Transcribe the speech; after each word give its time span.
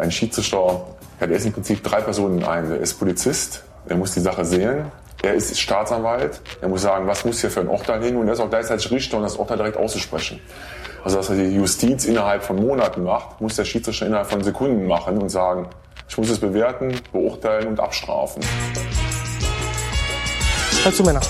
Ein 0.00 0.10
Schiedsrichter 0.10 0.80
hat 1.20 1.30
erst 1.30 1.44
im 1.44 1.52
Prinzip 1.52 1.84
drei 1.84 2.00
Personen 2.00 2.38
in 2.38 2.44
einem. 2.44 2.72
Er 2.72 2.78
ist 2.78 2.94
Polizist, 2.94 3.64
er 3.86 3.96
muss 3.96 4.12
die 4.12 4.20
Sache 4.20 4.46
sehen, 4.46 4.86
er 5.22 5.34
ist 5.34 5.60
Staatsanwalt, 5.60 6.40
er 6.62 6.68
muss 6.68 6.80
sagen, 6.80 7.06
was 7.06 7.26
muss 7.26 7.42
hier 7.42 7.50
für 7.50 7.60
ein 7.60 7.68
Urteil 7.68 8.02
hin 8.02 8.16
und 8.16 8.26
er 8.26 8.32
ist 8.32 8.40
auch 8.40 8.48
gleichzeitig 8.48 8.90
Richter 8.90 9.18
und 9.18 9.24
das 9.24 9.36
Urteil 9.36 9.58
direkt 9.58 9.76
auszusprechen. 9.76 10.40
Also 11.04 11.18
was 11.18 11.28
die 11.28 11.54
Justiz 11.54 12.06
innerhalb 12.06 12.42
von 12.42 12.56
Monaten 12.56 13.04
macht, 13.04 13.42
muss 13.42 13.56
der 13.56 13.66
Schiedsrichter 13.66 14.06
innerhalb 14.06 14.30
von 14.30 14.42
Sekunden 14.42 14.86
machen 14.86 15.18
und 15.18 15.28
sagen, 15.28 15.68
ich 16.08 16.16
muss 16.16 16.30
es 16.30 16.38
bewerten, 16.38 16.94
beurteilen 17.12 17.68
und 17.68 17.78
abstrafen. 17.78 18.42
Hör 20.82 20.94
zu, 20.94 21.02
Männer. 21.02 21.20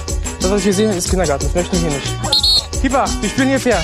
Das, 0.41 0.48
was 0.48 0.59
ich 0.59 0.64
hier 0.64 0.75
sehe, 0.75 0.93
ist 0.93 1.11
Kindergarten. 1.11 1.45
Das 1.46 1.55
möchte 1.57 1.75
ich 1.75 1.82
hier 1.82 1.91
nicht. 1.91 2.80
Keeper, 2.80 3.05
wir 3.21 3.29
spielen 3.29 3.48
hier 3.48 3.59
fair. 3.59 3.82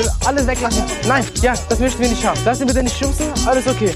Ich 0.00 0.06
will 0.06 0.12
alle 0.24 0.46
weglassen. 0.46 0.82
Nein, 1.06 1.26
ja, 1.42 1.52
das 1.68 1.78
möchten 1.78 2.00
wir 2.00 2.08
nicht 2.08 2.24
haben. 2.24 2.40
Lass 2.44 2.58
ihn 2.58 2.66
bitte 2.66 2.82
nicht 2.82 2.96
schubsen. 2.96 3.26
Alles 3.46 3.66
okay. 3.66 3.94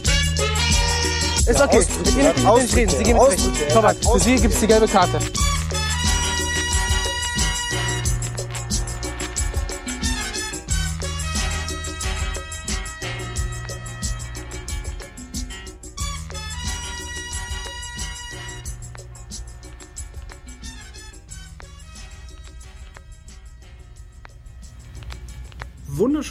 Ist 1.46 1.61
okay. 1.61 1.86
Mit 2.04 2.14
Ihnen 2.14 2.26
mit 2.26 2.62
nicht 2.62 2.76
reden. 2.76 2.95
Sie 2.95 3.04
geben 3.04 3.18
es 3.21 3.29
recht. 3.31 3.72
Torwart, 3.72 3.96
für 4.04 4.21
Sie 4.21 4.36
gibt 4.36 4.53
es 4.53 4.61
die 4.61 4.67
gelbe 4.67 4.86
Karte. 4.86 5.18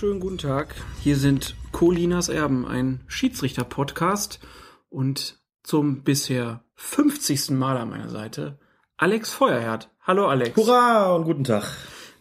Wunderschönen 0.04 0.20
guten 0.20 0.38
Tag. 0.38 0.76
Hier 1.02 1.16
sind 1.16 1.56
Colinas 1.72 2.28
Erben, 2.28 2.68
ein 2.68 3.00
Schiedsrichter-Podcast 3.08 4.42
und 4.90 5.40
zum 5.64 6.04
bisher 6.04 6.66
50. 6.76 7.52
Mal 7.52 7.78
an 7.78 7.90
meiner 7.90 8.10
Seite 8.10 8.60
Alex 8.98 9.32
Feuerherd. 9.32 9.92
Hallo 10.02 10.28
Alex. 10.28 10.58
Hurra 10.58 11.16
und 11.16 11.24
guten 11.24 11.46
Tag. 11.46 11.64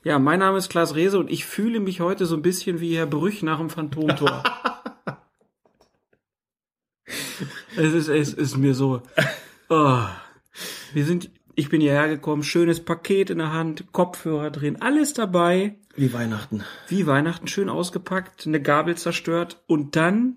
Ja, 0.04 0.20
mein 0.20 0.38
Name 0.38 0.58
ist 0.58 0.68
Klaas 0.68 0.94
Rehse 0.94 1.18
und 1.18 1.28
ich 1.28 1.44
fühle 1.44 1.80
mich 1.80 2.00
heute 2.00 2.26
so 2.26 2.36
ein 2.36 2.42
bisschen 2.42 2.78
wie 2.78 2.96
Herr 2.96 3.06
Brüch 3.06 3.42
nach 3.42 3.58
dem 3.58 3.68
Phantomtor. 3.68 4.44
es 7.76 7.92
ist, 7.94 8.06
es 8.06 8.32
ist 8.32 8.56
mir 8.56 8.74
so. 8.74 9.02
Oh. 9.68 10.04
Wir 10.92 11.04
sind, 11.04 11.32
ich 11.54 11.68
bin 11.68 11.80
hierher 11.80 12.08
gekommen, 12.08 12.42
schönes 12.42 12.84
Paket 12.84 13.30
in 13.30 13.38
der 13.38 13.52
Hand, 13.52 13.92
Kopfhörer 13.92 14.50
drin, 14.50 14.80
alles 14.80 15.14
dabei. 15.14 15.76
Wie 15.94 16.12
Weihnachten. 16.12 16.64
Wie 16.88 17.06
Weihnachten 17.06 17.48
schön 17.48 17.68
ausgepackt, 17.68 18.46
eine 18.46 18.60
Gabel 18.60 18.96
zerstört 18.96 19.62
und 19.66 19.96
dann, 19.96 20.36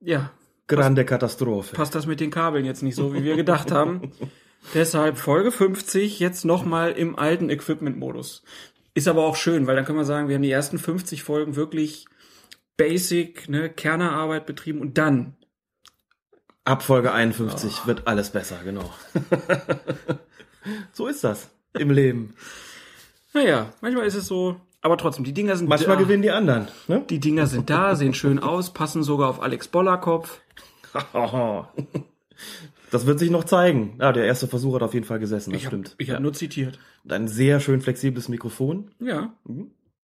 ja, 0.00 0.30
Grande 0.68 1.04
Katastrophe. 1.04 1.74
passt 1.74 1.94
das 1.94 2.06
mit 2.06 2.20
den 2.20 2.30
Kabeln 2.30 2.64
jetzt 2.64 2.82
nicht 2.82 2.94
so, 2.94 3.14
wie 3.14 3.24
wir 3.24 3.36
gedacht 3.36 3.72
haben. 3.72 4.12
Deshalb 4.74 5.16
Folge 5.16 5.50
50 5.50 6.20
jetzt 6.20 6.44
nochmal 6.44 6.92
im 6.92 7.18
alten 7.18 7.48
Equipment-Modus. 7.48 8.42
Ist 8.92 9.08
aber 9.08 9.24
auch 9.24 9.36
schön, 9.36 9.66
weil 9.66 9.76
dann 9.76 9.84
können 9.84 9.98
wir 9.98 10.04
sagen, 10.04 10.28
wir 10.28 10.34
haben 10.34 10.42
die 10.42 10.50
ersten 10.50 10.78
50 10.78 11.22
Folgen 11.22 11.56
wirklich 11.56 12.06
basic, 12.76 13.48
ne, 13.48 13.70
Kernerarbeit 13.70 14.44
betrieben 14.44 14.80
und 14.80 14.98
dann, 14.98 15.36
Ab 16.68 16.82
Folge 16.82 17.12
51 17.12 17.86
wird 17.86 18.06
alles 18.06 18.28
besser, 18.30 18.56
genau. 18.62 18.84
so 20.92 21.06
ist 21.06 21.24
das 21.24 21.48
im 21.78 21.90
Leben. 21.90 22.34
naja, 23.32 23.70
manchmal 23.80 24.04
ist 24.06 24.14
es 24.16 24.26
so, 24.26 24.56
aber 24.82 24.98
trotzdem, 24.98 25.24
die 25.24 25.32
Dinger 25.32 25.56
sind 25.56 25.68
Manchmal 25.68 25.96
da. 25.96 26.02
gewinnen 26.02 26.22
die 26.22 26.30
anderen. 26.30 26.68
Ne? 26.86 27.04
Die 27.08 27.20
Dinger 27.20 27.46
sind 27.46 27.70
da, 27.70 27.96
sehen 27.96 28.12
schön 28.12 28.38
aus, 28.38 28.72
passen 28.74 29.02
sogar 29.02 29.30
auf 29.30 29.40
Alex 29.42 29.68
Bollerkopf. 29.68 30.40
Das 32.90 33.04
wird 33.04 33.18
sich 33.18 33.30
noch 33.30 33.44
zeigen. 33.44 33.96
Ja, 34.00 34.12
der 34.12 34.24
erste 34.24 34.46
Versuch 34.48 34.74
hat 34.76 34.82
auf 34.82 34.94
jeden 34.94 35.04
Fall 35.04 35.18
gesessen, 35.18 35.50
das 35.52 35.60
Ich 35.60 35.66
habe 35.66 35.76
stimmt. 35.76 35.94
ich 35.98 36.08
hab 36.08 36.14
ja. 36.16 36.20
nur 36.20 36.32
zitiert. 36.32 36.78
Und 37.04 37.12
ein 37.12 37.28
sehr 37.28 37.60
schön 37.60 37.82
flexibles 37.82 38.28
Mikrofon. 38.30 38.92
Ja, 38.98 39.34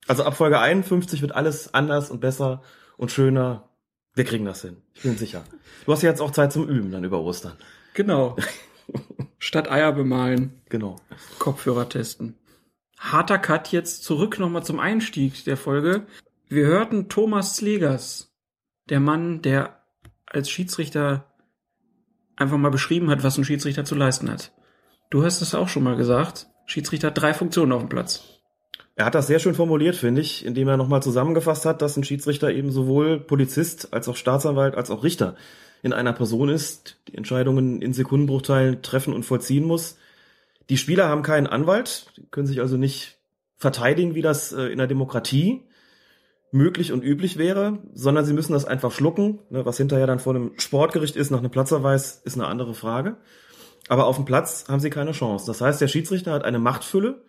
Also 0.06 0.25
ab 0.25 0.36
Folge 0.36 0.58
51 0.60 1.22
wird 1.22 1.32
alles 1.34 1.72
anders 1.72 2.10
und 2.10 2.20
besser 2.20 2.62
und 2.98 3.10
schöner. 3.10 3.70
Wir 4.14 4.25
kriegen 4.25 4.44
das 4.44 4.62
hin. 4.62 4.76
Ich 4.94 5.02
bin 5.02 5.16
sicher. 5.16 5.44
Du 5.84 5.92
hast 5.92 6.02
ja 6.02 6.10
jetzt 6.10 6.20
auch 6.20 6.30
Zeit 6.30 6.52
zum 6.52 6.69
Üben 6.69 6.91
dann 6.91 7.04
über 7.04 7.20
Ostern. 7.20 7.56
genau. 7.94 8.36
Statt 9.38 9.70
Eier 9.70 9.92
bemalen. 9.92 10.60
Genau. 10.69 10.97
Kopfhörer 11.38 11.88
testen. 11.88 12.36
Harter 12.98 13.38
Cut 13.38 13.72
jetzt 13.72 14.04
zurück 14.04 14.38
nochmal 14.38 14.64
zum 14.64 14.80
Einstieg 14.80 15.44
der 15.44 15.56
Folge. 15.56 16.06
Wir 16.48 16.66
hörten 16.66 17.08
Thomas 17.08 17.56
Slegers, 17.56 18.32
der 18.88 19.00
Mann, 19.00 19.42
der 19.42 19.82
als 20.26 20.48
Schiedsrichter 20.48 21.34
einfach 22.36 22.56
mal 22.56 22.70
beschrieben 22.70 23.10
hat, 23.10 23.22
was 23.22 23.36
ein 23.36 23.44
Schiedsrichter 23.44 23.84
zu 23.84 23.94
leisten 23.94 24.31
hat. 24.31 24.52
Du 25.10 25.25
hast 25.25 25.41
es 25.42 25.54
auch 25.54 25.69
schon 25.69 25.82
mal 25.82 25.96
gesagt. 25.96 26.48
Schiedsrichter 26.66 27.08
hat 27.08 27.19
drei 27.19 27.34
Funktionen 27.34 27.72
auf 27.72 27.82
dem 27.82 27.88
Platz. 27.88 28.33
Er 28.97 29.06
hat 29.06 29.15
das 29.15 29.27
sehr 29.27 29.41
schön 29.41 29.55
formuliert, 29.55 29.97
finde 29.97 30.21
ich, 30.21 30.44
indem 30.44 30.69
er 30.69 30.77
nochmal 30.77 31.03
zusammengefasst 31.03 31.66
hat, 31.66 31.82
dass 31.82 31.97
ein 31.97 32.05
Schiedsrichter 32.05 32.53
eben 32.53 32.71
sowohl 32.71 33.19
Polizist 33.19 33.93
als 33.93 34.09
auch 34.09 34.16
Staatsanwalt 34.16 34.77
als 34.77 34.91
auch 34.91 35.03
Richter 35.03 35.37
in 35.82 35.93
einer 35.93 36.12
Person 36.12 36.49
ist, 36.49 36.97
die 37.09 37.16
Entscheidungen 37.16 37.82
in 37.82 37.93
Sekundenbruchteilen 37.93 38.82
treffen 38.82 39.12
und 39.12 39.25
vollziehen 39.25 39.65
muss. 39.65 39.99
Die 40.71 40.78
Spieler 40.78 41.09
haben 41.09 41.22
keinen 41.22 41.47
Anwalt, 41.47 42.06
können 42.31 42.47
sich 42.47 42.60
also 42.60 42.77
nicht 42.77 43.19
verteidigen, 43.56 44.15
wie 44.15 44.22
das 44.22 44.53
äh, 44.53 44.66
in 44.66 44.78
der 44.78 44.87
Demokratie 44.87 45.62
möglich 46.53 46.93
und 46.93 47.03
üblich 47.03 47.37
wäre, 47.37 47.81
sondern 47.94 48.25
sie 48.25 48.32
müssen 48.32 48.53
das 48.53 48.65
einfach 48.65 48.93
schlucken. 48.93 49.41
Ne, 49.50 49.66
was 49.66 49.76
hinterher 49.76 50.06
dann 50.06 50.21
vor 50.21 50.34
einem 50.34 50.53
Sportgericht 50.56 51.16
ist, 51.16 51.31
nach 51.31 51.41
einem 51.41 51.50
Platzerweis, 51.50 52.22
ist 52.25 52.37
eine 52.37 52.47
andere 52.47 52.75
Frage. 52.75 53.16
Aber 53.88 54.06
auf 54.06 54.16
dem 54.16 54.25
Platz 54.25 54.66
haben 54.69 54.81
sie 54.81 54.88
keine 54.88 55.12
Chance. 55.12 55.47
Das 55.47 55.61
heißt, 55.61 55.81
der 55.81 55.88
Schiedsrichter 55.88 56.32
hat 56.32 56.44
eine 56.44 56.61
Machtfülle, 56.61 57.22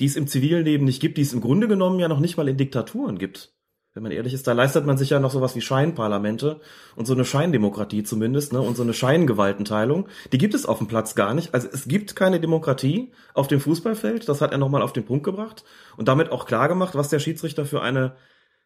die 0.00 0.06
es 0.06 0.16
im 0.16 0.26
zivilen 0.26 0.64
Leben 0.64 0.84
nicht 0.84 1.00
gibt, 1.00 1.18
die 1.18 1.22
es 1.22 1.32
im 1.32 1.40
Grunde 1.40 1.68
genommen 1.68 1.98
ja 1.98 2.08
noch 2.08 2.20
nicht 2.20 2.36
mal 2.36 2.48
in 2.48 2.56
Diktaturen 2.56 3.18
gibt. 3.18 3.52
Wenn 3.94 4.02
man 4.02 4.12
ehrlich 4.12 4.34
ist, 4.34 4.46
da 4.46 4.52
leistet 4.52 4.84
man 4.84 4.98
sich 4.98 5.08
ja 5.08 5.20
noch 5.20 5.30
sowas 5.30 5.56
wie 5.56 5.62
Scheinparlamente 5.62 6.60
und 6.96 7.06
so 7.06 7.14
eine 7.14 7.24
Scheindemokratie 7.24 8.02
zumindest, 8.02 8.52
ne, 8.52 8.60
und 8.60 8.76
so 8.76 8.82
eine 8.82 8.92
Scheingewaltenteilung. 8.92 10.08
Die 10.32 10.38
gibt 10.38 10.52
es 10.52 10.66
auf 10.66 10.78
dem 10.78 10.86
Platz 10.86 11.14
gar 11.14 11.32
nicht. 11.32 11.54
Also 11.54 11.66
es 11.72 11.88
gibt 11.88 12.14
keine 12.14 12.38
Demokratie 12.38 13.12
auf 13.32 13.48
dem 13.48 13.58
Fußballfeld. 13.58 14.28
Das 14.28 14.42
hat 14.42 14.52
er 14.52 14.58
nochmal 14.58 14.82
auf 14.82 14.92
den 14.92 15.06
Punkt 15.06 15.24
gebracht 15.24 15.64
und 15.96 16.08
damit 16.08 16.30
auch 16.30 16.44
klar 16.44 16.68
gemacht, 16.68 16.94
was 16.94 17.08
der 17.08 17.20
Schiedsrichter 17.20 17.64
für 17.64 17.80
eine 17.80 18.16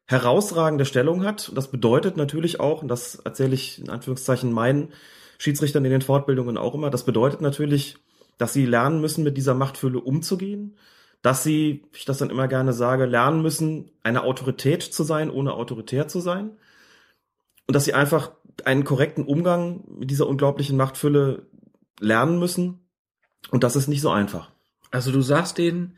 herausragende 0.06 0.84
Stellung 0.84 1.24
hat. 1.24 1.48
Und 1.48 1.54
das 1.54 1.70
bedeutet 1.70 2.16
natürlich 2.16 2.58
auch, 2.58 2.82
und 2.82 2.88
das 2.88 3.14
erzähle 3.14 3.54
ich 3.54 3.78
in 3.78 3.88
Anführungszeichen 3.88 4.52
meinen 4.52 4.88
Schiedsrichtern 5.38 5.84
in 5.84 5.92
den 5.92 6.02
Fortbildungen 6.02 6.58
auch 6.58 6.74
immer, 6.74 6.90
das 6.90 7.04
bedeutet 7.04 7.40
natürlich, 7.40 7.96
dass 8.36 8.52
sie 8.52 8.66
lernen 8.66 9.00
müssen, 9.00 9.22
mit 9.22 9.36
dieser 9.36 9.54
Machtfülle 9.54 10.00
umzugehen, 10.00 10.76
dass 11.22 11.42
sie, 11.42 11.84
wie 11.92 11.98
ich 11.98 12.04
das 12.04 12.18
dann 12.18 12.30
immer 12.30 12.48
gerne 12.48 12.72
sage, 12.72 13.04
lernen 13.06 13.42
müssen, 13.42 13.90
eine 14.02 14.22
Autorität 14.22 14.82
zu 14.82 15.02
sein, 15.04 15.30
ohne 15.30 15.52
autoritär 15.54 16.08
zu 16.08 16.20
sein. 16.20 16.52
Und 17.66 17.74
dass 17.74 17.84
sie 17.84 17.94
einfach 17.94 18.32
einen 18.64 18.84
korrekten 18.84 19.24
Umgang 19.24 19.84
mit 19.98 20.10
dieser 20.10 20.26
unglaublichen 20.26 20.76
Machtfülle 20.76 21.46
lernen 22.00 22.38
müssen. 22.38 22.80
Und 23.50 23.64
das 23.64 23.76
ist 23.76 23.88
nicht 23.88 24.00
so 24.00 24.10
einfach. 24.10 24.50
Also 24.90 25.12
du 25.12 25.20
sagst 25.20 25.58
denen, 25.58 25.96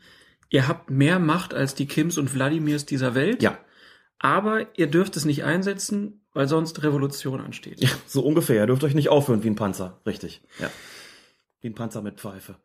ihr 0.49 0.67
habt 0.67 0.89
mehr 0.89 1.19
Macht 1.19 1.53
als 1.53 1.73
die 1.73 1.87
Kims 1.87 2.17
und 2.17 2.33
Wladimirs 2.33 2.85
dieser 2.85 3.15
Welt. 3.15 3.41
Ja, 3.41 3.57
Aber 4.19 4.77
ihr 4.77 4.87
dürft 4.87 5.17
es 5.17 5.25
nicht 5.25 5.43
einsetzen, 5.43 6.21
weil 6.33 6.47
sonst 6.47 6.83
Revolution 6.83 7.41
ansteht. 7.41 7.79
ja 7.81 7.89
so 8.07 8.21
ungefähr. 8.23 8.57
Ihr 8.61 8.67
dürft 8.67 8.83
euch 8.83 8.93
nicht 8.93 9.09
aufhören 9.09 9.43
wie 9.43 9.49
ein 9.49 9.55
Panzer. 9.55 9.99
Richtig. 10.05 10.41
Ja. 10.59 10.69
Wie 11.61 11.69
ein 11.69 11.75
Panzer 11.75 12.01
mit 12.01 12.19
Pfeife. 12.19 12.55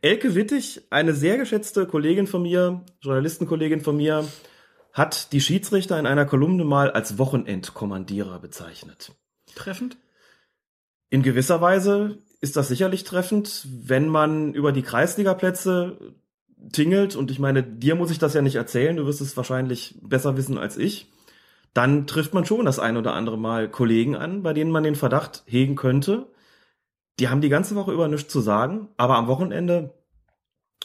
Elke 0.00 0.34
Wittig, 0.34 0.82
eine 0.90 1.12
sehr 1.12 1.38
geschätzte 1.38 1.86
Kollegin 1.86 2.26
von 2.26 2.42
mir, 2.42 2.84
Journalistenkollegin 3.00 3.80
von 3.80 3.96
mir, 3.96 4.26
hat 4.92 5.32
die 5.32 5.40
Schiedsrichter 5.40 5.98
in 5.98 6.06
einer 6.06 6.26
Kolumne 6.26 6.64
mal 6.64 6.90
als 6.90 7.18
Wochenendkommandierer 7.18 8.38
bezeichnet. 8.38 9.12
Treffend? 9.54 9.96
In 11.10 11.22
gewisser 11.22 11.60
Weise 11.60 12.18
ist 12.40 12.56
das 12.56 12.68
sicherlich 12.68 13.04
treffend, 13.04 13.66
wenn 13.70 14.08
man 14.08 14.54
über 14.54 14.72
die 14.72 14.82
Kreisligaplätze 14.82 16.14
tingelt, 16.72 17.16
und 17.16 17.30
ich 17.30 17.38
meine, 17.38 17.62
dir 17.62 17.94
muss 17.94 18.10
ich 18.10 18.18
das 18.18 18.34
ja 18.34 18.42
nicht 18.42 18.56
erzählen, 18.56 18.96
du 18.96 19.06
wirst 19.06 19.20
es 19.20 19.36
wahrscheinlich 19.36 19.98
besser 20.02 20.36
wissen 20.36 20.58
als 20.58 20.76
ich, 20.76 21.10
dann 21.74 22.06
trifft 22.06 22.34
man 22.34 22.44
schon 22.44 22.66
das 22.66 22.78
ein 22.78 22.96
oder 22.96 23.14
andere 23.14 23.38
Mal 23.38 23.70
Kollegen 23.70 24.14
an, 24.16 24.42
bei 24.42 24.52
denen 24.52 24.70
man 24.70 24.84
den 24.84 24.94
Verdacht 24.94 25.42
hegen 25.46 25.74
könnte, 25.74 26.26
die 27.18 27.28
haben 27.28 27.40
die 27.40 27.48
ganze 27.48 27.74
Woche 27.74 27.92
über 27.92 28.08
nichts 28.08 28.32
zu 28.32 28.40
sagen, 28.40 28.88
aber 28.96 29.16
am 29.16 29.26
Wochenende 29.26 29.94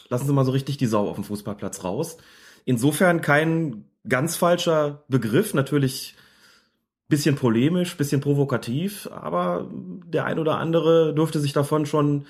lassen 0.08 0.26
sie 0.26 0.32
mal 0.32 0.44
so 0.44 0.52
richtig 0.52 0.76
die 0.76 0.86
Sau 0.86 1.08
auf 1.08 1.16
dem 1.16 1.24
Fußballplatz 1.24 1.84
raus. 1.84 2.18
Insofern 2.64 3.20
kein 3.20 3.84
ganz 4.08 4.36
falscher 4.36 5.04
Begriff, 5.08 5.54
natürlich 5.54 6.14
bisschen 7.08 7.36
polemisch, 7.36 7.96
bisschen 7.96 8.20
provokativ, 8.20 9.08
aber 9.10 9.68
der 9.72 10.26
ein 10.26 10.38
oder 10.38 10.58
andere 10.58 11.14
dürfte 11.14 11.40
sich 11.40 11.52
davon 11.54 11.86
schon 11.86 12.26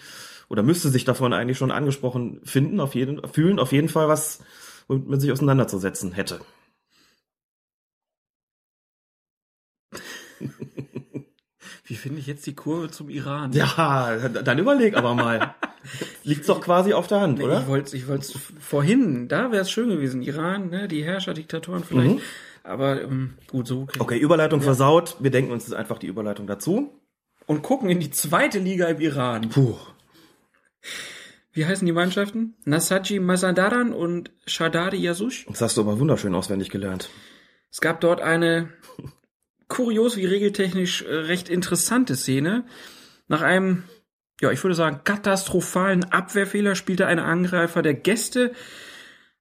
oder 0.48 0.62
müsste 0.62 0.88
sich 0.88 1.04
davon 1.04 1.32
eigentlich 1.32 1.58
schon 1.58 1.72
angesprochen 1.72 2.40
finden, 2.44 2.80
auf 2.80 2.94
jeden 2.94 3.26
fühlen, 3.28 3.58
auf 3.58 3.72
jeden 3.72 3.88
Fall 3.88 4.08
was, 4.08 4.40
womit 4.86 5.08
man 5.08 5.20
sich 5.20 5.32
auseinanderzusetzen 5.32 6.12
hätte. 6.12 6.40
Wie 11.88 11.94
finde 11.96 12.20
ich 12.20 12.26
jetzt 12.26 12.46
die 12.46 12.54
Kurve 12.54 12.90
zum 12.90 13.08
Iran? 13.08 13.52
Ja, 13.52 14.16
dann 14.28 14.58
überleg 14.58 14.96
aber 14.96 15.14
mal. 15.14 15.54
Liegt's 16.22 16.46
doch 16.46 16.60
quasi 16.60 16.92
auf 16.92 17.06
der 17.06 17.20
Hand, 17.20 17.38
Nee, 17.38 17.44
oder? 17.44 17.60
Ich 17.62 17.66
wollte 17.66 17.96
ich 17.96 18.06
wollt's 18.08 18.32
vorhin, 18.60 19.26
da 19.28 19.50
wäre 19.52 19.62
es 19.62 19.70
schön 19.70 19.88
gewesen. 19.88 20.20
Iran, 20.22 20.68
ne, 20.70 20.86
die 20.88 21.02
Herrscherdiktatoren 21.02 21.82
vielleicht. 21.84 22.16
Mhm. 22.16 22.20
Aber 22.64 23.00
ähm, 23.02 23.34
gut, 23.50 23.66
so. 23.66 23.86
krieg- 23.86 24.00
Okay, 24.02 24.18
Überleitung 24.18 24.60
versaut. 24.60 25.16
Wir 25.20 25.30
denken 25.30 25.50
uns 25.52 25.64
jetzt 25.66 25.74
einfach 25.74 25.98
die 25.98 26.08
Überleitung 26.08 26.46
dazu. 26.46 26.92
Und 27.46 27.62
gucken 27.62 27.88
in 27.88 28.00
die 28.00 28.10
zweite 28.10 28.58
Liga 28.58 28.86
im 28.88 29.00
Iran. 29.00 29.48
Puh. 29.48 29.76
Wie 31.52 31.64
heißen 31.64 31.86
die 31.86 31.92
Mannschaften? 31.92 32.54
Nasaji 32.66 33.20
Mazandaran 33.20 33.92
und 33.94 34.30
Shadari 34.46 34.98
Yasush. 34.98 35.46
Das 35.48 35.62
hast 35.62 35.76
du 35.76 35.80
aber 35.80 35.98
wunderschön 35.98 36.34
auswendig 36.34 36.68
gelernt. 36.70 37.08
Es 37.70 37.80
gab 37.80 38.00
dort 38.02 38.20
eine 38.20 38.68
kurios 39.68 40.16
wie 40.16 40.26
regeltechnisch 40.26 41.02
äh, 41.02 41.14
recht 41.14 41.48
interessante 41.48 42.16
Szene. 42.16 42.64
Nach 43.28 43.42
einem, 43.42 43.84
ja, 44.40 44.50
ich 44.50 44.62
würde 44.64 44.74
sagen, 44.74 45.02
katastrophalen 45.04 46.04
Abwehrfehler 46.04 46.74
spielte 46.74 47.06
ein 47.06 47.18
Angreifer 47.18 47.82
der 47.82 47.94
Gäste 47.94 48.52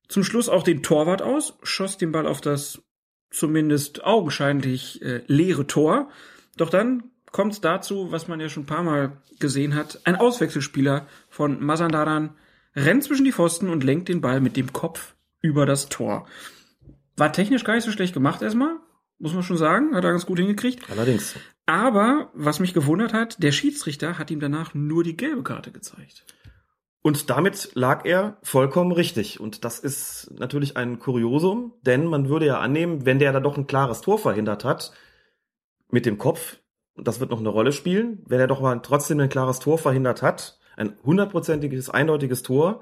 zum 0.07 0.23
Schluss 0.23 0.49
auch 0.49 0.63
den 0.63 0.83
Torwart 0.83 1.21
aus, 1.21 1.57
schoss 1.63 1.97
den 1.97 2.11
Ball 2.11 2.27
auf 2.27 2.41
das 2.41 2.81
zumindest 3.29 4.03
augenscheinlich 4.03 5.01
äh, 5.01 5.23
leere 5.27 5.67
Tor. 5.67 6.09
Doch 6.55 6.69
dann 6.69 7.11
kommt 7.31 7.53
es 7.53 7.61
dazu, 7.61 8.11
was 8.11 8.27
man 8.27 8.39
ja 8.39 8.49
schon 8.49 8.63
ein 8.63 8.67
paar 8.67 8.83
Mal 8.83 9.21
gesehen 9.39 9.75
hat. 9.75 10.01
Ein 10.05 10.15
Auswechselspieler 10.15 11.07
von 11.29 11.63
Mazandaran 11.63 12.35
rennt 12.75 13.03
zwischen 13.03 13.25
die 13.25 13.33
Pfosten 13.33 13.69
und 13.69 13.83
lenkt 13.83 14.07
den 14.07 14.21
Ball 14.21 14.39
mit 14.39 14.55
dem 14.55 14.71
Kopf 14.71 15.15
über 15.41 15.65
das 15.65 15.89
Tor. 15.89 16.25
War 17.17 17.33
technisch 17.33 17.63
gar 17.63 17.75
nicht 17.75 17.83
so 17.83 17.91
schlecht 17.91 18.13
gemacht 18.13 18.41
erstmal, 18.41 18.77
muss 19.19 19.33
man 19.33 19.43
schon 19.43 19.57
sagen. 19.57 19.95
Hat 19.95 20.03
er 20.03 20.11
ganz 20.11 20.25
gut 20.25 20.39
hingekriegt. 20.39 20.89
Allerdings. 20.89 21.35
Aber, 21.65 22.31
was 22.33 22.59
mich 22.59 22.73
gewundert 22.73 23.13
hat, 23.13 23.41
der 23.43 23.51
Schiedsrichter 23.51 24.17
hat 24.17 24.31
ihm 24.31 24.39
danach 24.39 24.73
nur 24.73 25.03
die 25.03 25.17
gelbe 25.17 25.43
Karte 25.43 25.71
gezeigt. 25.71 26.25
Und 27.01 27.29
damit 27.29 27.71
lag 27.73 28.05
er 28.05 28.37
vollkommen 28.43 28.91
richtig. 28.91 29.39
Und 29.39 29.63
das 29.63 29.79
ist 29.79 30.31
natürlich 30.37 30.77
ein 30.77 30.99
Kuriosum, 30.99 31.73
denn 31.81 32.05
man 32.05 32.27
würde 32.29 32.45
ja 32.45 32.59
annehmen, 32.59 33.05
wenn 33.05 33.19
der 33.19 33.31
da 33.31 33.39
doch 33.39 33.57
ein 33.57 33.67
klares 33.67 34.01
Tor 34.01 34.19
verhindert 34.19 34.65
hat, 34.65 34.91
mit 35.89 36.05
dem 36.05 36.17
Kopf, 36.17 36.57
und 36.95 37.07
das 37.07 37.19
wird 37.19 37.29
noch 37.29 37.39
eine 37.39 37.49
Rolle 37.49 37.71
spielen, 37.71 38.23
wenn 38.27 38.39
er 38.39 38.47
doch 38.47 38.59
mal 38.59 38.79
trotzdem 38.81 39.19
ein 39.19 39.29
klares 39.29 39.59
Tor 39.59 39.77
verhindert 39.77 40.21
hat, 40.21 40.59
ein 40.75 40.97
hundertprozentiges, 41.03 41.89
eindeutiges 41.89 42.43
Tor, 42.43 42.81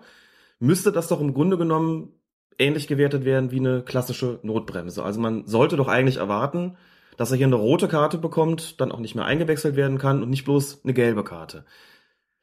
müsste 0.60 0.92
das 0.92 1.08
doch 1.08 1.22
im 1.22 1.34
Grunde 1.34 1.58
genommen 1.58 2.14
ähnlich 2.58 2.88
gewertet 2.88 3.26
werden 3.26 3.52
wie 3.52 3.60
eine 3.60 3.82
klassische 3.82 4.40
Notbremse. 4.44 5.04
Also 5.04 5.20
man 5.20 5.46
sollte 5.46 5.76
doch 5.76 5.88
eigentlich 5.88 6.18
erwarten, 6.18 6.78
dass 7.18 7.32
er 7.32 7.38
hier 7.38 7.48
eine 7.48 7.56
rote 7.56 7.88
Karte 7.88 8.18
bekommt, 8.18 8.80
dann 8.82 8.92
auch 8.92 9.00
nicht 9.00 9.16
mehr 9.16 9.26
eingewechselt 9.26 9.76
werden 9.76 9.98
kann 9.98 10.22
und 10.22 10.30
nicht 10.30 10.46
bloß 10.46 10.82
eine 10.84 10.94
gelbe 10.94 11.24
Karte. 11.24 11.66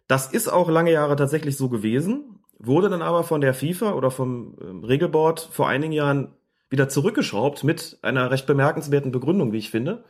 Das 0.06 0.32
ist 0.32 0.48
auch 0.48 0.68
lange 0.68 0.92
Jahre 0.92 1.16
tatsächlich 1.16 1.56
so 1.56 1.68
gewesen, 1.68 2.40
wurde 2.58 2.88
dann 2.88 3.02
aber 3.02 3.24
von 3.24 3.40
der 3.40 3.54
FIFA 3.54 3.92
oder 3.92 4.10
vom 4.10 4.56
ähm, 4.60 4.84
Regelboard 4.84 5.40
vor 5.40 5.68
einigen 5.68 5.92
Jahren 5.92 6.34
wieder 6.70 6.88
zurückgeschraubt 6.88 7.64
mit 7.64 7.98
einer 8.02 8.30
recht 8.30 8.46
bemerkenswerten 8.46 9.12
Begründung, 9.12 9.52
wie 9.52 9.58
ich 9.58 9.70
finde. 9.70 10.04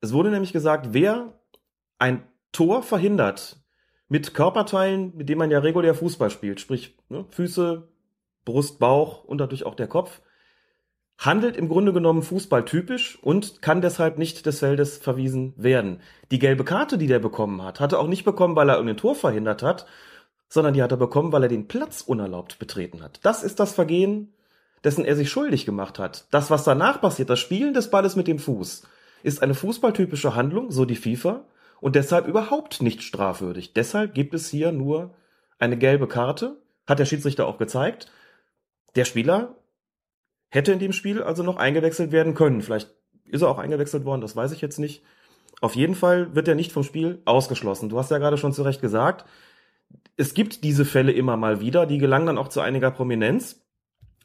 Es 0.00 0.12
wurde 0.12 0.30
nämlich 0.30 0.52
gesagt, 0.52 0.88
wer 0.92 1.32
ein 1.98 2.22
Tor 2.52 2.82
verhindert 2.82 3.60
mit 4.08 4.34
Körperteilen, 4.34 5.16
mit 5.16 5.28
denen 5.28 5.38
man 5.38 5.50
ja 5.50 5.58
regulär 5.58 5.94
Fußball 5.94 6.30
spielt, 6.30 6.60
sprich 6.60 6.96
ne, 7.08 7.24
Füße, 7.30 7.88
Brust, 8.48 8.78
Bauch 8.78 9.24
und 9.24 9.36
natürlich 9.36 9.66
auch 9.66 9.74
der 9.74 9.88
Kopf, 9.88 10.22
handelt 11.18 11.54
im 11.54 11.68
Grunde 11.68 11.92
genommen 11.92 12.22
fußballtypisch 12.22 13.18
und 13.20 13.60
kann 13.60 13.82
deshalb 13.82 14.16
nicht 14.16 14.46
des 14.46 14.60
Feldes 14.60 14.96
verwiesen 14.96 15.52
werden. 15.58 16.00
Die 16.30 16.38
gelbe 16.38 16.64
Karte, 16.64 16.96
die 16.96 17.08
der 17.08 17.18
bekommen 17.18 17.62
hat, 17.62 17.78
hatte 17.78 17.98
auch 17.98 18.06
nicht 18.06 18.24
bekommen, 18.24 18.56
weil 18.56 18.70
er 18.70 18.76
irgendein 18.76 18.96
Tor 18.96 19.14
verhindert 19.14 19.62
hat, 19.62 19.84
sondern 20.48 20.72
die 20.72 20.82
hat 20.82 20.92
er 20.92 20.96
bekommen, 20.96 21.30
weil 21.30 21.42
er 21.42 21.50
den 21.50 21.68
Platz 21.68 22.00
unerlaubt 22.00 22.58
betreten 22.58 23.02
hat. 23.02 23.20
Das 23.22 23.42
ist 23.42 23.60
das 23.60 23.74
Vergehen, 23.74 24.32
dessen 24.82 25.04
er 25.04 25.14
sich 25.14 25.28
schuldig 25.28 25.66
gemacht 25.66 25.98
hat. 25.98 26.26
Das, 26.30 26.50
was 26.50 26.64
danach 26.64 27.02
passiert, 27.02 27.28
das 27.28 27.40
Spielen 27.40 27.74
des 27.74 27.90
Balles 27.90 28.16
mit 28.16 28.28
dem 28.28 28.38
Fuß, 28.38 28.84
ist 29.22 29.42
eine 29.42 29.54
fußballtypische 29.54 30.34
Handlung, 30.34 30.70
so 30.70 30.86
die 30.86 30.96
FIFA, 30.96 31.44
und 31.80 31.96
deshalb 31.96 32.26
überhaupt 32.26 32.80
nicht 32.80 33.02
strafwürdig. 33.02 33.74
Deshalb 33.74 34.14
gibt 34.14 34.32
es 34.32 34.48
hier 34.48 34.72
nur 34.72 35.14
eine 35.58 35.76
gelbe 35.76 36.08
Karte, 36.08 36.56
hat 36.86 36.98
der 36.98 37.04
Schiedsrichter 37.04 37.46
auch 37.46 37.58
gezeigt. 37.58 38.10
Der 38.98 39.04
Spieler 39.04 39.54
hätte 40.48 40.72
in 40.72 40.80
dem 40.80 40.92
Spiel 40.92 41.22
also 41.22 41.44
noch 41.44 41.56
eingewechselt 41.56 42.10
werden 42.10 42.34
können. 42.34 42.62
Vielleicht 42.62 42.90
ist 43.26 43.42
er 43.42 43.48
auch 43.48 43.58
eingewechselt 43.58 44.04
worden, 44.04 44.22
das 44.22 44.34
weiß 44.34 44.50
ich 44.50 44.60
jetzt 44.60 44.80
nicht. 44.80 45.04
Auf 45.60 45.76
jeden 45.76 45.94
Fall 45.94 46.34
wird 46.34 46.48
er 46.48 46.56
nicht 46.56 46.72
vom 46.72 46.82
Spiel 46.82 47.22
ausgeschlossen. 47.24 47.90
Du 47.90 47.96
hast 47.96 48.10
ja 48.10 48.18
gerade 48.18 48.38
schon 48.38 48.52
zu 48.52 48.64
Recht 48.64 48.80
gesagt, 48.80 49.24
es 50.16 50.34
gibt 50.34 50.64
diese 50.64 50.84
Fälle 50.84 51.12
immer 51.12 51.36
mal 51.36 51.60
wieder, 51.60 51.86
die 51.86 51.98
gelangen 51.98 52.26
dann 52.26 52.38
auch 52.38 52.48
zu 52.48 52.60
einiger 52.60 52.90
Prominenz. 52.90 53.64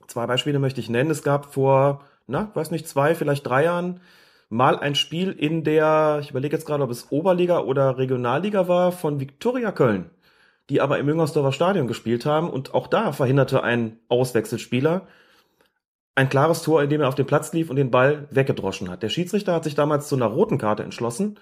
Zwei 0.07 0.25
Beispiele 0.25 0.57
möchte 0.57 0.81
ich 0.81 0.89
nennen. 0.89 1.11
Es 1.11 1.21
gab 1.21 1.53
vor, 1.53 2.03
na, 2.25 2.49
weiß 2.55 2.71
nicht, 2.71 2.87
zwei, 2.87 3.13
vielleicht 3.13 3.45
drei 3.45 3.65
Jahren 3.65 4.01
mal 4.49 4.79
ein 4.79 4.95
Spiel 4.95 5.33
in 5.33 5.63
der, 5.63 6.17
ich 6.19 6.31
überlege 6.31 6.55
jetzt 6.55 6.65
gerade, 6.65 6.83
ob 6.83 6.89
es 6.89 7.11
Oberliga 7.11 7.59
oder 7.59 7.99
Regionalliga 7.99 8.67
war, 8.67 8.91
von 8.91 9.19
Viktoria 9.19 9.71
Köln, 9.71 10.09
die 10.69 10.81
aber 10.81 11.00
im 11.00 11.06
Müngersdorfer 11.06 11.51
Stadion 11.51 11.88
gespielt 11.88 12.25
haben 12.25 12.50
und 12.50 12.74
auch 12.74 12.88
da 12.88 13.12
verhinderte 13.12 13.63
ein 13.63 14.00
Auswechselspieler 14.10 15.07
ein 16.15 16.30
klares 16.30 16.62
Tor, 16.62 16.83
in 16.83 16.89
dem 16.89 17.01
er 17.01 17.07
auf 17.07 17.15
den 17.15 17.25
Platz 17.25 17.54
lief 17.54 17.69
und 17.69 17.75
den 17.75 17.92
Ball 17.92 18.27
weggedroschen 18.30 18.89
hat. 18.89 19.04
Der 19.04 19.10
Schiedsrichter 19.10 19.54
hat 19.54 19.63
sich 19.63 19.75
damals 19.75 20.07
zu 20.07 20.15
einer 20.15 20.27
roten 20.27 20.57
Karte 20.57 20.83
entschlossen, 20.83 21.39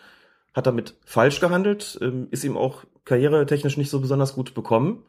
hat 0.53 0.67
damit 0.67 0.95
falsch 1.05 1.39
gehandelt, 1.39 1.97
ähm, 2.01 2.27
ist 2.31 2.43
ihm 2.43 2.57
auch 2.57 2.83
karrieretechnisch 3.05 3.77
nicht 3.77 3.89
so 3.89 3.99
besonders 3.99 4.33
gut 4.33 4.53
bekommen. 4.53 5.03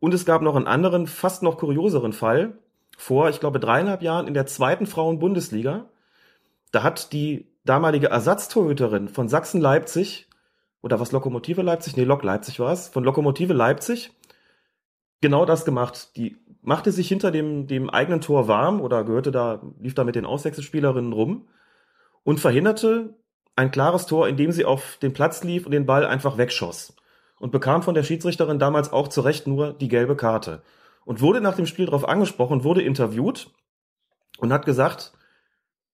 Und 0.00 0.14
es 0.14 0.24
gab 0.24 0.42
noch 0.42 0.56
einen 0.56 0.66
anderen, 0.66 1.06
fast 1.06 1.42
noch 1.42 1.58
kurioseren 1.58 2.12
Fall 2.12 2.58
vor, 2.96 3.28
ich 3.28 3.40
glaube, 3.40 3.60
dreieinhalb 3.60 4.02
Jahren 4.02 4.26
in 4.26 4.34
der 4.34 4.46
zweiten 4.46 4.86
Frauen-Bundesliga. 4.86 5.86
Da 6.70 6.82
hat 6.82 7.12
die 7.12 7.46
damalige 7.64 8.08
Ersatztorhüterin 8.08 9.08
von 9.08 9.28
Sachsen-Leipzig, 9.28 10.28
oder 10.84 11.00
was 11.00 11.12
Lokomotive 11.12 11.62
Leipzig? 11.62 11.96
Nee, 11.96 12.04
Lok 12.04 12.22
Leipzig 12.22 12.60
war 12.60 12.70
es, 12.70 12.88
von 12.88 13.04
Lokomotive 13.04 13.54
Leipzig, 13.54 14.12
genau 15.22 15.46
das 15.46 15.64
gemacht. 15.64 16.14
Die 16.16 16.36
machte 16.60 16.92
sich 16.92 17.08
hinter 17.08 17.30
dem, 17.30 17.66
dem 17.66 17.88
eigenen 17.88 18.20
Tor 18.20 18.48
warm 18.48 18.82
oder 18.82 19.02
gehörte 19.02 19.32
da, 19.32 19.62
lief 19.80 19.94
da 19.94 20.04
mit 20.04 20.14
den 20.14 20.26
Auswechselspielerinnen 20.26 21.14
rum 21.14 21.48
und 22.22 22.38
verhinderte 22.38 23.14
ein 23.56 23.70
klares 23.70 24.04
Tor, 24.04 24.28
indem 24.28 24.52
sie 24.52 24.66
auf 24.66 24.98
den 25.00 25.14
Platz 25.14 25.42
lief 25.42 25.64
und 25.64 25.72
den 25.72 25.86
Ball 25.86 26.04
einfach 26.04 26.36
wegschoss. 26.36 26.94
Und 27.38 27.50
bekam 27.50 27.82
von 27.82 27.94
der 27.94 28.02
Schiedsrichterin 28.02 28.58
damals 28.58 28.92
auch 28.92 29.08
zu 29.08 29.22
Recht 29.22 29.46
nur 29.46 29.72
die 29.72 29.88
gelbe 29.88 30.16
Karte. 30.16 30.62
Und 31.06 31.22
wurde 31.22 31.40
nach 31.40 31.56
dem 31.56 31.66
Spiel 31.66 31.86
darauf 31.86 32.06
angesprochen, 32.06 32.62
wurde 32.62 32.82
interviewt 32.82 33.50
und 34.36 34.52
hat 34.52 34.66
gesagt, 34.66 35.14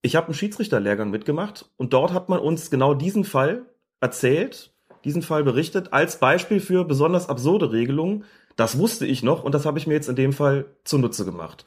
ich 0.03 0.17
habe 0.17 0.27
einen 0.27 0.35
Schiedsrichterlehrgang 0.35 1.11
mitgemacht 1.11 1.71
und 1.77 1.93
dort 1.93 2.13
hat 2.13 2.29
man 2.29 2.41
uns 2.41 2.73
genau 2.73 2.95
diesen 2.95 3.23
Fall 3.23 3.67
erzählt, 4.01 4.73
diesen 5.05 5.23
Fall 5.23 5.45
berichtet, 5.45 5.93
als 5.93 6.19
Beispiel 6.19 6.61
für 6.61 6.85
besonders 6.85 7.29
absurde 7.29 7.73
Regelungen. 7.73 8.25
Das 8.57 8.79
wusste 8.79 9.07
ich 9.07 9.23
noch 9.23 9.43
und 9.45 9.55
das 9.55 9.67
habe 9.67 9.79
ich 9.79 9.87
mir 9.87 9.95
jetzt 9.95 10.09
in 10.09 10.17
dem 10.17 10.33
Fall 10.33 10.67
zunutze 10.85 11.25
gemacht. 11.25 11.65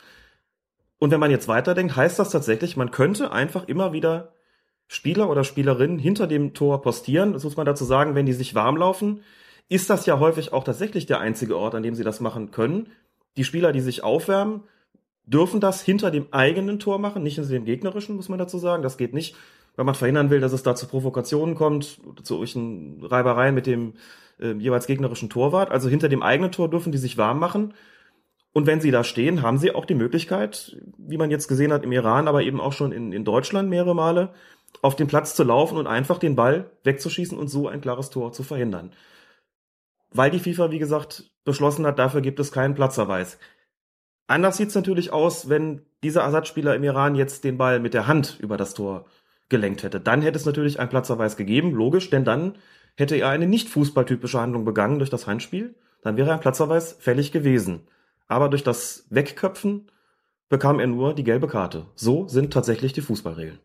Und 1.00 1.12
wenn 1.12 1.20
man 1.20 1.32
jetzt 1.32 1.48
weiterdenkt, 1.48 1.96
heißt 1.96 2.20
das 2.20 2.30
tatsächlich, 2.30 2.78
man 2.78 2.92
könnte 2.92 3.32
einfach 3.32 3.68
immer 3.68 3.92
wieder 3.92 4.34
Spieler 4.88 5.30
oder 5.30 5.44
Spielerinnen 5.44 6.00
hinter 6.00 6.28
dem 6.28 6.54
Tor 6.54 6.82
postieren. 6.82 7.34
Das 7.34 7.44
muss 7.44 7.58
man 7.58 7.66
dazu 7.66 7.84
sagen, 7.84 8.16
wenn 8.16 8.25
die 8.25 8.34
sich 8.34 8.56
warm 8.56 8.78
laufen, 8.78 9.22
ist 9.70 9.90
das 9.90 10.06
ja 10.06 10.20
häufig 10.20 10.54
auch 10.54 10.63
tatsächlich 10.63 11.06
der 11.06 11.20
einzige 11.20 11.58
Ort, 11.58 11.75
an 11.75 11.84
dem 11.84 11.96
sie 11.96 12.04
das 12.04 12.20
machen 12.20 12.52
können. 12.52 12.88
Die 13.38 13.44
Spieler, 13.44 13.72
die 13.72 13.82
sich 13.82 14.04
aufwärmen, 14.04 14.63
dürfen 15.25 15.60
das 15.60 15.82
hinter 15.82 16.12
dem 16.12 16.28
eigenen 16.32 16.80
Tor 16.80 17.00
machen, 17.00 17.24
nicht 17.24 17.36
hinter 17.36 17.50
dem 17.50 17.66
gegnerischen, 17.66 18.16
muss 18.16 18.30
man 18.30 18.40
dazu 18.40 18.58
sagen. 18.58 18.84
Das 18.84 18.98
geht 18.98 19.13
nicht, 19.13 19.36
weil 19.75 19.86
man 19.86 19.96
verhindern 19.96 20.30
will, 20.30 20.39
dass 20.39 20.53
es 20.53 20.63
da 20.63 20.75
zu 20.75 20.88
Provokationen 20.88 21.56
kommt, 21.56 22.00
zu 22.24 22.38
solchen 22.38 23.03
Reibereien 23.03 23.56
mit 23.56 23.65
dem 23.65 23.94
äh, 24.39 24.53
jeweils 24.53 24.88
gegnerischen 24.88 25.30
Torwart. 25.30 25.72
Also 25.72 25.89
hinter 25.89 26.10
dem 26.10 26.24
eigenen 26.24 26.51
Tor 26.51 26.70
dürfen 26.70 26.92
die 26.92 26.98
sich 26.98 27.18
warm 27.18 27.39
machen. 27.39 27.74
Und 28.53 28.68
wenn 28.68 28.82
sie 28.82 28.92
da 28.92 29.03
stehen, 29.03 29.42
haben 29.42 29.58
sie 29.58 29.74
auch 29.74 29.86
die 29.86 29.96
Möglichkeit, 29.96 30.77
wie 30.98 31.18
man 31.18 31.32
jetzt 31.32 31.48
gesehen 31.48 31.74
hat 31.74 31.84
im 31.84 31.92
Iran, 31.92 32.27
aber 32.27 32.44
eben 32.44 32.62
auch 32.62 32.74
schon 32.74 32.92
in, 32.92 33.12
in 33.12 33.25
Deutschland 33.25 33.68
mehrere 33.68 33.96
Male, 33.96 34.34
auf 34.84 34.96
den 34.96 35.08
Platz 35.08 35.36
zu 35.36 35.44
laufen 35.44 35.77
und 35.77 35.88
einfach 35.88 36.20
den 36.20 36.36
Ball 36.36 36.70
wegzuschießen 36.84 37.38
und 37.38 37.48
so 37.48 37.68
ein 37.68 37.82
klares 37.82 38.12
Tor 38.12 38.32
zu 38.32 38.44
verhindern. 38.44 38.92
Weil 40.12 40.30
die 40.30 40.39
FIFA, 40.39 40.70
wie 40.70 40.80
gesagt, 40.80 41.32
beschlossen 41.46 41.86
hat, 41.88 41.98
dafür 41.98 42.22
gibt 42.22 42.39
es 42.39 42.51
keinen 42.51 42.75
Platzverweis. 42.75 43.39
Anders 44.27 44.58
sieht's 44.58 44.75
natürlich 44.75 45.12
aus, 45.12 45.50
wenn 45.50 45.82
dieser 46.03 46.22
Ersatzspieler 46.22 46.75
im 46.75 46.84
Iran 46.84 47.15
jetzt 47.15 47.44
den 47.44 47.58
Ball 47.58 47.80
mit 47.80 47.96
der 47.96 48.08
Hand 48.08 48.38
über 48.39 48.58
das 48.58 48.75
Tor 48.75 49.06
gelenkt 49.53 49.83
hätte. 49.83 50.01
Dann 50.01 50.24
hätte 50.24 50.38
es 50.38 50.45
natürlich 50.45 50.79
einen 50.79 50.89
Platzverweis 50.89 51.38
gegeben, 51.38 51.74
logisch, 51.74 52.10
denn 52.10 52.25
dann 52.25 52.57
hätte 52.95 53.15
er 53.15 53.29
eine 53.29 53.45
nicht 53.45 53.69
fußballtypische 53.69 54.41
Handlung 54.41 54.65
begangen 54.65 54.98
durch 54.98 55.12
das 55.12 55.27
Handspiel. 55.27 55.75
Dann 56.01 56.17
wäre 56.17 56.33
ein 56.33 56.39
Platzverweis 56.39 56.98
fällig 57.00 57.31
gewesen. 57.31 57.81
Aber 58.27 58.50
durch 58.50 58.63
das 58.63 59.05
Wegköpfen 59.12 59.91
bekam 60.50 60.79
er 60.79 60.88
nur 60.88 61.13
die 61.13 61.24
gelbe 61.24 61.48
Karte. 61.48 61.86
So 61.93 62.27
sind 62.27 62.51
tatsächlich 62.51 62.93
die 62.93 63.01
Fußballregeln. 63.01 63.60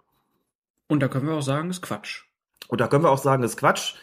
Und 0.89 1.01
da 1.01 1.09
können 1.09 1.27
wir 1.27 1.35
auch 1.35 1.43
sagen, 1.43 1.71
ist 1.71 1.81
Quatsch. 1.81 2.25
Und 2.69 2.83
da 2.83 2.87
können 2.87 3.05
wir 3.05 3.11
auch 3.11 3.19
sagen, 3.19 3.43
ist 3.43 3.57
Quatsch. 3.57 3.95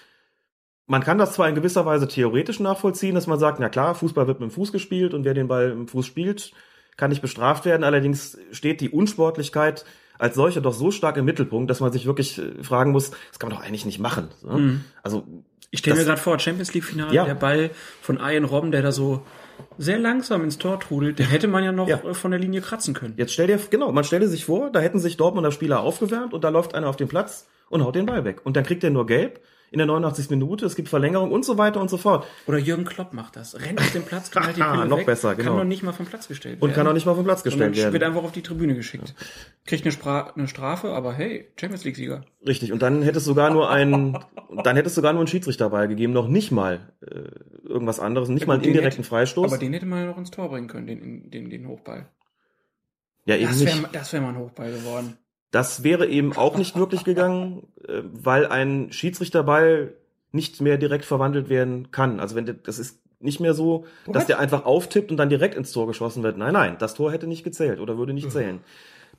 Man 0.87 1.03
kann 1.03 1.19
das 1.19 1.33
zwar 1.33 1.47
in 1.47 1.55
gewisser 1.55 1.85
Weise 1.85 2.07
theoretisch 2.07 2.59
nachvollziehen, 2.59 3.13
dass 3.13 3.27
man 3.27 3.37
sagt, 3.37 3.59
na 3.59 3.69
klar, 3.69 3.93
Fußball 3.93 4.25
wird 4.25 4.39
mit 4.39 4.49
dem 4.49 4.53
Fuß 4.53 4.71
gespielt 4.71 5.13
und 5.13 5.23
wer 5.23 5.35
den 5.35 5.47
Ball 5.47 5.69
im 5.69 5.87
Fuß 5.87 6.05
spielt, 6.07 6.51
kann 6.97 7.11
nicht 7.11 7.21
bestraft 7.21 7.65
werden. 7.65 7.83
Allerdings 7.83 8.39
steht 8.51 8.81
die 8.81 8.89
Unsportlichkeit 8.89 9.85
als 10.17 10.35
solche 10.35 10.61
doch 10.61 10.73
so 10.73 10.91
stark 10.91 11.17
im 11.17 11.25
Mittelpunkt, 11.25 11.69
dass 11.69 11.79
man 11.79 11.91
sich 11.91 12.05
wirklich 12.05 12.37
äh, 12.39 12.63
fragen 12.63 12.91
muss, 12.91 13.11
das 13.29 13.39
kann 13.39 13.49
man 13.49 13.57
doch 13.59 13.65
eigentlich 13.65 13.85
nicht 13.85 13.99
machen. 13.99 14.29
Ne? 14.43 14.57
Mhm. 14.57 14.81
Also 15.03 15.23
Ich 15.71 15.79
stelle 15.79 15.97
mir 15.97 16.05
gerade 16.05 16.21
vor, 16.21 16.39
Champions 16.39 16.73
League-Finale, 16.73 17.13
Ja. 17.13 17.25
der 17.25 17.35
Ball 17.35 17.69
von 18.01 18.17
Ian 18.21 18.45
Robben, 18.45 18.71
der 18.71 18.81
da 18.81 18.91
so 18.91 19.21
sehr 19.77 19.99
langsam 19.99 20.43
ins 20.43 20.57
Tor 20.57 20.79
trudelt, 20.79 21.19
den 21.19 21.27
hätte 21.27 21.47
man 21.47 21.63
ja 21.63 21.71
noch 21.71 21.87
Ja. 21.87 21.97
äh, 22.03 22.13
von 22.13 22.31
der 22.31 22.39
Linie 22.39 22.61
kratzen 22.61 22.93
können. 22.93 23.13
jetzt 23.17 23.33
stell 23.33 23.47
dir, 23.47 23.59
genau, 23.69 23.91
man 23.91 24.03
stelle 24.03 24.27
sich 24.27 24.45
vor, 24.45 24.69
da 24.69 24.79
hätten 24.79 24.99
sich 24.99 25.17
Dortmunder 25.17 25.51
Spieler 25.51 25.79
aufgewärmt 25.81 26.33
und 26.33 26.43
da 26.43 26.49
läuft 26.49 26.75
einer 26.75 26.87
auf 26.87 26.95
den 26.97 27.07
Platz 27.07 27.47
und 27.69 27.83
haut 27.83 27.95
den 27.95 28.05
Ball 28.05 28.23
weg. 28.25 28.41
Und 28.43 28.55
dann 28.55 28.63
kriegt 28.63 28.83
er 28.83 28.89
nur 28.89 29.05
gelb 29.05 29.39
in 29.75 29.79
der 29.79 29.87
89. 29.87 30.29
Minute, 30.29 30.65
es 30.65 30.75
gibt 30.75 30.87
Verlängerung 30.87 31.31
und 31.31 31.43
so 31.43 31.57
weiter 31.57 31.81
und 31.81 31.89
so 31.89 31.97
fort. 31.97 32.25
Oder 32.47 32.57
Jürgen 32.57 32.85
Klopp 32.85 33.11
macht 33.13 33.35
das. 33.35 33.59
Rennt 33.59 33.79
auf 33.79 33.91
den 33.91 34.03
Platz, 34.05 34.31
knallt 34.31 34.55
die 34.55 34.61
Ah, 34.61 34.71
Pille 34.75 34.85
noch 34.87 34.99
weg, 34.99 35.05
besser, 35.05 35.35
genau. 35.35 35.49
kann 35.49 35.57
noch 35.57 35.63
nicht 35.65 35.83
mal 35.83 35.91
vom 35.91 36.05
Platz 36.05 36.27
gestellt 36.29 36.55
Und 36.61 36.69
werden. 36.69 36.75
kann 36.75 36.87
auch 36.87 36.93
nicht 36.93 37.05
mal 37.05 37.13
vom 37.13 37.25
Platz 37.25 37.43
gestellt 37.43 37.75
wird 37.75 37.91
werden. 37.93 38.03
einfach 38.03 38.23
auf 38.23 38.31
die 38.31 38.41
Tribüne 38.41 38.73
geschickt. 38.73 39.13
Kriegt 39.65 39.83
eine, 39.83 39.91
Spra 39.91 40.31
eine 40.35 40.47
Strafe, 40.47 40.89
aber 40.93 41.13
hey, 41.13 41.51
Champions 41.59 41.83
League-Sieger. 41.83 42.23
Richtig, 42.47 42.71
und 42.71 42.81
dann 42.81 43.01
hätte 43.01 43.17
es 43.17 43.25
sogar 43.25 43.49
nur 43.51 43.69
einen, 43.69 44.17
dann 44.63 44.75
hätte 44.77 44.87
es 44.87 44.95
sogar 44.95 45.11
nur 45.11 45.19
einen 45.21 45.27
Schiedsrichterball 45.27 45.87
gegeben, 45.89 46.13
noch 46.13 46.27
nicht 46.29 46.51
mal 46.51 46.93
äh, 47.01 47.67
irgendwas 47.67 47.99
anderes, 47.99 48.29
nicht 48.29 48.41
Ja, 48.43 48.47
mal 48.47 48.53
einen 48.55 48.63
indirekten 48.63 48.99
hätte- 49.03 49.09
Freistoß. 49.09 49.51
Aber 49.51 49.57
den 49.59 49.73
hätte 49.73 49.85
man 49.85 49.99
ja 49.99 50.05
noch 50.05 50.17
ins 50.17 50.31
Tor 50.31 50.49
bringen 50.49 50.67
können, 50.69 50.87
den, 50.87 51.29
den, 51.29 51.49
den 51.49 51.67
Hochball. 51.67 52.07
ja, 53.25 53.35
eben 53.35 53.47
Das 53.47 53.59
nicht. 53.59 53.81
wäre 53.81 53.89
das 53.91 54.13
wär 54.13 54.21
mal 54.21 54.29
ein 54.29 54.37
Hochball 54.37 54.71
geworden. 54.71 55.17
Das 55.51 55.83
wäre 55.83 56.07
eben 56.07 56.35
auch 56.35 56.57
nicht 56.57 56.75
wirklich 56.75 57.03
gegangen, 57.03 57.67
äh, 57.87 58.01
weil 58.03 58.45
ein 58.47 58.91
Schiedsrichterball 58.91 59.93
nicht 60.31 60.61
mehr 60.61 60.77
direkt 60.77 61.05
verwandelt 61.05 61.49
werden 61.49 61.91
kann. 61.91 62.19
Also 62.19 62.35
wenn 62.35 62.45
der, 62.45 62.55
das 62.55 62.77
ist 62.77 63.01
nicht 63.19 63.39
mehr 63.39 63.53
so, 63.53 63.85
dass 64.05 64.23
What? 64.23 64.29
der 64.29 64.39
einfach 64.39 64.65
auftippt 64.65 65.11
und 65.11 65.17
dann 65.17 65.29
direkt 65.29 65.55
ins 65.55 65.71
Tor 65.71 65.87
geschossen 65.87 66.23
wird. 66.23 66.37
Nein, 66.37 66.53
nein, 66.53 66.75
das 66.79 66.93
Tor 66.93 67.11
hätte 67.11 67.27
nicht 67.27 67.43
gezählt 67.43 67.79
oder 67.79 67.97
würde 67.97 68.13
nicht 68.13 68.31
zählen. 68.31 68.59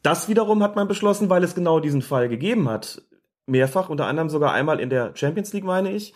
Das 0.03 0.29
wiederum 0.29 0.63
hat 0.63 0.77
man 0.77 0.89
beschlossen, 0.89 1.31
weil 1.31 1.43
es 1.43 1.55
genau 1.55 1.81
diesen 1.81 2.03
Fall 2.03 2.29
gegeben 2.29 2.69
hat. 2.69 3.03
Mehrfach, 3.47 3.89
unter 3.89 4.07
anderem 4.07 4.29
sogar 4.29 4.53
einmal 4.53 4.81
in 4.81 4.91
der 4.91 5.13
Champions 5.15 5.53
League, 5.53 5.65
meine 5.65 5.93
ich, 5.93 6.15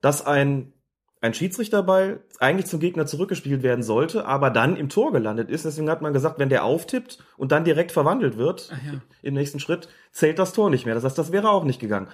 dass 0.00 0.24
ein, 0.24 0.72
ein 1.20 1.34
Schiedsrichterball 1.34 2.20
eigentlich 2.38 2.66
zum 2.66 2.80
Gegner 2.80 3.06
zurückgespielt 3.06 3.62
werden 3.62 3.82
sollte, 3.82 4.26
aber 4.26 4.50
dann 4.50 4.76
im 4.76 4.88
Tor 4.88 5.12
gelandet 5.12 5.50
ist. 5.50 5.64
Deswegen 5.64 5.88
hat 5.90 6.02
man 6.02 6.12
gesagt, 6.12 6.38
wenn 6.38 6.48
der 6.48 6.64
auftippt 6.64 7.18
und 7.36 7.52
dann 7.52 7.64
direkt 7.64 7.92
verwandelt 7.92 8.36
wird, 8.36 8.70
Ach 8.72 8.92
ja. 8.92 9.00
im 9.22 9.34
nächsten 9.34 9.58
Schritt 9.58 9.88
zählt 10.12 10.38
das 10.38 10.52
Tor 10.52 10.70
nicht 10.70 10.84
mehr. 10.84 10.94
Das 10.94 11.04
heißt, 11.04 11.18
das 11.18 11.32
wäre 11.32 11.50
auch 11.50 11.64
nicht 11.64 11.80
gegangen. 11.80 12.08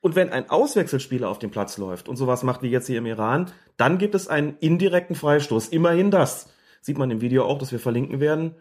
Und 0.00 0.14
wenn 0.14 0.30
ein 0.30 0.48
Auswechselspieler 0.48 1.28
auf 1.28 1.38
dem 1.38 1.50
Platz 1.50 1.78
läuft 1.78 2.08
und 2.08 2.16
sowas 2.16 2.42
macht 2.42 2.62
wie 2.62 2.68
jetzt 2.68 2.86
hier 2.86 2.98
im 2.98 3.06
Iran, 3.06 3.50
dann 3.76 3.98
gibt 3.98 4.14
es 4.14 4.28
einen 4.28 4.56
indirekten 4.58 5.16
Freistoß. 5.16 5.68
Immerhin 5.68 6.10
das. 6.10 6.52
Sieht 6.80 6.98
man 6.98 7.10
im 7.10 7.20
Video 7.20 7.44
auch, 7.44 7.58
dass 7.58 7.72
wir 7.72 7.80
verlinken 7.80 8.20
werden. 8.20 8.54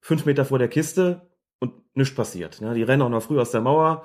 Fünf 0.00 0.24
Meter 0.24 0.44
vor 0.44 0.58
der 0.58 0.68
Kiste 0.68 1.22
und 1.58 1.72
nichts 1.94 2.14
passiert. 2.14 2.60
Ja, 2.60 2.74
die 2.74 2.82
rennen 2.82 3.02
auch 3.02 3.08
noch 3.08 3.22
früh 3.22 3.40
aus 3.40 3.50
der 3.50 3.60
Mauer. 3.60 4.04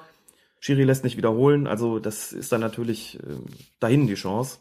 Schiri 0.59 0.83
lässt 0.83 1.03
nicht 1.03 1.17
wiederholen. 1.17 1.67
Also 1.67 1.99
das 1.99 2.33
ist 2.33 2.51
dann 2.51 2.61
natürlich 2.61 3.19
ähm, 3.23 3.45
dahin 3.79 4.07
die 4.07 4.15
Chance. 4.15 4.59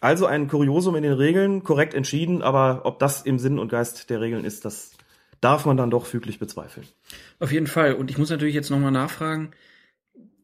Also 0.00 0.26
ein 0.26 0.48
Kuriosum 0.48 0.96
in 0.96 1.02
den 1.02 1.12
Regeln, 1.12 1.62
korrekt 1.64 1.94
entschieden, 1.94 2.42
aber 2.42 2.82
ob 2.84 2.98
das 2.98 3.22
im 3.22 3.38
Sinn 3.38 3.58
und 3.58 3.68
Geist 3.68 4.10
der 4.10 4.20
Regeln 4.20 4.44
ist, 4.44 4.64
das 4.64 4.92
darf 5.40 5.66
man 5.66 5.76
dann 5.76 5.90
doch 5.90 6.06
füglich 6.06 6.38
bezweifeln. 6.38 6.86
Auf 7.40 7.52
jeden 7.52 7.66
Fall. 7.66 7.94
Und 7.94 8.10
ich 8.10 8.18
muss 8.18 8.30
natürlich 8.30 8.54
jetzt 8.54 8.70
nochmal 8.70 8.90
nachfragen. 8.92 9.50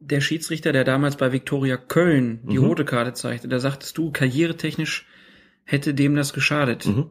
Der 0.00 0.20
Schiedsrichter, 0.20 0.72
der 0.72 0.84
damals 0.84 1.16
bei 1.16 1.32
Viktoria 1.32 1.76
Köln 1.76 2.40
die 2.48 2.58
Mhm. 2.58 2.64
rote 2.66 2.84
Karte 2.84 3.14
zeigte, 3.14 3.48
da 3.48 3.58
sagtest 3.58 3.98
du, 3.98 4.10
karrieretechnisch 4.12 5.06
hätte 5.64 5.92
dem 5.94 6.14
das 6.14 6.32
geschadet. 6.32 6.86
Mhm. 6.86 7.10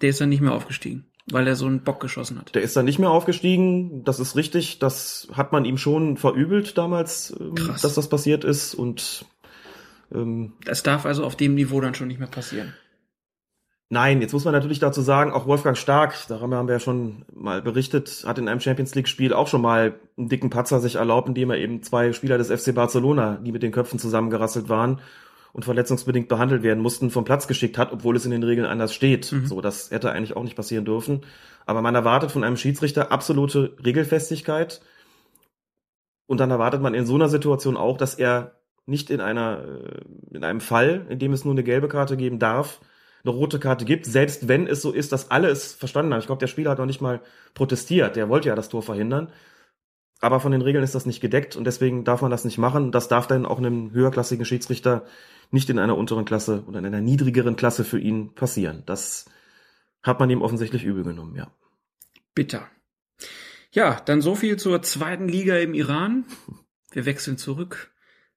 Der 0.00 0.10
ist 0.10 0.20
dann 0.20 0.28
nicht 0.28 0.40
mehr 0.40 0.52
aufgestiegen, 0.52 1.06
weil 1.30 1.46
er 1.46 1.54
so 1.56 1.66
einen 1.66 1.82
Bock 1.82 2.00
geschossen 2.00 2.38
hat. 2.38 2.54
Der 2.54 2.62
ist 2.62 2.76
dann 2.76 2.84
nicht 2.84 2.98
mehr 2.98 3.10
aufgestiegen. 3.10 4.04
Das 4.04 4.18
ist 4.20 4.36
richtig. 4.36 4.78
Das 4.80 5.28
hat 5.32 5.52
man 5.52 5.64
ihm 5.64 5.76
schon 5.78 6.16
verübelt 6.16 6.76
damals, 6.78 7.34
ähm, 7.38 7.54
Krass. 7.54 7.82
dass 7.82 7.94
das 7.94 8.08
passiert 8.08 8.44
ist. 8.44 8.74
Und 8.74 9.24
ähm, 10.14 10.52
Das 10.64 10.82
darf 10.82 11.06
also 11.06 11.24
auf 11.24 11.36
dem 11.36 11.54
Niveau 11.54 11.80
dann 11.80 11.94
schon 11.94 12.08
nicht 12.08 12.20
mehr 12.20 12.28
passieren. 12.28 12.74
nein, 13.88 14.20
jetzt 14.22 14.32
muss 14.32 14.44
man 14.44 14.54
natürlich 14.54 14.78
dazu 14.78 15.02
sagen, 15.02 15.32
auch 15.32 15.46
Wolfgang 15.46 15.76
Stark, 15.76 16.14
darüber 16.28 16.56
haben 16.56 16.66
wir 16.68 16.74
ja 16.74 16.80
schon 16.80 17.24
mal 17.34 17.60
berichtet, 17.62 18.24
hat 18.26 18.38
in 18.38 18.48
einem 18.48 18.60
Champions 18.60 18.94
League-Spiel 18.94 19.32
auch 19.32 19.48
schon 19.48 19.60
mal 19.62 19.94
einen 20.16 20.28
dicken 20.28 20.50
Patzer 20.50 20.80
sich 20.80 20.96
erlaubt, 20.96 21.28
indem 21.28 21.50
er 21.50 21.58
eben 21.58 21.82
zwei 21.82 22.12
Spieler 22.12 22.38
des 22.38 22.50
FC 22.50 22.74
Barcelona, 22.74 23.36
die 23.36 23.52
mit 23.52 23.62
den 23.62 23.72
Köpfen 23.72 23.98
zusammengerasselt 23.98 24.68
waren 24.68 25.00
und 25.52 25.64
verletzungsbedingt 25.64 26.28
behandelt 26.28 26.62
werden 26.62 26.82
mussten, 26.82 27.10
vom 27.10 27.24
Platz 27.24 27.46
geschickt 27.46 27.76
hat, 27.76 27.92
obwohl 27.92 28.16
es 28.16 28.24
in 28.24 28.30
den 28.30 28.42
Regeln 28.42 28.66
anders 28.66 28.94
steht. 28.94 29.30
Mhm. 29.30 29.46
So, 29.46 29.60
das 29.60 29.90
hätte 29.90 30.10
eigentlich 30.10 30.34
auch 30.34 30.44
nicht 30.44 30.56
passieren 30.56 30.86
dürfen. 30.86 31.20
Aber 31.66 31.82
man 31.82 31.94
erwartet 31.94 32.32
von 32.32 32.42
einem 32.42 32.56
Schiedsrichter 32.56 33.12
absolute 33.12 33.76
Regelfestigkeit. 33.84 34.80
Und 36.26 36.38
dann 36.38 36.50
erwartet 36.50 36.80
man 36.80 36.94
in 36.94 37.04
so 37.04 37.14
einer 37.16 37.28
Situation 37.28 37.76
auch, 37.76 37.98
dass 37.98 38.14
er 38.14 38.61
nicht 38.86 39.10
in 39.10 39.20
einer, 39.20 39.64
äh, 39.64 40.34
in 40.34 40.44
einem 40.44 40.60
Fall, 40.60 41.06
in 41.08 41.18
dem 41.18 41.32
es 41.32 41.44
nur 41.44 41.54
eine 41.54 41.64
gelbe 41.64 41.88
Karte 41.88 42.16
geben 42.16 42.38
darf, 42.38 42.80
eine 43.24 43.32
rote 43.32 43.60
Karte 43.60 43.84
gibt, 43.84 44.06
selbst 44.06 44.48
wenn 44.48 44.66
es 44.66 44.82
so 44.82 44.90
ist, 44.92 45.12
dass 45.12 45.30
alle 45.30 45.48
es 45.48 45.72
verstanden 45.72 46.12
haben. 46.12 46.20
Ich 46.20 46.26
glaube, 46.26 46.40
der 46.40 46.48
Spieler 46.48 46.72
hat 46.72 46.78
noch 46.78 46.86
nicht 46.86 47.00
mal 47.00 47.20
protestiert. 47.54 48.16
Der 48.16 48.28
wollte 48.28 48.48
ja 48.48 48.56
das 48.56 48.68
Tor 48.68 48.82
verhindern. 48.82 49.28
Aber 50.20 50.40
von 50.40 50.52
den 50.52 50.62
Regeln 50.62 50.84
ist 50.84 50.94
das 50.94 51.06
nicht 51.06 51.20
gedeckt 51.20 51.56
und 51.56 51.64
deswegen 51.64 52.04
darf 52.04 52.22
man 52.22 52.30
das 52.30 52.44
nicht 52.44 52.58
machen. 52.58 52.92
Das 52.92 53.08
darf 53.08 53.26
dann 53.26 53.46
auch 53.46 53.58
einem 53.58 53.92
höherklassigen 53.92 54.44
Schiedsrichter 54.44 55.04
nicht 55.50 55.68
in 55.68 55.78
einer 55.78 55.96
unteren 55.96 56.24
Klasse 56.24 56.64
oder 56.66 56.78
in 56.78 56.86
einer 56.86 57.00
niedrigeren 57.00 57.56
Klasse 57.56 57.84
für 57.84 57.98
ihn 57.98 58.34
passieren. 58.34 58.82
Das 58.86 59.26
hat 60.02 60.20
man 60.20 60.30
ihm 60.30 60.42
offensichtlich 60.42 60.84
übel 60.84 61.04
genommen, 61.04 61.36
ja. 61.36 61.50
Bitter. 62.34 62.68
Ja, 63.72 64.00
dann 64.04 64.20
so 64.20 64.34
viel 64.34 64.58
zur 64.58 64.82
zweiten 64.82 65.28
Liga 65.28 65.56
im 65.56 65.74
Iran. 65.74 66.24
Wir 66.90 67.04
wechseln 67.04 67.36
zurück 67.36 67.92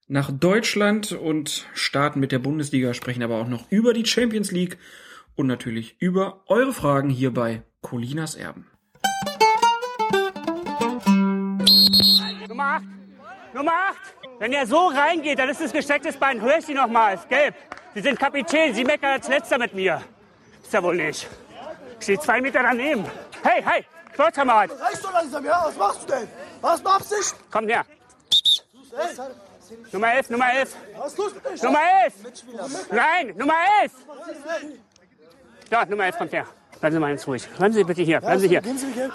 nach 0.08 0.32
Deutschland 0.32 1.12
und 1.12 1.66
starten 1.74 2.20
mit 2.20 2.32
der 2.32 2.40
Bundesliga, 2.40 2.94
sprechen 2.94 3.24
aber 3.24 3.42
auch 3.42 3.48
noch 3.48 3.72
über 3.72 3.94
die 3.94 4.06
Champions 4.06 4.52
League 4.52 4.78
und 5.36 5.48
natürlich 5.48 5.96
über 6.00 6.44
eure 6.48 6.74
Fragen 6.74 7.10
hier 7.10 7.34
bei 7.34 7.64
Colinas 7.82 8.36
Erben. 8.36 8.68
Nummer 12.48 12.64
8. 12.64 12.84
Nummer 13.54 13.72
8. 13.72 13.98
Wenn 14.40 14.54
er 14.54 14.68
so 14.68 14.88
reingeht, 14.88 15.40
dann 15.40 15.50
ist 15.50 15.62
es 15.62 15.72
gestecktes 15.72 16.18
Bein. 16.18 16.42
Hör 16.42 16.58
ich 16.58 16.66
Sie 16.66 16.74
noch 16.74 16.88
mal. 16.88 17.16
Ist 17.16 17.30
gelb. 17.30 17.56
Sie 17.94 18.02
sind 18.02 18.20
Kapitän. 18.20 18.74
Sie 18.74 18.84
meckern 18.84 19.12
als 19.12 19.28
Letzter 19.28 19.58
mit 19.58 19.74
mir. 19.74 20.02
Ist 20.62 20.74
ja 20.74 20.84
wohl 20.84 20.96
nicht. 20.96 21.28
Ich 22.00 22.04
stehe 22.04 22.20
zwei 22.20 22.42
Meter 22.42 22.62
daneben. 22.62 23.06
Hey, 23.42 23.64
hey, 23.64 23.86
Sportkamerad, 24.14 24.72
Reicht 24.72 25.04
doch 25.04 25.14
langsam, 25.14 25.46
ja? 25.46 25.64
Was 25.66 25.78
machst 25.78 26.04
du 26.04 26.08
denn? 26.14 26.28
Was 26.62 26.80
mit 26.80 26.88
Absicht? 26.88 27.36
komm 27.50 27.68
her. 27.68 27.86
Ey, 28.98 29.16
Nummer 29.92 30.14
11, 30.14 30.30
Nummer 30.30 30.46
11. 30.54 30.76
Nummer 31.64 31.80
11. 32.04 32.14
Nein, 32.92 33.38
Nummer 33.38 33.54
11. 33.82 33.92
Da, 35.70 35.86
Nummer 35.86 36.06
11 36.06 36.18
kommt 36.18 36.34
her. 36.34 36.46
Bleiben 36.80 36.94
Sie 36.94 37.00
mal 37.00 37.10
ganz 37.10 37.28
ruhig. 37.28 37.48
Bleiben 37.58 37.74
Sie 37.74 37.84
bitte 37.84 38.02
hier. 38.02 38.20
Bleiben 38.20 38.40
Sie 38.40 38.48
hier. 38.48 38.62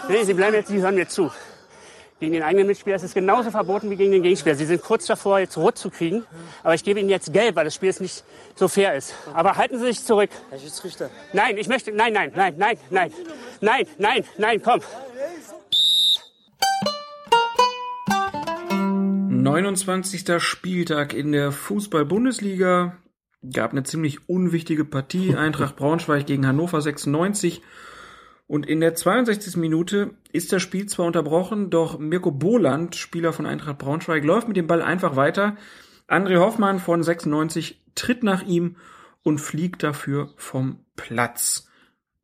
Nee, 0.08 0.24
Sie 0.24 0.34
bleiben 0.34 0.54
jetzt, 0.54 0.68
Sie 0.68 0.80
hören 0.80 0.94
mir 0.94 1.08
zu. 1.08 1.30
Gegen 2.18 2.34
den 2.34 2.42
eigenen 2.42 2.66
Mitspieler 2.66 2.96
ist 2.96 3.02
es 3.02 3.14
genauso 3.14 3.50
verboten 3.50 3.88
wie 3.90 3.96
gegen 3.96 4.12
den 4.12 4.22
Gegenspieler. 4.22 4.54
Sie 4.54 4.66
sind 4.66 4.82
kurz 4.82 5.06
davor, 5.06 5.38
jetzt 5.38 5.56
rot 5.56 5.78
zu 5.78 5.88
kriegen. 5.88 6.26
Aber 6.62 6.74
ich 6.74 6.84
gebe 6.84 7.00
Ihnen 7.00 7.08
jetzt 7.08 7.32
gelb, 7.32 7.56
weil 7.56 7.64
das 7.64 7.74
Spiel 7.74 7.88
jetzt 7.88 8.00
nicht 8.00 8.24
so 8.56 8.68
fair 8.68 8.94
ist. 8.94 9.14
Aber 9.32 9.56
halten 9.56 9.78
Sie 9.78 9.86
sich 9.86 10.04
zurück. 10.04 10.28
Herr 10.50 10.58
Schiedsrichter. 10.58 11.08
Nein, 11.32 11.56
ich 11.56 11.68
möchte. 11.68 11.92
Nein, 11.92 12.12
nein, 12.12 12.32
nein, 12.34 12.54
nein, 12.58 12.78
nein. 12.90 13.12
Nein, 13.60 13.86
nein, 13.98 14.24
nein, 14.36 14.62
komm. 14.62 14.80
29. 19.42 20.42
Spieltag 20.42 21.14
in 21.14 21.32
der 21.32 21.50
Fußball-Bundesliga. 21.50 22.96
Gab 23.52 23.72
eine 23.72 23.84
ziemlich 23.84 24.28
unwichtige 24.28 24.84
Partie. 24.84 25.34
Eintracht 25.36 25.76
Braunschweig 25.76 26.26
gegen 26.26 26.46
Hannover 26.46 26.80
96. 26.80 27.62
Und 28.46 28.66
in 28.66 28.80
der 28.80 28.94
62. 28.94 29.56
Minute 29.56 30.10
ist 30.32 30.52
das 30.52 30.60
Spiel 30.60 30.86
zwar 30.86 31.06
unterbrochen, 31.06 31.70
doch 31.70 31.98
Mirko 31.98 32.32
Boland, 32.32 32.96
Spieler 32.96 33.32
von 33.32 33.46
Eintracht 33.46 33.78
Braunschweig, 33.78 34.24
läuft 34.24 34.48
mit 34.48 34.56
dem 34.56 34.66
Ball 34.66 34.82
einfach 34.82 35.16
weiter. 35.16 35.56
André 36.08 36.38
Hoffmann 36.38 36.80
von 36.80 37.02
96 37.02 37.80
tritt 37.94 38.22
nach 38.22 38.42
ihm 38.42 38.76
und 39.22 39.38
fliegt 39.38 39.82
dafür 39.82 40.30
vom 40.36 40.80
Platz. 40.96 41.69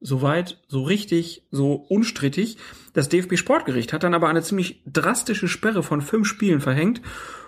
Soweit, 0.06 0.62
so 0.68 0.84
richtig, 0.84 1.48
so 1.50 1.74
unstrittig. 1.74 2.58
Das 2.92 3.08
DFB 3.08 3.36
Sportgericht 3.36 3.92
hat 3.92 4.04
dann 4.04 4.14
aber 4.14 4.28
eine 4.28 4.40
ziemlich 4.40 4.80
drastische 4.86 5.48
Sperre 5.48 5.82
von 5.82 6.00
fünf 6.00 6.28
Spielen 6.28 6.60
verhängt. 6.60 7.02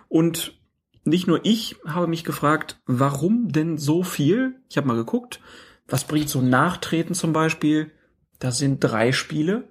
Und 0.09 0.59
nicht 1.05 1.29
nur 1.29 1.39
ich 1.45 1.77
habe 1.87 2.09
mich 2.09 2.25
gefragt, 2.25 2.81
warum 2.85 3.53
denn 3.53 3.79
so 3.79 4.03
viel? 4.03 4.57
Ich 4.69 4.77
habe 4.77 4.89
mal 4.89 4.97
geguckt, 4.97 5.39
was 5.87 6.03
bringt 6.03 6.29
so 6.29 6.43
Nachtreten 6.43 7.15
zum 7.15 7.33
Beispiel? 7.33 7.93
Das 8.41 8.59
sind 8.59 8.81
drei 8.81 9.13
Spiele. 9.13 9.69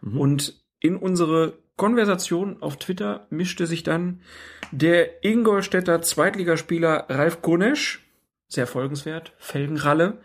Und 0.00 0.62
in 0.78 0.94
unsere 0.94 1.54
Konversation 1.74 2.62
auf 2.62 2.76
Twitter 2.76 3.26
mischte 3.30 3.66
sich 3.66 3.82
dann 3.82 4.20
der 4.70 5.24
Ingolstädter 5.24 6.00
Zweitligaspieler 6.00 7.06
Ralf 7.08 7.42
Gunesch, 7.42 8.06
sehr 8.46 8.68
folgenswert, 8.68 9.32
Felgenralle, 9.38 10.18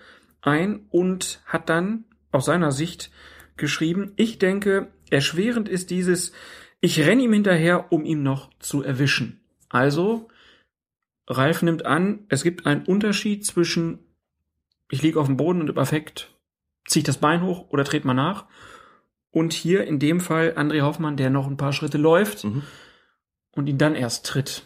ein 0.45 0.85
und 0.89 1.41
hat 1.45 1.69
dann 1.69 2.05
aus 2.31 2.45
seiner 2.45 2.71
Sicht 2.71 3.11
geschrieben, 3.57 4.13
ich 4.15 4.39
denke, 4.39 4.91
erschwerend 5.09 5.69
ist 5.69 5.89
dieses, 5.89 6.33
ich 6.81 6.99
renn 7.05 7.19
ihm 7.19 7.33
hinterher, 7.33 7.91
um 7.91 8.05
ihn 8.05 8.23
noch 8.23 8.49
zu 8.59 8.83
erwischen. 8.83 9.39
Also, 9.69 10.27
Ralf 11.27 11.61
nimmt 11.61 11.85
an, 11.85 12.25
es 12.29 12.43
gibt 12.43 12.65
einen 12.65 12.85
Unterschied 12.85 13.45
zwischen, 13.45 13.99
ich 14.89 15.01
liege 15.01 15.19
auf 15.19 15.27
dem 15.27 15.37
Boden 15.37 15.61
und 15.61 15.69
im 15.69 15.77
Affekt 15.77 16.31
ziehe 16.87 17.01
ich 17.01 17.05
das 17.05 17.17
Bein 17.17 17.41
hoch 17.41 17.69
oder 17.69 17.83
trete 17.83 18.05
mal 18.05 18.13
nach. 18.13 18.45
Und 19.31 19.53
hier 19.53 19.85
in 19.85 19.99
dem 19.99 20.19
Fall 20.19 20.53
André 20.55 20.81
Hoffmann, 20.81 21.17
der 21.17 21.29
noch 21.29 21.47
ein 21.47 21.57
paar 21.57 21.73
Schritte 21.73 21.97
läuft 21.97 22.43
Mhm. 22.43 22.61
und 23.51 23.67
ihn 23.67 23.77
dann 23.77 23.95
erst 23.95 24.25
tritt. 24.25 24.63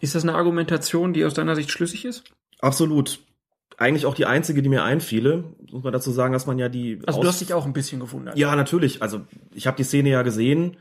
Ist 0.00 0.14
das 0.14 0.22
eine 0.22 0.34
Argumentation, 0.34 1.12
die 1.12 1.24
aus 1.24 1.34
deiner 1.34 1.54
Sicht 1.54 1.70
schlüssig 1.70 2.04
ist? 2.04 2.24
Absolut. 2.60 3.20
Eigentlich 3.78 4.06
auch 4.06 4.14
die 4.14 4.26
einzige, 4.26 4.62
die 4.62 4.68
mir 4.70 4.84
einfiele. 4.84 5.44
Muss 5.70 5.82
man 5.84 5.92
dazu 5.92 6.10
sagen, 6.10 6.32
dass 6.32 6.46
man 6.46 6.58
ja 6.58 6.68
die. 6.68 6.98
Also 7.06 7.20
du 7.20 7.28
hast 7.28 7.40
dich 7.40 7.52
auch 7.52 7.66
ein 7.66 7.72
bisschen 7.74 8.00
gewundert. 8.00 8.36
Ja, 8.38 8.56
natürlich. 8.56 9.02
Also 9.02 9.20
ich 9.54 9.66
habe 9.66 9.76
die 9.76 9.82
Szene 9.84 10.08
ja 10.10 10.22
gesehen. 10.22 10.76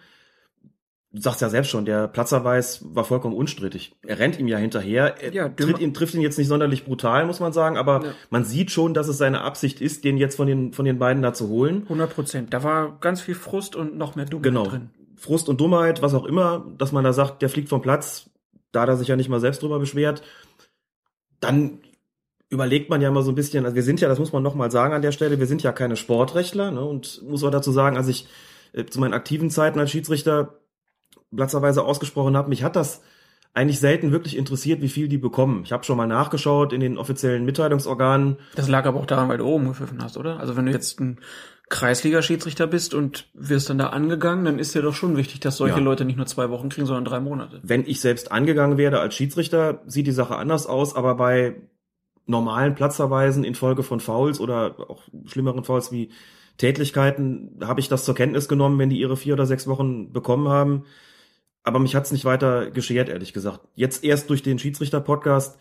Du 1.12 1.22
sagst 1.22 1.40
ja 1.42 1.48
selbst 1.50 1.70
schon, 1.72 1.86
der 1.86 2.10
Platzerweis 2.10 2.82
war 2.94 3.06
vollkommen 3.06 3.36
unstrittig. 3.36 3.96
Er 4.06 4.20
rennt 4.20 4.38
ihm 4.38 4.48
ja 4.50 4.58
hinterher. 4.58 5.16
Er 5.22 5.34
Ja, 5.34 5.48
tritt 5.50 5.80
ihn, 5.80 5.94
trifft 5.94 6.14
ihn 6.14 6.20
jetzt 6.22 6.38
nicht 6.38 6.48
sonderlich 6.50 6.84
brutal, 6.84 7.26
muss 7.26 7.40
man 7.40 7.54
sagen, 7.54 7.78
aber 7.78 8.04
Ja. 8.06 8.12
man 8.32 8.44
sieht 8.44 8.70
schon, 8.70 8.94
dass 8.94 9.08
es 9.08 9.18
seine 9.18 9.42
Absicht 9.42 9.80
ist, 9.80 10.04
den 10.04 10.18
jetzt 10.18 10.36
von 10.36 10.46
den, 10.48 10.74
von 10.74 10.84
den 10.84 11.00
beiden 11.00 11.24
da 11.24 11.34
zu 11.34 11.48
holen. 11.48 11.84
100 11.84 12.14
Prozent. 12.14 12.54
Da 12.54 12.64
war 12.64 12.98
ganz 13.00 13.22
viel 13.22 13.36
Frust 13.36 13.78
und 13.78 13.98
noch 13.98 14.16
mehr 14.18 14.26
Dummheit 14.26 14.44
Genau. 14.44 14.66
drin. 14.66 14.90
Frust 15.16 15.48
und 15.48 15.62
Dummheit, 15.62 16.02
was 16.02 16.14
auch 16.14 16.26
immer, 16.26 16.66
dass 16.78 16.92
man 16.92 17.06
da 17.06 17.14
sagt, 17.14 17.42
der 17.42 17.48
fliegt 17.50 17.70
vom 17.70 17.82
Platz, 17.82 18.30
da 18.74 18.82
hat 18.82 18.90
er 18.90 18.98
sich 18.98 19.08
ja 19.08 19.16
nicht 19.16 19.30
mal 19.30 19.40
selbst 19.40 19.62
drüber 19.64 19.80
beschwert. 19.80 20.22
Dann 21.40 21.80
überlegt 22.50 22.90
man 22.90 23.02
ja 23.02 23.12
mal 23.12 23.24
so 23.24 23.32
ein 23.32 23.36
bisschen, 23.36 23.66
also 23.66 23.76
wir 23.76 23.84
sind 23.84 24.02
ja, 24.02 24.08
das 24.08 24.20
muss 24.20 24.34
man 24.34 24.44
noch 24.44 24.56
mal 24.56 24.72
sagen 24.72 24.94
an 24.94 25.02
der 25.02 25.12
Stelle, 25.12 25.40
wir 25.40 25.48
sind 25.48 25.64
ja 25.64 25.72
keine 25.72 25.96
Sportrechtler, 25.96 26.72
ne, 26.72 26.84
und 26.84 27.22
muss 27.24 27.42
man 27.42 27.52
dazu 27.52 27.72
sagen, 27.72 27.98
als 27.98 28.08
ich 28.08 28.28
äh, 28.74 28.86
zu 28.86 29.00
meinen 29.00 29.14
aktiven 29.14 29.50
Zeiten 29.50 29.80
als 29.80 29.92
Schiedsrichter 29.92 30.60
platzerweise 31.36 31.84
ausgesprochen 31.84 32.38
habe, 32.38 32.50
mich 32.50 32.64
hat 32.64 32.76
das 32.76 33.02
eigentlich 33.54 33.80
selten 33.80 34.12
wirklich 34.12 34.36
interessiert, 34.38 34.82
wie 34.82 34.90
viel 34.90 35.08
die 35.08 35.18
bekommen. 35.18 35.62
Ich 35.64 35.72
habe 35.72 35.86
schon 35.86 35.98
mal 35.98 36.08
nachgeschaut 36.08 36.74
in 36.74 36.82
den 36.82 36.98
offiziellen 36.98 37.46
Mitteilungsorganen. 37.46 38.38
Das 38.56 38.68
lag 38.68 38.86
aber 38.86 39.00
auch 39.00 39.06
daran, 39.06 39.30
weil 39.30 39.38
du 39.38 39.46
oben 39.46 39.70
gepfiffen 39.70 40.04
hast, 40.04 40.18
oder? 40.18 40.40
Also 40.42 40.58
wenn 40.58 40.66
du 40.66 40.74
jetzt 40.74 41.00
ein 41.00 41.20
Kreisliga-Schiedsrichter 41.70 42.68
bist 42.68 42.94
und 42.94 43.30
wirst 43.34 43.70
dann 43.70 43.78
da 43.78 43.88
angegangen, 43.88 44.46
dann 44.46 44.60
ist 44.60 44.76
dir 44.76 44.82
doch 44.82 44.94
schon 44.94 45.16
wichtig, 45.18 45.40
dass 45.40 45.58
solche 45.58 45.78
Ja. 45.78 45.84
Leute 45.84 46.04
nicht 46.04 46.18
nur 46.18 46.26
zwei 46.26 46.50
Wochen 46.50 46.68
kriegen, 46.70 46.86
sondern 46.86 47.06
drei 47.06 47.22
Monate. 47.22 47.62
Wenn 47.64 47.86
ich 47.86 48.02
selbst 48.02 48.32
angegangen 48.32 48.78
werde 48.78 49.00
als 49.00 49.16
Schiedsrichter, 49.16 49.82
sieht 49.88 50.06
die 50.06 50.12
Sache 50.12 50.36
anders 50.36 50.68
aus, 50.68 50.96
aber 50.96 51.16
bei 51.16 51.56
normalen 52.26 52.76
Platzverweisen 52.76 53.44
infolge 53.44 53.84
von 53.84 54.00
Fouls 54.00 54.40
oder 54.40 54.90
auch 54.90 55.04
schlimmeren 55.26 55.64
Fouls 55.64 55.92
wie 55.92 56.10
Tätlichkeiten 56.58 57.60
habe 57.64 57.80
ich 57.80 57.90
das 57.90 58.06
zur 58.06 58.16
Kenntnis 58.16 58.48
genommen, 58.48 58.80
wenn 58.80 58.90
die 58.90 59.00
ihre 59.00 59.18
vier 59.18 59.34
oder 59.34 59.46
sechs 59.46 59.68
Wochen 59.68 60.14
bekommen 60.14 60.48
haben. 60.48 60.86
Aber 61.64 61.80
mich 61.80 61.96
hat's 61.96 62.12
nicht 62.12 62.26
weiter 62.26 62.72
geschert, 62.72 63.10
ehrlich 63.10 63.34
gesagt. 63.34 63.62
Jetzt 63.76 64.04
erst 64.04 64.30
durch 64.30 64.44
den 64.44 64.60
Schiedsrichter-Podcast 64.60 65.60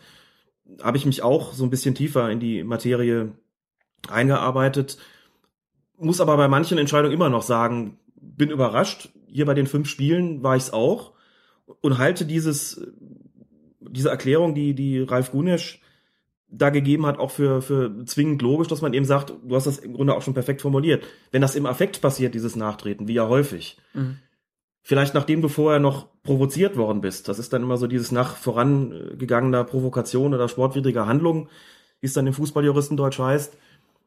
habe 0.81 0.97
ich 0.97 1.05
mich 1.05 1.21
auch 1.21 1.53
so 1.53 1.63
ein 1.63 1.69
bisschen 1.69 1.95
tiefer 1.95 2.29
in 2.29 2.39
die 2.39 2.63
Materie 2.63 3.33
eingearbeitet. 4.07 4.97
Muss 5.97 6.21
aber 6.21 6.37
bei 6.37 6.47
manchen 6.47 6.77
Entscheidungen 6.77 7.13
immer 7.13 7.29
noch 7.29 7.43
sagen, 7.43 7.99
bin 8.15 8.49
überrascht. 8.49 9.09
Hier 9.27 9.45
bei 9.45 9.53
den 9.53 9.67
fünf 9.67 9.89
Spielen 9.89 10.43
war 10.43 10.55
ich's 10.55 10.71
auch 10.71 11.13
und 11.81 11.97
halte 11.97 12.25
dieses, 12.25 12.85
diese 13.79 14.09
Erklärung, 14.09 14.55
die, 14.55 14.75
die 14.75 14.99
Ralf 14.99 15.31
Gunesch 15.31 15.81
da 16.47 16.69
gegeben 16.69 17.05
hat, 17.05 17.19
auch 17.19 17.31
für, 17.31 17.61
für 17.61 18.05
zwingend 18.05 18.41
logisch, 18.41 18.67
dass 18.67 18.81
man 18.81 18.93
eben 18.93 19.05
sagt, 19.05 19.33
du 19.43 19.55
hast 19.55 19.67
das 19.67 19.79
im 19.79 19.93
Grunde 19.93 20.15
auch 20.15 20.21
schon 20.21 20.33
perfekt 20.33 20.61
formuliert. 20.61 21.03
Wenn 21.31 21.41
das 21.41 21.55
im 21.55 21.65
Affekt 21.65 22.01
passiert, 22.01 22.35
dieses 22.35 22.55
Nachtreten, 22.55 23.07
wie 23.07 23.13
ja 23.13 23.27
häufig, 23.27 23.77
Mhm. 23.93 24.17
vielleicht 24.81 25.13
nachdem 25.13 25.41
du 25.41 25.47
vorher 25.47 25.79
noch 25.79 26.07
provoziert 26.23 26.77
worden 26.77 27.01
bist, 27.01 27.27
das 27.27 27.39
ist 27.39 27.51
dann 27.51 27.63
immer 27.63 27.77
so 27.77 27.87
dieses 27.87 28.11
nach 28.11 28.35
vorangegangener 28.35 29.63
Provokation 29.63 30.33
oder 30.33 30.47
sportwidriger 30.47 31.07
Handlung, 31.07 31.49
wie 31.99 32.07
es 32.07 32.13
dann 32.13 32.27
im 32.27 32.33
Fußballjuristendeutsch 32.33 33.19
heißt, 33.19 33.57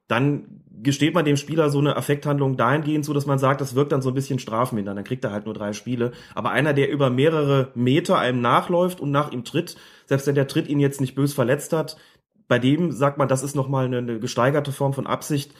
dann 0.07 0.63
gesteht 0.83 1.15
man 1.15 1.25
dem 1.25 1.37
Spieler 1.37 1.69
so 1.71 1.81
eine 1.81 1.97
Affekthandlung 1.97 2.57
dahingehend 2.57 3.05
zu, 3.05 3.13
dass 3.13 3.27
man 3.27 3.39
sagt, 3.39 3.61
das 3.61 3.75
wirkt 3.75 3.93
dann 3.93 4.01
so 4.01 4.11
ein 4.11 4.15
bisschen 4.15 4.39
strafmindern, 4.39 4.97
dann 4.97 5.05
kriegt 5.05 5.25
er 5.25 5.33
halt 5.33 5.45
nur 5.45 5.55
drei 5.55 5.73
Spiele. 5.73 6.13
Aber 6.35 6.51
einer, 6.51 6.73
der 6.73 6.91
über 6.91 7.11
mehrere 7.11 7.73
Meter 7.75 8.19
einem 8.19 8.41
nachläuft 8.41 9.01
und 9.01 9.11
nach 9.11 9.33
ihm 9.33 9.45
tritt, 9.45 9.77
selbst 10.07 10.27
wenn 10.27 10.35
der 10.35 10.47
Tritt 10.47 10.69
ihn 10.69 10.81
jetzt 10.81 11.01
nicht 11.01 11.15
bös 11.15 11.35
verletzt 11.35 11.73
hat, 11.73 11.97
bei 12.49 12.59
dem 12.59 12.93
sagt 12.93 13.19
man, 13.19 13.29
das 13.29 13.43
ist 13.43 13.55
nochmal 13.55 13.85
eine, 13.85 13.99
eine 13.99 14.19
gesteigerte 14.19 14.73
Form 14.73 14.93
von 14.95 15.07
Absicht 15.07 15.53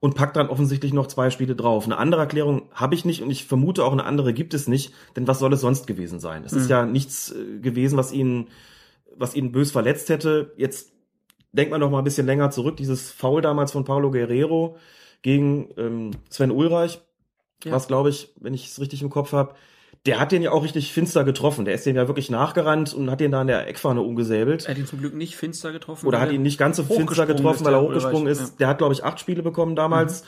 und 0.00 0.14
packt 0.14 0.36
dann 0.36 0.48
offensichtlich 0.48 0.92
noch 0.92 1.08
zwei 1.08 1.30
Spiele 1.30 1.56
drauf. 1.56 1.84
Eine 1.84 1.98
andere 1.98 2.20
Erklärung 2.20 2.68
habe 2.72 2.94
ich 2.94 3.04
nicht 3.04 3.22
und 3.22 3.30
ich 3.30 3.44
vermute 3.44 3.84
auch 3.84 3.92
eine 3.92 4.04
andere 4.04 4.32
gibt 4.32 4.54
es 4.54 4.68
nicht, 4.68 4.92
denn 5.16 5.26
was 5.26 5.40
soll 5.40 5.52
es 5.52 5.60
sonst 5.60 5.86
gewesen 5.88 6.20
sein? 6.20 6.44
Es 6.44 6.52
ist 6.52 6.64
Mhm. 6.64 6.70
ja 6.70 6.86
nichts 6.86 7.32
äh, 7.32 7.58
gewesen, 7.58 7.98
was 7.98 8.12
ihn, 8.12 8.48
was 9.16 9.34
ihn 9.34 9.50
bös 9.50 9.72
verletzt 9.72 10.08
hätte. 10.08 10.52
Jetzt 10.56 10.92
denkt 11.52 11.72
man 11.72 11.80
noch 11.80 11.90
mal 11.90 11.98
ein 11.98 12.04
bisschen 12.04 12.26
länger 12.26 12.50
zurück, 12.52 12.76
dieses 12.76 13.10
Foul 13.10 13.42
damals 13.42 13.72
von 13.72 13.84
Paulo 13.84 14.12
Guerrero 14.12 14.76
gegen 15.22 15.70
ähm, 15.76 16.10
Sven 16.30 16.52
Ulreich, 16.52 17.00
Ja. 17.64 17.72
was 17.72 17.88
glaube 17.88 18.10
ich, 18.10 18.32
wenn 18.38 18.54
ich 18.54 18.66
es 18.66 18.80
richtig 18.80 19.02
im 19.02 19.10
Kopf 19.10 19.32
habe, 19.32 19.54
der 20.06 20.20
hat 20.20 20.32
den 20.32 20.42
ja 20.42 20.52
auch 20.52 20.62
richtig 20.62 20.92
finster 20.92 21.24
getroffen. 21.24 21.64
Der 21.64 21.74
ist 21.74 21.84
dem 21.86 21.96
ja 21.96 22.06
wirklich 22.06 22.30
nachgerannt 22.30 22.94
und 22.94 23.10
hat 23.10 23.20
den 23.20 23.32
da 23.32 23.40
in 23.40 23.46
der 23.46 23.66
Eckfahne 23.66 24.00
umgesäbelt. 24.00 24.64
Er 24.64 24.70
hat 24.70 24.78
ihn 24.78 24.86
zum 24.86 25.00
Glück 25.00 25.14
nicht 25.14 25.36
finster 25.36 25.72
getroffen. 25.72 26.06
Oder 26.06 26.20
hat 26.20 26.32
ihn 26.32 26.42
nicht 26.42 26.58
ganz 26.58 26.76
so 26.76 26.84
finster 26.84 27.26
getroffen, 27.26 27.64
weil 27.64 27.74
er 27.74 27.82
hochgesprungen 27.82 28.28
ist. 28.28 28.40
ja. 28.40 28.48
Der 28.58 28.68
hat, 28.68 28.78
glaube 28.78 28.94
ich, 28.94 29.04
acht 29.04 29.20
Spiele 29.20 29.42
bekommen 29.42 29.76
damals. 29.76 30.24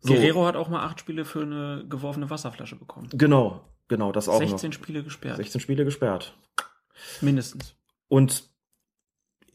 So, 0.00 0.12
Guerrero 0.12 0.46
hat 0.46 0.56
auch 0.56 0.68
mal 0.68 0.84
acht 0.84 1.00
Spiele 1.00 1.24
für 1.24 1.42
eine 1.42 1.84
geworfene 1.88 2.28
Wasserflasche 2.30 2.76
bekommen. 2.76 3.08
Genau, 3.12 3.64
genau, 3.88 4.12
das 4.12 4.28
auch 4.28 4.38
16 4.38 4.70
noch. 4.70 4.74
Spiele 4.74 5.02
gesperrt. 5.02 5.36
16 5.36 5.60
Spiele 5.60 5.84
gesperrt. 5.84 6.36
Mindestens. 7.20 7.74
Und 8.08 8.44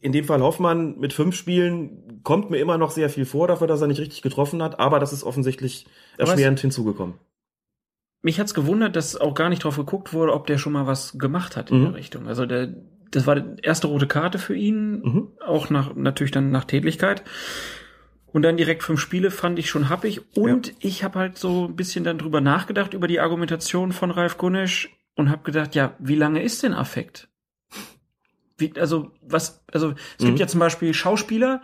in 0.00 0.12
dem 0.12 0.24
Fall 0.24 0.42
Hoffmann 0.42 0.98
mit 0.98 1.12
fünf 1.12 1.36
Spielen 1.36 2.20
kommt 2.24 2.50
mir 2.50 2.58
immer 2.58 2.76
noch 2.76 2.90
sehr 2.90 3.08
viel 3.08 3.24
vor 3.24 3.46
dafür, 3.46 3.68
dass 3.68 3.80
er 3.80 3.86
nicht 3.86 4.00
richtig 4.00 4.22
getroffen 4.22 4.62
hat, 4.62 4.80
aber 4.80 4.98
das 4.98 5.12
ist 5.12 5.22
offensichtlich 5.22 5.86
erschwerend 6.18 6.60
hinzugekommen. 6.60 7.14
Mich 8.22 8.38
hat's 8.38 8.54
gewundert, 8.54 8.94
dass 8.96 9.16
auch 9.16 9.34
gar 9.34 9.48
nicht 9.48 9.64
drauf 9.64 9.76
geguckt 9.76 10.12
wurde, 10.12 10.32
ob 10.32 10.46
der 10.46 10.56
schon 10.58 10.72
mal 10.72 10.86
was 10.86 11.18
gemacht 11.18 11.56
hat 11.56 11.70
in 11.70 11.80
Mhm. 11.80 11.84
der 11.86 11.94
Richtung. 11.94 12.28
Also 12.28 12.46
der, 12.46 12.68
das 13.10 13.26
war 13.26 13.34
die 13.38 13.62
erste 13.62 13.88
rote 13.88 14.06
Karte 14.06 14.38
für 14.38 14.54
ihn, 14.54 15.00
Mhm. 15.02 15.28
auch 15.44 15.70
nach, 15.70 15.94
natürlich 15.94 16.30
dann 16.30 16.50
nach 16.50 16.64
Tätlichkeit. 16.64 17.22
Und 18.26 18.42
dann 18.42 18.56
direkt 18.56 18.82
fünf 18.82 19.00
Spiele 19.00 19.30
fand 19.30 19.58
ich 19.58 19.68
schon 19.68 19.88
happig. 19.90 20.22
Und 20.34 20.72
ich 20.80 21.04
habe 21.04 21.18
halt 21.18 21.36
so 21.36 21.66
ein 21.66 21.76
bisschen 21.76 22.04
dann 22.04 22.16
drüber 22.18 22.40
nachgedacht, 22.40 22.94
über 22.94 23.06
die 23.08 23.20
Argumentation 23.20 23.92
von 23.92 24.10
Ralf 24.10 24.38
Gunesch 24.38 24.88
und 25.16 25.28
habe 25.28 25.42
gedacht, 25.42 25.74
ja, 25.74 25.94
wie 25.98 26.14
lange 26.14 26.42
ist 26.42 26.62
denn 26.62 26.72
Affekt? 26.72 27.28
Wie, 28.56 28.72
also, 28.78 29.10
was, 29.20 29.64
also, 29.72 29.94
es 30.18 30.22
Mhm. 30.24 30.28
gibt 30.28 30.38
ja 30.38 30.46
zum 30.46 30.60
Beispiel 30.60 30.94
Schauspieler, 30.94 31.60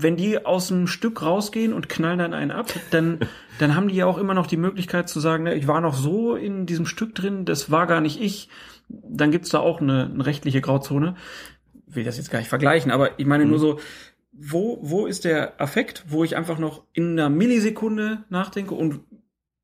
wenn 0.00 0.16
die 0.16 0.46
aus 0.46 0.68
dem 0.68 0.86
Stück 0.86 1.22
rausgehen 1.22 1.72
und 1.72 1.88
knallen 1.88 2.20
dann 2.20 2.32
einen 2.32 2.52
ab, 2.52 2.72
dann, 2.92 3.18
dann 3.58 3.74
haben 3.74 3.88
die 3.88 3.96
ja 3.96 4.06
auch 4.06 4.16
immer 4.16 4.32
noch 4.32 4.46
die 4.46 4.56
Möglichkeit 4.56 5.08
zu 5.08 5.18
sagen, 5.18 5.42
ne, 5.42 5.54
ich 5.54 5.66
war 5.66 5.80
noch 5.80 5.94
so 5.94 6.36
in 6.36 6.66
diesem 6.66 6.86
Stück 6.86 7.16
drin, 7.16 7.44
das 7.44 7.70
war 7.70 7.86
gar 7.88 8.00
nicht 8.00 8.20
ich. 8.20 8.48
Dann 8.88 9.32
gibt's 9.32 9.50
da 9.50 9.58
auch 9.58 9.80
eine, 9.80 10.04
eine 10.04 10.24
rechtliche 10.24 10.60
Grauzone. 10.60 11.16
Will 11.88 12.04
das 12.04 12.16
jetzt 12.16 12.30
gar 12.30 12.38
nicht 12.38 12.48
vergleichen, 12.48 12.92
aber 12.92 13.18
ich 13.18 13.26
meine 13.26 13.44
nur 13.44 13.58
so, 13.58 13.80
wo, 14.32 14.78
wo 14.82 15.06
ist 15.06 15.24
der 15.24 15.60
Affekt, 15.60 16.04
wo 16.06 16.22
ich 16.22 16.36
einfach 16.36 16.58
noch 16.58 16.84
in 16.92 17.12
einer 17.18 17.28
Millisekunde 17.28 18.24
nachdenke 18.28 18.74
und 18.74 19.00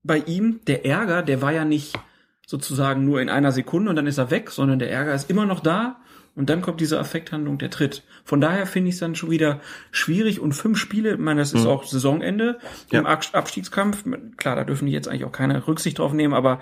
bei 0.03 0.19
ihm, 0.19 0.61
der 0.67 0.85
Ärger, 0.85 1.23
der 1.23 1.43
war 1.43 1.53
ja 1.53 1.65
nicht 1.65 1.97
sozusagen 2.45 3.05
nur 3.05 3.23
in 3.23 3.29
einer 3.29 3.53
Sekunde 3.53 3.89
und 3.89 3.97
dann 3.97 4.09
ist 4.09 4.19
er 4.19 4.33
weg, 4.33 4.51
sondern 4.51 4.81
der 4.81 4.91
Ärger 4.91 5.15
ist 5.15 5.31
immer 5.31 5.47
noch 5.47 5.61
da 5.61 6.01
und 6.37 6.51
dann 6.51 6.63
kommt 6.63 6.81
diese 6.81 6.99
Affekthandlung, 6.99 7.59
der 7.59 7.71
Tritt. 7.71 8.03
Von 8.25 8.41
daher 8.41 8.67
finde 8.67 8.89
ich 8.89 8.95
es 8.97 9.01
dann 9.01 9.15
schon 9.15 9.31
wieder 9.31 9.61
schwierig 9.93 10.41
und 10.41 10.53
fünf 10.53 10.79
Spiele, 10.79 11.13
ich 11.15 11.19
meine, 11.19 11.41
das 11.41 11.53
ist 11.53 11.63
Mhm. 11.65 11.69
auch 11.71 11.85
Saisonende 11.85 12.59
Ja. 12.91 13.01
im 13.01 13.07
Ab- 13.07 13.25
Abstiegskampf. 13.33 14.05
Klar, 14.37 14.57
da 14.57 14.65
dürfen 14.65 14.87
die 14.87 14.93
jetzt 14.93 15.09
eigentlich 15.09 15.25
auch 15.25 15.33
keine 15.33 15.67
Rücksicht 15.69 15.99
drauf 15.99 16.13
nehmen, 16.13 16.35
aber 16.35 16.61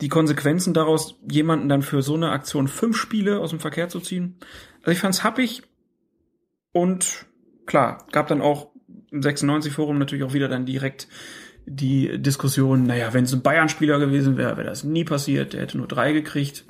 die 0.00 0.08
Konsequenzen 0.08 0.74
daraus, 0.74 1.18
jemanden 1.30 1.68
dann 1.68 1.82
für 1.82 2.02
so 2.02 2.14
eine 2.14 2.30
Aktion 2.30 2.66
fünf 2.68 2.96
Spiele 2.96 3.38
aus 3.40 3.50
dem 3.50 3.60
Verkehr 3.60 3.88
zu 3.88 4.00
ziehen. 4.00 4.36
Also 4.80 4.90
ich 4.90 4.98
fand's 4.98 5.22
happig 5.24 5.62
und 6.72 7.26
klar, 7.66 8.06
gab 8.12 8.28
dann 8.28 8.40
auch 8.40 8.70
im 9.10 9.20
96-Forum 9.22 9.98
natürlich 9.98 10.24
auch 10.24 10.32
wieder 10.34 10.48
dann 10.48 10.66
direkt 10.66 11.08
die 11.66 12.20
Diskussion, 12.20 12.82
naja, 12.82 13.14
wenn 13.14 13.24
es 13.24 13.32
ein 13.32 13.40
Bayern-Spieler 13.42 13.98
gewesen 13.98 14.36
wäre, 14.36 14.56
wäre 14.58 14.66
das 14.68 14.84
nie 14.84 15.04
passiert, 15.04 15.54
der 15.54 15.62
hätte 15.62 15.78
nur 15.78 15.86
drei 15.88 16.12
gekriegt. 16.12 16.64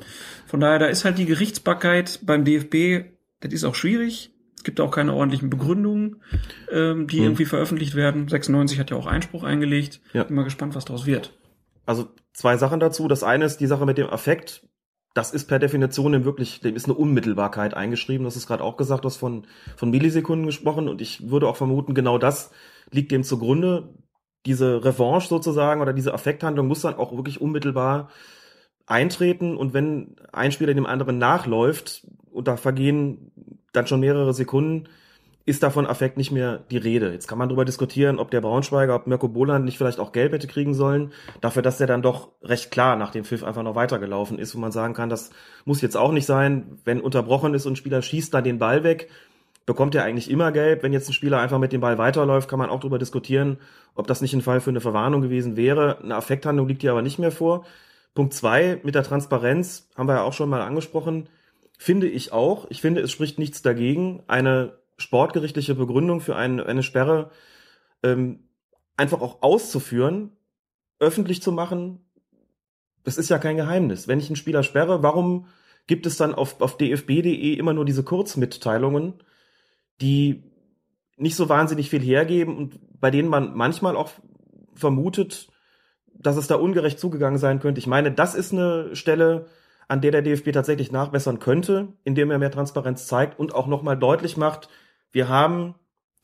Von 0.54 0.60
daher, 0.60 0.78
da 0.78 0.86
ist 0.86 1.04
halt 1.04 1.18
die 1.18 1.26
Gerichtsbarkeit 1.26 2.20
beim 2.22 2.44
DFB, 2.44 3.06
das 3.40 3.52
ist 3.52 3.64
auch 3.64 3.74
schwierig. 3.74 4.30
Es 4.56 4.62
gibt 4.62 4.80
auch 4.80 4.92
keine 4.92 5.12
ordentlichen 5.12 5.50
Begründungen, 5.50 6.22
ähm, 6.70 7.08
die 7.08 7.16
Hm. 7.16 7.24
irgendwie 7.24 7.44
veröffentlicht 7.44 7.96
werden. 7.96 8.28
96 8.28 8.78
hat 8.78 8.92
ja 8.92 8.96
auch 8.96 9.08
Einspruch 9.08 9.42
eingelegt. 9.42 10.00
Ja. 10.12 10.22
Bin 10.22 10.36
mal 10.36 10.44
gespannt, 10.44 10.76
was 10.76 10.84
daraus 10.84 11.06
wird. 11.06 11.36
Also 11.86 12.08
zwei 12.32 12.56
Sachen 12.56 12.78
dazu. 12.78 13.08
Das 13.08 13.24
eine 13.24 13.46
ist 13.46 13.56
die 13.56 13.66
Sache 13.66 13.84
mit 13.84 13.98
dem 13.98 14.08
Affekt. 14.08 14.64
Das 15.12 15.34
ist 15.34 15.46
per 15.48 15.58
Definition 15.58 16.24
wirklich, 16.24 16.60
dem 16.60 16.76
ist 16.76 16.84
eine 16.84 16.94
Unmittelbarkeit 16.94 17.74
eingeschrieben. 17.74 18.22
Das 18.22 18.36
ist 18.36 18.46
gerade 18.46 18.62
auch 18.62 18.76
gesagt, 18.76 19.02
du 19.02 19.08
hast 19.08 19.16
von, 19.16 19.48
von 19.74 19.90
Millisekunden 19.90 20.46
gesprochen 20.46 20.86
und 20.86 21.00
ich 21.00 21.30
würde 21.30 21.48
auch 21.48 21.56
vermuten, 21.56 21.94
genau 21.94 22.16
das 22.16 22.52
liegt 22.92 23.10
dem 23.10 23.24
zugrunde. 23.24 23.92
Diese 24.46 24.84
Revanche 24.84 25.26
sozusagen 25.26 25.80
oder 25.80 25.92
diese 25.92 26.14
Affekthandlung 26.14 26.68
muss 26.68 26.82
dann 26.82 26.94
auch 26.94 27.10
wirklich 27.16 27.40
unmittelbar 27.40 28.08
eintreten 28.87 29.57
und 29.57 29.75
wenn 29.75 30.16
ein 30.33 30.53
Spieler 30.53 30.75
dem 30.75 30.87
anderen 30.87 31.18
nachläuft 31.18 32.07
und 32.31 32.49
da 32.49 32.57
vergehen 32.57 33.33
dann 33.73 33.87
schon 33.87 34.01
mehrere 34.01 34.35
Sekunden, 34.35 34.88
ist 35.47 35.62
davon 35.62 35.87
Affekt 35.87 36.16
nicht 36.16 36.33
mehr 36.33 36.59
die 36.70 36.79
Rede. 36.79 37.12
Jetzt 37.12 37.29
kann 37.29 37.37
man 37.37 37.49
darüber 37.49 37.66
diskutieren, 37.66 38.18
ob 38.18 38.31
der 38.31 38.40
Braunschweiger, 38.40 38.94
ob 38.94 39.07
Mirko 39.07 39.29
Boland 39.29 39.64
nicht 39.64 39.77
vielleicht 39.77 40.01
auch 40.01 40.12
gelb 40.12 40.33
hätte 40.33 40.47
kriegen 40.47 40.73
sollen, 40.73 41.12
dafür, 41.42 41.61
dass 41.61 41.81
er 41.81 41.87
dann 41.87 42.01
doch 42.01 42.31
recht 42.42 42.70
klar 42.70 42.97
nach 42.97 43.11
dem 43.11 43.25
Pfiff 43.25 43.44
einfach 43.44 43.62
noch 43.62 43.75
weitergelaufen 43.75 44.38
ist, 44.38 44.55
wo 44.55 44.59
man 44.59 44.73
sagen 44.73 44.94
kann, 44.94 45.11
das 45.11 45.31
muss 45.66 45.83
jetzt 45.83 45.97
auch 45.97 46.12
nicht 46.12 46.25
sein. 46.25 46.79
Wenn 46.85 47.01
unterbrochen 47.01 47.53
ist 47.53 47.66
und 47.66 47.75
ein 47.75 47.77
Spieler 47.77 48.01
schießt 48.01 48.33
dann 48.33 48.44
den 48.44 48.59
Ball 48.59 48.85
weg, 48.85 49.11
bekommt 49.66 49.94
er 49.94 50.05
eigentlich 50.05 50.31
immer 50.31 50.51
gelb. 50.51 50.83
Wenn 50.83 50.94
jetzt 50.94 51.11
ein 51.11 51.14
Spieler 51.14 51.40
einfach 51.40 51.59
mit 51.59 51.73
dem 51.73 51.81
Ball 51.83 51.99
weiterläuft, 51.99 52.49
kann 52.49 52.59
man 52.59 52.70
auch 52.70 52.81
darüber 52.81 52.99
diskutieren, 52.99 53.59
ob 53.94 54.07
das 54.07 54.23
nicht 54.23 54.33
ein 54.33 54.42
Fall 54.42 54.61
für 54.61 54.70
eine 54.70 54.81
Verwarnung 54.81 55.20
gewesen 55.20 55.57
wäre. 55.57 55.99
Eine 56.03 56.16
Affekthandlung 56.16 56.68
liegt 56.68 56.81
hier 56.81 56.92
aber 56.92 57.03
nicht 57.03 57.18
mehr 57.18 57.33
vor. 57.33 57.66
Punkt 58.14 58.33
zwei, 58.33 58.81
mit 58.85 58.94
der 58.94 59.03
Transparenz, 59.03 59.88
haben 59.96 60.09
wir 60.09 60.14
ja 60.14 60.22
auch 60.22 60.33
schon 60.33 60.48
mal 60.48 60.62
angesprochen, 60.62 61.29
finde 61.77 62.09
ich 62.09 62.33
auch. 62.33 62.70
Ich 62.70 62.81
finde, 62.81 63.00
es 63.00 63.11
spricht 63.11 63.38
nichts 63.38 63.62
dagegen, 63.62 64.22
eine 64.29 64.79
sportgerichtliche 64.96 65.74
Begründung 65.74 66.20
für 66.20 66.37
eine, 66.37 66.64
eine 66.66 66.85
Sperre 66.85 67.31
ähm, 68.03 68.44
einfach 68.96 69.20
auch 69.20 69.42
auszuführen, 69.42 70.31
öffentlich 71.00 71.42
zu 71.42 71.50
machen. 71.50 72.00
Das 73.03 73.18
ist 73.18 73.29
ja 73.29 73.38
kein 73.38 73.57
Geheimnis. 73.57 74.07
Wenn 74.07 74.20
ich 74.20 74.29
einen 74.29 74.37
Spieler 74.37 74.62
sperre, 74.62 75.03
warum 75.03 75.46
gibt 75.87 76.07
es 76.07 76.16
dann 76.16 76.35
auf, 76.35 76.61
auf 76.61 76.77
dfb.de 76.77 77.55
immer 77.55 77.74
nur 77.74 77.85
diese 77.85 78.05
Kurzmitteilungen, 78.05 79.14
die 80.00 80.44
nicht 81.16 81.37
so 81.37 81.48
wahnsinnig 81.48 81.90
viel 81.90 82.00
hergeben 82.00 82.57
und 82.57 82.79
bei 83.00 83.11
denen 83.11 83.29
man 83.29 83.55
manchmal 83.55 83.96
auch 83.96 84.11
vermutet, 84.74 85.48
dass 86.14 86.37
es 86.37 86.46
da 86.46 86.57
ungerecht 86.57 86.98
zugegangen 86.98 87.38
sein 87.38 87.61
könnte. 87.61 87.79
Ich 87.79 87.87
meine, 87.87 88.12
das 88.12 88.35
ist 88.35 88.53
eine 88.53 88.94
Stelle, 88.96 89.46
an 89.88 90.00
der 90.00 90.11
der 90.11 90.22
DFB 90.22 90.53
tatsächlich 90.53 90.92
nachbessern 90.92 91.38
könnte, 91.38 91.88
indem 92.05 92.31
er 92.31 92.38
mehr 92.38 92.50
Transparenz 92.50 93.07
zeigt 93.07 93.38
und 93.38 93.55
auch 93.55 93.66
nochmal 93.66 93.98
deutlich 93.98 94.37
macht, 94.37 94.68
wir 95.12 95.29
haben 95.29 95.74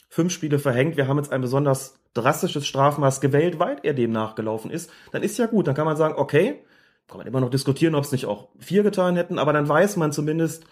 fünf 0.08 0.32
Spiele 0.32 0.58
verhängt, 0.58 0.96
wir 0.96 1.06
haben 1.06 1.18
jetzt 1.18 1.32
ein 1.32 1.40
besonders 1.40 2.00
drastisches 2.14 2.66
Strafmaß 2.66 3.20
gewählt, 3.20 3.58
weil 3.58 3.78
er 3.82 3.94
dem 3.94 4.10
nachgelaufen 4.10 4.70
ist, 4.70 4.90
dann 5.12 5.22
ist 5.22 5.38
ja 5.38 5.46
gut, 5.46 5.66
dann 5.66 5.74
kann 5.74 5.84
man 5.84 5.96
sagen, 5.96 6.14
okay, 6.16 6.64
kann 7.06 7.18
man 7.18 7.26
immer 7.26 7.40
noch 7.40 7.50
diskutieren, 7.50 7.94
ob 7.94 8.04
es 8.04 8.12
nicht 8.12 8.26
auch 8.26 8.48
vier 8.58 8.82
getan 8.82 9.16
hätten, 9.16 9.38
aber 9.38 9.52
dann 9.52 9.68
weiß 9.68 9.96
man 9.96 10.12
zumindest, 10.12 10.64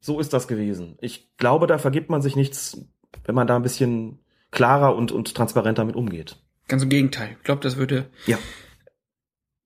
so 0.00 0.20
ist 0.20 0.32
das 0.32 0.48
gewesen. 0.48 0.96
Ich 1.00 1.36
glaube, 1.36 1.66
da 1.66 1.78
vergibt 1.78 2.10
man 2.10 2.22
sich 2.22 2.36
nichts, 2.36 2.84
wenn 3.24 3.34
man 3.34 3.46
da 3.46 3.56
ein 3.56 3.62
bisschen 3.62 4.18
klarer 4.50 4.94
und, 4.96 5.12
und 5.12 5.34
transparenter 5.34 5.84
mit 5.84 5.96
umgeht. 5.96 6.36
Ganz 6.68 6.82
im 6.82 6.88
Gegenteil. 6.88 7.36
Ich 7.38 7.44
glaube, 7.44 7.60
das 7.62 7.76
würde. 7.76 8.10
Ja. 8.26 8.38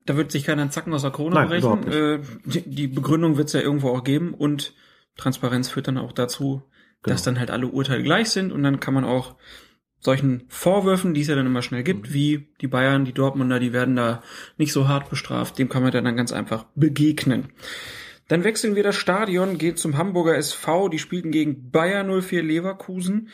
Da 0.04 0.16
wird 0.16 0.30
sich 0.30 0.44
keiner 0.44 0.62
einen 0.62 0.70
Zacken 0.70 0.92
aus 0.94 1.02
der 1.02 1.10
Krone 1.10 1.34
Nein, 1.34 1.48
brechen. 1.48 1.92
Äh, 1.92 2.20
die, 2.44 2.86
Begründung 2.86 3.36
wird 3.36 3.48
es 3.48 3.54
ja 3.54 3.60
irgendwo 3.60 3.90
auch 3.90 4.04
geben 4.04 4.34
und 4.34 4.74
Transparenz 5.16 5.68
führt 5.68 5.88
dann 5.88 5.98
auch 5.98 6.12
dazu, 6.12 6.62
dass 7.02 7.22
Genau. 7.24 7.34
dann 7.34 7.40
halt 7.40 7.50
alle 7.50 7.66
Urteile 7.68 8.02
gleich 8.02 8.30
sind 8.30 8.52
und 8.52 8.62
dann 8.62 8.78
kann 8.80 8.94
man 8.94 9.04
auch 9.04 9.36
solchen 9.98 10.44
Vorwürfen, 10.48 11.14
die 11.14 11.22
es 11.22 11.28
ja 11.28 11.34
dann 11.34 11.46
immer 11.46 11.62
schnell 11.62 11.80
Mhm. 11.80 11.84
gibt, 11.86 12.12
wie 12.12 12.48
die 12.60 12.68
Bayern, 12.68 13.04
die 13.04 13.12
Dortmunder, 13.14 13.58
die 13.58 13.72
werden 13.72 13.96
da 13.96 14.22
nicht 14.58 14.72
so 14.72 14.86
hart 14.86 15.10
bestraft, 15.10 15.58
dem 15.58 15.68
kann 15.68 15.82
man 15.82 15.90
dann 15.90 16.16
ganz 16.16 16.32
einfach 16.32 16.66
begegnen. 16.76 17.48
Dann 18.28 18.44
wechseln 18.44 18.74
wir 18.76 18.82
das 18.82 18.96
Stadion, 18.96 19.58
geht 19.58 19.78
zum 19.78 19.96
Hamburger 19.96 20.36
SV, 20.36 20.88
die 20.88 20.98
spielten 20.98 21.30
gegen 21.32 21.70
Bayer 21.70 22.04
04 22.04 22.42
Leverkusen 22.42 23.30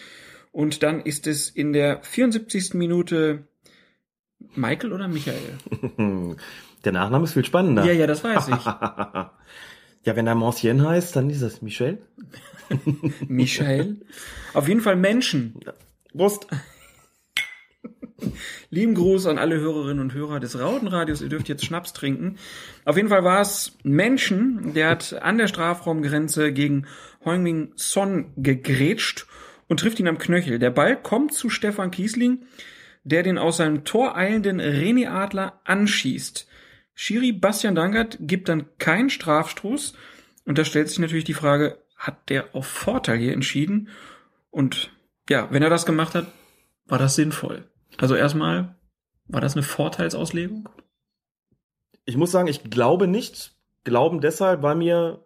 und 0.53 0.83
dann 0.83 1.01
ist 1.01 1.27
es 1.27 1.51
in 1.51 1.73
der 1.73 2.03
74. 2.03 2.75
Minute 2.75 3.49
Michael 4.55 4.93
oder 4.93 5.09
Michael? 5.09 5.59
Der 6.85 6.93
Nachname 6.93 7.25
ist 7.25 7.35
viel 7.35 7.45
spannender. 7.45 7.85
Ja, 7.85 7.93
ja, 7.93 8.07
das 8.07 8.25
weiß 8.25 8.49
ich. 8.49 8.65
ja, 10.05 10.17
wenn 10.17 10.27
er 10.27 10.35
Mancien 10.35 10.87
heißt, 10.87 11.15
dann 11.15 11.31
ist 11.31 11.43
das 11.43 11.63
Michel. 11.63 11.99
Michael. 13.29 14.01
Auf 14.55 14.69
jeden 14.69 14.81
Fall 14.81 14.97
Menschen. 14.97 15.61
Brust. 16.13 16.47
Lieben 18.71 18.95
Gruß 18.95 19.27
an 19.27 19.39
alle 19.39 19.57
Hörerinnen 19.57 20.01
und 20.01 20.15
Hörer 20.15 20.41
des 20.41 20.59
Rautenradios. 20.59 21.21
Ihr 21.21 21.29
dürft 21.29 21.49
jetzt 21.49 21.65
Schnaps 21.65 21.93
trinken. 21.93 22.37
Auf 22.85 22.97
jeden 22.97 23.09
Fall 23.09 23.25
war 23.25 23.41
es 23.41 23.77
Menschen, 23.83 24.75
der 24.75 24.91
hat 24.91 25.15
an 25.23 25.39
der 25.39 25.49
Strafraumgrenze 25.49 26.53
gegen 26.53 26.87
Heung-Min 27.25 27.73
Son 27.77 28.33
gegrätscht 28.37 29.27
und 29.69 29.81
trifft 29.81 30.01
ihn 30.01 30.09
am 30.09 30.19
Knöchel. 30.19 30.59
Der 30.59 30.71
Ball 30.71 31.01
kommt 31.01 31.33
zu 31.33 31.49
Stefan 31.49 31.91
Kiesling, 31.91 32.45
der 33.05 33.23
den 33.23 33.39
aus 33.39 33.57
seinem 33.57 33.85
Tor 33.85 34.17
eilenden 34.17 34.61
René 34.61 35.09
Adler 35.09 35.61
anschießt. 35.65 36.49
Schiri 36.95 37.33
Bastian 37.33 37.75
Dangert 37.75 38.19
gibt 38.21 38.49
dann 38.49 38.67
keinen 38.79 39.11
Strafstoß 39.11 39.95
und 40.45 40.59
da 40.59 40.65
stellt 40.65 40.89
sich 40.89 40.99
natürlich 40.99 41.25
die 41.25 41.35
Frage, 41.35 41.79
hat 41.97 42.29
der 42.29 42.55
auf 42.55 42.67
Vorteil 42.67 43.19
hier 43.19 43.33
entschieden? 43.33 43.89
Und 44.51 44.91
ja, 45.29 45.49
wenn 45.51 45.63
er 45.63 45.71
das 45.71 45.87
gemacht 45.87 46.15
hat, 46.15 46.27
war 46.87 46.99
das 46.99 47.15
sinnvoll. 47.15 47.69
Also 47.97 48.15
erstmal, 48.15 48.75
war 49.27 49.41
das 49.41 49.55
eine 49.55 49.63
Vorteilsauslegung? 49.63 50.69
Ich 52.05 52.17
muss 52.17 52.33
sagen, 52.33 52.49
ich 52.49 52.65
glaube 52.65 53.07
nicht. 53.07 53.55
Glauben 53.85 54.21
deshalb, 54.21 54.63
weil 54.63 54.77
mir 54.77 55.25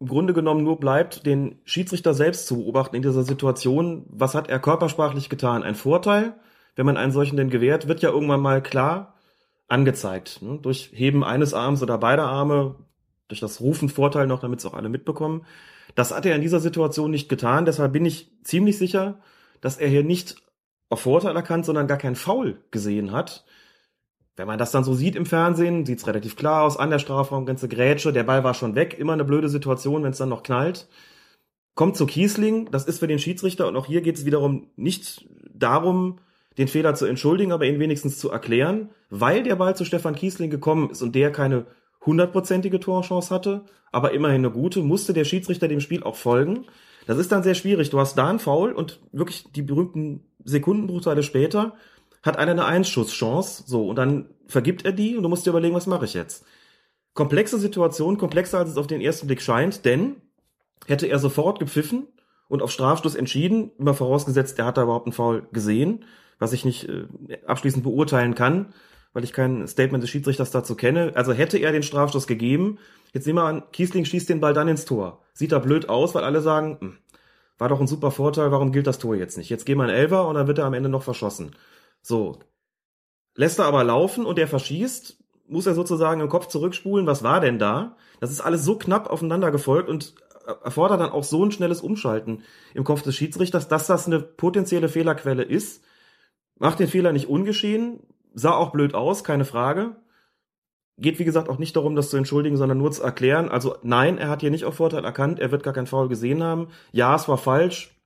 im 0.00 0.08
Grunde 0.08 0.32
genommen 0.32 0.64
nur 0.64 0.80
bleibt, 0.80 1.26
den 1.26 1.60
Schiedsrichter 1.64 2.14
selbst 2.14 2.46
zu 2.46 2.56
beobachten 2.56 2.96
in 2.96 3.02
dieser 3.02 3.22
Situation. 3.22 4.04
Was 4.08 4.34
hat 4.34 4.48
er 4.48 4.58
körpersprachlich 4.58 5.28
getan? 5.28 5.62
Ein 5.62 5.76
Vorteil, 5.76 6.34
wenn 6.76 6.86
man 6.86 6.96
einen 6.96 7.12
solchen 7.12 7.36
denn 7.36 7.50
gewährt, 7.50 7.88
wird 7.88 8.02
ja 8.02 8.10
irgendwann 8.10 8.40
mal 8.40 8.62
klar 8.62 9.14
angezeigt. 9.68 10.42
Ne? 10.42 10.58
Durch 10.60 10.90
Heben 10.92 11.24
eines 11.24 11.54
Arms 11.54 11.82
oder 11.82 11.98
beider 11.98 12.24
Arme, 12.24 12.76
durch 13.28 13.40
das 13.40 13.60
Rufen 13.60 13.88
Vorteil 13.88 14.26
noch, 14.26 14.40
damit 14.40 14.58
es 14.58 14.66
auch 14.66 14.74
alle 14.74 14.88
mitbekommen. 14.88 15.46
Das 15.94 16.12
hat 16.12 16.26
er 16.26 16.36
in 16.36 16.42
dieser 16.42 16.60
Situation 16.60 17.10
nicht 17.10 17.28
getan. 17.28 17.64
Deshalb 17.64 17.92
bin 17.92 18.04
ich 18.04 18.30
ziemlich 18.42 18.78
sicher, 18.78 19.20
dass 19.60 19.78
er 19.78 19.88
hier 19.88 20.04
nicht 20.04 20.36
auf 20.88 21.00
Vorteil 21.00 21.34
erkannt, 21.34 21.64
sondern 21.64 21.86
gar 21.86 21.98
kein 21.98 22.16
Foul 22.16 22.58
gesehen 22.70 23.12
hat. 23.12 23.44
Wenn 24.36 24.46
man 24.46 24.58
das 24.58 24.70
dann 24.70 24.84
so 24.84 24.94
sieht 24.94 25.16
im 25.16 25.26
Fernsehen, 25.26 25.84
sieht's 25.84 26.06
relativ 26.06 26.36
klar 26.36 26.62
aus, 26.62 26.78
an 26.78 26.90
der 26.90 26.98
Strafraumgrenze 26.98 27.68
Grätsche, 27.68 28.12
der 28.12 28.24
Ball 28.24 28.44
war 28.44 28.54
schon 28.54 28.74
weg, 28.74 28.96
immer 28.98 29.12
eine 29.12 29.24
blöde 29.24 29.48
Situation, 29.48 30.02
wenn 30.02 30.12
es 30.12 30.18
dann 30.18 30.30
noch 30.30 30.42
knallt. 30.42 30.88
Kommt 31.74 31.96
zu 31.96 32.06
Kiesling, 32.06 32.70
das 32.70 32.84
ist 32.84 32.98
für 32.98 33.06
den 33.06 33.18
Schiedsrichter 33.18 33.68
und 33.68 33.76
auch 33.76 33.86
hier 33.86 34.02
geht 34.02 34.16
es 34.16 34.24
wiederum 34.24 34.70
nicht 34.76 35.26
darum, 35.54 36.18
den 36.58 36.68
Fehler 36.68 36.94
zu 36.94 37.06
entschuldigen, 37.06 37.52
aber 37.52 37.66
ihn 37.66 37.78
wenigstens 37.78 38.18
zu 38.18 38.30
erklären, 38.30 38.90
weil 39.10 39.42
der 39.42 39.56
Ball 39.56 39.76
zu 39.76 39.84
Stefan 39.84 40.14
Kiesling 40.14 40.50
gekommen 40.50 40.90
ist 40.90 41.02
und 41.02 41.14
der 41.14 41.32
keine 41.32 41.66
hundertprozentige 42.04 42.80
Torchance 42.80 43.34
hatte, 43.34 43.64
aber 43.90 44.12
immerhin 44.12 44.44
eine 44.44 44.50
gute, 44.50 44.80
musste 44.80 45.12
der 45.12 45.24
Schiedsrichter 45.24 45.68
dem 45.68 45.80
Spiel 45.80 46.02
auch 46.02 46.16
folgen. 46.16 46.66
Das 47.06 47.18
ist 47.18 47.32
dann 47.32 47.42
sehr 47.42 47.54
schwierig. 47.54 47.90
Du 47.90 47.98
hast 47.98 48.16
da 48.16 48.28
einen 48.28 48.38
Foul 48.38 48.72
und 48.72 49.00
wirklich 49.12 49.44
die 49.52 49.62
berühmten 49.62 50.24
Sekundenbruchteile 50.44 51.22
später 51.22 51.74
hat 52.22 52.36
einer 52.36 52.52
eine 52.52 52.64
Einschusschance, 52.64 53.64
so, 53.66 53.88
und 53.88 53.96
dann 53.96 54.28
vergibt 54.46 54.84
er 54.84 54.92
die 54.92 55.16
und 55.16 55.24
du 55.24 55.28
musst 55.28 55.44
dir 55.44 55.50
überlegen, 55.50 55.74
was 55.74 55.86
mache 55.86 56.04
ich 56.04 56.14
jetzt? 56.14 56.44
Komplexe 57.14 57.58
Situation, 57.58 58.16
komplexer 58.16 58.58
als 58.58 58.70
es 58.70 58.76
auf 58.76 58.86
den 58.86 59.00
ersten 59.00 59.26
Blick 59.26 59.42
scheint, 59.42 59.84
denn 59.84 60.16
hätte 60.86 61.06
er 61.06 61.18
sofort 61.18 61.58
gepfiffen 61.58 62.06
und 62.48 62.62
auf 62.62 62.70
Strafstoß 62.70 63.16
entschieden, 63.16 63.72
immer 63.78 63.94
vorausgesetzt, 63.94 64.58
er 64.58 64.66
hat 64.66 64.76
da 64.76 64.84
überhaupt 64.84 65.06
einen 65.06 65.12
Foul 65.12 65.46
gesehen, 65.52 66.04
was 66.42 66.52
ich 66.52 66.64
nicht 66.64 66.88
äh, 66.88 67.06
abschließend 67.46 67.84
beurteilen 67.84 68.34
kann, 68.34 68.74
weil 69.12 69.24
ich 69.24 69.32
kein 69.32 69.66
Statement 69.68 70.02
des 70.02 70.10
Schiedsrichters 70.10 70.50
dazu 70.50 70.74
kenne. 70.74 71.12
Also 71.14 71.32
hätte 71.32 71.56
er 71.58 71.72
den 71.72 71.82
Strafstoß 71.82 72.26
gegeben, 72.26 72.78
jetzt 73.12 73.26
nehmen 73.26 73.38
wir 73.38 73.44
an, 73.44 73.62
Kiesling 73.72 74.04
schießt 74.04 74.28
den 74.28 74.40
Ball 74.40 74.52
dann 74.52 74.68
ins 74.68 74.84
Tor. 74.84 75.22
Sieht 75.32 75.52
da 75.52 75.60
blöd 75.60 75.88
aus, 75.88 76.14
weil 76.14 76.24
alle 76.24 76.40
sagen, 76.40 76.78
hm, 76.80 76.98
war 77.58 77.68
doch 77.68 77.80
ein 77.80 77.86
super 77.86 78.10
Vorteil, 78.10 78.50
warum 78.50 78.72
gilt 78.72 78.88
das 78.88 78.98
Tor 78.98 79.14
jetzt 79.14 79.38
nicht? 79.38 79.50
Jetzt 79.50 79.66
gehen 79.66 79.78
wir 79.78 79.84
einen 79.84 79.94
Elfer 79.94 80.26
und 80.26 80.34
dann 80.34 80.48
wird 80.48 80.58
er 80.58 80.64
am 80.64 80.74
Ende 80.74 80.88
noch 80.88 81.04
verschossen. 81.04 81.54
So. 82.02 82.40
Lässt 83.36 83.60
er 83.60 83.66
aber 83.66 83.84
laufen 83.84 84.26
und 84.26 84.38
er 84.38 84.48
verschießt, 84.48 85.18
muss 85.46 85.66
er 85.66 85.74
sozusagen 85.74 86.20
im 86.20 86.28
Kopf 86.28 86.48
zurückspulen, 86.48 87.06
was 87.06 87.22
war 87.22 87.40
denn 87.40 87.58
da? 87.58 87.96
Das 88.20 88.30
ist 88.30 88.40
alles 88.40 88.64
so 88.64 88.76
knapp 88.76 89.08
aufeinander 89.08 89.50
gefolgt 89.50 89.88
und 89.88 90.14
erfordert 90.64 91.00
dann 91.00 91.10
auch 91.10 91.24
so 91.24 91.44
ein 91.44 91.52
schnelles 91.52 91.80
Umschalten 91.80 92.42
im 92.74 92.84
Kopf 92.84 93.02
des 93.02 93.14
Schiedsrichters, 93.14 93.68
dass 93.68 93.86
das 93.86 94.06
eine 94.06 94.20
potenzielle 94.20 94.88
Fehlerquelle 94.88 95.44
ist. 95.44 95.84
Macht 96.62 96.78
den 96.78 96.86
Fehler 96.86 97.10
nicht 97.10 97.28
ungeschehen, 97.28 97.98
sah 98.34 98.54
auch 98.54 98.70
blöd 98.70 98.94
aus, 98.94 99.24
keine 99.24 99.44
Frage. 99.44 99.96
Geht, 100.96 101.18
wie 101.18 101.24
gesagt, 101.24 101.48
auch 101.48 101.58
nicht 101.58 101.74
darum, 101.74 101.96
das 101.96 102.08
zu 102.08 102.16
entschuldigen, 102.16 102.56
sondern 102.56 102.78
nur 102.78 102.92
zu 102.92 103.02
erklären. 103.02 103.48
Also 103.48 103.74
nein, 103.82 104.16
er 104.16 104.28
hat 104.28 104.42
hier 104.42 104.52
nicht 104.52 104.64
auf 104.64 104.76
Vorteil 104.76 105.04
erkannt, 105.04 105.40
er 105.40 105.50
wird 105.50 105.64
gar 105.64 105.74
kein 105.74 105.88
Foul 105.88 106.08
gesehen 106.08 106.40
haben. 106.40 106.68
Ja, 106.92 107.16
es 107.16 107.26
war 107.26 107.36
falsch. 107.36 108.00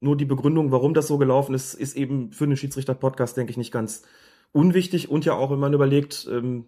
Nur 0.00 0.16
die 0.16 0.24
Begründung, 0.24 0.72
warum 0.72 0.94
das 0.94 1.06
so 1.06 1.16
gelaufen 1.16 1.54
ist, 1.54 1.74
ist 1.74 1.94
eben 1.94 2.32
für 2.32 2.42
einen 2.42 2.56
Schiedsrichter-Podcast, 2.56 3.36
denke 3.36 3.52
ich, 3.52 3.56
nicht 3.56 3.70
ganz 3.70 4.02
unwichtig. 4.50 5.08
Und 5.08 5.24
ja 5.24 5.34
auch, 5.34 5.52
wenn 5.52 5.60
man 5.60 5.72
überlegt, 5.72 6.26
ähm, 6.28 6.66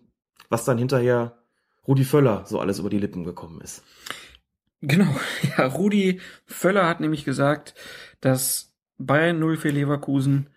was 0.50 0.64
dann 0.64 0.78
hinterher 0.78 1.36
Rudi 1.88 2.04
Völler 2.04 2.44
so 2.46 2.60
alles 2.60 2.78
über 2.78 2.90
die 2.90 2.98
Lippen 3.00 3.24
gekommen 3.24 3.60
ist. 3.60 3.82
Genau, 4.82 5.12
ja, 5.58 5.66
Rudi 5.66 6.20
Völler 6.46 6.86
hat 6.86 7.00
nämlich 7.00 7.24
gesagt, 7.24 7.74
dass 8.20 8.72
Bayern 8.98 9.40
0 9.40 9.56
für 9.56 9.70
Leverkusen, 9.70 10.50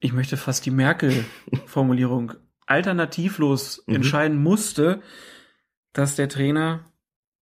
ich 0.00 0.12
möchte 0.12 0.36
fast 0.36 0.66
die 0.66 0.70
Merkel-Formulierung, 0.70 2.32
alternativlos 2.66 3.82
Mhm. 3.86 3.96
entscheiden 3.96 4.42
musste, 4.42 5.00
dass 5.92 6.16
der 6.16 6.28
Trainer 6.28 6.84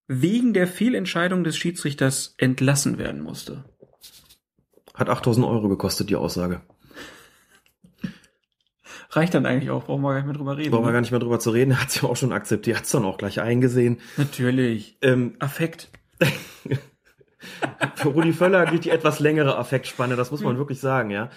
wegen 0.07 0.53
der 0.53 0.67
Fehlentscheidung 0.67 1.45
des 1.45 1.57
Schiedsrichters 1.57 2.35
entlassen 2.39 2.99
werden 2.99 3.23
musste. 3.23 3.65
Hat 4.93 5.09
8000 5.09 5.47
Euro 5.47 5.69
gekostet, 5.69 6.11
die 6.11 6.17
Aussage. 6.17 6.61
Reicht 9.11 9.35
dann 9.35 9.47
eigentlich 9.47 9.71
auch, 9.71 9.85
brauchen 9.87 10.03
wir 10.03 10.11
gar 10.11 10.17
nicht 10.19 10.27
mehr 10.27 10.35
drüber 10.35 10.57
reden. 10.57 10.71
Brauchen 10.71 10.83
wir 10.85 10.89
ne? 10.89 10.93
gar 10.93 11.01
nicht 11.01 11.11
mehr 11.11 11.21
drüber 11.21 11.41
zu 11.41 11.51
reden. 11.51 11.71
Er 11.73 11.81
hat 11.83 11.95
ja 12.01 12.09
auch 12.09 12.17
schon 12.17 12.33
akzeptiert, 12.33 12.77
hat 12.77 12.85
es 12.85 12.91
dann 12.91 13.05
auch 13.05 13.17
gleich 13.19 13.41
eingesehen. 13.41 14.01
Natürlich. 14.17 14.99
Ähm, 15.03 15.35
Affekt. 15.39 15.89
für 17.97 18.09
Rudi 18.09 18.33
Völler 18.33 18.67
gilt 18.67 18.85
die 18.85 18.91
etwas 18.91 19.21
längere 19.21 19.57
Affektspanne, 19.57 20.17
das 20.17 20.31
muss 20.31 20.43
man 20.43 20.59
wirklich 20.59 20.81
sagen, 20.81 21.11
ja. 21.11 21.31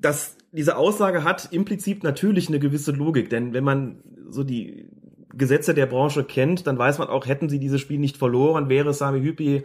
Das, 0.00 0.36
diese 0.52 0.76
Aussage 0.76 1.24
hat 1.24 1.52
implizit 1.52 2.02
natürlich 2.02 2.48
eine 2.48 2.58
gewisse 2.58 2.92
Logik, 2.92 3.30
denn 3.30 3.52
wenn 3.54 3.64
man 3.64 4.02
so 4.28 4.44
die 4.44 4.88
Gesetze 5.34 5.74
der 5.74 5.86
Branche 5.86 6.24
kennt, 6.24 6.66
dann 6.66 6.78
weiß 6.78 6.98
man 6.98 7.08
auch, 7.08 7.26
hätten 7.26 7.48
sie 7.48 7.58
dieses 7.58 7.80
Spiel 7.80 7.98
nicht 7.98 8.16
verloren, 8.16 8.68
wäre 8.68 8.94
Sami 8.94 9.22
Hüppi 9.22 9.64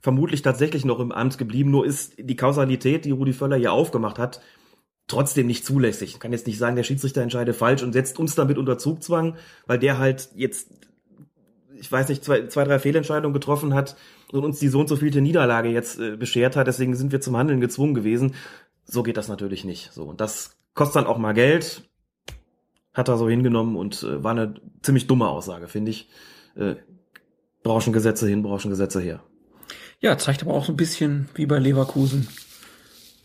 vermutlich 0.00 0.42
tatsächlich 0.42 0.84
noch 0.84 0.98
im 0.98 1.12
Amt 1.12 1.38
geblieben. 1.38 1.70
Nur 1.70 1.86
ist 1.86 2.14
die 2.18 2.36
Kausalität, 2.36 3.04
die 3.04 3.12
Rudi 3.12 3.32
Völler 3.32 3.56
hier 3.56 3.72
aufgemacht 3.72 4.18
hat, 4.18 4.40
trotzdem 5.06 5.46
nicht 5.46 5.64
zulässig. 5.64 6.14
Ich 6.14 6.20
kann 6.20 6.32
jetzt 6.32 6.46
nicht 6.46 6.58
sagen, 6.58 6.76
der 6.76 6.82
Schiedsrichter 6.82 7.22
entscheide 7.22 7.54
falsch 7.54 7.82
und 7.82 7.92
setzt 7.92 8.18
uns 8.18 8.34
damit 8.34 8.58
unter 8.58 8.78
Zugzwang, 8.78 9.36
weil 9.66 9.78
der 9.78 9.98
halt 9.98 10.30
jetzt, 10.34 10.70
ich 11.78 11.90
weiß 11.90 12.08
nicht, 12.08 12.24
zwei, 12.24 12.46
zwei 12.48 12.64
drei 12.64 12.78
Fehlentscheidungen 12.80 13.32
getroffen 13.32 13.74
hat 13.74 13.96
und 14.32 14.44
uns 14.44 14.58
die 14.58 14.68
so 14.68 14.80
und 14.80 14.88
so 14.88 14.96
vielte 14.96 15.20
Niederlage 15.20 15.68
jetzt 15.68 16.00
äh, 16.00 16.16
beschert 16.16 16.56
hat. 16.56 16.66
Deswegen 16.66 16.96
sind 16.96 17.12
wir 17.12 17.20
zum 17.20 17.36
Handeln 17.36 17.60
gezwungen 17.60 17.94
gewesen. 17.94 18.34
So 18.84 19.02
geht 19.02 19.16
das 19.16 19.28
natürlich 19.28 19.64
nicht. 19.64 19.92
So 19.92 20.04
und 20.04 20.20
das 20.20 20.56
kostet 20.74 20.96
dann 20.96 21.06
auch 21.06 21.18
mal 21.18 21.32
Geld. 21.34 21.88
Hat 22.92 23.08
er 23.08 23.16
so 23.16 23.28
hingenommen 23.28 23.76
und 23.76 24.02
äh, 24.02 24.22
war 24.22 24.32
eine 24.32 24.54
ziemlich 24.82 25.06
dumme 25.06 25.28
Aussage, 25.28 25.68
finde 25.68 25.90
ich. 25.92 26.08
Äh, 26.56 26.74
Branchengesetze 27.62 28.28
hin, 28.28 28.42
Branchengesetze 28.42 29.00
her. 29.00 29.22
Ja, 30.00 30.18
zeigt 30.18 30.42
aber 30.42 30.52
auch 30.52 30.64
so 30.64 30.72
ein 30.72 30.76
bisschen, 30.76 31.28
wie 31.34 31.46
bei 31.46 31.58
Leverkusen 31.58 32.28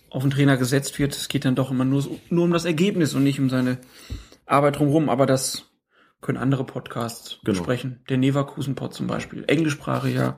auf 0.09 0.21
den 0.21 0.31
Trainer 0.31 0.55
gesetzt 0.57 0.99
wird. 0.99 1.15
Es 1.15 1.27
geht 1.27 1.43
dann 1.43 1.55
doch 1.55 1.71
immer 1.71 1.83
nur, 1.85 2.05
nur 2.29 2.43
um 2.45 2.51
das 2.53 2.65
Ergebnis 2.65 3.13
und 3.13 3.23
nicht 3.23 3.39
um 3.39 3.49
seine 3.49 3.79
Arbeit 4.45 4.77
drumherum. 4.79 5.09
Aber 5.09 5.25
das 5.25 5.65
können 6.21 6.37
andere 6.37 6.63
Podcasts 6.65 7.39
Genau. 7.43 7.57
besprechen. 7.59 8.03
Der 8.09 8.17
Leverkusen-Pod 8.17 8.93
zum 8.93 9.07
Beispiel. 9.07 9.43
Englischsprachiger 9.47 10.37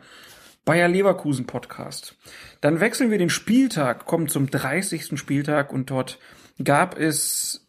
Bayer 0.70 0.88
Leverkusen 0.88 1.48
Podcast. 1.48 2.16
Dann 2.62 2.80
wechseln 2.80 3.10
wir 3.10 3.18
den 3.18 3.32
Spieltag, 3.32 4.06
kommen 4.06 4.28
zum 4.28 4.52
30. 4.52 5.18
Spieltag 5.18 5.74
und 5.74 5.90
dort 5.90 6.20
gab 6.64 6.96
es 6.96 7.68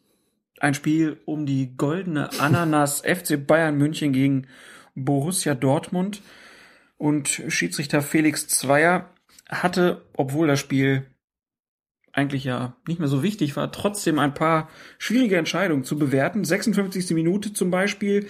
ein 0.58 0.74
Spiel 0.74 1.18
um 1.24 1.46
die 1.46 1.74
goldene 1.78 2.28
Ananas 2.40 3.00
FC 3.06 3.46
Bayern 3.46 3.78
München 3.78 4.12
gegen 4.12 4.48
Borussia 4.94 5.54
Dortmund. 5.54 6.20
Und 6.98 7.42
Schiedsrichter 7.48 8.02
Felix 8.02 8.48
Zweier 8.48 9.08
hatte, 9.48 10.04
obwohl 10.14 10.46
das 10.46 10.60
Spiel 10.60 11.06
eigentlich 12.12 12.44
ja 12.44 12.76
nicht 12.86 13.00
mehr 13.00 13.08
so 13.08 13.22
wichtig 13.22 13.56
war, 13.56 13.72
trotzdem 13.72 14.18
ein 14.18 14.34
paar 14.34 14.68
schwierige 14.98 15.38
Entscheidungen 15.38 15.84
zu 15.84 15.98
bewerten. 15.98 16.44
56. 16.44 17.12
Minute 17.12 17.54
zum 17.54 17.70
Beispiel, 17.70 18.28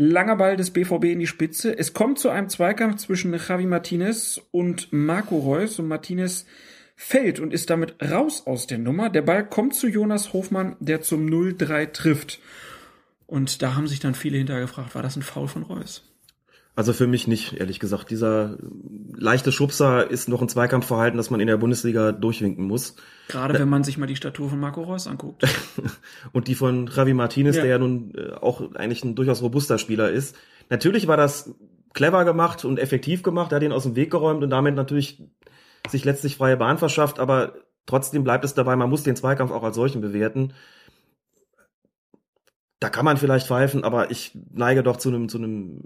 langer 0.00 0.36
Ball 0.36 0.56
des 0.56 0.70
BVB 0.70 1.04
in 1.04 1.18
die 1.18 1.26
Spitze. 1.26 1.76
Es 1.78 1.92
kommt 1.92 2.18
zu 2.18 2.30
einem 2.30 2.48
Zweikampf 2.48 2.96
zwischen 2.96 3.34
Javi 3.34 3.66
Martinez 3.66 4.40
und 4.50 4.92
Marco 4.92 5.38
Reus 5.38 5.78
und 5.78 5.88
Martinez 5.88 6.46
fällt 6.96 7.38
und 7.38 7.52
ist 7.52 7.68
damit 7.68 7.96
raus 8.02 8.46
aus 8.46 8.66
der 8.66 8.78
Nummer. 8.78 9.10
Der 9.10 9.22
Ball 9.22 9.46
kommt 9.46 9.74
zu 9.74 9.88
Jonas 9.88 10.32
Hofmann, 10.32 10.76
der 10.80 11.02
zum 11.02 11.26
0-3 11.26 11.92
trifft. 11.92 12.40
Und 13.26 13.62
da 13.62 13.74
haben 13.74 13.86
sich 13.86 14.00
dann 14.00 14.14
viele 14.14 14.38
hinterher 14.38 14.62
gefragt, 14.62 14.94
war 14.94 15.02
das 15.02 15.16
ein 15.16 15.22
Foul 15.22 15.48
von 15.48 15.62
Reus? 15.62 16.09
Also 16.76 16.92
für 16.92 17.06
mich 17.06 17.26
nicht, 17.26 17.54
ehrlich 17.54 17.80
gesagt. 17.80 18.10
Dieser 18.10 18.56
leichte 19.14 19.52
Schubser 19.52 20.08
ist 20.10 20.28
noch 20.28 20.40
ein 20.40 20.48
Zweikampfverhalten, 20.48 21.16
das 21.16 21.28
man 21.30 21.40
in 21.40 21.48
der 21.48 21.56
Bundesliga 21.56 22.12
durchwinken 22.12 22.64
muss. 22.64 22.94
Gerade 23.28 23.58
wenn 23.58 23.68
man 23.68 23.84
sich 23.84 23.98
mal 23.98 24.06
die 24.06 24.16
Statur 24.16 24.48
von 24.48 24.60
Marco 24.60 24.82
Reus 24.82 25.06
anguckt. 25.06 25.44
Und 26.32 26.48
die 26.48 26.54
von 26.54 26.86
Javi 26.86 27.12
Martinez, 27.12 27.56
Ja. 27.56 27.62
der 27.62 27.70
ja 27.72 27.78
nun 27.78 28.14
äh, 28.14 28.32
auch 28.32 28.74
eigentlich 28.74 29.04
ein 29.04 29.14
durchaus 29.14 29.42
robuster 29.42 29.78
Spieler 29.78 30.10
ist. 30.10 30.36
Natürlich 30.70 31.06
war 31.08 31.16
das 31.16 31.52
clever 31.92 32.24
gemacht 32.24 32.64
und 32.64 32.78
effektiv 32.78 33.24
gemacht. 33.24 33.50
Er 33.52 33.56
hat 33.56 33.62
ihn 33.64 33.72
aus 33.72 33.82
dem 33.82 33.96
Weg 33.96 34.10
geräumt 34.12 34.44
und 34.44 34.50
damit 34.50 34.76
natürlich 34.76 35.22
sich 35.88 36.04
letztlich 36.04 36.36
freie 36.36 36.56
Bahn 36.56 36.78
verschafft. 36.78 37.18
Aber 37.18 37.54
trotzdem 37.86 38.22
bleibt 38.22 38.44
es 38.44 38.54
dabei, 38.54 38.76
man 38.76 38.88
muss 38.88 39.02
den 39.02 39.16
Zweikampf 39.16 39.50
auch 39.50 39.64
als 39.64 39.74
solchen 39.74 40.00
bewerten. 40.00 40.52
Da 42.78 42.88
kann 42.88 43.04
man 43.04 43.16
vielleicht 43.18 43.48
pfeifen, 43.48 43.84
aber 43.84 44.10
ich 44.10 44.38
neige 44.54 44.82
doch 44.82 44.96
zu 44.96 45.10
einem, 45.10 45.28
zu 45.28 45.36
einem 45.38 45.82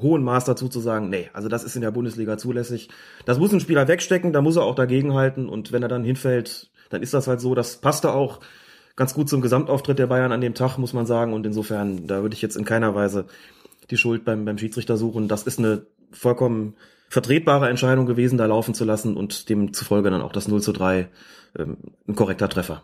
hohen 0.00 0.22
Maß 0.22 0.44
dazu 0.44 0.68
zu 0.68 0.80
sagen, 0.80 1.08
nee, 1.08 1.28
also 1.32 1.48
das 1.48 1.64
ist 1.64 1.76
in 1.76 1.82
der 1.82 1.90
Bundesliga 1.90 2.38
zulässig. 2.38 2.88
Das 3.24 3.38
muss 3.38 3.52
ein 3.52 3.60
Spieler 3.60 3.88
wegstecken, 3.88 4.32
da 4.32 4.40
muss 4.40 4.56
er 4.56 4.62
auch 4.62 4.74
dagegenhalten 4.74 5.48
und 5.48 5.72
wenn 5.72 5.82
er 5.82 5.88
dann 5.88 6.04
hinfällt, 6.04 6.70
dann 6.90 7.02
ist 7.02 7.14
das 7.14 7.26
halt 7.26 7.40
so. 7.40 7.54
Das 7.54 7.78
passte 7.78 8.12
auch 8.12 8.40
ganz 8.96 9.14
gut 9.14 9.28
zum 9.28 9.40
Gesamtauftritt 9.40 9.98
der 9.98 10.06
Bayern 10.06 10.32
an 10.32 10.40
dem 10.40 10.54
Tag, 10.54 10.78
muss 10.78 10.92
man 10.92 11.06
sagen. 11.06 11.32
Und 11.32 11.46
insofern, 11.46 12.06
da 12.06 12.22
würde 12.22 12.34
ich 12.34 12.42
jetzt 12.42 12.56
in 12.56 12.64
keiner 12.64 12.94
Weise 12.94 13.26
die 13.90 13.96
Schuld 13.96 14.24
beim, 14.24 14.44
beim 14.44 14.58
Schiedsrichter 14.58 14.96
suchen. 14.96 15.28
Das 15.28 15.44
ist 15.44 15.58
eine 15.58 15.86
vollkommen 16.10 16.74
vertretbare 17.08 17.68
Entscheidung 17.68 18.06
gewesen, 18.06 18.38
da 18.38 18.46
laufen 18.46 18.74
zu 18.74 18.84
lassen 18.84 19.16
und 19.16 19.48
demzufolge 19.48 20.10
dann 20.10 20.20
auch 20.20 20.32
das 20.32 20.48
0 20.48 20.60
zu 20.62 20.72
3 20.72 21.08
ähm, 21.58 21.78
ein 22.06 22.14
korrekter 22.14 22.48
Treffer. 22.48 22.82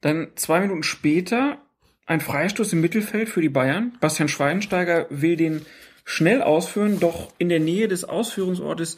Dann 0.00 0.28
zwei 0.36 0.60
Minuten 0.60 0.82
später 0.82 1.58
ein 2.06 2.20
Freistoß 2.20 2.72
im 2.72 2.80
Mittelfeld 2.80 3.28
für 3.28 3.42
die 3.42 3.50
Bayern. 3.50 3.92
Bastian 4.00 4.28
Schweinsteiger 4.28 5.06
will 5.10 5.36
den 5.36 5.66
schnell 6.04 6.42
ausführen, 6.42 7.00
doch 7.00 7.32
in 7.38 7.48
der 7.48 7.60
Nähe 7.60 7.88
des 7.88 8.04
Ausführungsortes 8.04 8.96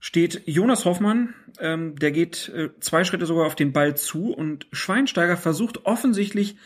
steht 0.00 0.42
Jonas 0.46 0.84
Hoffmann. 0.84 1.34
Ähm, 1.58 1.96
der 1.96 2.12
geht 2.12 2.48
äh, 2.50 2.70
zwei 2.80 3.04
Schritte 3.04 3.26
sogar 3.26 3.46
auf 3.46 3.56
den 3.56 3.72
Ball 3.72 3.96
zu 3.96 4.32
und 4.32 4.66
Schweinsteiger 4.72 5.36
versucht 5.36 5.84
offensichtlich 5.84 6.56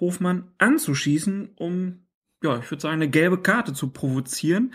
Hofmann 0.00 0.50
anzuschießen, 0.58 1.52
um, 1.56 2.06
ja, 2.42 2.58
ich 2.58 2.70
würde 2.70 2.82
sagen, 2.82 2.94
eine 2.94 3.08
gelbe 3.08 3.40
Karte 3.40 3.72
zu 3.72 3.90
provozieren. 3.90 4.74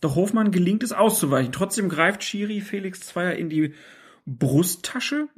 Doch 0.00 0.14
Hofmann 0.14 0.50
gelingt 0.50 0.82
es 0.82 0.92
auszuweichen. 0.92 1.52
Trotzdem 1.52 1.88
greift 1.88 2.22
Schiri 2.22 2.60
Felix 2.60 3.00
Zweier 3.00 3.34
in 3.34 3.48
die 3.48 3.74
Brusttasche 4.26 5.28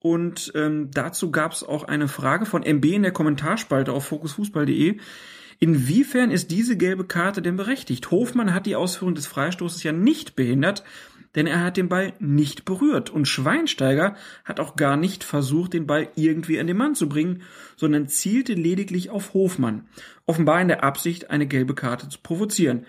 und 0.00 0.52
ähm, 0.54 0.90
dazu 0.92 1.30
gab 1.30 1.52
es 1.52 1.62
auch 1.62 1.84
eine 1.84 2.08
Frage 2.08 2.46
von 2.46 2.62
MB 2.62 2.84
in 2.86 3.02
der 3.02 3.12
Kommentarspalte 3.12 3.92
auf 3.92 4.06
fokusfußball.de. 4.06 4.98
Inwiefern 5.62 6.30
ist 6.30 6.50
diese 6.50 6.76
gelbe 6.78 7.04
Karte 7.04 7.42
denn 7.42 7.56
berechtigt? 7.56 8.10
Hofmann 8.10 8.54
hat 8.54 8.64
die 8.64 8.76
Ausführung 8.76 9.14
des 9.14 9.26
Freistoßes 9.26 9.82
ja 9.82 9.92
nicht 9.92 10.34
behindert, 10.34 10.82
denn 11.34 11.46
er 11.46 11.62
hat 11.62 11.76
den 11.76 11.90
Ball 11.90 12.14
nicht 12.18 12.64
berührt. 12.64 13.10
Und 13.10 13.28
Schweinsteiger 13.28 14.16
hat 14.44 14.58
auch 14.58 14.74
gar 14.74 14.96
nicht 14.96 15.22
versucht, 15.22 15.74
den 15.74 15.86
Ball 15.86 16.08
irgendwie 16.16 16.58
an 16.58 16.66
den 16.66 16.78
Mann 16.78 16.94
zu 16.94 17.10
bringen, 17.10 17.42
sondern 17.76 18.08
zielte 18.08 18.54
lediglich 18.54 19.10
auf 19.10 19.34
Hofmann. 19.34 19.86
Offenbar 20.24 20.62
in 20.62 20.68
der 20.68 20.82
Absicht, 20.82 21.30
eine 21.30 21.46
gelbe 21.46 21.74
Karte 21.74 22.08
zu 22.08 22.18
provozieren. 22.22 22.86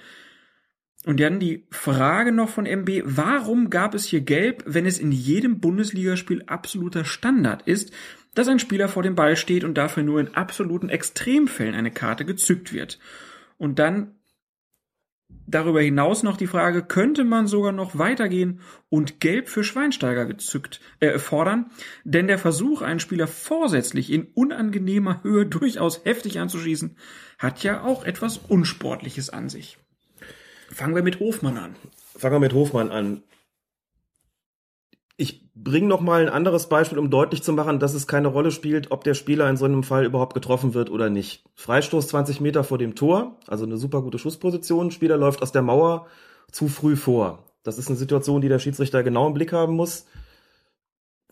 Und 1.06 1.20
dann 1.20 1.40
die 1.40 1.66
Frage 1.72 2.32
noch 2.32 2.50
von 2.50 2.66
MB, 2.66 3.02
warum 3.06 3.70
gab 3.70 3.96
es 3.96 4.06
hier 4.06 4.22
Gelb, 4.22 4.64
wenn 4.68 4.86
es 4.86 5.00
in 5.00 5.12
jedem 5.12 5.60
Bundesligaspiel 5.60 6.44
absoluter 6.46 7.06
Standard 7.06 7.64
ist, 7.64 7.92
dass 8.36 8.48
ein 8.48 8.60
Spieler 8.60 8.88
vor 8.88 9.04
dem 9.04 9.16
Ball 9.16 9.36
steht 9.36 9.64
und 9.64 9.76
dafür 9.78 10.04
nur 10.04 10.20
in 10.20 10.36
absoluten 10.36 10.90
Extremfällen 10.90 11.76
eine 11.76 11.92
Karte 11.92 12.26
gezückt 12.26 12.74
wird? 12.74 13.00
Und 13.58 13.80
dann 13.80 14.16
darüber 15.48 15.82
hinaus 15.82 16.24
noch 16.24 16.38
die 16.38 16.48
Frage, 16.48 16.84
könnte 16.84 17.24
man 17.24 17.48
sogar 17.48 17.72
noch 17.72 17.98
weitergehen 17.98 18.62
und 18.90 19.20
Gelb 19.20 19.50
für 19.50 19.64
Schweinsteiger 19.64 20.26
gezückt 20.26 20.82
äh, 21.00 21.20
fordern? 21.20 21.72
Denn 22.04 22.28
der 22.28 22.40
Versuch, 22.40 22.82
einen 22.82 23.00
Spieler 23.00 23.28
vorsätzlich 23.28 24.12
in 24.12 24.28
unangenehmer 24.34 25.24
Höhe 25.24 25.46
durchaus 25.46 26.06
heftig 26.06 26.40
anzuschießen, 26.40 26.96
hat 27.38 27.64
ja 27.64 27.84
auch 27.84 28.04
etwas 28.04 28.38
Unsportliches 28.38 29.30
an 29.30 29.50
sich. 29.50 29.78
Fangen 30.72 30.96
wir 30.96 31.04
mit 31.04 31.20
Hofmann 31.20 31.58
an. 31.58 31.76
Fangen 32.16 32.36
wir 32.36 32.40
mit 32.40 32.54
Hofmann 32.54 32.92
an. 32.92 33.24
Ich 35.22 35.54
bringe 35.54 35.86
noch 35.86 36.02
mal 36.02 36.24
ein 36.24 36.34
anderes 36.34 36.68
Beispiel, 36.68 36.98
um 36.98 37.12
deutlich 37.12 37.44
zu 37.44 37.54
machen, 37.54 37.78
dass 37.78 37.94
es 37.94 38.08
keine 38.08 38.28
Rolle 38.28 38.50
spielt, 38.50 38.90
ob 38.90 39.04
der 39.04 39.14
Spieler 39.14 39.48
in 39.52 39.56
so 39.56 39.66
einem 39.66 39.84
Fall 39.84 40.04
überhaupt 40.04 40.34
getroffen 40.34 40.74
wird 40.74 40.90
oder 40.90 41.12
nicht. 41.12 41.44
Freistoß 41.54 42.08
20 42.08 42.42
Meter 42.42 42.64
vor 42.64 42.80
dem 42.80 42.96
Tor, 42.96 43.38
also 43.46 43.66
eine 43.66 43.78
super 43.78 44.02
gute 44.02 44.18
Schussposition. 44.18 44.90
Spieler 44.90 45.18
läuft 45.18 45.44
aus 45.44 45.52
der 45.52 45.62
Mauer 45.62 46.08
zu 46.52 46.68
früh 46.68 46.96
vor. 46.96 47.46
Das 47.62 47.78
ist 47.78 47.88
eine 47.88 47.98
Situation, 47.98 48.42
die 48.42 48.50
der 48.50 48.58
Schiedsrichter 48.58 49.04
genau 49.04 49.28
im 49.28 49.36
Blick 49.36 49.54
haben 49.54 49.76
muss. 49.76 50.08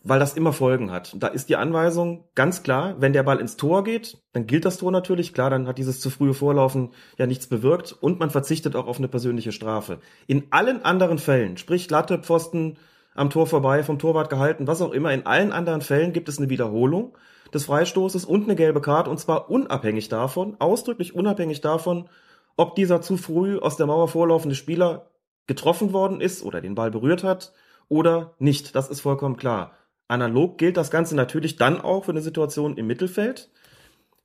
weil 0.02 0.18
das 0.18 0.34
immer 0.34 0.52
Folgen 0.52 0.90
hat. 0.90 1.14
Da 1.18 1.26
ist 1.28 1.48
die 1.48 1.56
Anweisung 1.56 2.24
ganz 2.34 2.62
klar, 2.62 2.96
wenn 3.00 3.12
der 3.12 3.22
Ball 3.22 3.38
ins 3.38 3.56
Tor 3.56 3.84
geht, 3.84 4.18
dann 4.32 4.46
gilt 4.46 4.64
das 4.64 4.78
Tor 4.78 4.90
natürlich, 4.92 5.34
klar, 5.34 5.50
dann 5.50 5.66
hat 5.66 5.78
dieses 5.78 6.00
zu 6.00 6.10
frühe 6.10 6.32
Vorlaufen 6.32 6.90
ja 7.18 7.26
nichts 7.26 7.46
bewirkt 7.46 7.92
und 7.92 8.18
man 8.18 8.30
verzichtet 8.30 8.76
auch 8.76 8.86
auf 8.86 8.98
eine 8.98 9.08
persönliche 9.08 9.52
Strafe. 9.52 9.98
In 10.26 10.44
allen 10.50 10.84
anderen 10.84 11.18
Fällen, 11.18 11.58
sprich 11.58 11.90
Latte, 11.90 12.18
Pfosten, 12.18 12.78
am 13.20 13.28
Tor 13.28 13.46
vorbei, 13.46 13.82
vom 13.82 13.98
Torwart 13.98 14.30
gehalten, 14.30 14.66
was 14.66 14.80
auch 14.80 14.92
immer, 14.92 15.12
in 15.12 15.26
allen 15.26 15.52
anderen 15.52 15.82
Fällen 15.82 16.14
gibt 16.14 16.30
es 16.30 16.38
eine 16.38 16.48
Wiederholung 16.48 17.18
des 17.52 17.66
Freistoßes 17.66 18.24
und 18.24 18.44
eine 18.44 18.56
gelbe 18.56 18.80
Karte 18.80 19.10
und 19.10 19.20
zwar 19.20 19.50
unabhängig 19.50 20.08
davon, 20.08 20.56
ausdrücklich 20.58 21.14
unabhängig 21.14 21.60
davon, 21.60 22.08
ob 22.56 22.76
dieser 22.76 23.02
zu 23.02 23.18
früh 23.18 23.58
aus 23.58 23.76
der 23.76 23.86
Mauer 23.86 24.08
vorlaufende 24.08 24.54
Spieler 24.54 25.10
getroffen 25.46 25.92
worden 25.92 26.22
ist 26.22 26.42
oder 26.42 26.62
den 26.62 26.74
Ball 26.74 26.90
berührt 26.90 27.22
hat 27.22 27.52
oder 27.88 28.32
nicht. 28.38 28.74
Das 28.74 28.88
ist 28.88 29.02
vollkommen 29.02 29.36
klar. 29.36 29.72
Analog 30.08 30.56
gilt 30.56 30.78
das 30.78 30.90
Ganze 30.90 31.14
natürlich 31.14 31.56
dann 31.56 31.78
auch 31.78 32.06
für 32.06 32.12
eine 32.12 32.22
Situation 32.22 32.78
im 32.78 32.86
Mittelfeld, 32.86 33.50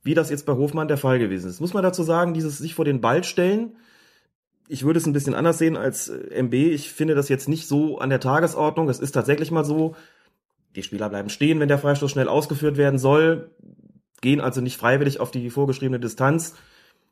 wie 0.04 0.14
das 0.14 0.30
jetzt 0.30 0.46
bei 0.46 0.54
Hofmann 0.54 0.88
der 0.88 0.96
Fall 0.96 1.18
gewesen 1.18 1.50
ist. 1.50 1.60
Muss 1.60 1.74
man 1.74 1.82
dazu 1.82 2.02
sagen, 2.02 2.32
dieses 2.32 2.56
sich 2.56 2.74
vor 2.74 2.86
den 2.86 3.02
Ball 3.02 3.24
stellen, 3.24 3.76
ich 4.68 4.84
würde 4.84 4.98
es 4.98 5.06
ein 5.06 5.12
bisschen 5.12 5.34
anders 5.34 5.58
sehen 5.58 5.76
als 5.76 6.08
äh, 6.08 6.42
MB. 6.42 6.54
Ich 6.54 6.92
finde 6.92 7.14
das 7.14 7.28
jetzt 7.28 7.48
nicht 7.48 7.68
so 7.68 7.98
an 7.98 8.10
der 8.10 8.20
Tagesordnung. 8.20 8.88
Es 8.88 8.98
ist 8.98 9.12
tatsächlich 9.12 9.50
mal 9.50 9.64
so, 9.64 9.94
die 10.74 10.82
Spieler 10.82 11.08
bleiben 11.08 11.30
stehen, 11.30 11.60
wenn 11.60 11.68
der 11.68 11.78
Freistoß 11.78 12.10
schnell 12.10 12.28
ausgeführt 12.28 12.76
werden 12.76 12.98
soll, 12.98 13.50
gehen 14.20 14.40
also 14.40 14.60
nicht 14.60 14.76
freiwillig 14.76 15.20
auf 15.20 15.30
die 15.30 15.50
vorgeschriebene 15.50 16.00
Distanz. 16.00 16.54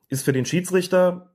Ist 0.08 0.24
für 0.24 0.32
den 0.32 0.44
Schiedsrichter 0.44 1.34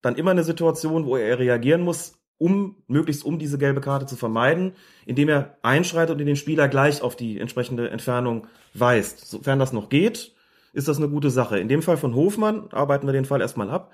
dann 0.00 0.16
immer 0.16 0.30
eine 0.30 0.44
Situation, 0.44 1.04
wo 1.04 1.16
er 1.16 1.38
reagieren 1.38 1.82
muss, 1.82 2.14
um 2.38 2.76
möglichst 2.86 3.24
um 3.24 3.38
diese 3.38 3.58
gelbe 3.58 3.80
Karte 3.80 4.06
zu 4.06 4.16
vermeiden, 4.16 4.72
indem 5.04 5.28
er 5.28 5.58
einschreitet 5.62 6.18
und 6.18 6.24
den 6.24 6.36
Spieler 6.36 6.68
gleich 6.68 7.02
auf 7.02 7.16
die 7.16 7.38
entsprechende 7.38 7.90
Entfernung 7.90 8.46
weist. 8.74 9.26
Sofern 9.26 9.58
das 9.58 9.72
noch 9.72 9.88
geht, 9.88 10.34
ist 10.72 10.88
das 10.88 10.98
eine 10.98 11.08
gute 11.08 11.30
Sache. 11.30 11.58
In 11.58 11.68
dem 11.68 11.82
Fall 11.82 11.96
von 11.96 12.14
Hofmann 12.14 12.68
arbeiten 12.72 13.06
wir 13.06 13.12
den 13.12 13.24
Fall 13.24 13.40
erstmal 13.40 13.70
ab. 13.70 13.92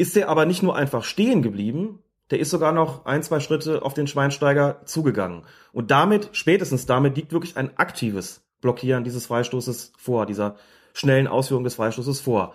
Ist 0.00 0.16
er 0.16 0.30
aber 0.30 0.46
nicht 0.46 0.62
nur 0.62 0.74
einfach 0.74 1.04
stehen 1.04 1.42
geblieben, 1.42 1.98
der 2.30 2.38
ist 2.38 2.48
sogar 2.48 2.72
noch 2.72 3.04
ein, 3.04 3.22
zwei 3.22 3.38
Schritte 3.38 3.82
auf 3.82 3.92
den 3.92 4.06
Schweinsteiger 4.06 4.80
zugegangen. 4.86 5.42
Und 5.74 5.90
damit, 5.90 6.30
spätestens 6.32 6.86
damit, 6.86 7.16
liegt 7.16 7.32
wirklich 7.32 7.58
ein 7.58 7.76
aktives 7.76 8.42
Blockieren 8.62 9.04
dieses 9.04 9.26
Freistoßes 9.26 9.92
vor, 9.98 10.24
dieser 10.24 10.56
schnellen 10.94 11.26
Ausführung 11.26 11.64
des 11.64 11.74
Freistoßes 11.74 12.18
vor. 12.18 12.54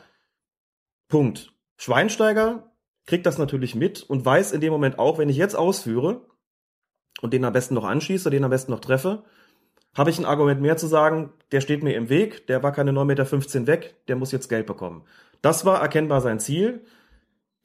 Punkt. 1.08 1.54
Schweinsteiger 1.78 2.72
kriegt 3.06 3.28
das 3.28 3.38
natürlich 3.38 3.76
mit 3.76 4.02
und 4.02 4.26
weiß 4.26 4.52
in 4.52 4.62
dem 4.62 4.74
Moment 4.74 4.98
auch, 4.98 5.20
wenn 5.20 5.30
ich 5.30 5.38
jetzt 5.38 5.56
ausführe 5.56 6.26
und 7.22 7.32
den 7.32 7.46
am 7.46 7.54
besten 7.54 7.76
noch 7.76 7.86
anschieße, 7.86 8.32
den 8.32 8.44
am 8.44 8.50
besten 8.50 8.72
noch 8.72 8.80
treffe, 8.80 9.22
habe 9.94 10.10
ich 10.10 10.18
ein 10.18 10.26
Argument 10.26 10.62
mehr 10.62 10.78
zu 10.78 10.88
sagen, 10.88 11.32
der 11.52 11.62
steht 11.62 11.84
mir 11.84 11.94
im 11.94 12.10
Weg, 12.10 12.48
der 12.48 12.64
war 12.64 12.72
keine 12.72 12.90
9,15 12.90 13.06
Meter 13.06 13.68
weg, 13.68 13.96
der 14.08 14.16
muss 14.16 14.32
jetzt 14.32 14.50
Geld 14.50 14.66
bekommen. 14.66 15.04
Das 15.44 15.64
war 15.64 15.80
erkennbar 15.80 16.22
sein 16.22 16.40
Ziel. 16.40 16.82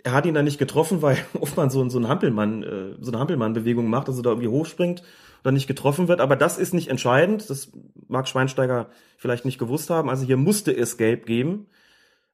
Er 0.02 0.12
hat 0.12 0.26
ihn 0.26 0.34
dann 0.34 0.44
nicht 0.44 0.58
getroffen, 0.58 1.02
weil 1.02 1.18
Hofmann 1.40 1.70
so, 1.70 1.86
so 1.88 1.98
ein 1.98 2.08
Hampelmann, 2.08 2.62
äh, 2.62 2.94
so 3.00 3.10
eine 3.10 3.20
Hampelmann-Bewegung 3.20 3.88
macht, 3.88 4.08
also 4.08 4.22
da 4.22 4.30
irgendwie 4.30 4.48
hochspringt 4.48 5.02
oder 5.42 5.52
nicht 5.52 5.66
getroffen 5.66 6.08
wird. 6.08 6.20
Aber 6.20 6.36
das 6.36 6.58
ist 6.58 6.74
nicht 6.74 6.88
entscheidend. 6.88 7.48
Das 7.48 7.72
mag 8.08 8.28
Schweinsteiger 8.28 8.90
vielleicht 9.16 9.44
nicht 9.44 9.58
gewusst 9.58 9.90
haben. 9.90 10.10
Also 10.10 10.24
hier 10.24 10.36
musste 10.36 10.74
es 10.76 10.96
Gelb 10.96 11.26
geben. 11.26 11.66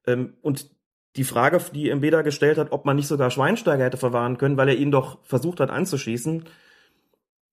Ähm, 0.06 0.34
und 0.42 0.70
die 1.16 1.24
Frage, 1.24 1.60
die 1.72 1.90
MB 1.90 2.10
da 2.10 2.22
gestellt 2.22 2.58
hat, 2.58 2.72
ob 2.72 2.84
man 2.84 2.96
nicht 2.96 3.08
sogar 3.08 3.30
Schweinsteiger 3.30 3.84
hätte 3.84 3.96
verwahren 3.96 4.38
können, 4.38 4.56
weil 4.56 4.68
er 4.68 4.76
ihn 4.76 4.90
doch 4.90 5.18
versucht 5.24 5.60
hat 5.60 5.70
anzuschießen. 5.70 6.44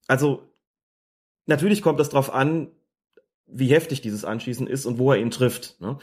Also 0.07 0.43
natürlich 1.45 1.81
kommt 1.81 1.99
es 1.99 2.09
darauf 2.09 2.33
an, 2.33 2.71
wie 3.45 3.67
heftig 3.67 4.01
dieses 4.01 4.25
Anschießen 4.25 4.67
ist 4.67 4.85
und 4.85 4.97
wo 4.97 5.11
er 5.11 5.19
ihn 5.19 5.31
trifft. 5.31 5.79
Ne? 5.79 5.97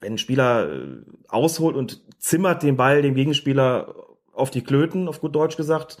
Wenn 0.00 0.14
ein 0.14 0.18
Spieler 0.18 0.70
äh, 0.72 1.02
ausholt 1.28 1.76
und 1.76 2.02
zimmert 2.18 2.62
den 2.62 2.76
Ball 2.76 3.02
dem 3.02 3.14
Gegenspieler 3.14 3.94
auf 4.32 4.50
die 4.50 4.62
Klöten, 4.62 5.08
auf 5.08 5.20
gut 5.20 5.34
Deutsch 5.34 5.56
gesagt, 5.56 5.98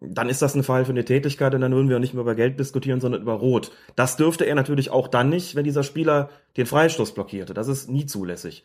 dann 0.00 0.30
ist 0.30 0.40
das 0.40 0.54
ein 0.54 0.62
Fall 0.62 0.86
für 0.86 0.92
eine 0.92 1.04
Tätigkeit 1.04 1.54
und 1.54 1.60
dann 1.60 1.72
würden 1.72 1.90
wir 1.90 1.98
nicht 1.98 2.14
mehr 2.14 2.22
über 2.22 2.34
Geld 2.34 2.58
diskutieren, 2.58 3.00
sondern 3.00 3.20
über 3.20 3.34
Rot. 3.34 3.70
Das 3.96 4.16
dürfte 4.16 4.46
er 4.46 4.54
natürlich 4.54 4.90
auch 4.90 5.08
dann 5.08 5.28
nicht, 5.28 5.54
wenn 5.56 5.64
dieser 5.64 5.82
Spieler 5.82 6.30
den 6.56 6.66
Freistoß 6.66 7.12
blockierte. 7.12 7.52
Das 7.52 7.68
ist 7.68 7.90
nie 7.90 8.06
zulässig. 8.06 8.64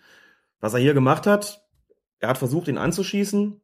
Was 0.62 0.74
er 0.74 0.80
hier 0.80 0.94
gemacht 0.94 1.28
hat, 1.28 1.66
er 2.20 2.30
hat 2.30 2.38
versucht, 2.38 2.70
ihn 2.70 2.78
anzuschießen, 2.78 3.60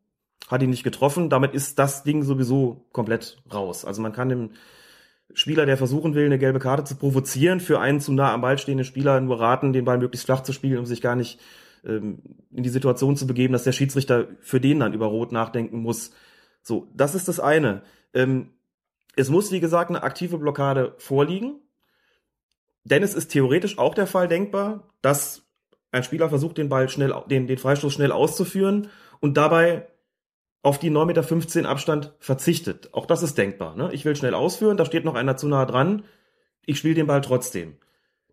hat 0.50 0.62
ihn 0.62 0.70
nicht 0.70 0.84
getroffen, 0.84 1.30
damit 1.30 1.54
ist 1.54 1.80
das 1.80 2.04
Ding 2.04 2.24
sowieso 2.24 2.86
komplett 2.92 3.42
raus. 3.54 3.86
Also 3.86 4.02
man 4.02 4.12
kann 4.12 4.28
dem 4.28 4.52
Spieler, 5.34 5.66
der 5.66 5.78
versuchen 5.78 6.16
will, 6.16 6.26
eine 6.26 6.40
gelbe 6.40 6.60
Karte 6.60 6.84
zu 6.84 6.96
provozieren, 6.96 7.60
für 7.60 7.80
einen 7.80 8.00
zu 8.00 8.12
nah 8.14 8.34
am 8.34 8.42
Ball 8.42 8.58
stehenden 8.58 8.86
Spieler 8.86 9.20
nur 9.22 9.40
raten, 9.40 9.74
den 9.74 9.86
Ball 9.86 9.98
möglichst 9.98 10.26
flach 10.26 10.42
zu 10.42 10.54
spielen, 10.54 10.80
um 10.80 10.86
sich 10.86 11.02
gar 11.02 11.16
nicht 11.16 11.40
ähm, 11.86 12.20
in 12.52 12.64
die 12.64 12.70
Situation 12.70 13.16
zu 13.16 13.28
begeben, 13.28 13.54
dass 13.54 13.64
der 13.64 13.72
Schiedsrichter 13.72 14.28
für 14.42 14.60
den 14.60 14.80
dann 14.80 14.94
über 14.94 15.08
Rot 15.08 15.32
nachdenken 15.32 15.80
muss. 15.80 16.12
So, 16.62 16.88
das 16.94 17.16
ist 17.16 17.28
das 17.28 17.40
eine. 17.40 17.82
Ähm, 18.14 18.50
es 19.16 19.30
muss, 19.30 19.52
wie 19.52 19.60
gesagt, 19.60 19.90
eine 19.90 20.04
aktive 20.04 20.38
Blockade 20.38 20.96
vorliegen. 20.98 21.60
Denn 22.84 23.04
es 23.04 23.14
ist 23.14 23.30
theoretisch 23.30 23.78
auch 23.78 23.94
der 23.94 24.08
Fall 24.08 24.28
denkbar, 24.28 24.92
dass 25.02 25.44
ein 25.92 26.04
Spieler 26.04 26.30
versucht, 26.30 26.58
den 26.58 26.70
Ball 26.70 26.90
schnell, 26.90 27.14
den, 27.30 27.48
den 27.48 27.58
Freistoß 27.58 27.94
schnell 27.94 28.12
auszuführen 28.12 28.88
und 29.20 29.38
dabei 29.38 29.88
auf 30.64 30.80
die 30.80 30.92
9,15 30.92 31.58
Meter 31.58 31.70
Abstand 31.70 32.14
verzichtet. 32.20 32.94
Auch 32.94 33.06
das 33.06 33.24
ist 33.24 33.38
denkbar. 33.38 33.76
Ne? 33.76 33.90
Ich 33.94 34.06
will 34.06 34.16
schnell 34.16 34.34
ausführen, 34.34 34.78
da 34.78 34.86
steht 34.86 35.06
noch 35.06 35.16
einer 35.16 35.38
zu 35.38 35.48
nah 35.48 35.66
dran, 35.66 36.04
ich 36.66 36.78
spiele 36.78 36.96
den 36.96 37.08
Ball 37.08 37.22
trotzdem. 37.22 37.78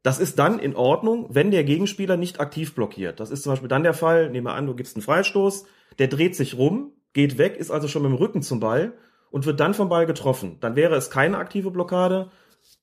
Das 0.02 0.20
ist 0.20 0.38
dann 0.38 0.58
in 0.58 0.76
Ordnung, 0.76 1.26
wenn 1.30 1.50
der 1.50 1.64
Gegenspieler 1.64 2.16
nicht 2.16 2.40
aktiv 2.40 2.74
blockiert. 2.74 3.20
Das 3.20 3.30
ist 3.30 3.42
zum 3.42 3.52
Beispiel 3.52 3.68
dann 3.68 3.82
der 3.82 3.94
Fall, 3.94 4.30
nehmen 4.30 4.46
wir 4.46 4.54
an, 4.54 4.66
du 4.66 4.74
gibst 4.74 4.96
einen 4.96 5.02
Freistoß, 5.02 5.66
der 5.98 6.08
dreht 6.08 6.36
sich 6.36 6.56
rum, 6.56 6.92
geht 7.14 7.38
weg, 7.38 7.56
ist 7.56 7.70
also 7.70 7.88
schon 7.88 8.02
mit 8.02 8.12
dem 8.12 8.18
Rücken 8.18 8.42
zum 8.42 8.60
Ball 8.60 8.92
und 9.30 9.46
wird 9.46 9.60
dann 9.60 9.74
vom 9.74 9.88
Ball 9.88 10.06
getroffen. 10.06 10.58
Dann 10.60 10.76
wäre 10.76 10.94
es 10.94 11.10
keine 11.10 11.38
aktive 11.38 11.70
Blockade, 11.70 12.30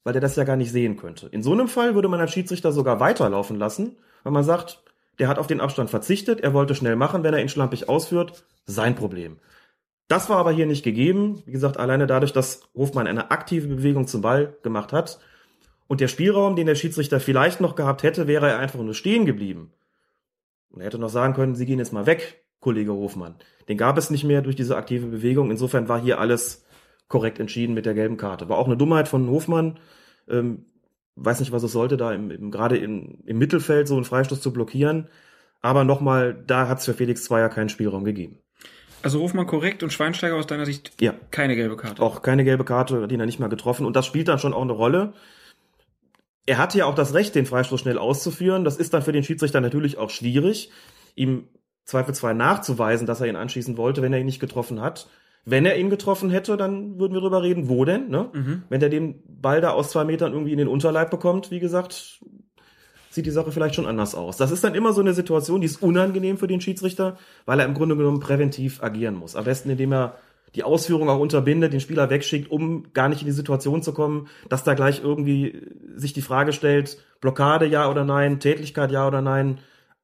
weil 0.04 0.14
der 0.14 0.22
das 0.22 0.36
ja 0.36 0.44
gar 0.44 0.58
nicht 0.58 0.72
sehen 0.72 0.98
könnte. 0.98 1.28
In 1.28 1.44
so 1.44 1.54
einem 1.54 1.68
Fall 1.68 1.96
würde 1.96 2.10
man 2.10 2.20
als 2.20 2.32
Schiedsrichter 2.32 2.72
sogar 2.72 3.00
weiterlaufen 3.00 3.58
lassen 3.58 3.98
weil 4.26 4.34
man 4.34 4.44
sagt, 4.44 4.82
der 5.20 5.28
hat 5.28 5.40
auf 5.40 5.48
den 5.48 5.62
Abstand 5.62 5.90
verzichtet, 5.90 6.42
er 6.42 6.54
wollte 6.54 6.76
schnell 6.76 6.96
machen, 6.96 7.24
wenn 7.24 7.34
er 7.34 7.42
ihn 7.42 7.50
schlampig 7.50 7.90
ausführt, 7.90 8.46
sein 8.66 8.96
Problem. 8.96 9.38
Das 10.08 10.30
war 10.30 10.38
aber 10.38 10.52
hier 10.52 10.66
nicht 10.66 10.84
gegeben. 10.84 11.42
Wie 11.46 11.52
gesagt, 11.52 11.78
alleine 11.78 12.06
dadurch, 12.06 12.32
dass 12.32 12.62
Hofmann 12.76 13.08
eine 13.08 13.32
aktive 13.32 13.68
Bewegung 13.68 14.08
zum 14.08 14.22
Ball 14.22 14.56
gemacht 14.62 14.94
hat. 14.94 15.20
Und 15.88 16.02
der 16.02 16.08
Spielraum, 16.08 16.56
den 16.56 16.68
der 16.68 16.76
Schiedsrichter 16.76 17.20
vielleicht 17.20 17.62
noch 17.62 17.76
gehabt 17.76 18.04
hätte, 18.04 18.28
wäre 18.28 18.50
er 18.50 18.60
einfach 18.60 18.80
nur 18.80 18.94
stehen 18.94 19.26
geblieben. 19.26 19.72
Und 20.70 20.82
er 20.82 20.88
hätte 20.88 21.00
noch 21.00 21.10
sagen 21.10 21.34
können, 21.34 21.56
Sie 21.56 21.66
gehen 21.66 21.80
jetzt 21.80 21.94
mal 21.94 22.06
weg, 22.06 22.44
Kollege 22.60 22.94
Hofmann. 22.94 23.36
Den 23.68 23.78
gab 23.78 23.98
es 23.98 24.10
nicht 24.10 24.24
mehr 24.24 24.42
durch 24.42 24.56
diese 24.56 24.78
aktive 24.78 25.08
Bewegung. 25.08 25.50
Insofern 25.52 25.88
war 25.88 26.00
hier 26.02 26.20
alles 26.20 26.66
korrekt 27.08 27.40
entschieden 27.40 27.74
mit 27.74 27.86
der 27.86 27.94
gelben 27.94 28.18
Karte. 28.18 28.50
War 28.50 28.58
auch 28.58 28.68
eine 28.68 28.78
Dummheit 28.78 29.08
von 29.08 29.30
Hofmann. 29.30 29.80
Ähm, 30.28 30.66
weiß 31.16 31.40
nicht, 31.40 31.52
was 31.52 31.64
es 31.64 31.72
sollte, 31.72 31.98
da 31.98 32.14
im, 32.14 32.32
im, 32.32 32.52
gerade 32.52 32.78
im, 32.78 33.20
im 33.26 33.38
Mittelfeld 33.38 33.88
so 33.88 33.96
einen 33.96 34.06
Freistoß 34.06 34.42
zu 34.42 34.52
blockieren. 34.52 35.10
Aber 35.62 35.84
nochmal, 35.84 36.44
da 36.46 36.68
hat 36.68 36.80
es 36.80 36.86
für 36.86 36.94
Felix 36.94 37.24
Zweier 37.24 37.50
keinen 37.50 37.70
Spielraum 37.70 38.04
gegeben. 38.04 38.40
Also 39.02 39.20
Hofmann 39.20 39.48
korrekt 39.48 39.84
und 39.84 39.94
Schweinsteiger 39.94 40.36
aus 40.36 40.48
deiner 40.48 40.66
Sicht 40.66 40.94
ja. 41.00 41.14
keine 41.32 41.56
gelbe 41.56 41.78
Karte. 41.78 42.02
Auch 42.02 42.22
keine 42.22 42.44
gelbe 42.44 42.66
Karte, 42.66 43.08
den 43.08 43.20
er 43.20 43.26
nicht 43.26 43.40
mal 43.40 43.50
getroffen. 43.50 43.86
Und 43.86 43.96
das 43.96 44.06
spielt 44.06 44.28
dann 44.28 44.40
schon 44.40 44.54
auch 44.54 44.64
eine 44.64 44.72
Rolle. 44.72 45.14
Er 46.46 46.58
hatte 46.58 46.78
ja 46.78 46.86
auch 46.86 46.96
das 46.96 47.14
Recht, 47.14 47.36
den 47.36 47.46
Freistoß 47.46 47.80
schnell 47.80 47.98
auszuführen. 47.98 48.64
Das 48.64 48.78
ist 48.78 48.94
dann 48.94 49.02
für 49.02 49.12
den 49.12 49.24
Schiedsrichter 49.24 49.62
natürlich 49.62 49.98
auch 49.98 50.10
schwierig, 50.10 50.72
ihm 51.16 51.48
zweifelsfrei 51.86 52.34
nachzuweisen, 52.34 53.08
dass 53.08 53.22
er 53.22 53.28
ihn 53.28 53.36
anschießen 53.36 53.78
wollte, 53.78 54.02
wenn 54.02 54.14
er 54.14 54.20
ihn 54.20 54.26
nicht 54.26 54.40
getroffen 54.40 54.82
hat. 54.82 55.08
Wenn 55.46 55.66
er 55.66 55.78
ihn 55.78 55.92
getroffen 55.92 56.32
hätte, 56.32 56.58
dann 56.58 57.00
würden 57.00 57.14
wir 57.14 57.22
drüber 57.22 57.44
reden, 57.44 57.70
wo 57.70 57.86
denn, 57.86 58.10
ne? 58.10 58.30
Mhm. 58.34 58.64
Wenn 58.70 58.82
er 58.82 58.90
den 58.90 59.22
Ball 59.28 59.62
da 59.62 59.72
aus 59.72 59.92
zwei 59.92 60.04
Metern 60.04 60.34
irgendwie 60.34 60.52
in 60.52 60.58
den 60.58 60.68
Unterleib 60.68 61.12
bekommt, 61.12 61.52
wie 61.52 61.60
gesagt, 61.60 62.20
sieht 63.12 63.28
die 63.28 63.32
Sache 63.32 63.52
vielleicht 63.52 63.76
schon 63.76 63.86
anders 63.86 64.16
aus. 64.16 64.38
Das 64.38 64.52
ist 64.52 64.64
dann 64.64 64.74
immer 64.74 64.92
so 64.92 65.02
eine 65.02 65.14
Situation, 65.14 65.62
die 65.62 65.68
ist 65.68 65.82
unangenehm 65.84 66.38
für 66.38 66.48
den 66.48 66.62
Schiedsrichter, 66.62 67.18
weil 67.46 67.60
er 67.60 67.66
im 67.66 67.76
Grunde 67.76 67.96
genommen 67.96 68.20
präventiv 68.20 68.82
agieren 68.82 69.16
muss. 69.16 69.36
Am 69.36 69.46
besten, 69.46 69.70
indem 69.70 69.94
er 69.94 70.18
die 70.56 70.64
Ausführung 70.64 71.10
auch 71.10 71.20
unterbindet, 71.20 71.74
den 71.74 71.80
Spieler 71.80 72.10
wegschickt, 72.10 72.50
um 72.50 72.92
gar 72.94 73.08
nicht 73.08 73.22
in 73.22 73.28
die 73.28 73.32
Situation 73.32 73.84
zu 73.84 73.94
kommen, 73.94 74.28
dass 74.50 74.64
da 74.64 74.74
gleich 74.74 75.04
irgendwie 75.04 75.62
sich 75.96 76.14
die 76.14 76.22
Frage 76.22 76.54
stellt, 76.54 76.98
Blockade 77.22 77.68
ja 77.68 77.90
oder 77.90 78.04
nein, 78.04 78.40
Tätlichkeit 78.40 78.92
ja 78.92 79.08
oder 79.08 79.22
nein. 79.22 79.60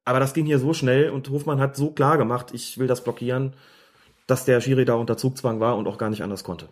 Aber 0.05 0.20
das 0.20 0.34
ging 0.34 0.45
hier 0.45 0.59
so 0.59 0.74
schnell 0.74 1.09
und 1.09 1.30
Hofmann 1.30 1.59
hat 1.59 1.76
so 1.76 1.91
klar 1.91 2.18
gemacht, 2.18 2.51
ich 2.53 2.78
will 2.78 2.88
das 2.88 3.03
blockieren 3.03 3.53
dass 4.32 4.45
der 4.45 4.61
Schiri 4.61 4.86
da 4.86 4.95
unter 4.95 5.17
Zugzwang 5.17 5.59
war 5.59 5.77
und 5.77 5.88
auch 5.88 5.97
gar 5.97 6.09
nicht 6.09 6.23
anders 6.23 6.43
konnte. 6.43 6.69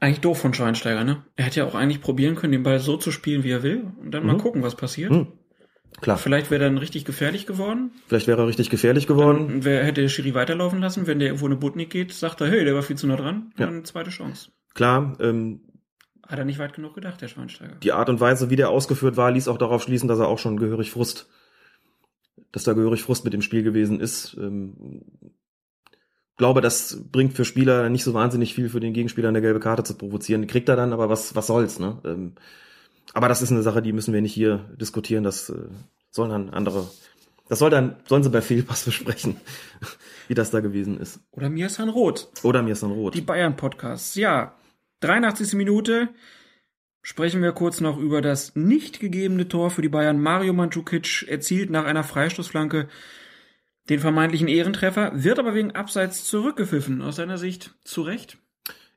Eigentlich 0.00 0.20
doof 0.20 0.38
von 0.38 0.52
Schweinsteiger, 0.52 1.04
ne? 1.04 1.24
Er 1.36 1.46
hätte 1.46 1.60
ja 1.60 1.66
auch 1.66 1.74
eigentlich 1.74 2.02
probieren 2.02 2.34
können, 2.34 2.52
den 2.52 2.62
Ball 2.62 2.80
so 2.80 2.98
zu 2.98 3.10
spielen, 3.10 3.42
wie 3.44 3.52
er 3.52 3.62
will 3.62 3.86
und 4.02 4.10
dann 4.10 4.24
mhm. 4.24 4.28
mal 4.28 4.36
gucken, 4.38 4.62
was 4.62 4.74
passiert. 4.74 5.12
Mhm. 5.12 5.28
Klar. 6.00 6.18
Vielleicht 6.18 6.50
wäre 6.50 6.64
er 6.64 6.68
dann 6.68 6.78
richtig 6.78 7.04
gefährlich 7.04 7.46
geworden. 7.46 7.92
Vielleicht 8.08 8.26
wäre 8.26 8.42
er 8.42 8.48
richtig 8.48 8.68
gefährlich 8.68 9.06
geworden. 9.06 9.46
Dann 9.48 9.64
wer 9.64 9.84
hätte 9.84 10.02
der 10.02 10.08
Schiri 10.08 10.34
weiterlaufen 10.34 10.80
lassen, 10.80 11.06
wenn 11.06 11.20
der 11.20 11.28
irgendwo 11.28 11.46
eine 11.46 11.56
Butnik 11.56 11.90
geht, 11.90 12.12
sagt 12.12 12.40
er, 12.40 12.48
hey, 12.48 12.64
der 12.64 12.74
war 12.74 12.82
viel 12.82 12.96
zu 12.96 13.06
nah 13.06 13.16
dran, 13.16 13.52
ja. 13.56 13.66
dann 13.66 13.84
zweite 13.84 14.10
Chance. 14.10 14.50
Klar, 14.74 15.16
ähm, 15.20 15.60
Hat 16.26 16.38
er 16.38 16.44
nicht 16.44 16.58
weit 16.58 16.74
genug 16.74 16.94
gedacht, 16.94 17.22
der 17.22 17.28
Schweinsteiger. 17.28 17.76
Die 17.76 17.92
Art 17.92 18.08
und 18.08 18.20
Weise, 18.20 18.50
wie 18.50 18.56
der 18.56 18.70
ausgeführt 18.70 19.16
war, 19.16 19.30
ließ 19.30 19.46
auch 19.46 19.58
darauf 19.58 19.84
schließen, 19.84 20.08
dass 20.08 20.18
er 20.18 20.26
auch 20.26 20.38
schon 20.38 20.56
gehörig 20.56 20.90
Frust, 20.90 21.30
dass 22.50 22.64
da 22.64 22.72
gehörig 22.72 23.02
Frust 23.02 23.24
mit 23.24 23.32
dem 23.32 23.42
Spiel 23.42 23.62
gewesen 23.62 24.00
ist. 24.00 24.36
Ähm, 24.36 25.04
glaube, 26.36 26.60
das 26.60 27.02
bringt 27.10 27.34
für 27.34 27.44
Spieler 27.44 27.88
nicht 27.88 28.04
so 28.04 28.14
wahnsinnig 28.14 28.54
viel 28.54 28.68
für 28.68 28.80
den 28.80 28.92
Gegenspieler 28.92 29.28
eine 29.28 29.40
gelbe 29.40 29.60
Karte 29.60 29.84
zu 29.84 29.94
provozieren. 29.94 30.46
Kriegt 30.46 30.68
er 30.68 30.76
dann, 30.76 30.92
aber 30.92 31.08
was, 31.08 31.34
was 31.34 31.46
soll's, 31.46 31.78
ne? 31.78 31.98
Ähm, 32.04 32.32
aber 33.12 33.28
das 33.28 33.42
ist 33.42 33.52
eine 33.52 33.62
Sache, 33.62 33.82
die 33.82 33.92
müssen 33.92 34.12
wir 34.12 34.20
nicht 34.20 34.34
hier 34.34 34.68
diskutieren. 34.80 35.24
Das 35.24 35.50
äh, 35.50 35.68
sollen 36.10 36.30
dann 36.30 36.50
andere, 36.50 36.88
das 37.48 37.58
soll 37.58 37.70
dann, 37.70 37.96
sollen 38.06 38.22
sie 38.22 38.30
bei 38.30 38.40
Fehlpass 38.40 38.84
besprechen, 38.84 39.36
wie 40.28 40.34
das 40.34 40.50
da 40.50 40.60
gewesen 40.60 40.98
ist. 40.98 41.20
Oder 41.30 41.50
mir 41.50 41.66
ist 41.66 41.78
ein 41.78 41.88
Rot. 41.88 42.28
Oder 42.42 42.62
mir 42.62 42.72
ist 42.72 42.82
dann 42.82 42.90
rot. 42.90 43.14
Die 43.14 43.20
Bayern-Podcasts. 43.20 44.16
Ja, 44.16 44.56
83. 45.00 45.54
Minute 45.54 46.08
sprechen 47.02 47.42
wir 47.42 47.52
kurz 47.52 47.80
noch 47.80 47.98
über 47.98 48.22
das 48.22 48.56
nicht 48.56 48.98
gegebene 48.98 49.46
Tor 49.46 49.70
für 49.70 49.82
die 49.82 49.88
Bayern. 49.88 50.20
Mario 50.20 50.54
Mandzukic 50.54 51.26
erzielt 51.28 51.70
nach 51.70 51.84
einer 51.84 52.02
Freistoßflanke 52.02 52.88
den 53.88 54.00
vermeintlichen 54.00 54.48
Ehrentreffer, 54.48 55.10
wird 55.14 55.38
aber 55.38 55.54
wegen 55.54 55.72
Abseits 55.72 56.24
zurückgepfiffen. 56.24 57.02
Aus 57.02 57.16
seiner 57.16 57.38
Sicht 57.38 57.74
zu 57.84 58.02
Recht. 58.02 58.38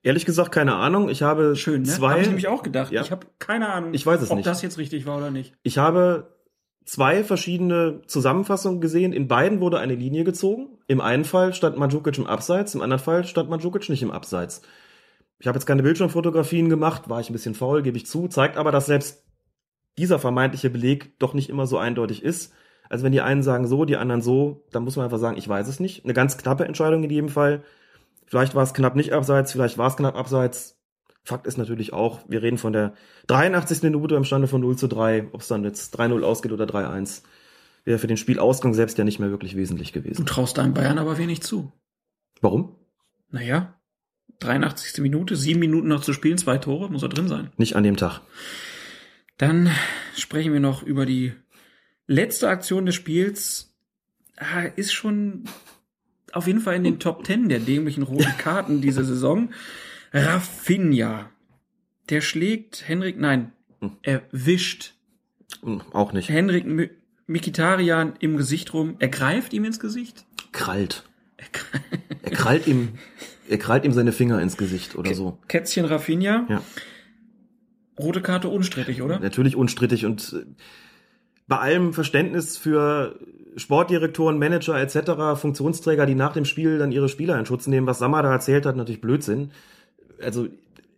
Ehrlich 0.03 0.25
gesagt, 0.25 0.51
keine 0.51 0.75
Ahnung. 0.75 1.09
Ich 1.09 1.21
habe 1.23 1.55
Schön, 1.55 1.81
ne? 1.81 1.87
zwei, 1.89 2.11
Habe 2.11 2.21
ich 2.21 2.27
nämlich 2.27 2.47
auch 2.47 2.63
gedacht. 2.63 2.91
Ja. 2.91 3.01
Ich 3.01 3.11
habe 3.11 3.27
keine 3.39 3.69
Ahnung, 3.69 3.93
Ich 3.93 4.05
weiß 4.05 4.21
es 4.21 4.29
ob 4.31 4.37
nicht. 4.37 4.47
das 4.47 4.61
jetzt 4.61 4.77
richtig 4.77 5.05
war 5.05 5.17
oder 5.17 5.31
nicht. 5.31 5.53
ich 5.63 5.77
habe 5.77 6.37
zwei 6.85 7.23
verschiedene 7.25 8.01
Zusammenfassungen 8.07 8.79
gesehen. 8.79 9.11
In 9.11 9.27
beiden 9.27 9.59
wurde 9.59 9.79
eine 9.79 9.95
Linie 9.95 10.23
gezogen. 10.23 10.77
Im 10.87 11.01
einen 11.01 11.25
Fall 11.25 11.53
stand 11.53 11.77
Mandzukic 11.77 12.17
im 12.17 12.27
Abseits, 12.27 12.73
im 12.75 12.81
anderen 12.81 13.03
Fall 13.03 13.25
stand 13.25 13.49
Mandzukic 13.49 13.89
nicht 13.89 14.03
im 14.03 14.11
Abseits. 14.11 14.61
Ich 15.39 15.47
habe 15.47 15.57
jetzt 15.57 15.65
keine 15.65 15.83
Bildschirmfotografien 15.83 16.69
gemacht, 16.69 17.09
war 17.09 17.19
ich 17.19 17.29
ein 17.29 17.33
bisschen 17.33 17.55
faul, 17.55 17.81
gebe 17.83 17.97
ich 17.97 18.05
zu, 18.05 18.27
zeigt 18.29 18.55
aber, 18.55 18.71
dass 18.71 18.85
selbst 18.85 19.25
dieser 19.97 20.17
vermeintliche 20.17 20.69
Beleg 20.69 21.19
doch 21.19 21.33
nicht 21.33 21.49
immer 21.49 21.67
so 21.67 21.77
eindeutig 21.77 22.23
ist. 22.23 22.53
Also 22.89 23.03
wenn 23.03 23.11
die 23.11 23.21
einen 23.21 23.43
sagen 23.43 23.67
so, 23.67 23.85
die 23.85 23.97
anderen 23.97 24.21
so, 24.21 24.65
dann 24.71 24.83
muss 24.83 24.95
man 24.95 25.05
einfach 25.05 25.19
sagen, 25.19 25.37
ich 25.37 25.47
weiß 25.47 25.67
es 25.67 25.79
nicht. 25.79 26.03
Eine 26.03 26.13
ganz 26.13 26.37
knappe 26.37 26.65
Entscheidung 26.65 27.03
in 27.03 27.09
jedem 27.09 27.29
Fall. 27.29 27.63
Vielleicht 28.25 28.55
war 28.55 28.63
es 28.63 28.73
knapp 28.73 28.95
nicht 28.95 29.13
abseits, 29.13 29.51
vielleicht 29.51 29.77
war 29.77 29.87
es 29.87 29.95
knapp 29.95 30.15
abseits. 30.15 30.77
Fakt 31.23 31.45
ist 31.47 31.57
natürlich 31.57 31.91
auch, 31.91 32.21
wir 32.27 32.41
reden 32.41 32.57
von 32.57 32.71
der 32.73 32.93
83. 33.27 33.83
Minute 33.83 34.15
im 34.15 34.23
Stande 34.23 34.47
von 34.47 34.61
0 34.61 34.77
zu 34.77 34.87
3. 34.87 35.27
Ob 35.33 35.41
es 35.41 35.47
dann 35.47 35.63
jetzt 35.63 35.99
3-0 35.99 36.23
ausgeht 36.23 36.51
oder 36.53 36.65
3-1, 36.65 37.23
wäre 37.83 37.99
für 37.99 38.07
den 38.07 38.17
Spielausgang 38.17 38.73
selbst 38.73 38.97
ja 38.97 39.03
nicht 39.03 39.19
mehr 39.19 39.29
wirklich 39.29 39.55
wesentlich 39.55 39.91
Du 39.91 40.01
gewesen. 40.01 40.25
traust 40.25 40.57
deinem 40.57 40.73
Bayern 40.73 40.97
aber 40.97 41.17
wenig 41.17 41.41
zu. 41.41 41.71
Warum? 42.41 42.75
Naja, 43.29 43.73
83. 44.39 45.01
Minute, 45.01 45.35
sieben 45.35 45.59
Minuten 45.59 45.87
noch 45.87 46.01
zu 46.01 46.13
spielen, 46.13 46.37
zwei 46.37 46.57
Tore, 46.57 46.89
muss 46.89 47.03
er 47.03 47.09
drin 47.09 47.27
sein. 47.27 47.51
Nicht 47.57 47.75
an 47.75 47.83
dem 47.83 47.97
Tag. 47.97 48.21
Dann 49.37 49.69
sprechen 50.15 50.53
wir 50.53 50.59
noch 50.59 50.83
über 50.83 51.05
die 51.05 51.33
letzte 52.07 52.49
Aktion 52.49 52.85
des 52.85 52.95
Spiels. 52.95 53.73
Ah, 54.37 54.61
ist 54.75 54.93
schon 54.93 55.43
auf 56.31 56.47
jeden 56.47 56.59
Fall 56.61 56.75
in 56.75 56.83
den 56.83 56.99
Top 56.99 57.23
Ten 57.23 57.49
der 57.49 57.59
dämlichen 57.59 58.03
roten 58.03 58.37
Karten 58.37 58.81
diese 58.81 59.03
Saison. 59.03 59.49
Rafinha. 60.13 61.29
Der 62.09 62.21
schlägt 62.21 62.87
Henrik, 62.87 63.19
nein, 63.19 63.51
erwischt 64.03 64.93
Hm, 65.61 65.81
Auch 65.93 66.13
nicht. 66.13 66.29
Henrik 66.29 66.65
Mi- 66.65 66.89
Mikitarian 67.25 68.13
im 68.19 68.37
Gesicht 68.37 68.73
rum. 68.73 68.95
Er 68.99 69.07
greift 69.07 69.53
ihm 69.53 69.65
ins 69.65 69.79
Gesicht. 69.79 70.25
Krallt. 70.51 71.03
Er 72.23 72.31
krallt 72.31 72.67
ihm, 72.67 72.97
er 73.49 73.57
krallt 73.57 73.85
ihm 73.85 73.91
seine 73.93 74.11
Finger 74.11 74.41
ins 74.41 74.57
Gesicht 74.57 74.95
oder 74.95 75.13
so. 75.13 75.37
Kätzchen 75.47 75.85
Rafinha. 75.85 76.45
Ja. 76.49 76.61
Rote 77.99 78.21
Karte 78.21 78.49
unstrittig, 78.49 79.01
oder? 79.01 79.19
Natürlich 79.19 79.55
unstrittig 79.55 80.05
und 80.05 80.33
äh, 80.33 80.45
bei 81.47 81.57
allem 81.57 81.93
Verständnis 81.93 82.57
für 82.57 83.19
Sportdirektoren, 83.55 84.37
Manager 84.37 84.79
etc., 84.79 85.39
Funktionsträger, 85.39 86.05
die 86.05 86.15
nach 86.15 86.33
dem 86.33 86.45
Spiel 86.45 86.77
dann 86.77 86.91
ihre 86.91 87.09
Spieler 87.09 87.39
in 87.39 87.45
Schutz 87.45 87.67
nehmen, 87.67 87.87
was 87.87 87.99
Sammer 87.99 88.21
da 88.21 88.31
erzählt 88.31 88.65
hat, 88.65 88.75
natürlich 88.75 89.01
Blödsinn. 89.01 89.51
Also 90.21 90.47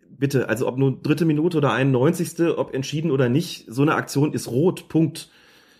bitte, 0.09 0.49
also 0.49 0.67
ob 0.67 0.77
nur 0.77 1.01
dritte 1.01 1.25
Minute 1.25 1.57
oder 1.57 1.71
91. 1.71 2.41
ob 2.57 2.73
entschieden 2.73 3.11
oder 3.11 3.29
nicht, 3.29 3.65
so 3.69 3.81
eine 3.81 3.95
Aktion 3.95 4.33
ist 4.33 4.49
rot, 4.49 4.89
Punkt. 4.89 5.29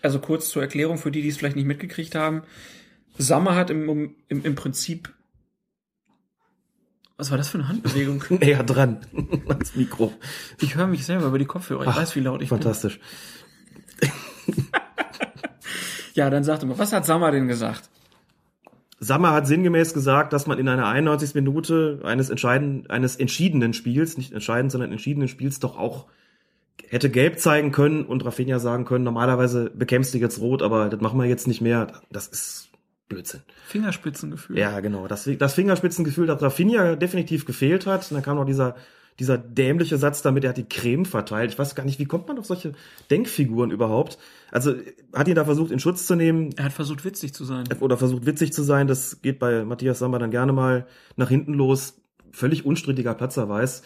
Also 0.02 0.18
kurz 0.18 0.48
zur 0.48 0.62
Erklärung 0.62 0.96
für 0.96 1.10
die, 1.10 1.20
die 1.20 1.28
es 1.28 1.36
vielleicht 1.36 1.56
nicht 1.56 1.66
mitgekriegt 1.66 2.14
haben. 2.14 2.42
Sammer 3.18 3.54
hat 3.54 3.70
im, 3.70 4.14
im, 4.28 4.44
im 4.44 4.54
Prinzip. 4.54 5.12
Was 7.18 7.30
war 7.30 7.36
das 7.36 7.50
für 7.50 7.58
eine 7.58 7.68
Handbewegung? 7.68 8.24
Näher 8.40 8.62
dran 8.62 9.00
ans 9.48 9.76
Mikro. 9.76 10.14
Ich 10.62 10.76
höre 10.76 10.86
mich 10.86 11.04
selber 11.04 11.26
über 11.26 11.38
die 11.38 11.44
Kopfhörer. 11.44 11.82
Ich 11.82 11.88
Ach, 11.88 11.96
weiß, 11.98 12.16
wie 12.16 12.20
laut 12.20 12.40
ich 12.40 12.48
Fantastisch. 12.48 12.98
bin. 12.98 13.06
Ja, 16.14 16.28
dann 16.28 16.44
sagte 16.44 16.66
mal, 16.66 16.78
was 16.78 16.92
hat 16.92 17.06
Sammer 17.06 17.30
denn 17.30 17.48
gesagt? 17.48 17.88
Sammer 18.98 19.32
hat 19.32 19.46
sinngemäß 19.46 19.94
gesagt, 19.94 20.32
dass 20.32 20.46
man 20.46 20.58
in 20.58 20.68
einer 20.68 20.86
91. 20.86 21.34
Minute 21.34 22.00
eines 22.04 22.28
entscheidenden, 22.28 22.90
eines 22.90 23.16
entschiedenen 23.16 23.72
Spiels, 23.72 24.18
nicht 24.18 24.32
entscheidend, 24.32 24.72
sondern 24.72 24.92
entschiedenen 24.92 25.28
Spiels 25.28 25.60
doch 25.60 25.78
auch 25.78 26.06
hätte 26.88 27.08
gelb 27.08 27.38
zeigen 27.38 27.72
können 27.72 28.04
und 28.04 28.24
Rafinha 28.24 28.58
sagen 28.58 28.84
können, 28.84 29.04
normalerweise 29.04 29.70
bekämpfst 29.74 30.12
du 30.12 30.18
jetzt 30.18 30.40
rot, 30.40 30.62
aber 30.62 30.88
das 30.88 31.00
machen 31.00 31.18
wir 31.18 31.26
jetzt 31.26 31.46
nicht 31.46 31.60
mehr. 31.60 31.86
Das 32.10 32.26
ist 32.26 32.68
Blödsinn. 33.08 33.40
Fingerspitzengefühl. 33.66 34.58
Ja, 34.58 34.80
genau. 34.80 35.06
Das, 35.06 35.28
das 35.38 35.54
Fingerspitzengefühl, 35.54 36.26
das 36.26 36.42
Rafinha 36.42 36.96
definitiv 36.96 37.46
gefehlt 37.46 37.86
hat. 37.86 38.10
Und 38.10 38.16
dann 38.16 38.22
kam 38.22 38.36
noch 38.36 38.44
dieser, 38.44 38.76
dieser 39.18 39.36
dämliche 39.36 39.98
Satz 39.98 40.22
damit, 40.22 40.44
er 40.44 40.50
hat 40.50 40.56
die 40.56 40.68
Creme 40.68 41.04
verteilt. 41.04 41.52
Ich 41.52 41.58
weiß 41.58 41.74
gar 41.74 41.84
nicht, 41.84 41.98
wie 41.98 42.06
kommt 42.06 42.28
man 42.28 42.38
auf 42.38 42.46
solche 42.46 42.72
Denkfiguren 43.10 43.70
überhaupt? 43.70 44.18
Also 44.50 44.74
hat 45.14 45.28
ihn 45.28 45.34
da 45.34 45.44
versucht, 45.44 45.70
in 45.70 45.78
Schutz 45.78 46.06
zu 46.06 46.14
nehmen 46.14 46.52
Er 46.56 46.64
hat 46.64 46.72
versucht, 46.72 47.04
witzig 47.04 47.34
zu 47.34 47.44
sein. 47.44 47.64
oder 47.80 47.96
versucht 47.96 48.26
witzig 48.26 48.52
zu 48.52 48.62
sein. 48.62 48.86
Das 48.86 49.20
geht 49.20 49.38
bei 49.38 49.64
Matthias 49.64 49.98
Sammer 49.98 50.18
dann 50.18 50.30
gerne 50.30 50.52
mal 50.52 50.86
nach 51.16 51.28
hinten 51.28 51.54
los. 51.54 52.00
Völlig 52.32 52.64
unstrittiger 52.64 53.14
Platzerweis. 53.14 53.82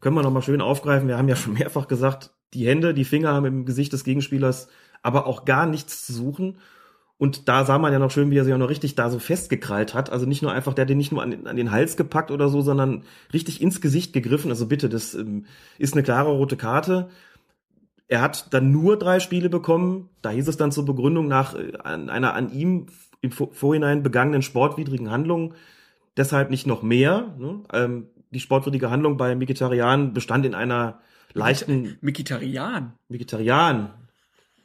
Können 0.00 0.16
wir 0.16 0.22
noch 0.22 0.32
mal 0.32 0.42
schön 0.42 0.60
aufgreifen. 0.60 1.08
Wir 1.08 1.18
haben 1.18 1.28
ja 1.28 1.36
schon 1.36 1.52
mehrfach 1.54 1.88
gesagt, 1.88 2.30
die 2.54 2.66
Hände, 2.66 2.94
die 2.94 3.04
Finger 3.04 3.32
haben 3.32 3.46
im 3.46 3.64
Gesicht 3.64 3.92
des 3.92 4.04
Gegenspielers 4.04 4.68
aber 5.02 5.26
auch 5.26 5.44
gar 5.44 5.66
nichts 5.66 6.06
zu 6.06 6.12
suchen. 6.12 6.58
Und 7.22 7.48
da 7.48 7.64
sah 7.64 7.78
man 7.78 7.92
ja 7.92 8.00
noch 8.00 8.10
schön, 8.10 8.32
wie 8.32 8.36
er 8.36 8.44
sich 8.44 8.52
auch 8.52 8.58
noch 8.58 8.68
richtig 8.68 8.96
da 8.96 9.08
so 9.08 9.20
festgekrallt 9.20 9.94
hat. 9.94 10.10
Also 10.10 10.26
nicht 10.26 10.42
nur 10.42 10.50
einfach, 10.50 10.74
der 10.74 10.82
hat 10.82 10.90
den 10.90 10.98
nicht 10.98 11.12
nur 11.12 11.22
an, 11.22 11.30
den- 11.30 11.46
an 11.46 11.54
den 11.54 11.70
Hals 11.70 11.96
gepackt 11.96 12.32
oder 12.32 12.48
so, 12.48 12.62
sondern 12.62 13.04
richtig 13.32 13.62
ins 13.62 13.80
Gesicht 13.80 14.12
gegriffen. 14.12 14.50
Also 14.50 14.66
bitte, 14.66 14.88
das 14.88 15.14
ähm, 15.14 15.46
ist 15.78 15.94
eine 15.94 16.02
klare 16.02 16.30
rote 16.32 16.56
Karte. 16.56 17.10
Er 18.08 18.22
hat 18.22 18.52
dann 18.52 18.72
nur 18.72 18.98
drei 18.98 19.20
Spiele 19.20 19.48
bekommen. 19.48 20.08
Da 20.20 20.30
hieß 20.30 20.48
es 20.48 20.56
dann 20.56 20.72
zur 20.72 20.84
Begründung 20.84 21.28
nach 21.28 21.54
äh, 21.54 21.70
an 21.84 22.10
einer 22.10 22.34
an 22.34 22.52
ihm 22.52 22.86
im 23.20 23.30
Vor- 23.30 23.52
Vorhinein 23.52 24.02
begangenen 24.02 24.42
sportwidrigen 24.42 25.12
Handlung. 25.12 25.54
Deshalb 26.16 26.50
nicht 26.50 26.66
noch 26.66 26.82
mehr. 26.82 27.36
Ne? 27.38 27.60
Ähm, 27.72 28.08
die 28.32 28.40
sportwidrige 28.40 28.90
Handlung 28.90 29.16
bei 29.16 29.36
Mikitarian 29.36 30.12
bestand 30.12 30.44
in 30.44 30.56
einer 30.56 30.98
leichten 31.34 31.98
Mikitarian. 32.00 32.94
Vegetarian, 33.08 33.90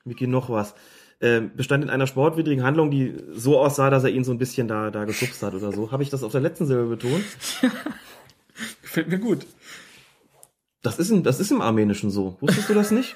Miki 0.05 0.25
noch 0.25 0.49
was, 0.49 0.73
ähm, 1.19 1.51
bestand 1.55 1.83
in 1.83 1.89
einer 1.89 2.07
sportwidrigen 2.07 2.63
Handlung, 2.63 2.91
die 2.91 3.15
so 3.33 3.59
aussah, 3.59 3.89
dass 3.89 4.03
er 4.03 4.11
ihn 4.11 4.23
so 4.23 4.31
ein 4.31 4.37
bisschen 4.37 4.67
da, 4.67 4.91
da 4.91 5.05
geschubst 5.05 5.41
hat 5.41 5.53
oder 5.53 5.71
so. 5.71 5.91
Habe 5.91 6.03
ich 6.03 6.09
das 6.09 6.23
auf 6.23 6.31
der 6.31 6.41
letzten 6.41 6.65
Silbe 6.65 6.95
betont? 6.95 7.23
Gefällt 8.81 9.09
mir 9.09 9.19
gut. 9.19 9.45
Das 10.81 10.99
ist, 10.99 11.09
im, 11.09 11.23
das 11.23 11.39
ist 11.39 11.51
im 11.51 11.61
Armenischen 11.61 12.11
so. 12.11 12.37
Wusstest 12.39 12.69
du 12.69 12.73
das 12.73 12.91
nicht? 12.91 13.15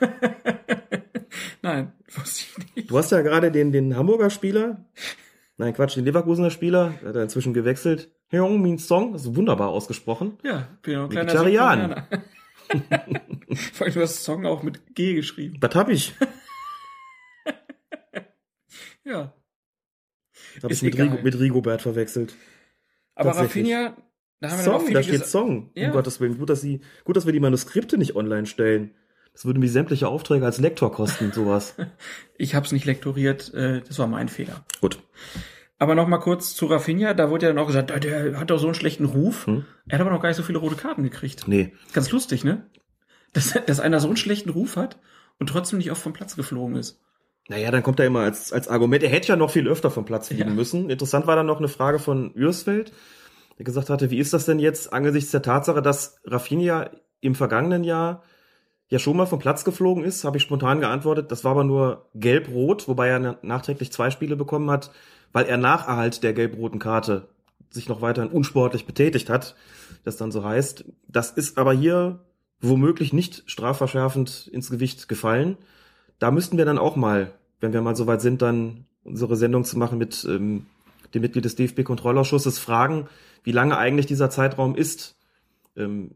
Nein, 1.62 1.94
wusste 2.10 2.46
ich 2.60 2.76
nicht. 2.76 2.90
Du 2.90 2.98
hast 2.98 3.12
ja 3.12 3.22
gerade 3.22 3.52
den, 3.52 3.72
den 3.72 3.96
Hamburger 3.96 4.30
Spieler, 4.30 4.84
nein 5.58 5.74
Quatsch, 5.74 5.96
den 5.96 6.06
Leverkusener 6.06 6.50
Spieler, 6.50 6.96
der 7.02 7.10
hat 7.10 7.16
er 7.16 7.24
inzwischen 7.24 7.54
gewechselt. 7.54 8.12
Heung 8.32 8.62
Min 8.62 8.80
Song, 8.80 9.14
das 9.14 9.24
ist 9.24 9.36
wunderbar 9.36 9.70
ausgesprochen. 9.70 10.38
Ja, 10.44 10.68
bin 10.82 10.94
ja 10.94 11.04
ein 11.04 11.10
kleiner 11.10 11.30
Vegetarian. 11.30 12.04
Vor 13.74 13.86
allem, 13.86 13.94
du 13.94 14.02
hast 14.02 14.24
Song 14.24 14.46
auch 14.46 14.64
mit 14.64 14.96
G 14.96 15.14
geschrieben. 15.14 15.58
Das 15.60 15.76
habe 15.76 15.94
ich. 15.94 16.14
Ja. 19.04 19.34
Das 20.56 20.64
habe 20.64 20.74
ich 20.74 20.82
mit. 20.82 20.98
Rigo, 20.98 21.18
mit 21.22 21.40
Rigobert 21.40 21.82
verwechselt. 21.82 22.36
Aber. 23.16 23.32
Rafinha, 23.32 23.96
da 24.40 24.52
haben 24.52 24.66
wir 24.66 24.72
noch 24.72 24.82
Song, 24.82 24.94
da 24.94 25.04
steht. 25.04 25.26
Song. 25.26 25.72
Ja. 25.76 25.88
Um 25.88 25.94
Gottes 25.94 26.20
Willen. 26.20 26.38
Gut, 26.38 26.50
dass, 26.50 26.62
sie, 26.62 26.82
gut, 27.04 27.16
dass 27.16 27.26
wir 27.26 27.34
die 27.34 27.40
Manuskripte 27.40 27.98
nicht 27.98 28.16
online 28.16 28.48
stellen. 28.48 28.96
Das 29.34 29.46
würde 29.46 29.60
mir 29.60 29.70
sämtliche 29.70 30.08
Aufträge 30.08 30.46
als 30.46 30.60
Lektor 30.60 30.92
kosten, 30.92 31.32
sowas. 31.34 31.76
Ich 32.38 32.56
habe 32.56 32.66
es 32.66 32.72
nicht 32.72 32.86
lektoriert, 32.86 33.54
äh, 33.54 33.82
das 33.82 33.98
war 34.00 34.08
mein 34.08 34.30
Fehler. 34.30 34.66
Gut. 34.82 35.00
Aber 35.78 35.96
noch 35.96 36.08
mal 36.08 36.20
kurz 36.20 36.54
zu 36.54 36.66
Rafinha, 36.66 37.14
da 37.14 37.30
wurde 37.30 37.46
ja 37.46 37.54
dann 37.54 37.64
auch 37.64 37.68
gesagt, 37.68 37.90
der, 37.90 38.00
der 38.00 38.40
hat 38.40 38.50
doch 38.50 38.60
so 38.60 38.68
einen 38.68 38.76
schlechten 38.76 39.06
Ruf. 39.06 39.48
Hm. 39.48 39.66
Er 39.88 39.98
hat 39.98 40.02
aber 40.02 40.12
noch 40.12 40.22
gar 40.22 40.30
nicht 40.30 40.38
so 40.38 40.44
viele 40.44 40.60
rote 40.60 40.76
Karten 40.76 41.04
gekriegt. 41.04 41.48
Nee. 41.48 41.74
Ganz 41.94 42.12
lustig, 42.12 42.44
ne? 42.44 42.70
Dass, 43.34 43.58
dass 43.66 43.80
einer 43.80 44.00
so 44.00 44.08
einen 44.08 44.18
schlechten 44.18 44.50
Ruf 44.50 44.76
hat 44.76 45.00
und 45.40 45.48
trotzdem 45.48 45.78
nicht 45.78 45.92
oft 45.92 46.02
vom 46.02 46.14
Platz 46.14 46.36
geflogen 46.36 46.76
ist. 46.76 47.02
Naja, 47.52 47.70
dann 47.70 47.84
kommt 47.84 48.00
er 48.00 48.06
immer 48.06 48.22
als, 48.22 48.54
als 48.54 48.70
Argument, 48.70 49.04
er 49.04 49.10
hätte 49.10 49.28
ja 49.28 49.36
noch 49.36 49.52
viel 49.52 49.68
öfter 49.68 49.92
vom 49.92 50.06
Platz 50.06 50.30
fliegen 50.30 50.48
Ja. 50.48 50.56
müssen. 50.56 50.90
Interessant 50.90 51.28
war 51.28 51.36
dann 51.36 51.48
noch 51.48 51.58
eine 51.58 51.68
Frage 51.68 52.00
von 52.00 52.32
Ürsfeld, 52.34 52.94
der 53.58 53.66
gesagt 53.66 53.90
hatte, 53.90 54.10
wie 54.10 54.20
ist 54.20 54.32
das 54.32 54.46
denn 54.46 54.58
jetzt 54.58 54.94
angesichts 54.94 55.32
der 55.32 55.42
Tatsache, 55.42 55.82
dass 55.82 56.16
Rafinha 56.24 56.90
im 57.20 57.36
vergangenen 57.36 57.84
Jahr 57.84 58.24
ja 58.88 59.00
schon 59.00 59.18
mal 59.18 59.26
vom 59.26 59.40
Platz 59.40 59.66
geflogen 59.66 60.06
ist, 60.06 60.24
habe 60.24 60.38
ich 60.38 60.44
spontan 60.44 60.80
geantwortet. 60.80 61.30
Das 61.30 61.44
war 61.44 61.52
aber 61.52 61.66
nur 61.66 62.10
gelb-rot, 62.16 62.88
wobei 62.88 63.10
er 63.10 63.38
nachträglich 63.42 63.92
zwei 63.92 64.12
Spiele 64.12 64.38
bekommen 64.38 64.72
hat, 64.72 64.92
weil 65.34 65.46
er 65.46 65.58
nach 65.58 65.90
Erhalt 65.90 66.24
der 66.24 66.32
gelb-roten 66.32 66.80
Karte 66.80 67.28
sich 67.70 67.90
noch 67.90 68.02
weiterhin 68.02 68.32
unsportlich 68.32 68.86
betätigt 68.86 69.30
hat, 69.30 69.56
das 70.06 70.16
dann 70.16 70.32
so 70.32 70.46
heißt. 70.46 70.86
Das 71.10 71.32
ist 71.32 71.58
aber 71.58 71.74
hier 71.74 72.20
womöglich 72.62 73.12
nicht 73.12 73.44
strafverschärfend 73.46 74.48
ins 74.54 74.70
Gewicht 74.70 75.10
gefallen. 75.10 75.58
Da 76.18 76.32
müssten 76.32 76.58
wir 76.58 76.64
dann 76.66 76.78
auch 76.78 76.96
mal, 76.96 77.34
wenn 77.62 77.74
wir 77.74 77.82
mal 77.82 77.96
so 77.96 78.08
weit 78.08 78.22
sind, 78.22 78.42
dann 78.42 78.86
unsere 79.04 79.36
Sendung 79.36 79.64
zu 79.64 79.78
machen 79.78 79.98
mit 79.98 80.26
ähm, 80.30 80.66
dem 81.14 81.22
Mitglied 81.22 81.46
des 81.46 81.56
DFB-Kontrollausschusses, 81.56 82.60
fragen, 82.60 83.08
wie 83.44 83.52
lange 83.52 83.78
eigentlich 83.78 84.06
dieser 84.06 84.30
Zeitraum 84.30 84.76
ist, 84.76 85.18
ähm, 85.76 86.16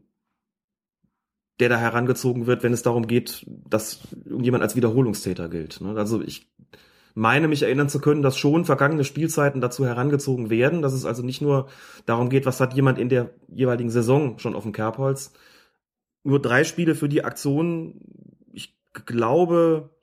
der 1.58 1.68
da 1.70 1.78
herangezogen 1.78 2.46
wird, 2.46 2.62
wenn 2.62 2.72
es 2.72 2.82
darum 2.82 3.06
geht, 3.06 3.46
dass 3.68 4.00
irgendjemand 4.24 4.62
als 4.62 4.76
Wiederholungstäter 4.76 5.48
gilt. 5.48 5.80
Ne? 5.80 5.96
Also 5.96 6.20
ich 6.20 6.48
meine 7.14 7.48
mich 7.48 7.62
erinnern 7.62 7.88
zu 7.88 7.98
können, 7.98 8.20
dass 8.20 8.36
schon 8.36 8.66
vergangene 8.66 9.04
Spielzeiten 9.04 9.62
dazu 9.62 9.86
herangezogen 9.86 10.50
werden, 10.50 10.82
dass 10.82 10.92
es 10.92 11.06
also 11.06 11.22
nicht 11.22 11.40
nur 11.40 11.68
darum 12.04 12.28
geht, 12.28 12.44
was 12.44 12.60
hat 12.60 12.74
jemand 12.74 12.98
in 12.98 13.08
der 13.08 13.30
jeweiligen 13.48 13.90
Saison 13.90 14.38
schon 14.38 14.54
auf 14.54 14.64
dem 14.64 14.72
Kerbholz. 14.72 15.32
Nur 16.24 16.42
drei 16.42 16.64
Spiele 16.64 16.94
für 16.94 17.08
die 17.08 17.24
Aktion. 17.24 18.00
Ich 18.52 18.76
glaube, 19.06 19.95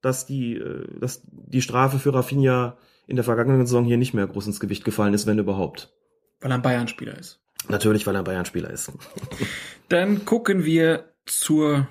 dass 0.00 0.26
die, 0.26 0.56
äh, 0.56 0.86
dass 1.00 1.22
die 1.30 1.62
Strafe 1.62 1.98
für 1.98 2.14
Rafinha 2.14 2.76
in 3.06 3.16
der 3.16 3.24
vergangenen 3.24 3.66
Saison 3.66 3.84
hier 3.84 3.96
nicht 3.96 4.14
mehr 4.14 4.26
groß 4.26 4.46
ins 4.46 4.60
Gewicht 4.60 4.84
gefallen 4.84 5.14
ist, 5.14 5.26
wenn 5.26 5.38
überhaupt. 5.38 5.92
Weil 6.40 6.52
er 6.52 6.56
ein 6.56 6.62
Bayern-Spieler 6.62 7.18
ist. 7.18 7.40
Natürlich, 7.68 8.06
weil 8.06 8.14
er 8.14 8.20
ein 8.20 8.24
Bayern-Spieler 8.24 8.70
ist. 8.70 8.92
Dann 9.88 10.24
gucken 10.24 10.64
wir 10.64 11.12
zur 11.26 11.88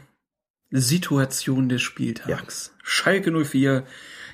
Situation 0.70 1.70
des 1.70 1.82
Spieltags. 1.82 2.72
Ja. 2.74 2.82
Schalke 2.84 3.32
04 3.32 3.84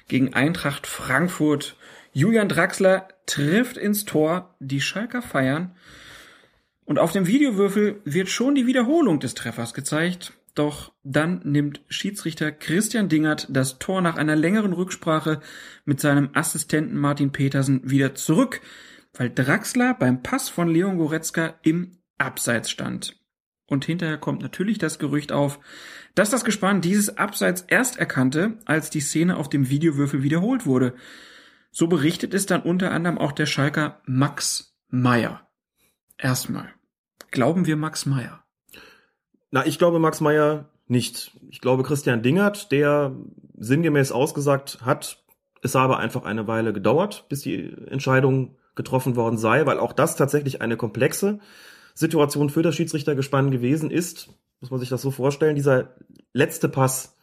gegen 0.07 0.34
Eintracht 0.34 0.88
Frankfurt. 0.88 1.76
Julian 2.11 2.49
Draxler 2.49 3.07
trifft 3.26 3.78
ins 3.78 4.05
Tor, 4.05 4.55
die 4.59 4.82
Schalker 4.82 5.21
feiern. 5.21 5.76
Und 6.86 6.99
auf 6.99 7.11
dem 7.11 7.28
Videowürfel 7.28 8.01
wird 8.03 8.30
schon 8.30 8.55
die 8.55 8.67
Wiederholung 8.67 9.19
des 9.19 9.36
Treffers 9.36 9.74
gezeigt. 9.74 10.34
Doch 10.56 10.93
dann 11.04 11.41
nimmt 11.43 11.82
Schiedsrichter 11.89 12.51
Christian 12.51 13.10
Dingert 13.10 13.47
das 13.49 13.80
Tor 13.80 14.01
nach 14.01 14.18
einer 14.18 14.36
längeren 14.36 14.74
Rücksprache 14.74 15.41
mit 15.84 15.99
seinem 15.99 16.30
Assistenten 16.34 16.97
Martin 16.97 17.32
Petersen 17.32 17.89
wieder 17.89 18.14
zurück, 18.14 18.62
weil 19.14 19.32
Draxler 19.32 19.95
beim 19.95 20.22
Pass 20.22 20.49
von 20.49 20.68
Leon 20.68 20.97
Goretzka 20.97 21.56
im 21.64 21.97
Abseits 22.20 22.70
stand. 22.70 23.20
Und 23.66 23.86
hinterher 23.86 24.18
kommt 24.18 24.43
natürlich 24.43 24.78
das 24.78 24.99
Gerücht 24.99 25.32
auf, 25.32 25.60
dass 26.14 26.30
das 26.30 26.45
Gespann 26.45 26.82
dieses 26.82 27.18
Abseits 27.18 27.62
erst 27.62 27.97
erkannte, 27.97 28.60
als 28.66 28.91
die 28.91 28.99
Szene 28.99 29.38
auf 29.38 29.49
dem 29.49 29.70
Videowürfel 29.70 30.22
wiederholt 30.22 30.68
wurde. 30.68 30.93
So 31.72 31.88
berichtet 31.88 32.36
es 32.36 32.45
dann 32.45 32.62
unter 32.62 32.91
anderem 32.91 33.18
auch 33.18 33.32
der 33.32 33.47
Schalker 33.47 34.01
Max 34.06 34.78
Meyer. 34.89 35.49
Erstmal, 36.20 36.72
glauben 37.32 37.66
wir 37.66 37.76
Max 37.76 38.06
Meyer? 38.06 38.43
Na, 39.54 39.68
ich 39.68 39.78
glaube 39.78 39.99
Max 39.99 40.20
Meyer 40.20 40.66
nicht. 40.88 41.38
Ich 41.51 41.62
glaube 41.62 41.84
Christian 41.84 42.24
Dingert, 42.24 42.72
der 42.72 43.16
sinngemäß 43.56 44.12
ausgesagt 44.12 44.80
hat, 44.82 45.24
es 45.62 45.76
habe 45.76 45.97
einfach 45.97 46.26
eine 46.26 46.47
Weile 46.47 46.74
gedauert, 46.74 47.26
bis 47.30 47.41
die 47.41 47.72
Entscheidung 47.88 48.56
getroffen 48.74 49.16
worden 49.16 49.38
sei, 49.38 49.68
weil 49.68 49.78
auch 49.78 49.93
das 49.93 50.16
tatsächlich 50.16 50.64
eine 50.64 50.76
komplexe 50.76 51.38
Situation 51.93 52.49
für 52.49 52.64
das 52.64 52.74
Schiedsrichtergespann 52.74 53.51
gewesen 53.51 53.91
ist, 53.91 54.30
muss 54.60 54.72
man 54.72 54.80
sich 54.80 54.89
das 54.89 55.04
so 55.04 55.12
vorstellen, 55.12 55.56
dieser 55.56 55.93
letzte 56.34 56.68
Pass 56.68 57.16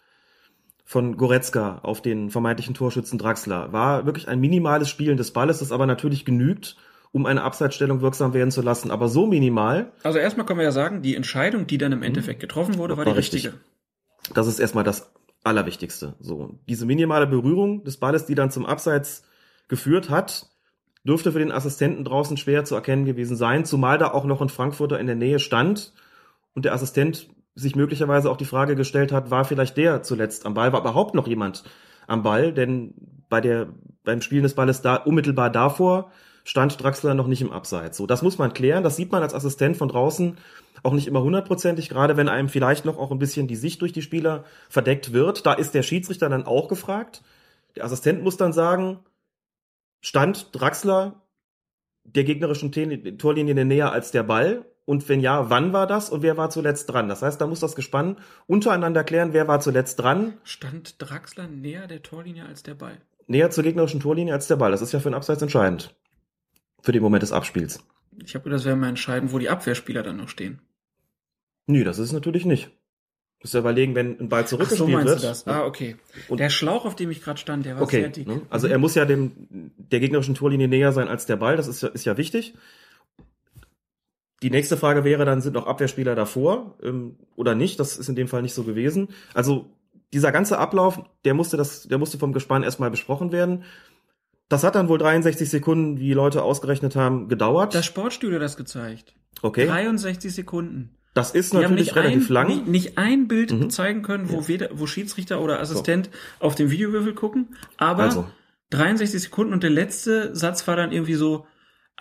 von 0.85 1.16
Goretzka 1.16 1.81
auf 1.83 2.01
den 2.01 2.31
vermeintlichen 2.31 2.76
Torschützen 2.76 3.18
Draxler 3.18 3.72
war 3.72 4.07
wirklich 4.07 4.28
ein 4.28 4.39
minimales 4.39 4.89
Spielen 4.89 5.16
des 5.16 5.33
Balles, 5.33 5.59
das 5.59 5.72
aber 5.72 5.87
natürlich 5.87 6.24
genügt, 6.24 6.76
um 7.13 7.27
eine 7.27 7.43
Abseitsstellung 7.43 8.01
wirksam 8.01 8.35
werden 8.35 8.51
zu 8.51 8.63
lassen, 8.63 8.91
aber 8.91 9.09
so 9.09 9.27
minimal. 9.27 9.93
Also 10.03 10.19
erstmal 10.19 10.47
können 10.47 10.59
wir 10.59 10.65
ja 10.65 10.73
sagen, 10.73 11.03
die 11.03 11.17
Entscheidung, 11.17 11.67
die 11.67 11.79
dann 11.79 11.93
im 11.93 12.03
Endeffekt 12.03 12.41
getroffen 12.41 12.79
wurde, 12.79 12.97
war, 12.97 13.05
war 13.05 13.13
die 13.13 13.19
richtige. 13.19 13.49
Richtig. 13.49 14.35
Das 14.35 14.47
ist 14.47 14.61
erstmal 14.61 14.85
das 14.85 15.13
Allerwichtigste. 15.43 16.15
So, 16.21 16.59
diese 16.69 16.87
minimale 16.87 17.27
Berührung 17.27 17.83
des 17.85 17.97
Balles, 17.97 18.27
die 18.27 18.35
dann 18.35 18.51
zum 18.51 18.67
Abseits 18.67 19.25
geführt 19.69 20.11
hat, 20.11 20.47
dürfte 21.05 21.33
für 21.33 21.39
den 21.39 21.53
Assistenten 21.53 22.05
draußen 22.05 22.37
schwer 22.37 22.65
zu 22.65 22.75
erkennen 22.75 23.07
gewesen 23.07 23.37
sein, 23.37 23.65
zumal 23.65 23.99
da 23.99 24.13
auch 24.13 24.25
noch 24.25 24.43
ein 24.43 24.49
Frankfurter 24.51 25.01
in 25.01 25.07
der 25.07 25.17
Nähe 25.17 25.39
stand 25.39 25.93
und 26.55 26.65
der 26.65 26.75
Assistent 26.75 27.29
sich 27.55 27.75
möglicherweise 27.75 28.31
auch 28.31 28.37
die 28.37 28.45
Frage 28.45 28.77
gestellt 28.77 29.11
hat, 29.11 29.31
war 29.31 29.45
vielleicht 29.45 29.77
der 29.77 30.03
zuletzt 30.03 30.47
am 30.47 30.55
Ball, 30.55 30.73
war 30.73 30.81
überhaupt 30.81 31.15
noch 31.15 31.27
jemand 31.27 31.65
am 32.07 32.23
Ball, 32.23 32.53
denn 32.53 32.95
bei 33.29 33.41
der, 33.41 33.69
beim 34.05 34.21
Spielen 34.21 34.43
des 34.43 34.55
Balles 34.55 34.83
da, 34.83 34.97
unmittelbar 34.97 35.51
davor 35.51 36.11
stand 36.45 36.82
Draxler 36.82 37.14
noch 37.14 37.26
nicht 37.26 37.43
im 37.43 37.53
Abseits. 37.53 37.97
So, 37.97 38.07
das 38.07 38.22
muss 38.22 38.38
man 38.38 38.53
klären, 38.53 38.82
das 38.82 38.97
sieht 38.97 39.12
man 39.12 39.22
als 39.22 39.34
Assistent 39.34 39.76
von 39.76 39.88
draußen 39.88 40.36
auch 40.82 40.93
nicht 40.93 41.07
immer 41.07 41.22
hundertprozentig, 41.22 41.88
gerade 41.88 42.16
wenn 42.16 42.28
einem 42.28 42.49
vielleicht 42.49 42.84
noch 42.84 42.99
auch 42.99 43.11
ein 43.11 43.18
bisschen 43.18 43.47
die 43.47 43.57
Sicht 43.57 43.82
durch 43.82 43.93
die 43.93 44.03
Spieler 44.03 44.45
verdeckt 44.68 45.12
wird. 45.12 45.45
Da 45.47 45.53
ist 45.53 45.74
der 45.74 45.82
Schiedsrichter 45.82 46.28
dann 46.28 46.47
auch 46.47 46.68
gefragt. 46.68 47.22
Der 47.76 47.84
Assistent 47.84 48.22
muss 48.22 48.36
dann 48.36 48.53
sagen, 48.53 49.01
stand 50.01 50.49
Draxler 50.53 51.22
der 52.05 52.24
gegnerischen 52.24 52.72
Torlinie 53.18 53.64
näher 53.64 53.93
als 53.93 54.11
der 54.11 54.22
Ball? 54.22 54.64
Und 54.86 55.09
wenn 55.09 55.20
ja, 55.20 55.51
wann 55.51 55.72
war 55.72 55.86
das 55.86 56.11
und 56.11 56.22
wer 56.22 56.36
war 56.36 56.51
zuletzt 56.51 56.91
dran? 56.91 57.09
Das 57.09 57.22
heißt, 57.22 57.41
da 57.41 57.47
muss 57.47 57.61
das 57.61 57.76
Gespann 57.76 58.16
untereinander 58.47 59.05
klären, 59.05 59.32
wer 59.32 59.47
war 59.47 59.61
zuletzt 59.61 60.01
dran. 60.01 60.34
Stand 60.43 61.01
Draxler 61.01 61.47
näher 61.47 61.86
der 61.86 62.03
Torlinie 62.03 62.47
als 62.47 62.64
der 62.64 62.74
Ball? 62.74 62.97
Näher 63.28 63.51
zur 63.51 63.62
gegnerischen 63.62 64.01
Torlinie 64.01 64.34
als 64.34 64.49
der 64.49 64.57
Ball. 64.57 64.72
Das 64.72 64.82
ist 64.82 64.91
ja 64.91 64.99
für 64.99 65.11
den 65.11 65.14
Abseits 65.14 65.43
entscheidend. 65.43 65.95
Für 66.83 66.93
den 66.93 67.03
Moment 67.03 67.22
des 67.22 67.33
Abspiels. 67.33 67.81
Ich 68.24 68.35
habe 68.35 68.45
gedacht, 68.45 68.61
das 68.61 68.64
wäre 68.64 68.76
mal 68.76 68.89
entscheidend, 68.89 69.33
wo 69.33 69.39
die 69.39 69.49
Abwehrspieler 69.49 70.03
dann 70.03 70.16
noch 70.16 70.28
stehen. 70.28 70.61
Nö, 71.66 71.85
das 71.85 71.99
ist 71.99 72.09
es 72.09 72.12
natürlich 72.12 72.45
nicht. 72.45 72.70
Du 73.41 73.45
musst 73.45 73.55
ja 73.55 73.61
überlegen, 73.61 73.95
wenn 73.95 74.20
ein 74.20 74.28
Ball 74.28 74.47
zurückgespielt 74.47 74.97
Ach 74.99 75.01
so 75.01 75.07
wird. 75.07 75.22
Du 75.22 75.26
das? 75.26 75.47
Ah, 75.47 75.64
okay. 75.64 75.97
Und 76.28 76.41
der 76.41 76.51
Schlauch, 76.51 76.85
auf 76.85 76.95
dem 76.95 77.11
ich 77.11 77.22
gerade 77.22 77.39
stand, 77.39 77.64
der 77.64 77.76
war 77.76 77.83
okay, 77.83 78.03
sehr 78.03 78.11
dick. 78.11 78.28
Ne? 78.28 78.43
Also 78.51 78.66
er 78.66 78.76
muss 78.78 78.95
ja 78.95 79.07
dem 79.07 79.70
der 79.78 80.01
gegnerischen 80.01 80.35
Torlinie 80.35 80.68
näher 80.68 80.93
sein 80.93 81.09
als 81.09 81.24
der 81.24 81.37
Ball. 81.37 81.57
Das 81.57 81.66
ist 81.66 81.83
ja, 81.83 81.89
ist 81.89 82.05
ja 82.05 82.18
wichtig. 82.18 82.55
Die 84.43 84.51
nächste 84.51 84.76
Frage 84.76 85.05
wäre 85.05 85.24
dann, 85.24 85.41
sind 85.41 85.55
noch 85.55 85.66
Abwehrspieler 85.66 86.14
davor 86.14 86.76
ähm, 86.83 87.16
oder 87.35 87.55
nicht? 87.55 87.81
Das 87.81 87.97
ist 87.97 88.09
in 88.09 88.14
dem 88.14 88.28
Fall 88.28 88.43
nicht 88.43 88.55
so 88.55 88.64
gewesen. 88.64 89.09
Also 89.33 89.70
dieser 90.12 90.33
ganze 90.33 90.59
Ablauf, 90.59 91.03
der 91.24 91.33
musste 91.35 91.57
das, 91.57 91.89
der 91.89 91.99
musste 91.99 92.18
vom 92.18 92.33
Gespann 92.33 92.62
erstmal 92.62 92.91
besprochen 92.91 93.33
werden. 93.33 93.64
Das 94.51 94.64
hat 94.64 94.74
dann 94.74 94.88
wohl 94.88 94.98
63 94.98 95.48
Sekunden, 95.48 95.98
wie 95.98 96.12
Leute 96.12 96.42
ausgerechnet 96.42 96.96
haben, 96.96 97.28
gedauert. 97.28 97.74
Das 97.74 97.86
Sportstudio 97.86 98.38
das 98.38 98.59
gezeigt. 98.59 99.14
Okay. 99.40 99.66
63 99.66 100.34
Sekunden. 100.34 100.90
Das 101.14 101.30
ist 101.30 101.55
natürlich 101.55 101.96
relativ 101.96 102.28
ein, 102.28 102.34
lang. 102.34 102.46
Nicht, 102.48 102.66
nicht 102.66 102.98
ein 102.98 103.28
Bild 103.28 103.53
mhm. 103.53 103.70
zeigen 103.70 104.03
können, 104.03 104.28
wo, 104.28 104.40
ja. 104.40 104.48
weder, 104.48 104.68
wo 104.72 104.86
Schiedsrichter 104.86 105.40
oder 105.40 105.61
Assistent 105.61 106.11
so. 106.12 106.46
auf 106.46 106.55
den 106.55 106.70
Videowürfel 106.70 107.14
gucken, 107.14 107.57
aber 107.78 108.03
also. 108.05 108.26
63 108.70 109.22
Sekunden 109.22 109.53
und 109.53 109.62
der 109.62 109.70
letzte 109.70 110.36
Satz 110.36 110.66
war 110.68 110.76
dann 110.76 110.92
irgendwie 110.92 111.14
so, 111.14 111.46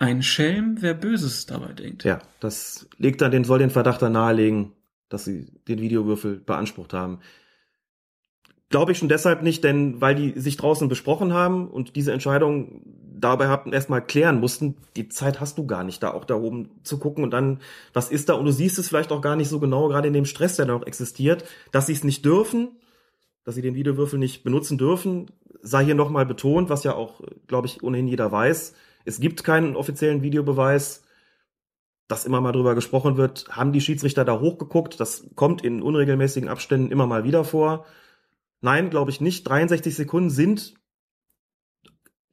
ein 0.00 0.22
Schelm, 0.22 0.76
wer 0.80 0.94
Böses 0.94 1.44
dabei 1.44 1.74
denkt. 1.74 2.04
Ja, 2.04 2.20
das 2.40 2.88
legt 2.96 3.20
dann 3.20 3.30
den, 3.30 3.44
soll 3.44 3.58
den 3.58 3.70
Verdacht 3.70 4.00
dann 4.00 4.12
nahelegen, 4.12 4.72
dass 5.10 5.26
sie 5.26 5.52
den 5.68 5.80
Videowürfel 5.80 6.40
beansprucht 6.40 6.94
haben. 6.94 7.20
Glaube 8.70 8.92
ich 8.92 8.98
schon 8.98 9.08
deshalb 9.08 9.42
nicht, 9.42 9.64
denn 9.64 10.00
weil 10.00 10.14
die 10.14 10.38
sich 10.38 10.56
draußen 10.56 10.88
besprochen 10.88 11.34
haben 11.34 11.68
und 11.68 11.96
diese 11.96 12.12
Entscheidung 12.12 12.82
dabei 13.20 13.48
hatten 13.48 13.72
erstmal 13.72 14.04
klären 14.04 14.38
mussten, 14.38 14.76
die 14.94 15.08
Zeit 15.08 15.40
hast 15.40 15.58
du 15.58 15.66
gar 15.66 15.82
nicht, 15.82 16.04
da 16.04 16.12
auch 16.12 16.24
da 16.24 16.36
oben 16.36 16.70
zu 16.84 16.98
gucken 16.98 17.24
und 17.24 17.32
dann, 17.32 17.60
was 17.92 18.12
ist 18.12 18.28
da? 18.28 18.34
Und 18.34 18.44
du 18.44 18.52
siehst 18.52 18.78
es 18.78 18.88
vielleicht 18.88 19.10
auch 19.10 19.20
gar 19.20 19.34
nicht 19.34 19.48
so 19.48 19.58
genau, 19.58 19.88
gerade 19.88 20.06
in 20.06 20.14
dem 20.14 20.24
Stress, 20.24 20.54
der 20.54 20.66
da 20.66 20.72
noch 20.74 20.86
existiert, 20.86 21.44
dass 21.72 21.86
sie 21.86 21.92
es 21.94 22.04
nicht 22.04 22.24
dürfen, 22.24 22.68
dass 23.44 23.56
sie 23.56 23.62
den 23.62 23.74
Videowürfel 23.74 24.20
nicht 24.20 24.44
benutzen 24.44 24.78
dürfen, 24.78 25.26
sei 25.62 25.84
hier 25.84 25.96
nochmal 25.96 26.24
betont, 26.24 26.70
was 26.70 26.84
ja 26.84 26.94
auch, 26.94 27.20
glaube 27.48 27.66
ich, 27.66 27.82
ohnehin 27.82 28.06
jeder 28.06 28.30
weiß. 28.30 28.74
Es 29.04 29.18
gibt 29.18 29.42
keinen 29.42 29.74
offiziellen 29.74 30.22
Videobeweis, 30.22 31.02
dass 32.06 32.24
immer 32.24 32.40
mal 32.40 32.52
drüber 32.52 32.76
gesprochen 32.76 33.16
wird, 33.16 33.48
haben 33.50 33.72
die 33.72 33.80
Schiedsrichter 33.80 34.24
da 34.24 34.38
hochgeguckt, 34.38 35.00
das 35.00 35.26
kommt 35.34 35.62
in 35.62 35.82
unregelmäßigen 35.82 36.48
Abständen 36.48 36.92
immer 36.92 37.08
mal 37.08 37.24
wieder 37.24 37.42
vor 37.42 37.84
Nein, 38.60 38.90
glaube 38.90 39.10
ich 39.10 39.20
nicht. 39.20 39.44
63 39.44 39.94
Sekunden 39.94 40.30
sind 40.30 40.74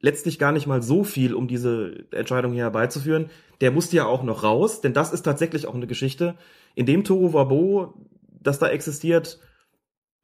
letztlich 0.00 0.38
gar 0.38 0.52
nicht 0.52 0.66
mal 0.66 0.82
so 0.82 1.04
viel, 1.04 1.34
um 1.34 1.48
diese 1.48 2.06
Entscheidung 2.12 2.52
hier 2.52 2.64
herbeizuführen. 2.64 3.30
Der 3.60 3.70
musste 3.70 3.96
ja 3.96 4.06
auch 4.06 4.22
noch 4.22 4.44
raus, 4.44 4.80
denn 4.80 4.92
das 4.92 5.12
ist 5.12 5.22
tatsächlich 5.22 5.66
auch 5.66 5.74
eine 5.74 5.86
Geschichte. 5.86 6.36
In 6.74 6.86
dem 6.86 7.02
Toro 7.02 7.32
Wabo, 7.32 7.94
das 8.40 8.58
da 8.58 8.68
existiert, 8.68 9.40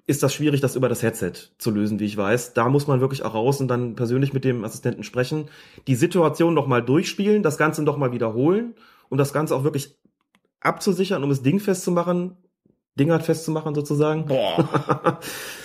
ist 0.07 0.23
das 0.23 0.35
schwierig, 0.35 0.61
das 0.61 0.77
über 0.77 0.89
das 0.89 1.03
Headset 1.03 1.33
zu 1.59 1.71
lösen, 1.71 1.99
wie 1.99 2.05
ich 2.05 2.17
weiß. 2.17 2.53
Da 2.53 2.69
muss 2.69 2.87
man 2.87 3.01
wirklich 3.01 3.23
auch 3.23 3.35
raus 3.35 3.61
und 3.61 3.69
dann 3.69 3.95
persönlich 3.95 4.33
mit 4.33 4.45
dem 4.45 4.63
Assistenten 4.63 5.03
sprechen, 5.03 5.49
die 5.87 5.95
Situation 5.95 6.55
nochmal 6.55 6.83
durchspielen, 6.83 7.43
das 7.43 7.57
Ganze 7.57 7.83
nochmal 7.83 8.13
wiederholen 8.13 8.75
und 9.09 9.19
das 9.19 9.33
Ganze 9.33 9.57
auch 9.57 9.65
wirklich 9.65 9.97
abzusichern, 10.61 11.25
um 11.25 11.31
es 11.31 11.43
dingfest 11.43 11.83
zu 11.83 11.91
machen 11.91 12.37
Dingert 12.97 13.25
festzumachen 13.25 13.75
sozusagen. 13.75 14.27
Boah. 14.27 15.19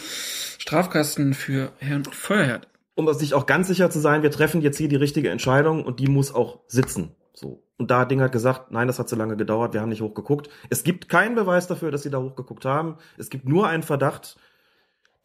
Strafkasten 0.70 1.34
für 1.34 1.72
Herrn 1.80 2.04
Feuerherd. 2.04 2.68
Um 2.94 3.12
sich 3.14 3.34
auch 3.34 3.48
ganz 3.48 3.68
sicher 3.68 3.90
zu 3.90 3.98
sein, 3.98 4.22
wir 4.22 4.30
treffen 4.30 4.62
jetzt 4.62 4.78
hier 4.78 4.88
die 4.88 4.98
richtige 4.98 5.32
Entscheidung 5.32 5.84
und 5.84 6.00
die 6.00 6.06
muss 6.06 6.32
auch 6.32 6.60
sitzen. 6.68 7.16
So. 7.34 7.64
Und 7.80 7.90
da 7.90 8.02
hat 8.02 8.12
Dingert 8.12 8.32
gesagt, 8.32 8.70
nein, 8.70 8.86
das 8.86 9.00
hat 9.00 9.10
zu 9.10 9.16
lange 9.16 9.36
gedauert, 9.36 9.74
wir 9.74 9.82
haben 9.82 9.90
nicht 9.90 10.04
hochgeguckt. 10.04 10.48
Es 10.70 10.84
gibt 10.84 11.10
keinen 11.10 11.34
Beweis 11.34 11.66
dafür, 11.66 11.90
dass 11.90 12.04
sie 12.04 12.12
da 12.12 12.20
hochgeguckt 12.20 12.66
haben. 12.66 12.98
Es 13.18 13.32
gibt 13.32 13.50
nur 13.50 13.68
einen 13.68 13.82
Verdacht. 13.82 14.38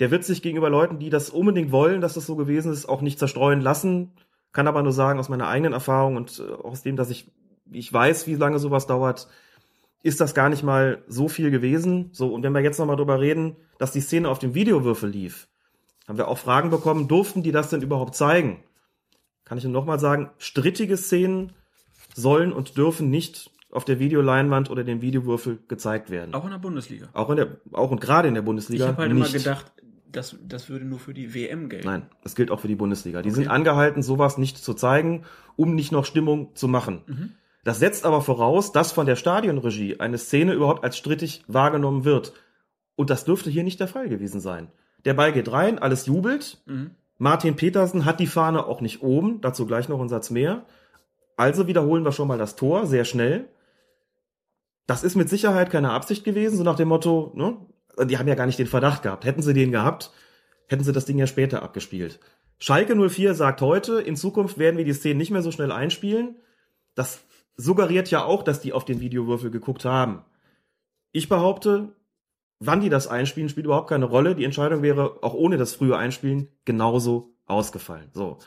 Der 0.01 0.11
wird 0.11 0.25
sich 0.25 0.41
gegenüber 0.41 0.71
Leuten, 0.71 0.99
die 0.99 1.11
das 1.11 1.29
unbedingt 1.29 1.73
wollen, 1.73 2.01
dass 2.01 2.15
das 2.15 2.25
so 2.25 2.37
gewesen 2.37 2.73
ist, 2.73 2.87
auch 2.87 3.03
nicht 3.03 3.19
zerstreuen 3.19 3.61
lassen. 3.61 4.15
Kann 4.53 4.67
aber 4.67 4.83
nur 4.83 4.93
sagen, 4.95 5.19
aus 5.19 5.29
meiner 5.29 5.49
eigenen 5.49 5.75
Erfahrung 5.75 6.17
und 6.17 6.39
äh, 6.41 6.53
aus 6.55 6.81
dem, 6.85 6.97
dass 6.97 7.11
ich, 7.11 7.31
ich 7.71 7.93
weiß, 7.93 8.27
wie 8.27 8.37
lange 8.37 8.59
sowas 8.59 8.87
dauert, 8.87 9.29
ist 10.05 10.21
das 10.21 10.35
gar 10.35 10.51
nicht 10.51 10.63
mal 10.63 11.03
so 11.09 11.29
viel 11.29 11.51
gewesen. 11.51 12.11
So, 12.13 12.33
und 12.33 12.43
wenn 12.43 12.53
wir 12.53 12.61
jetzt 12.61 12.79
nochmal 12.79 12.97
drüber 12.97 13.21
reden, 13.21 13.57
dass 13.79 13.91
die 13.91 14.03
Szene 14.03 14.29
auf 14.29 14.39
dem 14.39 14.55
Videowürfel 14.55 15.09
lief, 15.09 15.49
haben 16.07 16.19
wir 16.19 16.29
auch 16.29 16.37
Fragen 16.39 16.69
bekommen, 16.69 17.09
durften 17.09 17.43
die 17.43 17.53
das 17.53 17.71
denn 17.71 17.81
überhaupt 17.81 18.15
zeigen? 18.15 18.63
Kann 19.47 19.57
ich 19.57 19.65
nur 19.65 19.73
nochmal 19.73 19.99
sagen, 19.99 20.31
strittige 20.37 20.99
Szenen 20.99 21.53
sollen 22.15 22.53
und 22.53 22.77
dürfen 22.77 23.09
nicht 23.09 23.51
auf 23.71 23.87
der 23.87 23.99
Videoleinwand 23.99 24.71
oder 24.71 24.85
dem 24.85 25.01
Videowürfel 25.01 25.59
gezeigt 25.69 26.11
werden. 26.11 26.35
Auch 26.35 26.45
in 26.45 26.51
der 26.51 26.59
Bundesliga. 26.59 27.09
Auch 27.15 27.31
in 27.31 27.37
der, 27.37 27.57
auch 27.73 27.91
und 27.91 28.01
gerade 28.03 28.29
in 28.29 28.35
der 28.35 28.43
Bundesliga. 28.43 28.85
Ich 28.85 28.89
habe 28.89 29.03
halt 29.03 29.13
nicht. 29.13 29.31
immer 29.31 29.39
gedacht, 29.39 29.73
das, 30.13 30.37
das 30.47 30.69
würde 30.69 30.85
nur 30.85 30.99
für 30.99 31.15
die 31.15 31.35
WM 31.35 31.71
gelten. 31.71 31.87
Nein, 31.87 32.07
das 32.23 32.35
gilt 32.35 32.51
auch 32.51 32.61
für 32.61 32.69
die 32.69 32.77
Bundesliga. 32.77 33.23
Die 33.23 33.31
Okay. 33.31 33.41
sind 33.41 33.49
angehalten, 33.49 34.03
sowas 34.03 34.37
nicht 34.37 34.59
zu 34.59 34.75
zeigen, 34.75 35.25
um 35.57 35.75
nicht 35.75 35.93
noch 35.93 36.05
Stimmung 36.05 36.55
zu 36.55 36.69
machen. 36.69 37.01
Mhm. 37.07 37.33
Das 37.65 37.79
setzt 37.79 38.05
aber 38.05 38.21
voraus, 38.21 38.73
dass 38.73 38.93
von 38.93 39.07
der 39.07 39.17
Stadionregie 39.17 39.99
eine 39.99 40.19
Szene 40.19 40.53
überhaupt 40.53 40.85
als 40.85 40.99
strittig 40.99 41.43
wahrgenommen 41.49 42.05
wird. 42.05 42.35
Und 42.95 43.11
das 43.11 43.25
dürfte 43.25 43.51
hier 43.51 43.65
nicht 43.65 43.81
der 43.81 43.89
Fall 43.89 44.09
gewesen 44.09 44.39
sein. 44.39 44.71
Der 45.05 45.15
Ball 45.15 45.33
geht 45.33 45.51
rein, 45.51 45.79
alles 45.79 46.07
jubelt. 46.07 46.63
Mhm. 46.67 46.93
Martin 47.19 47.57
Petersen 47.57 48.05
hat 48.05 48.21
die 48.21 48.27
Fahne 48.27 48.67
auch 48.67 48.81
nicht 48.81 49.03
oben, 49.03 49.41
dazu 49.41 49.67
gleich 49.67 49.89
noch 49.89 50.01
ein 50.01 50.09
Satz 50.09 50.31
mehr. 50.31 50.67
Also 51.37 51.67
wiederholen 51.67 52.05
wir 52.05 52.13
schon 52.13 52.29
mal 52.29 52.39
das 52.39 52.55
Tor, 52.57 52.87
sehr 52.87 53.05
schnell. 53.05 53.49
Das 54.87 55.03
ist 55.03 55.17
mit 55.17 55.29
Sicherheit 55.29 55.71
keine 55.71 55.91
Absicht 55.91 56.25
gewesen, 56.25 56.59
so 56.59 56.65
nach 56.65 56.77
dem 56.77 56.89
Motto, 56.89 57.33
ne? 57.35 57.57
Die 58.07 58.19
haben 58.19 58.29
ja 58.29 58.35
gar 58.35 58.47
nicht 58.47 58.59
den 58.59 58.67
Verdacht 58.67 59.03
gehabt. 59.03 59.25
Hätten 59.25 59.41
sie 59.41 59.55
den 59.55 59.71
gehabt, 59.71 60.13
hätten 60.67 60.83
sie 60.83 60.93
das 60.93 61.05
Ding 61.05 61.17
ja 61.17 61.27
später 61.27 61.63
abgespielt. 61.63 62.19
Schalke 62.59 62.97
04 62.97 63.35
sagt 63.35 63.61
heute, 63.61 64.01
in 64.01 64.17
Zukunft 64.17 64.59
werden 64.59 64.77
wir 64.77 64.85
die 64.85 64.93
Szenen 64.93 65.19
nicht 65.19 65.31
mehr 65.31 65.43
so 65.43 65.53
schnell 65.53 65.71
einspielen. 65.71 66.37
Das 66.95 67.24
suggeriert 67.57 68.11
ja 68.11 68.25
auch, 68.25 68.43
dass 68.43 68.61
die 68.61 68.73
auf 68.73 68.85
den 68.85 69.01
Videowürfel 69.01 69.51
geguckt 69.51 69.85
haben. 69.85 70.25
Ich 71.13 71.29
behaupte, 71.29 71.95
wann 72.59 72.81
die 72.81 72.89
das 72.89 73.07
einspielen, 73.07 73.49
spielt 73.49 73.67
überhaupt 73.67 73.89
keine 73.89 74.07
Rolle. 74.07 74.35
Die 74.35 74.45
Entscheidung 74.45 74.83
wäre 74.83 75.23
auch 75.23 75.35
ohne 75.35 75.57
das 75.57 75.75
frühe 75.75 75.97
Einspielen 75.97 76.49
genauso 76.65 77.35
ausgefallen. 77.47 78.11
So. 78.13 78.39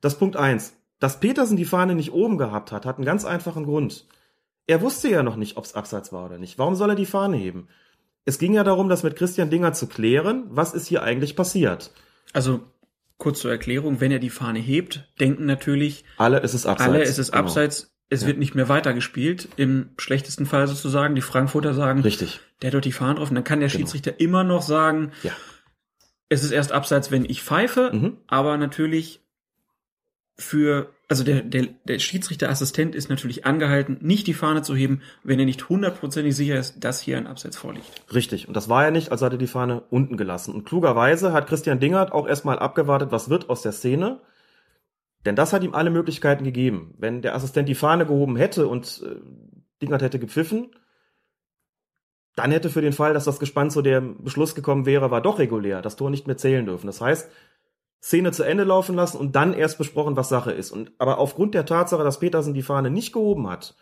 Das 0.00 0.18
Punkt 0.18 0.36
eins. 0.36 0.74
Dass 0.98 1.20
Petersen 1.20 1.56
die 1.56 1.64
Fahne 1.64 1.94
nicht 1.94 2.12
oben 2.12 2.38
gehabt 2.38 2.72
hat, 2.72 2.86
hat 2.86 2.96
einen 2.96 3.04
ganz 3.04 3.24
einfachen 3.24 3.64
Grund. 3.64 4.06
Er 4.66 4.80
wusste 4.80 5.08
ja 5.08 5.22
noch 5.22 5.36
nicht, 5.36 5.56
ob 5.56 5.64
es 5.64 5.74
abseits 5.74 6.12
war 6.12 6.24
oder 6.24 6.38
nicht. 6.38 6.58
Warum 6.58 6.74
soll 6.74 6.90
er 6.90 6.96
die 6.96 7.06
Fahne 7.06 7.36
heben? 7.36 7.68
Es 8.24 8.38
ging 8.38 8.54
ja 8.54 8.64
darum, 8.64 8.88
das 8.88 9.02
mit 9.02 9.14
Christian 9.14 9.50
Dinger 9.50 9.72
zu 9.72 9.86
klären. 9.86 10.44
Was 10.48 10.74
ist 10.74 10.86
hier 10.88 11.02
eigentlich 11.02 11.36
passiert? 11.36 11.92
Also, 12.32 12.60
kurz 13.18 13.40
zur 13.40 13.50
Erklärung, 13.50 14.00
wenn 14.00 14.10
er 14.10 14.18
die 14.18 14.30
Fahne 14.30 14.58
hebt, 14.58 15.12
denken 15.20 15.46
natürlich 15.46 16.04
Alle, 16.16 16.42
es 16.42 16.54
ist 16.54 16.66
abseits. 16.66 16.88
alle, 16.88 17.02
es 17.02 17.18
ist 17.18 17.30
Genau. 17.30 17.44
Es 18.08 18.22
Ja. 18.22 18.28
wird 18.28 18.38
nicht 18.38 18.54
mehr 18.54 18.68
weitergespielt. 18.68 19.48
Im 19.56 19.90
schlechtesten 19.98 20.46
Fall 20.46 20.66
sozusagen. 20.68 21.14
Die 21.14 21.20
Frankfurter 21.22 21.74
sagen, 21.74 22.00
Richtig. 22.00 22.40
der 22.62 22.68
hat 22.68 22.74
dort 22.74 22.84
die 22.84 22.92
Fahne 22.92 23.16
drauf. 23.16 23.28
Und 23.30 23.34
dann 23.34 23.44
kann 23.44 23.60
der 23.60 23.68
Genau. 23.68 23.78
Schiedsrichter 23.80 24.20
immer 24.20 24.44
noch 24.44 24.62
sagen, 24.62 25.12
Ja. 25.22 25.32
es 26.28 26.44
ist 26.44 26.52
erst 26.52 26.72
abseits, 26.72 27.10
wenn 27.10 27.24
ich 27.24 27.42
pfeife, 27.42 27.90
Mhm. 27.92 28.18
aber 28.26 28.56
natürlich 28.58 29.20
für, 30.38 30.90
also 31.08 31.24
der, 31.24 31.40
der, 31.40 31.68
der 31.84 31.98
Schiedsrichterassistent 31.98 32.94
ist 32.94 33.08
natürlich 33.08 33.46
angehalten, 33.46 33.96
nicht 34.02 34.26
die 34.26 34.34
Fahne 34.34 34.60
zu 34.62 34.74
heben, 34.76 35.00
wenn 35.24 35.38
er 35.38 35.46
nicht 35.46 35.70
hundertprozentig 35.70 36.36
sicher 36.36 36.58
ist, 36.58 36.84
dass 36.84 37.00
hier 37.00 37.16
ein 37.16 37.26
Abseits 37.26 37.56
vorliegt. 37.56 38.02
Richtig. 38.12 38.46
Und 38.46 38.54
das 38.54 38.68
war 38.68 38.84
er 38.84 38.90
nicht, 38.90 39.10
also 39.12 39.24
hat 39.24 39.32
er 39.32 39.38
die 39.38 39.46
Fahne 39.46 39.80
unten 39.88 40.18
gelassen. 40.18 40.54
Und 40.54 40.64
klugerweise 40.66 41.32
hat 41.32 41.46
Christian 41.46 41.80
Dingert 41.80 42.12
auch 42.12 42.26
erstmal 42.28 42.58
abgewartet, 42.58 43.12
was 43.12 43.30
wird 43.30 43.48
aus 43.48 43.62
der 43.62 43.72
Szene. 43.72 44.20
Denn 45.26 45.36
das 45.36 45.52
hat 45.52 45.64
ihm 45.64 45.74
alle 45.74 45.90
Möglichkeiten 45.90 46.44
gegeben. 46.44 46.94
Wenn 46.98 47.20
der 47.20 47.34
Assistent 47.34 47.68
die 47.68 47.74
Fahne 47.74 48.06
gehoben 48.06 48.36
hätte 48.36 48.68
und 48.68 49.02
äh, 49.04 49.16
Dingert 49.82 50.02
hätte 50.02 50.18
gepfiffen, 50.18 50.70
dann 52.36 52.50
hätte 52.50 52.70
für 52.70 52.80
den 52.80 52.92
Fall, 52.92 53.12
dass 53.12 53.24
das 53.24 53.40
Gespann 53.40 53.70
zu 53.70 53.82
dem 53.82 54.22
Beschluss 54.22 54.54
gekommen 54.54 54.86
wäre, 54.86 55.10
war 55.10 55.20
doch 55.20 55.38
regulär, 55.38 55.82
das 55.82 55.96
Tor 55.96 56.10
nicht 56.10 56.26
mehr 56.26 56.36
zählen 56.36 56.64
dürfen. 56.64 56.86
Das 56.86 57.00
heißt, 57.00 57.30
Szene 58.02 58.30
zu 58.30 58.44
Ende 58.44 58.64
laufen 58.64 58.94
lassen 58.94 59.16
und 59.16 59.34
dann 59.34 59.52
erst 59.52 59.78
besprochen, 59.78 60.16
was 60.16 60.28
Sache 60.28 60.52
ist. 60.52 60.70
Und 60.70 60.92
aber 60.98 61.18
aufgrund 61.18 61.54
der 61.54 61.66
Tatsache, 61.66 62.04
dass 62.04 62.20
Petersen 62.20 62.54
die 62.54 62.62
Fahne 62.62 62.90
nicht 62.90 63.12
gehoben 63.12 63.48
hat, 63.48 63.74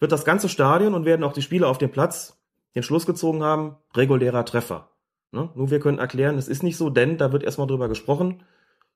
wird 0.00 0.12
das 0.12 0.24
ganze 0.24 0.48
Stadion 0.48 0.94
und 0.94 1.04
werden 1.04 1.22
auch 1.22 1.34
die 1.34 1.42
Spieler 1.42 1.68
auf 1.68 1.78
dem 1.78 1.90
Platz 1.90 2.42
den 2.74 2.82
Schluss 2.82 3.06
gezogen 3.06 3.42
haben, 3.42 3.76
regulärer 3.94 4.44
Treffer. 4.44 4.90
Ne? 5.30 5.50
Nur 5.54 5.70
wir 5.70 5.78
können 5.78 5.98
erklären, 5.98 6.38
es 6.38 6.48
ist 6.48 6.62
nicht 6.62 6.76
so, 6.76 6.90
denn 6.90 7.18
da 7.18 7.32
wird 7.32 7.44
erstmal 7.44 7.66
drüber 7.66 7.88
gesprochen, 7.88 8.42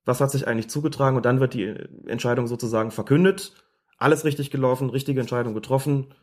was 0.04 0.20
hat 0.20 0.30
sich 0.30 0.46
eigentlich 0.46 0.68
zugetragen 0.68 1.16
und 1.16 1.24
dann 1.24 1.40
wird 1.40 1.54
die 1.54 1.74
Entscheidung 2.06 2.46
sozusagen 2.46 2.90
verkündet. 2.90 3.54
Alles 3.96 4.24
richtig 4.24 4.50
gelaufen, 4.50 4.90
richtige 4.90 5.20
Entscheidung 5.20 5.54
getroffen. 5.54 6.14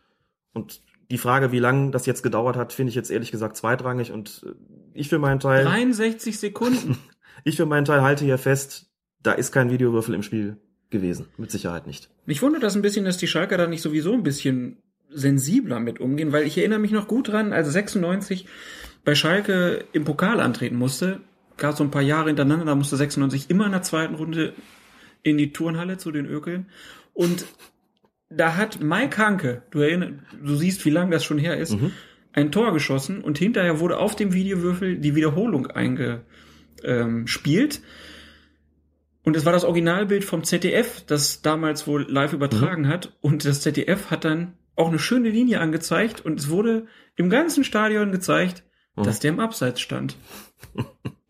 Und 0.54 0.82
die 1.10 1.18
Frage, 1.18 1.52
wie 1.52 1.60
lange 1.60 1.92
das 1.92 2.06
jetzt 2.06 2.22
gedauert 2.22 2.56
hat, 2.56 2.74
finde 2.74 2.90
ich 2.90 2.96
jetzt 2.96 3.12
ehrlich 3.12 3.32
gesagt 3.32 3.58
zweitrangig. 3.58 4.12
Und 4.12 4.44
äh, 4.46 4.52
ich 4.94 5.10
für 5.10 5.20
meinen 5.20 5.40
Teil, 5.40 5.66
63 5.66 6.40
Sekunden. 6.40 6.98
ich 7.44 7.58
für 7.58 7.66
meinen 7.66 7.86
Teil 7.86 8.02
halte 8.02 8.26
hier 8.26 8.38
fest, 8.38 8.92
da 9.24 9.32
ist 9.32 9.52
kein 9.52 9.70
Videowürfel 9.72 10.16
im 10.16 10.24
Spiel 10.24 10.58
gewesen. 10.90 11.28
Mit 11.38 11.52
Sicherheit 11.52 11.88
nicht. 11.88 12.10
Mich 12.26 12.42
wundert 12.42 12.64
das 12.64 12.76
ein 12.76 12.82
bisschen, 12.82 13.06
dass 13.06 13.18
die 13.18 13.28
Schalker 13.28 13.58
da 13.58 13.68
nicht 13.68 13.82
sowieso 13.82 14.14
ein 14.14 14.24
bisschen 14.24 14.78
sensibler 15.10 15.80
mit 15.80 16.00
umgehen, 16.00 16.32
weil 16.32 16.46
ich 16.46 16.58
erinnere 16.58 16.80
mich 16.80 16.92
noch 16.92 17.08
gut 17.08 17.30
dran, 17.30 17.54
als 17.54 17.72
96 17.72 18.46
bei 19.04 19.16
Schalke 19.16 19.86
im 19.94 20.06
Pokal 20.06 20.40
antreten 20.40 20.76
musste, 20.76 21.22
gab 21.58 21.76
so 21.76 21.84
ein 21.84 21.92
paar 21.92 22.02
Jahre 22.02 22.28
hintereinander, 22.28 22.66
da 22.66 22.76
musste 22.76 22.98
96 22.98 23.50
immer 23.50 23.66
in 23.66 23.72
der 23.72 23.82
zweiten 23.82 24.16
Runde 24.16 24.54
in 25.24 25.38
die 25.38 25.54
Turnhalle 25.54 25.98
zu 25.98 26.12
den 26.12 26.26
Ökeln 26.26 26.68
und 27.14 27.46
da 28.30 28.56
hat 28.56 28.82
Mike 28.82 29.18
Hanke, 29.18 29.64
du 29.72 29.80
erinnerst, 29.80 30.14
du 30.42 30.56
siehst, 30.56 30.86
wie 30.86 30.90
lange 30.90 31.12
das 31.12 31.26
schon 31.26 31.38
her 31.38 31.58
ist, 31.58 31.76
ein 32.34 32.52
Tor 32.52 32.74
geschossen 32.74 33.22
und 33.22 33.38
hinterher 33.38 33.80
wurde 33.80 33.98
auf 33.98 34.16
dem 34.16 34.34
Videowürfel 34.34 34.98
die 34.98 35.16
Wiederholung 35.16 35.68
eingespielt. 35.68 36.26
Ähm. 37.76 37.84
Und 39.24 39.36
es 39.36 39.46
war 39.46 39.54
das 39.54 39.66
Originalbild 39.66 40.24
vom 40.24 40.44
ZDF, 40.44 41.04
das 41.06 41.44
damals 41.44 41.86
wohl 41.86 42.10
live 42.10 42.34
übertragen 42.34 42.88
hat. 42.88 43.16
Und 43.22 43.46
das 43.46 43.62
ZDF 43.62 44.10
hat 44.10 44.26
dann 44.26 44.58
auch 44.76 44.88
eine 44.88 44.98
schöne 44.98 45.30
Linie 45.30 45.60
angezeigt 45.60 46.22
und 46.22 46.40
es 46.40 46.50
wurde 46.50 46.88
im 47.16 47.30
ganzen 47.30 47.64
Stadion 47.64 48.12
gezeigt, 48.12 48.64
dass 48.96 49.20
der 49.20 49.32
im 49.32 49.40
Abseits 49.40 49.80
stand. 49.80 50.16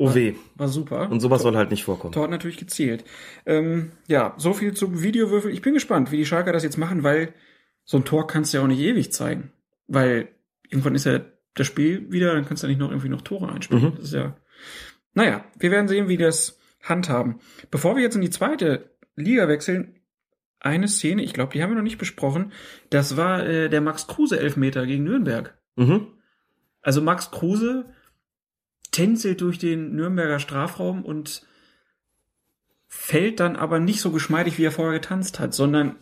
Oh 0.00 0.14
weh. 0.14 0.36
War 0.54 0.68
super. 0.68 1.10
Und 1.10 1.18
sowas 1.18 1.42
soll 1.42 1.56
halt 1.56 1.72
nicht 1.72 1.82
vorkommen. 1.82 2.12
Tor 2.12 2.22
hat 2.22 2.30
natürlich 2.30 2.56
gezielt. 2.56 3.04
Ähm, 3.46 3.90
ja, 4.06 4.34
so 4.36 4.52
viel 4.52 4.72
zum 4.72 5.02
Videowürfel. 5.02 5.50
Ich 5.50 5.60
bin 5.60 5.74
gespannt, 5.74 6.12
wie 6.12 6.18
die 6.18 6.24
Schalker 6.24 6.52
das 6.52 6.62
jetzt 6.62 6.78
machen, 6.78 7.02
weil 7.02 7.34
so 7.82 7.96
ein 7.96 8.04
Tor 8.04 8.28
kannst 8.28 8.52
du 8.52 8.58
ja 8.58 8.62
auch 8.62 8.68
nicht 8.68 8.78
ewig 8.78 9.10
zeigen. 9.12 9.50
Weil 9.88 10.28
irgendwann 10.68 10.94
ist 10.94 11.06
ja 11.06 11.20
das 11.54 11.66
Spiel 11.66 12.12
wieder, 12.12 12.32
dann 12.32 12.44
kannst 12.46 12.62
du 12.62 12.68
ja 12.68 12.68
nicht 12.68 12.78
noch 12.78 12.90
irgendwie 12.90 13.08
noch 13.08 13.22
Tore 13.22 13.50
einspielen. 13.50 13.86
Mhm. 13.86 13.96
Das 13.96 14.04
ist 14.04 14.14
ja. 14.14 14.36
Naja, 15.14 15.44
wir 15.58 15.72
werden 15.72 15.88
sehen, 15.88 16.06
wie 16.06 16.16
die 16.16 16.22
das 16.22 16.60
handhaben. 16.80 17.40
Bevor 17.72 17.96
wir 17.96 18.02
jetzt 18.04 18.14
in 18.14 18.22
die 18.22 18.30
zweite 18.30 18.90
Liga 19.16 19.48
wechseln, 19.48 19.96
eine 20.60 20.86
Szene, 20.86 21.24
ich 21.24 21.32
glaube, 21.32 21.54
die 21.54 21.60
haben 21.60 21.70
wir 21.70 21.76
noch 21.76 21.82
nicht 21.82 21.98
besprochen. 21.98 22.52
Das 22.90 23.16
war 23.16 23.44
äh, 23.44 23.68
der 23.68 23.80
Max 23.80 24.06
Kruse 24.06 24.38
Elfmeter 24.38 24.86
gegen 24.86 25.02
Nürnberg. 25.02 25.58
Mhm. 25.74 26.06
Also 26.82 27.02
Max 27.02 27.32
Kruse 27.32 27.86
tänzelt 28.90 29.40
durch 29.40 29.58
den 29.58 29.94
Nürnberger 29.94 30.38
Strafraum 30.38 31.04
und 31.04 31.46
fällt 32.86 33.40
dann 33.40 33.56
aber 33.56 33.78
nicht 33.80 34.00
so 34.00 34.10
geschmeidig, 34.10 34.58
wie 34.58 34.64
er 34.64 34.72
vorher 34.72 34.98
getanzt 34.98 35.40
hat, 35.40 35.54
sondern 35.54 35.96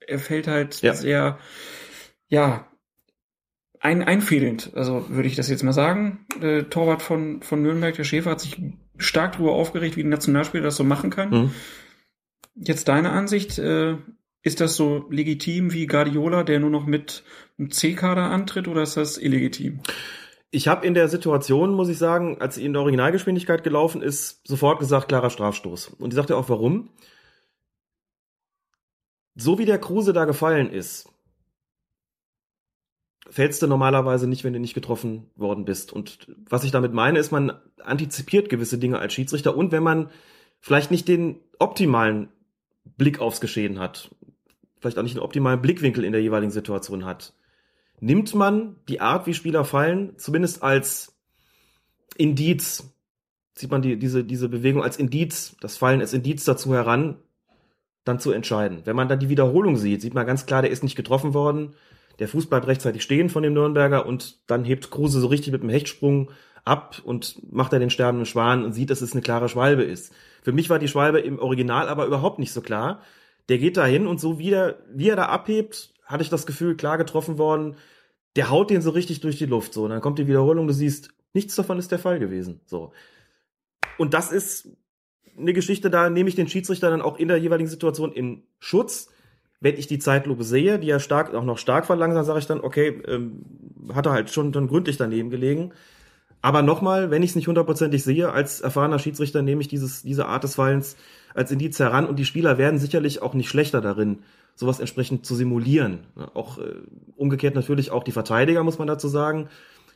er 0.00 0.18
fällt 0.18 0.46
halt 0.48 0.80
Ja. 0.82 0.94
sehr, 0.94 1.38
ja, 2.28 2.68
ein, 3.80 4.02
einfädelnd, 4.02 4.72
also 4.74 5.08
würde 5.08 5.28
ich 5.28 5.36
das 5.36 5.48
jetzt 5.48 5.62
mal 5.62 5.72
sagen. 5.72 6.26
Der 6.42 6.68
Torwart 6.68 7.00
von, 7.02 7.42
von 7.42 7.62
Nürnberg, 7.62 7.94
der 7.94 8.04
Schäfer, 8.04 8.32
hat 8.32 8.40
sich 8.40 8.60
stark 8.96 9.32
darüber 9.32 9.52
aufgeregt, 9.52 9.96
wie 9.96 10.02
ein 10.02 10.08
Nationalspieler 10.08 10.64
das 10.64 10.76
so 10.76 10.82
machen 10.82 11.10
kann. 11.10 11.30
Mhm. 11.30 11.50
Jetzt 12.56 12.88
deine 12.88 13.10
Ansicht, 13.10 13.58
äh, 13.58 13.96
ist 14.42 14.60
das 14.60 14.76
so 14.76 15.06
legitim 15.10 15.72
wie 15.72 15.86
Guardiola, 15.86 16.42
der 16.42 16.58
nur 16.58 16.70
noch 16.70 16.86
mit 16.86 17.22
einem 17.58 17.70
C-Kader 17.70 18.30
antritt, 18.30 18.66
oder 18.66 18.82
ist 18.82 18.96
das 18.96 19.18
illegitim? 19.18 19.80
Ich 20.50 20.66
habe 20.66 20.86
in 20.86 20.94
der 20.94 21.08
Situation, 21.08 21.74
muss 21.74 21.88
ich 21.88 21.98
sagen, 21.98 22.40
als 22.40 22.54
sie 22.54 22.64
in 22.64 22.72
der 22.72 22.80
Originalgeschwindigkeit 22.82 23.62
gelaufen 23.62 24.00
ist, 24.00 24.46
sofort 24.46 24.78
gesagt, 24.78 25.08
klarer 25.08 25.30
Strafstoß. 25.30 25.88
Und 25.98 26.12
ich 26.12 26.16
sagte 26.16 26.36
auch, 26.36 26.48
warum. 26.48 26.90
So 29.34 29.58
wie 29.58 29.66
der 29.66 29.78
Kruse 29.78 30.12
da 30.12 30.24
gefallen 30.24 30.70
ist, 30.70 31.10
fällst 33.30 33.62
du 33.62 33.66
normalerweise 33.66 34.26
nicht, 34.26 34.42
wenn 34.42 34.54
du 34.54 34.58
nicht 34.58 34.74
getroffen 34.74 35.30
worden 35.36 35.64
bist. 35.64 35.92
Und 35.92 36.26
was 36.48 36.64
ich 36.64 36.70
damit 36.70 36.92
meine, 36.92 37.18
ist, 37.18 37.30
man 37.30 37.52
antizipiert 37.82 38.48
gewisse 38.48 38.78
Dinge 38.78 38.98
als 38.98 39.12
Schiedsrichter 39.12 39.56
und 39.56 39.70
wenn 39.70 39.82
man 39.82 40.10
vielleicht 40.60 40.90
nicht 40.90 41.08
den 41.08 41.40
optimalen 41.58 42.30
Blick 42.84 43.20
aufs 43.20 43.40
Geschehen 43.40 43.78
hat, 43.78 44.14
vielleicht 44.80 44.98
auch 44.98 45.02
nicht 45.02 45.14
den 45.14 45.22
optimalen 45.22 45.60
Blickwinkel 45.60 46.04
in 46.04 46.12
der 46.12 46.22
jeweiligen 46.22 46.50
Situation 46.50 47.04
hat, 47.04 47.34
nimmt 48.00 48.34
man 48.34 48.76
die 48.88 49.00
Art, 49.00 49.26
wie 49.26 49.34
Spieler 49.34 49.64
fallen, 49.64 50.18
zumindest 50.18 50.62
als 50.62 51.16
Indiz, 52.16 52.92
sieht 53.54 53.70
man 53.70 53.82
die, 53.82 53.98
diese, 53.98 54.24
diese 54.24 54.48
Bewegung 54.48 54.82
als 54.82 54.96
Indiz, 54.96 55.56
das 55.60 55.76
Fallen 55.76 56.00
als 56.00 56.12
Indiz 56.12 56.44
dazu 56.44 56.74
heran, 56.74 57.16
dann 58.04 58.20
zu 58.20 58.32
entscheiden. 58.32 58.82
Wenn 58.84 58.96
man 58.96 59.08
dann 59.08 59.20
die 59.20 59.28
Wiederholung 59.28 59.76
sieht, 59.76 60.00
sieht 60.00 60.14
man 60.14 60.26
ganz 60.26 60.46
klar, 60.46 60.62
der 60.62 60.70
ist 60.70 60.82
nicht 60.82 60.96
getroffen 60.96 61.34
worden, 61.34 61.74
der 62.18 62.28
Fuß 62.28 62.46
bleibt 62.46 62.66
rechtzeitig 62.66 63.02
stehen 63.02 63.30
von 63.30 63.42
dem 63.42 63.52
Nürnberger 63.52 64.06
und 64.06 64.38
dann 64.48 64.64
hebt 64.64 64.90
Kruse 64.90 65.20
so 65.20 65.28
richtig 65.28 65.52
mit 65.52 65.62
dem 65.62 65.68
Hechtsprung 65.68 66.30
ab 66.64 67.00
und 67.04 67.40
macht 67.52 67.72
er 67.72 67.78
den 67.78 67.90
sterbenden 67.90 68.26
Schwan 68.26 68.64
und 68.64 68.72
sieht, 68.72 68.90
dass 68.90 69.02
es 69.02 69.12
eine 69.12 69.22
klare 69.22 69.48
Schwalbe 69.48 69.82
ist. 69.82 70.12
Für 70.42 70.52
mich 70.52 70.68
war 70.70 70.78
die 70.78 70.88
Schwalbe 70.88 71.20
im 71.20 71.38
Original 71.38 71.88
aber 71.88 72.06
überhaupt 72.06 72.38
nicht 72.38 72.52
so 72.52 72.60
klar. 72.60 73.02
Der 73.48 73.58
geht 73.58 73.76
da 73.76 73.86
hin 73.86 74.06
und 74.06 74.20
so 74.20 74.38
wie 74.38 74.52
er, 74.52 74.78
wie 74.92 75.08
er 75.08 75.16
da 75.16 75.26
abhebt, 75.26 75.94
hatte 76.08 76.22
ich 76.22 76.30
das 76.30 76.46
Gefühl, 76.46 76.76
klar 76.76 76.98
getroffen 76.98 77.38
worden. 77.38 77.76
Der 78.34 78.50
haut 78.50 78.70
den 78.70 78.82
so 78.82 78.90
richtig 78.90 79.20
durch 79.20 79.38
die 79.38 79.46
Luft. 79.46 79.74
So, 79.74 79.84
und 79.84 79.90
dann 79.90 80.00
kommt 80.00 80.18
die 80.18 80.26
Wiederholung, 80.26 80.66
du 80.66 80.72
siehst, 80.72 81.10
nichts 81.34 81.54
davon 81.54 81.78
ist 81.78 81.92
der 81.92 81.98
Fall 81.98 82.18
gewesen. 82.18 82.60
So. 82.66 82.92
Und 83.98 84.14
das 84.14 84.32
ist 84.32 84.70
eine 85.36 85.52
Geschichte, 85.52 85.90
da 85.90 86.10
nehme 86.10 86.28
ich 86.28 86.34
den 86.34 86.48
Schiedsrichter 86.48 86.90
dann 86.90 87.02
auch 87.02 87.18
in 87.18 87.28
der 87.28 87.36
jeweiligen 87.36 87.68
Situation 87.68 88.12
in 88.12 88.42
Schutz. 88.58 89.08
Wenn 89.60 89.76
ich 89.76 89.86
die 89.86 89.98
Zeitlupe 89.98 90.44
sehe, 90.44 90.78
die 90.78 90.86
ja 90.86 91.00
stark, 91.00 91.34
auch 91.34 91.44
noch 91.44 91.58
stark 91.58 91.84
verlangsamt, 91.84 92.26
sage 92.26 92.38
ich 92.38 92.46
dann, 92.46 92.60
okay, 92.60 93.02
ähm, 93.06 93.42
hat 93.92 94.06
er 94.06 94.12
halt 94.12 94.30
schon 94.30 94.52
dann 94.52 94.68
gründlich 94.68 94.96
daneben 94.96 95.30
gelegen. 95.30 95.72
Aber 96.40 96.62
nochmal, 96.62 97.10
wenn 97.10 97.22
ich 97.24 97.30
es 97.30 97.36
nicht 97.36 97.48
hundertprozentig 97.48 98.04
sehe, 98.04 98.32
als 98.32 98.60
erfahrener 98.60 99.00
Schiedsrichter 99.00 99.42
nehme 99.42 99.60
ich 99.60 99.68
dieses, 99.68 100.02
diese 100.02 100.26
Art 100.26 100.44
des 100.44 100.54
Fallens 100.54 100.96
als 101.34 101.50
Indiz 101.50 101.78
heran 101.78 102.06
und 102.06 102.18
die 102.18 102.24
Spieler 102.24 102.56
werden 102.58 102.78
sicherlich 102.78 103.20
auch 103.22 103.34
nicht 103.34 103.48
schlechter 103.48 103.80
darin, 103.80 104.20
sowas 104.58 104.80
entsprechend 104.80 105.24
zu 105.24 105.36
simulieren. 105.36 106.00
Auch 106.34 106.58
äh, 106.58 106.74
umgekehrt 107.14 107.54
natürlich 107.54 107.92
auch 107.92 108.02
die 108.02 108.10
Verteidiger, 108.10 108.64
muss 108.64 108.78
man 108.78 108.88
dazu 108.88 109.06
sagen, 109.06 109.48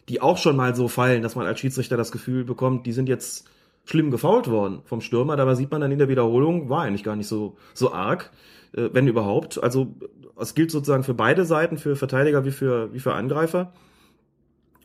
die 0.08 0.20
auch 0.20 0.38
schon 0.38 0.54
mal 0.54 0.76
so 0.76 0.86
fallen, 0.86 1.22
dass 1.22 1.34
man 1.34 1.46
als 1.46 1.58
Schiedsrichter 1.58 1.96
das 1.96 2.12
Gefühl 2.12 2.44
bekommt, 2.44 2.86
die 2.86 2.92
sind 2.92 3.08
jetzt 3.08 3.50
schlimm 3.84 4.12
gefault 4.12 4.48
worden 4.48 4.82
vom 4.84 5.00
Stürmer. 5.00 5.36
Dabei 5.36 5.56
sieht 5.56 5.72
man 5.72 5.80
dann 5.80 5.90
in 5.90 5.98
der 5.98 6.08
Wiederholung, 6.08 6.68
war 6.68 6.82
eigentlich 6.82 7.02
gar 7.02 7.16
nicht 7.16 7.26
so, 7.26 7.56
so 7.74 7.92
arg, 7.92 8.30
äh, 8.72 8.88
wenn 8.92 9.08
überhaupt. 9.08 9.60
Also 9.60 9.96
es 10.38 10.54
gilt 10.54 10.70
sozusagen 10.70 11.02
für 11.02 11.14
beide 11.14 11.44
Seiten, 11.44 11.76
für 11.76 11.96
Verteidiger 11.96 12.44
wie 12.44 12.52
für, 12.52 12.94
wie 12.94 13.00
für 13.00 13.14
Angreifer. 13.14 13.72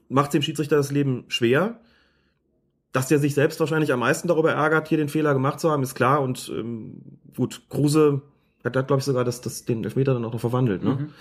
Macht 0.09 0.33
dem 0.33 0.41
Schiedsrichter 0.41 0.77
das 0.77 0.91
Leben 0.91 1.25
schwer. 1.27 1.79
Dass 2.93 3.09
der 3.09 3.19
sich 3.19 3.35
selbst 3.35 3.59
wahrscheinlich 3.59 3.93
am 3.93 3.99
meisten 3.99 4.27
darüber 4.27 4.53
ärgert, 4.53 4.87
hier 4.87 4.97
den 4.97 5.09
Fehler 5.09 5.35
gemacht 5.35 5.59
zu 5.59 5.69
haben, 5.69 5.83
ist 5.83 5.93
klar. 5.93 6.19
Und 6.23 6.49
ähm, 6.49 7.19
gut, 7.35 7.61
Kruse 7.69 8.23
hat, 8.67 8.75
hat 8.77 8.87
glaube 8.87 8.99
ich, 8.99 9.05
sogar 9.05 9.23
das, 9.25 9.41
das, 9.41 9.65
den 9.65 9.83
Elfmeter 9.83 10.13
dann 10.13 10.25
auch 10.25 10.33
noch 10.33 10.39
verwandelt. 10.39 10.83
Ne? 10.83 10.95
Mhm. 10.95 11.13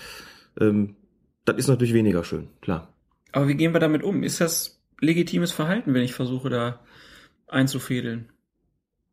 Ähm, 0.61 0.97
das 1.45 1.57
ist 1.57 1.69
natürlich 1.69 1.95
weniger 1.95 2.25
schön, 2.25 2.49
klar. 2.61 2.93
Aber 3.33 3.49
wie 3.49 3.55
gehen 3.55 3.73
wir 3.73 3.81
damit 3.81 4.03
um? 4.03 4.23
Ist 4.23 4.41
das 4.41 4.81
legitimes 5.01 5.53
Verhalten, 5.53 5.95
wenn 5.95 6.03
ich 6.03 6.15
versuche, 6.15 6.49
da 6.51 6.81
einzufädeln? 7.47 8.31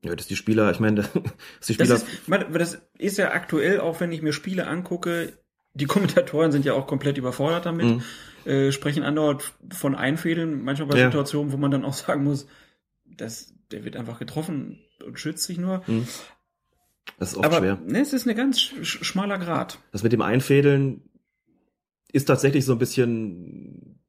Ja, 0.04 0.16
dass 0.16 0.28
die 0.28 0.36
Spieler, 0.36 0.72
ich 0.72 0.80
meine, 0.80 1.02
dass 1.60 1.68
die 1.68 1.74
Spieler. 1.76 1.90
Das 1.90 2.04
ist, 2.04 2.52
das 2.60 2.82
ist 2.98 3.18
ja 3.18 3.32
aktuell, 3.32 3.80
auch 3.80 4.00
wenn 4.00 4.12
ich 4.12 4.22
mir 4.22 4.34
Spiele 4.34 4.68
angucke, 4.68 5.34
die 5.74 5.86
Kommentatoren 5.86 6.52
sind 6.52 6.66
ja 6.66 6.74
auch 6.74 6.88
komplett 6.88 7.18
überfordert 7.18 7.66
damit, 7.66 7.86
Mhm. 7.86 8.04
äh, 8.52 8.72
sprechen 8.72 9.04
andauernd 9.04 9.54
von 9.72 9.96
Einfädeln, 9.96 10.64
manchmal 10.64 10.90
bei 10.90 11.00
Ja. 11.00 11.06
Situationen, 11.06 11.52
wo 11.52 11.58
man 11.58 11.72
dann 11.72 11.86
auch 11.86 11.94
sagen 11.94 12.24
muss, 12.24 12.48
dass 13.06 13.54
der 13.72 13.84
wird 13.84 13.96
einfach 13.96 14.20
getroffen 14.20 14.80
und 15.06 15.20
schützt 15.20 15.44
sich 15.46 15.58
nur. 15.58 15.84
Das 17.20 17.32
ist 17.32 17.38
oft 17.38 17.46
Aber 17.46 17.58
schwer. 17.60 17.80
ne, 17.86 18.00
es 18.02 18.14
ist 18.14 18.26
eine 18.28 18.36
ganz 18.36 18.58
sch- 18.60 19.04
schmaler 19.04 19.38
Grad. 19.38 19.80
Das 19.92 20.04
mit 20.04 20.12
dem 20.14 20.22
Einfädeln 20.22 21.02
ist 22.12 22.26
tatsächlich 22.26 22.66
so 22.66 22.74
ein 22.74 22.80
bisschen 22.80 24.00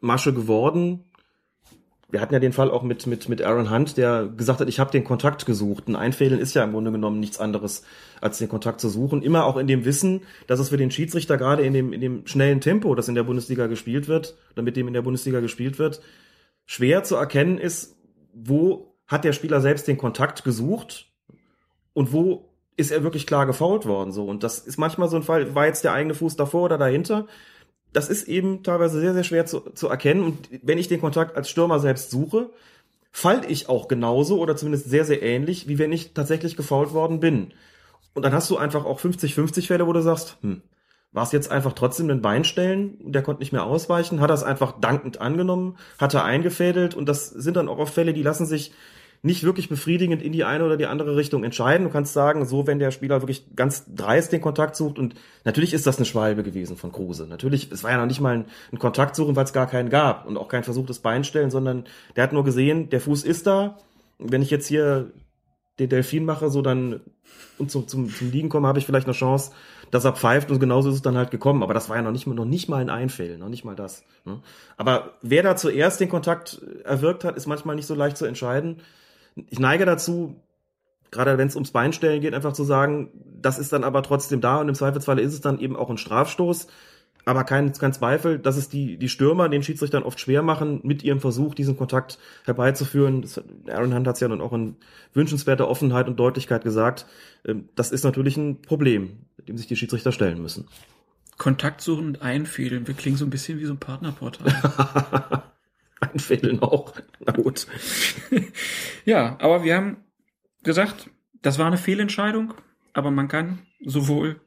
Masche 0.00 0.32
geworden. 0.32 1.04
Wir 2.10 2.20
hatten 2.20 2.34
ja 2.34 2.38
den 2.40 2.52
Fall 2.52 2.70
auch 2.70 2.82
mit, 2.84 3.06
mit, 3.08 3.28
mit 3.28 3.42
Aaron 3.42 3.70
Hunt, 3.70 3.96
der 3.96 4.26
gesagt 4.28 4.60
hat, 4.60 4.68
ich 4.68 4.78
habe 4.78 4.92
den 4.92 5.02
Kontakt 5.02 5.46
gesucht. 5.46 5.88
Ein 5.88 5.96
Einfädeln 5.96 6.40
ist 6.40 6.54
ja 6.54 6.62
im 6.62 6.70
Grunde 6.72 6.92
genommen 6.92 7.18
nichts 7.18 7.38
anderes, 7.40 7.82
als 8.20 8.38
den 8.38 8.48
Kontakt 8.48 8.80
zu 8.80 8.88
suchen. 8.88 9.20
Immer 9.22 9.44
auch 9.46 9.56
in 9.56 9.66
dem 9.66 9.84
Wissen, 9.84 10.20
dass 10.46 10.60
es 10.60 10.68
für 10.68 10.76
den 10.76 10.92
Schiedsrichter 10.92 11.36
gerade 11.36 11.64
in 11.64 11.72
dem, 11.72 11.92
in 11.92 12.00
dem 12.00 12.26
schnellen 12.26 12.60
Tempo, 12.60 12.94
das 12.94 13.08
in 13.08 13.16
der 13.16 13.24
Bundesliga 13.24 13.66
gespielt 13.66 14.06
wird, 14.06 14.36
oder 14.52 14.62
mit 14.62 14.76
dem 14.76 14.86
in 14.86 14.94
der 14.94 15.02
Bundesliga 15.02 15.40
gespielt 15.40 15.78
wird, 15.80 16.00
schwer 16.66 17.02
zu 17.02 17.16
erkennen 17.16 17.58
ist, 17.58 17.96
wo 18.32 18.94
hat 19.06 19.24
der 19.24 19.32
Spieler 19.32 19.60
selbst 19.60 19.88
den 19.88 19.98
Kontakt 19.98 20.44
gesucht 20.44 21.10
und 21.94 22.12
wo 22.12 22.50
ist 22.76 22.90
er 22.90 23.02
wirklich 23.02 23.26
klar 23.26 23.46
gefault 23.46 23.86
worden 23.86 24.12
so? 24.12 24.24
Und 24.26 24.42
das 24.42 24.58
ist 24.58 24.78
manchmal 24.78 25.08
so 25.08 25.16
ein 25.16 25.22
Fall 25.22 25.54
war 25.54 25.66
jetzt 25.66 25.84
der 25.84 25.92
eigene 25.92 26.14
Fuß 26.14 26.36
davor 26.36 26.64
oder 26.64 26.78
dahinter? 26.78 27.26
Das 27.92 28.08
ist 28.08 28.28
eben 28.28 28.62
teilweise 28.62 29.00
sehr 29.00 29.14
sehr 29.14 29.24
schwer 29.24 29.46
zu, 29.46 29.60
zu 29.60 29.88
erkennen. 29.88 30.22
Und 30.22 30.48
wenn 30.62 30.78
ich 30.78 30.88
den 30.88 31.00
Kontakt 31.00 31.36
als 31.36 31.48
Stürmer 31.48 31.78
selbst 31.80 32.10
suche 32.10 32.50
fall 33.12 33.42
ich 33.48 33.68
auch 33.68 33.86
genauso 33.86 34.40
oder 34.40 34.56
zumindest 34.56 34.90
sehr 34.90 35.04
sehr 35.04 35.22
ähnlich 35.22 35.68
wie 35.68 35.78
wenn 35.78 35.92
ich 35.92 36.14
tatsächlich 36.14 36.56
gefault 36.56 36.92
worden 36.92 37.20
bin. 37.20 37.52
Und 38.12 38.24
dann 38.24 38.32
hast 38.32 38.50
du 38.50 38.56
einfach 38.56 38.84
auch 38.84 39.00
50-50 39.00 39.66
Fälle 39.68 39.86
wo 39.86 39.92
du 39.92 40.02
sagst 40.02 40.36
hm, 40.42 40.62
war 41.14 41.22
es 41.22 41.30
jetzt 41.30 41.50
einfach 41.50 41.74
trotzdem 41.74 42.10
ein 42.10 42.22
Beinstellen, 42.22 43.12
der 43.12 43.22
konnte 43.22 43.40
nicht 43.40 43.52
mehr 43.52 43.64
ausweichen, 43.64 44.20
hat 44.20 44.32
es 44.32 44.42
einfach 44.42 44.80
dankend 44.80 45.20
angenommen, 45.20 45.78
hat 45.98 46.12
er 46.12 46.24
eingefädelt. 46.24 46.96
Und 46.96 47.08
das 47.08 47.28
sind 47.28 47.56
dann 47.56 47.68
auch 47.68 47.78
oft 47.78 47.94
Fälle, 47.94 48.12
die 48.12 48.24
lassen 48.24 48.46
sich 48.46 48.72
nicht 49.24 49.42
wirklich 49.42 49.70
befriedigend 49.70 50.20
in 50.20 50.32
die 50.32 50.44
eine 50.44 50.66
oder 50.66 50.76
die 50.76 50.84
andere 50.84 51.16
Richtung 51.16 51.44
entscheiden. 51.44 51.86
Du 51.86 51.92
kannst 51.92 52.12
sagen, 52.12 52.44
so 52.44 52.66
wenn 52.66 52.78
der 52.78 52.90
Spieler 52.90 53.22
wirklich 53.22 53.46
ganz 53.56 53.86
dreist 53.94 54.32
den 54.32 54.42
Kontakt 54.42 54.76
sucht 54.76 54.98
und 54.98 55.14
natürlich 55.44 55.72
ist 55.72 55.86
das 55.86 55.96
eine 55.96 56.04
Schwalbe 56.04 56.42
gewesen 56.42 56.76
von 56.76 56.92
Kruse. 56.92 57.26
Natürlich, 57.26 57.72
es 57.72 57.82
war 57.82 57.92
ja 57.92 57.96
noch 57.96 58.06
nicht 58.06 58.20
mal 58.20 58.34
ein, 58.34 58.44
ein 58.70 58.78
Kontakt 58.78 59.16
suchen, 59.16 59.34
weil 59.34 59.44
es 59.44 59.54
gar 59.54 59.66
keinen 59.66 59.88
gab 59.88 60.26
und 60.26 60.36
auch 60.36 60.48
kein 60.48 60.62
versuchtes 60.62 60.98
Beinstellen, 60.98 61.50
sondern 61.50 61.84
der 62.16 62.24
hat 62.24 62.34
nur 62.34 62.44
gesehen, 62.44 62.90
der 62.90 63.00
Fuß 63.00 63.24
ist 63.24 63.46
da. 63.46 63.78
Wenn 64.18 64.42
ich 64.42 64.50
jetzt 64.50 64.66
hier 64.66 65.10
den 65.78 65.88
Delfin 65.88 66.26
mache, 66.26 66.50
so 66.50 66.60
dann 66.60 67.00
und 67.56 67.70
zum, 67.70 67.88
zum, 67.88 68.14
zum 68.14 68.30
Liegen 68.30 68.50
komme, 68.50 68.68
habe 68.68 68.78
ich 68.78 68.84
vielleicht 68.84 69.06
eine 69.06 69.14
Chance, 69.14 69.52
dass 69.90 70.04
er 70.04 70.12
pfeift 70.12 70.50
und 70.50 70.60
genauso 70.60 70.90
ist 70.90 70.96
es 70.96 71.02
dann 71.02 71.16
halt 71.16 71.30
gekommen. 71.30 71.62
Aber 71.62 71.72
das 71.72 71.88
war 71.88 71.96
ja 71.96 72.02
noch 72.02 72.12
nicht 72.12 72.26
mal, 72.26 72.34
noch 72.34 72.44
nicht 72.44 72.68
mal 72.68 72.82
ein 72.82 72.90
Einfällen, 72.90 73.40
noch 73.40 73.48
nicht 73.48 73.64
mal 73.64 73.74
das. 73.74 74.04
Ne? 74.26 74.40
Aber 74.76 75.14
wer 75.22 75.42
da 75.42 75.56
zuerst 75.56 75.98
den 75.98 76.10
Kontakt 76.10 76.60
erwirkt 76.84 77.24
hat, 77.24 77.38
ist 77.38 77.46
manchmal 77.46 77.74
nicht 77.74 77.86
so 77.86 77.94
leicht 77.94 78.18
zu 78.18 78.26
entscheiden. 78.26 78.82
Ich 79.36 79.58
neige 79.58 79.84
dazu, 79.84 80.36
gerade 81.10 81.38
wenn 81.38 81.48
es 81.48 81.54
ums 81.54 81.70
Beinstellen 81.70 82.20
geht, 82.20 82.34
einfach 82.34 82.52
zu 82.52 82.64
sagen, 82.64 83.10
das 83.40 83.58
ist 83.58 83.72
dann 83.72 83.84
aber 83.84 84.02
trotzdem 84.02 84.40
da 84.40 84.60
und 84.60 84.68
im 84.68 84.74
Zweifelsfalle 84.74 85.22
ist 85.22 85.32
es 85.32 85.40
dann 85.40 85.58
eben 85.58 85.76
auch 85.76 85.90
ein 85.90 85.98
Strafstoß. 85.98 86.66
Aber 87.26 87.44
kein, 87.44 87.72
kein 87.72 87.92
Zweifel, 87.94 88.38
dass 88.38 88.56
es 88.56 88.68
die, 88.68 88.98
die 88.98 89.08
Stürmer 89.08 89.48
den 89.48 89.62
Schiedsrichtern 89.62 90.02
oft 90.02 90.20
schwer 90.20 90.42
machen, 90.42 90.80
mit 90.82 91.02
ihrem 91.02 91.20
Versuch, 91.20 91.54
diesen 91.54 91.76
Kontakt 91.76 92.18
herbeizuführen. 92.44 93.22
Das, 93.22 93.40
Aaron 93.66 93.94
Hunt 93.94 94.06
hat 94.06 94.16
es 94.16 94.20
ja 94.20 94.28
dann 94.28 94.42
auch 94.42 94.52
in 94.52 94.76
wünschenswerter 95.14 95.68
Offenheit 95.68 96.06
und 96.06 96.16
Deutlichkeit 96.20 96.64
gesagt. 96.64 97.06
Ähm, 97.46 97.70
Das 97.76 97.92
ist 97.92 98.04
natürlich 98.04 98.36
ein 98.36 98.60
Problem, 98.60 99.20
dem 99.48 99.56
sich 99.56 99.66
die 99.66 99.76
Schiedsrichter 99.76 100.12
stellen 100.12 100.42
müssen. 100.42 100.66
Kontakt 101.38 101.80
suchen 101.80 102.08
und 102.08 102.22
einfädeln. 102.22 102.86
Wir 102.86 102.94
klingen 102.94 103.16
so 103.16 103.24
ein 103.24 103.30
bisschen 103.30 103.58
wie 103.58 103.64
so 103.64 103.72
ein 103.72 103.78
Partnerportal. 103.78 105.42
Einfädeln 106.12 106.60
auch. 106.62 106.94
Na 107.24 107.32
gut. 107.32 107.66
ja, 109.04 109.36
aber 109.40 109.64
wir 109.64 109.76
haben 109.76 109.96
gesagt, 110.62 111.10
das 111.42 111.58
war 111.58 111.66
eine 111.66 111.76
Fehlentscheidung, 111.76 112.54
aber 112.92 113.10
man 113.10 113.28
kann 113.28 113.60
sowohl 113.84 114.40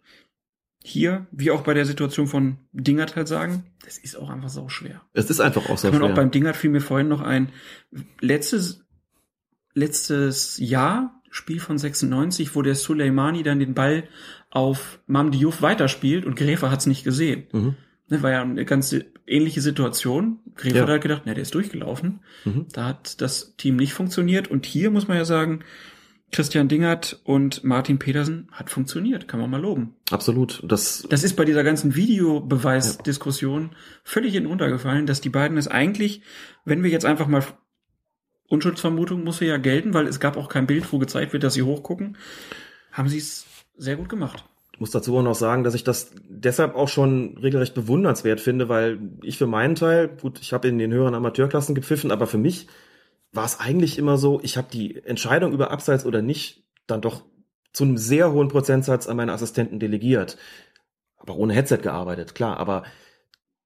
hier 0.84 1.28
wie 1.32 1.52
auch 1.52 1.62
bei 1.62 1.74
der 1.74 1.86
Situation 1.86 2.28
von 2.28 2.58
Dingert 2.72 3.16
halt 3.16 3.28
sagen, 3.28 3.66
das 3.84 3.98
ist 3.98 4.16
auch 4.16 4.30
einfach 4.30 4.50
sau 4.50 4.70
schwer. 4.70 5.02
Es 5.14 5.30
ist 5.30 5.40
einfach 5.40 5.70
auch 5.70 5.78
so 5.78 5.90
man 5.90 6.00
schwer. 6.00 6.10
auch 6.10 6.16
beim 6.16 6.32
Dingert 6.32 6.56
fiel 6.56 6.70
mir 6.70 6.82
vorhin 6.82 7.10
noch 7.10 7.22
ein. 7.22 7.50
Letztes, 8.22 8.86
letztes 9.74 10.58
Jahr, 10.58 11.22
Spiel 11.30 11.60
von 11.60 11.78
96, 11.78 12.56
wo 12.56 12.62
der 12.62 12.76
Suleimani 12.76 13.44
dann 13.44 13.60
den 13.60 13.74
Ball 13.74 14.08
auf 14.50 15.00
Mam 15.08 15.32
Diouf 15.32 15.62
weiterspielt 15.62 16.26
und 16.26 16.36
Gräfer 16.36 16.72
hat's 16.72 16.86
nicht 16.86 17.04
gesehen. 17.04 17.48
Mhm. 17.52 17.76
Ne, 18.10 18.24
war 18.24 18.32
ja 18.32 18.42
eine 18.42 18.64
ganz 18.64 18.96
ähnliche 19.28 19.62
Situation. 19.62 20.40
Gräfer 20.56 20.88
Ja. 20.88 20.88
hat 20.88 21.02
gedacht, 21.02 21.24
na, 21.26 21.34
der 21.34 21.44
ist 21.44 21.54
durchgelaufen. 21.54 22.22
Mhm. 22.46 22.66
Da 22.74 22.86
hat 22.86 23.22
das 23.22 23.56
Team 23.58 23.76
nicht 23.76 23.94
funktioniert. 23.94 24.48
Und 24.48 24.66
hier 24.66 24.90
muss 24.90 25.08
man 25.08 25.18
ja 25.18 25.26
sagen, 25.26 25.60
Christian 26.32 26.68
Dingert 26.68 27.22
und 27.24 27.64
Martin 27.64 28.00
Petersen 28.00 28.50
hat 28.52 28.70
funktioniert. 28.70 29.28
Kann 29.28 29.40
man 29.40 29.50
mal 29.50 29.62
loben. 29.62 29.96
Absolut. 30.12 30.62
Das, 30.68 31.06
Das 31.10 31.24
ist 31.24 31.36
bei 31.36 31.46
dieser 31.46 31.64
ganzen 31.64 31.96
Videobeweisdiskussion 31.96 33.72
völlig 34.04 34.36
in 34.36 34.46
untergefallen, 34.48 35.06
dass 35.06 35.22
die 35.22 35.30
beiden 35.30 35.58
es 35.58 35.68
eigentlich, 35.68 36.22
wenn 36.66 36.84
wir 36.84 36.90
jetzt 36.90 37.06
einfach 37.06 37.28
mal 37.28 37.44
Unschuldsvermutung 38.50 39.24
muss 39.24 39.40
ja 39.42 39.58
gelten, 39.58 39.94
weil 39.94 40.08
es 40.08 40.20
gab 40.20 40.38
auch 40.38 40.50
kein 40.50 40.68
Bild, 40.68 40.92
wo 40.92 41.00
gezeigt 41.00 41.34
wird, 41.34 41.44
dass 41.44 41.54
sie 41.54 41.64
hochgucken, 41.64 42.18
haben 42.92 43.10
sie 43.10 43.18
es 43.18 43.46
sehr 43.78 43.96
gut 43.98 44.10
gemacht. 44.10 44.44
Ich 44.78 44.82
muss 44.82 44.92
dazu 44.92 45.18
auch 45.18 45.24
noch 45.24 45.34
sagen, 45.34 45.64
dass 45.64 45.74
ich 45.74 45.84
das 45.84 46.12
deshalb 46.30 46.76
auch 46.76 46.88
schon 46.88 47.36
regelrecht 47.40 47.74
bewundernswert 47.74 48.40
finde, 48.40 48.70
weil 48.70 49.00
ich 49.24 49.40
für 49.40 49.48
meinen 49.48 49.74
Teil, 49.74 50.08
gut, 50.08 50.40
ich 50.40 50.54
habe 50.54 50.68
in 50.68 50.78
den 50.78 50.94
höheren 50.94 51.16
Amateurklassen 51.16 51.74
gepfiffen, 51.74 52.12
aber 52.12 52.28
für 52.28 52.38
mich 52.38 52.68
war 53.32 53.44
es 53.44 53.60
eigentlich 53.60 53.98
immer 53.98 54.20
so, 54.20 54.40
ich 54.44 54.56
habe 54.56 54.68
die 54.72 55.04
Entscheidung 55.04 55.52
über 55.52 55.72
Abseits 55.72 56.06
oder 56.06 56.22
nicht 56.22 56.64
dann 56.86 57.02
doch 57.02 57.24
zu 57.74 57.86
einem 57.86 57.98
sehr 57.98 58.32
hohen 58.32 58.50
Prozentsatz 58.50 59.08
an 59.08 59.18
meine 59.18 59.34
Assistenten 59.34 59.80
delegiert. 59.80 60.38
Aber 61.18 61.38
ohne 61.38 61.56
Headset 61.56 61.80
gearbeitet, 61.80 62.36
klar. 62.36 62.58
Aber 62.58 62.84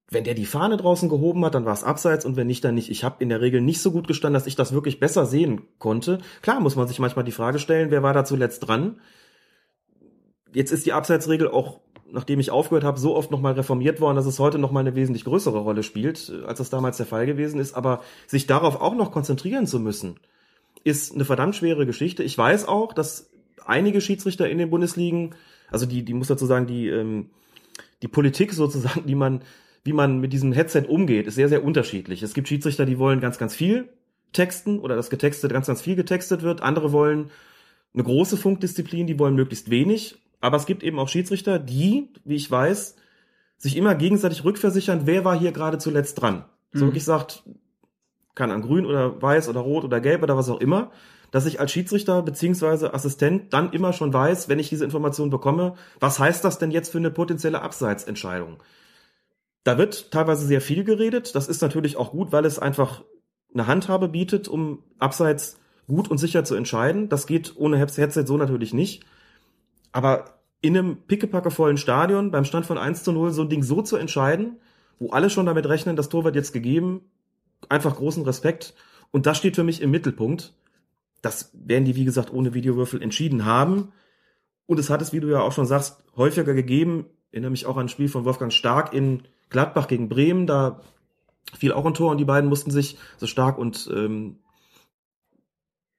wenn 0.08 0.24
der 0.24 0.34
die 0.34 0.46
Fahne 0.46 0.78
draußen 0.78 1.10
gehoben 1.10 1.44
hat, 1.44 1.56
dann 1.56 1.66
war 1.66 1.74
es 1.74 1.84
abseits 1.84 2.24
und 2.24 2.38
wenn 2.38 2.48
nicht, 2.48 2.64
dann 2.64 2.76
nicht. 2.76 2.90
Ich 2.90 3.04
habe 3.04 3.22
in 3.22 3.28
der 3.28 3.42
Regel 3.42 3.60
nicht 3.60 3.82
so 3.82 3.92
gut 3.92 4.08
gestanden, 4.08 4.36
dass 4.36 4.48
ich 4.48 4.56
das 4.56 4.72
wirklich 4.72 5.02
besser 5.02 5.26
sehen 5.26 5.64
konnte. 5.78 6.20
Klar 6.42 6.62
muss 6.62 6.78
man 6.78 6.88
sich 6.88 7.00
manchmal 7.00 7.26
die 7.26 7.34
Frage 7.34 7.60
stellen, 7.60 7.92
wer 7.92 8.02
war 8.02 8.14
da 8.14 8.24
zuletzt 8.24 8.66
dran? 8.66 9.02
Jetzt 10.54 10.72
ist 10.72 10.86
die 10.86 10.94
Abseitsregel 10.94 11.48
auch, 11.48 11.80
nachdem 12.12 12.40
ich 12.40 12.52
aufgehört 12.52 12.84
habe, 12.84 13.00
so 13.00 13.16
oft 13.16 13.32
nochmal 13.32 13.54
reformiert 13.54 14.02
worden, 14.02 14.16
dass 14.16 14.26
es 14.26 14.40
heute 14.40 14.58
nochmal 14.58 14.82
eine 14.82 14.96
wesentlich 14.96 15.24
größere 15.24 15.60
Rolle 15.60 15.84
spielt, 15.84 16.30
äh, 16.30 16.46
als 16.46 16.60
das 16.60 16.70
damals 16.70 16.98
der 16.98 17.06
Fall 17.06 17.26
gewesen 17.26 17.60
ist. 17.60 17.74
Aber 17.74 18.02
sich 18.28 18.48
darauf 18.48 18.82
auch 18.82 18.96
noch 18.96 19.12
konzentrieren 19.12 19.68
zu 19.68 19.80
müssen, 19.80 20.20
ist 20.84 21.14
eine 21.14 21.26
verdammt 21.26 21.56
schwere 21.56 21.86
Geschichte. 21.86 22.24
Ich 22.24 22.38
weiß 22.38 22.68
auch, 22.68 22.94
dass 22.94 23.30
einige 23.66 24.02
Schiedsrichter 24.02 24.50
in 24.50 24.58
den 24.58 24.70
Bundesligen, 24.70 25.36
also 25.70 25.86
die, 25.86 26.04
die 26.04 26.14
muss 26.14 26.28
dazu 26.28 26.46
sagen, 26.46 26.68
die, 26.68 26.88
ähm, 26.88 27.30
die 28.02 28.08
Politik 28.08 28.54
sozusagen, 28.54 29.06
die 29.06 29.16
man 29.16 29.42
wie 29.84 29.94
man 29.94 30.20
mit 30.20 30.34
diesem 30.34 30.52
Headset 30.52 30.86
umgeht, 30.88 31.28
ist 31.28 31.36
sehr, 31.36 31.50
sehr 31.50 31.64
unterschiedlich. 31.64 32.22
Es 32.22 32.34
gibt 32.34 32.48
Schiedsrichter, 32.48 32.86
die 32.86 33.00
wollen 33.00 33.20
ganz, 33.20 33.38
ganz 33.38 33.56
viel 33.56 33.90
texten 34.32 34.80
oder 34.80 34.96
das 34.96 35.10
getextet 35.10 35.52
ganz, 35.52 35.68
ganz 35.68 35.82
viel 35.82 35.96
getextet 35.96 36.44
wird. 36.44 36.62
Andere 36.62 36.92
wollen 36.92 37.32
eine 37.94 38.04
große 38.04 38.38
Funkdisziplin, 38.38 39.08
die 39.08 39.20
wollen 39.20 39.36
möglichst 39.36 39.70
wenig. 39.70 40.18
Aber 40.42 40.58
es 40.58 40.66
gibt 40.66 40.84
eben 40.84 41.00
auch 41.00 41.08
Schiedsrichter, 41.08 41.60
die, 41.60 42.10
wie 42.26 42.36
ich 42.36 42.50
weiß, 42.50 42.96
sich 43.58 43.78
immer 43.78 43.96
gegenseitig 43.96 44.44
rückversichern, 44.44 45.06
wer 45.06 45.24
war 45.24 45.38
hier 45.38 45.52
gerade 45.52 45.78
zuletzt 45.78 46.22
dran. 46.22 46.46
So 46.74 46.84
mhm. 46.84 46.90
wirklich 46.90 47.06
sagt, 47.06 47.44
kann 48.36 48.52
an 48.52 48.62
grün 48.62 48.86
oder 48.86 49.22
weiß 49.22 49.50
oder 49.50 49.60
rot 49.62 49.84
oder 49.84 50.02
gelb 50.02 50.24
oder 50.24 50.36
was 50.36 50.50
auch 50.50 50.60
immer, 50.60 50.92
dass 51.30 51.46
ich 51.46 51.60
als 51.60 51.72
Schiedsrichter 51.72 52.24
beziehungsweise 52.24 52.94
Assistent 52.94 53.54
dann 53.54 53.72
immer 53.72 53.94
schon 53.94 54.14
weiß, 54.14 54.50
wenn 54.50 54.60
ich 54.60 54.70
diese 54.70 54.84
Information 54.84 55.30
bekomme, 55.30 55.76
was 56.00 56.20
heißt 56.20 56.44
das 56.44 56.58
denn 56.58 56.72
jetzt 56.72 56.92
für 56.92 56.98
eine 56.98 57.12
potenzielle 57.12 57.62
Abseitsentscheidung? 57.62 58.62
Da 59.64 59.78
wird 59.78 60.12
teilweise 60.12 60.46
sehr 60.46 60.62
viel 60.62 60.84
geredet. 60.84 61.36
Das 61.36 61.48
ist 61.48 61.62
natürlich 61.62 61.96
auch 61.98 62.12
gut, 62.12 62.32
weil 62.32 62.46
es 62.46 62.58
einfach 62.58 63.04
eine 63.54 63.68
Handhabe 63.68 64.10
bietet, 64.10 64.48
um 64.48 64.84
abseits 64.98 65.60
gut 65.88 66.10
und 66.10 66.18
sicher 66.18 66.44
zu 66.44 66.56
entscheiden. 66.56 67.10
Das 67.10 67.28
geht 67.28 67.54
ohne 67.58 67.78
Headset 67.78 68.26
so 68.26 68.38
natürlich 68.38 68.74
nicht. 68.74 69.06
Aber 69.92 70.42
in 70.62 70.78
einem 70.78 70.98
pickepackevollen 70.98 71.78
Stadion 71.78 72.32
beim 72.32 72.46
Stand 72.46 72.66
von 72.66 72.78
1 72.78 73.04
zu 73.04 73.12
0 73.12 73.32
so 73.32 73.42
ein 73.42 73.50
Ding 73.50 73.64
so 73.64 73.82
zu 73.82 73.98
entscheiden, 73.98 74.58
wo 75.00 75.10
alle 75.10 75.30
schon 75.30 75.46
damit 75.46 75.68
rechnen, 75.68 75.96
das 75.96 76.10
Tor 76.10 76.24
wird 76.24 76.36
jetzt 76.36 76.54
gegeben, 76.54 77.02
einfach 77.70 77.96
großen 77.96 78.24
Respekt. 78.24 78.76
Und 79.12 79.26
das 79.26 79.38
steht 79.38 79.56
für 79.56 79.64
mich 79.64 79.82
im 79.82 79.92
Mittelpunkt. 79.92 80.54
Das 81.22 81.52
werden 81.54 81.86
die, 81.86 81.96
wie 81.96 82.06
gesagt, 82.06 82.32
ohne 82.32 82.54
Videowürfel 82.54 83.02
entschieden 83.02 83.46
haben. 83.46 83.92
Und 84.68 84.80
es 84.80 84.90
hat 84.90 85.02
es, 85.02 85.12
wie 85.12 85.20
du 85.20 85.28
ja 85.28 85.42
auch 85.42 85.52
schon 85.52 85.66
sagst, 85.66 86.04
häufiger 86.16 86.54
gegeben. 86.54 87.08
Ich 87.28 87.34
erinnere 87.34 87.52
mich 87.52 87.66
auch 87.66 87.78
an 87.78 87.86
ein 87.86 87.90
Spiel 87.90 88.08
von 88.08 88.26
Wolfgang 88.26 88.54
Stark 88.54 88.94
in 88.94 89.24
Gladbach 89.50 89.88
gegen 89.88 90.10
Bremen, 90.10 90.48
da 90.48 90.82
fiel 91.54 91.74
auch 91.74 91.86
ein 91.86 91.94
Tor 91.94 92.12
und 92.12 92.18
die 92.18 92.26
beiden 92.26 92.50
mussten 92.50 92.72
sich 92.72 92.98
so 93.18 93.28
stark 93.28 93.58
und 93.58 93.90
ähm, 93.94 94.38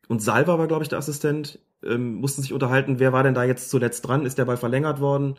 und 0.08 0.20
Salva 0.20 0.58
war, 0.58 0.66
glaube 0.66 0.82
ich, 0.82 0.88
der 0.88 0.98
Assistent, 0.98 1.58
ähm, 1.84 2.16
mussten 2.16 2.42
sich 2.42 2.52
unterhalten, 2.52 2.98
wer 2.98 3.12
war 3.12 3.22
denn 3.22 3.34
da 3.34 3.44
jetzt 3.44 3.70
zuletzt 3.70 4.06
dran? 4.06 4.26
Ist 4.26 4.38
der 4.38 4.44
Ball 4.44 4.56
verlängert 4.56 5.00
worden, 5.00 5.36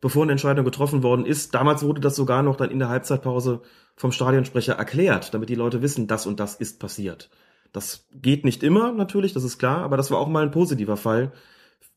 bevor 0.00 0.22
eine 0.22 0.32
Entscheidung 0.32 0.64
getroffen 0.64 1.02
worden 1.02 1.26
ist? 1.26 1.54
Damals 1.54 1.82
wurde 1.82 2.00
das 2.00 2.16
sogar 2.16 2.42
noch 2.42 2.56
dann 2.56 2.70
in 2.70 2.78
der 2.78 2.88
Halbzeitpause 2.88 3.62
vom 3.96 4.12
Stadionsprecher 4.12 4.74
erklärt, 4.74 5.34
damit 5.34 5.48
die 5.48 5.54
Leute 5.54 5.82
wissen, 5.82 6.06
das 6.06 6.26
und 6.26 6.40
das 6.40 6.54
ist 6.54 6.80
passiert. 6.80 7.30
Das 7.72 8.06
geht 8.12 8.44
nicht 8.44 8.62
immer, 8.62 8.92
natürlich, 8.92 9.34
das 9.34 9.44
ist 9.44 9.58
klar, 9.58 9.78
aber 9.78 9.96
das 9.96 10.10
war 10.10 10.18
auch 10.18 10.28
mal 10.28 10.42
ein 10.42 10.50
positiver 10.50 10.96
Fall, 10.96 11.32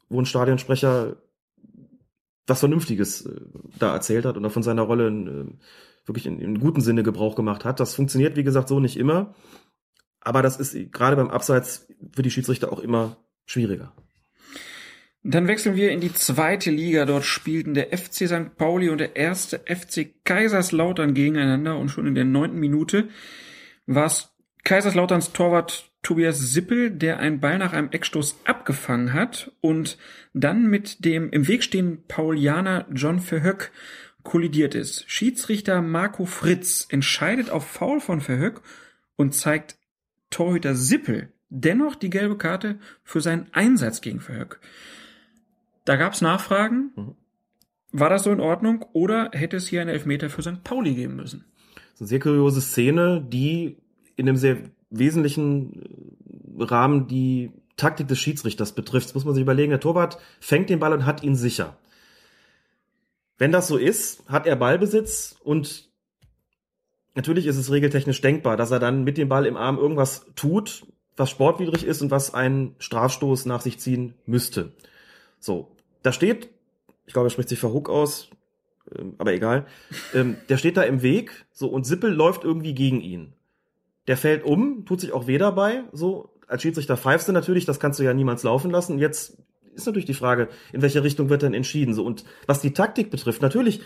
wo 0.10 0.20
ein 0.20 0.26
Stadionsprecher 0.26 1.16
was 2.48 2.60
Vernünftiges 2.60 3.26
äh, 3.26 3.42
da 3.80 3.94
erzählt 3.94 4.26
hat 4.26 4.38
und 4.38 4.46
auch 4.46 4.52
von 4.52 4.64
seiner 4.64 4.84
Rolle 4.84 5.08
äh, 5.08 5.46
wirklich 6.06 6.26
in, 6.26 6.40
in 6.40 6.60
guten 6.60 6.82
Sinne 6.82 7.04
Gebrauch 7.04 7.36
gemacht 7.36 7.66
hat. 7.66 7.80
Das 7.80 7.96
funktioniert, 7.96 8.36
wie 8.36 8.44
gesagt, 8.44 8.68
so 8.68 8.80
nicht 8.80 8.98
immer. 8.98 9.34
Aber 10.22 10.42
das 10.42 10.58
ist 10.58 10.92
gerade 10.92 11.16
beim 11.16 11.30
Abseits 11.30 11.88
für 12.14 12.22
die 12.22 12.32
Schiedsrichter 12.32 12.72
auch 12.72 12.80
immer 12.80 13.18
schwieriger. 13.46 13.94
Dann 15.24 15.48
wechseln 15.48 15.76
wir 15.76 15.92
in 15.92 16.00
die 16.00 16.14
zweite 16.14 16.72
Liga. 16.72 17.06
Dort 17.06 17.26
spielten 17.26 17.74
der 17.74 17.96
FC 17.96 18.28
St. 18.28 18.56
Pauli 18.58 18.90
und 18.90 18.98
der 18.98 19.16
erste 19.16 19.60
FC 19.60 20.14
Kaiserslautern 20.24 21.14
gegeneinander 21.14 21.78
und 21.78 21.90
schon 21.90 22.08
in 22.08 22.16
der 22.16 22.26
neunten 22.26 22.60
Minute 22.60 23.10
war 23.86 24.06
es 24.06 24.30
Kaiserslauterns 24.64 25.32
Torwart 25.34 25.92
Tobias 26.04 26.40
Sippel, 26.40 26.90
der 26.90 27.20
einen 27.20 27.40
Ball 27.40 27.60
nach 27.60 27.74
einem 27.74 27.92
Eckstoß 27.92 28.40
abgefangen 28.46 29.14
hat 29.14 29.52
und 29.62 29.98
dann 30.34 30.68
mit 30.68 31.06
dem 31.06 31.30
im 31.30 31.48
Weg 31.48 31.64
stehenden 31.64 32.04
Paulianer 32.08 32.88
John 32.92 33.20
Verhoek 33.20 33.72
kollidiert 34.24 34.74
ist. 34.74 35.04
Schiedsrichter 35.08 35.82
Marco 35.82 36.26
Fritz 36.26 36.88
entscheidet 36.90 37.52
auf 37.52 37.68
Foul 37.68 38.00
von 38.00 38.22
Verhoek 38.22 38.64
und 39.16 39.36
zeigt 39.36 39.78
Torhüter 40.32 40.76
Sippel 40.76 41.32
dennoch 41.52 41.96
die 41.96 42.10
gelbe 42.10 42.38
Karte 42.38 42.80
für 43.04 43.22
seinen 43.22 43.48
Einsatz 43.52 44.02
gegen 44.02 44.22
Verhoek. 44.22 44.60
Da 45.86 45.98
gab 45.98 46.14
es 46.14 46.22
Nachfragen. 46.22 46.92
Mhm. 46.96 47.16
War 47.92 48.10
das 48.10 48.24
so 48.24 48.32
in 48.32 48.40
Ordnung 48.40 48.86
oder 48.94 49.30
hätte 49.34 49.58
es 49.58 49.68
hier 49.68 49.82
einen 49.82 49.90
Elfmeter 49.90 50.30
für 50.30 50.42
St. 50.42 50.64
Pauli 50.64 50.96
geben 50.96 51.18
müssen? 51.18 51.44
Das 51.76 51.96
ist 51.96 52.02
eine 52.02 52.08
sehr 52.08 52.20
kuriose 52.20 52.62
Szene, 52.62 53.22
die 53.28 53.78
in 54.16 54.30
einem 54.30 54.38
sehr 54.38 54.58
wesentlichen 54.90 55.82
äh, 56.60 56.64
Rahmen 56.64 57.08
die 57.08 57.52
Taktik 57.76 58.08
des 58.08 58.20
Schiedsrichters 58.20 58.74
betrifft. 58.74 59.08
Das 59.08 59.16
muss 59.16 59.26
man 59.26 59.34
sich 59.34 59.42
überlegen. 59.42 59.72
Der 59.72 59.80
Torwart 59.80 60.20
fängt 60.40 60.70
den 60.70 60.80
Ball 60.80 60.94
und 60.94 61.06
hat 61.06 61.22
ihn 61.22 61.36
sicher. 61.36 61.78
Wenn 63.38 63.52
das 63.52 63.68
so 63.68 63.76
ist, 63.78 64.24
hat 64.30 64.46
er 64.46 64.56
Ballbesitz 64.56 65.36
und 65.44 65.91
natürlich 67.16 67.46
ist 67.48 67.58
es 67.58 67.72
regeltechnisch 67.72 68.22
denkbar, 68.22 68.58
dass 68.58 68.72
er 68.72 68.80
dann 68.80 69.04
mit 69.04 69.18
dem 69.18 69.30
Ball 69.30 69.46
im 69.46 69.58
Arm 69.58 69.78
irgendwas 69.78 70.26
tut, 70.36 70.86
was 71.18 71.30
sportwidrig 71.30 71.86
ist 71.86 72.02
und 72.02 72.12
was 72.12 72.34
einen 72.34 72.76
Strafstoß 72.80 73.46
nach 73.46 73.62
sich 73.62 73.80
ziehen 73.80 74.16
müsste. 74.26 74.72
So, 75.40 75.76
da 76.04 76.12
steht, 76.12 76.50
ich 77.06 77.14
glaube, 77.14 77.28
er 77.28 77.32
spricht 77.32 77.50
sich 77.50 77.60
Verhook 77.60 77.90
aus, 77.90 78.30
ähm, 78.98 79.16
aber 79.18 79.34
egal, 79.34 79.66
ähm, 80.14 80.38
der 80.50 80.58
steht 80.58 80.78
da 80.78 80.84
im 80.84 81.02
Weg, 81.02 81.46
so, 81.52 81.68
und 81.68 81.86
Sippel 81.86 82.12
läuft 82.12 82.44
irgendwie 82.44 82.74
gegen 82.74 83.02
ihn 83.02 83.34
der 84.08 84.18
fällt 84.18 84.44
um, 84.44 84.86
tut 84.86 85.02
sich 85.02 85.14
auch 85.14 85.28
weh 85.28 85.38
dabei, 85.38 85.84
so. 85.92 86.30
Als 86.48 86.64
Schiedsrichter 86.64 86.98
pfeifst 86.98 87.30
du 87.30 87.32
natürlich, 87.32 87.64
das 87.64 87.80
kannst 87.80 87.98
du 87.98 88.04
ja 88.04 88.14
niemals 88.14 88.44
laufen 88.44 88.72
lassen. 88.72 89.00
Jetzt 89.00 89.38
ist 89.74 89.86
natürlich 89.86 90.06
die 90.06 90.14
Frage, 90.14 90.50
in 90.74 90.82
welche 90.82 91.02
Richtung 91.02 91.30
wird 91.30 91.44
denn 91.44 91.54
entschieden, 91.54 91.94
so. 91.94 92.04
Und 92.04 92.26
was 92.46 92.60
die 92.60 92.74
Taktik 92.74 93.10
betrifft, 93.10 93.42
natürlich 93.42 93.80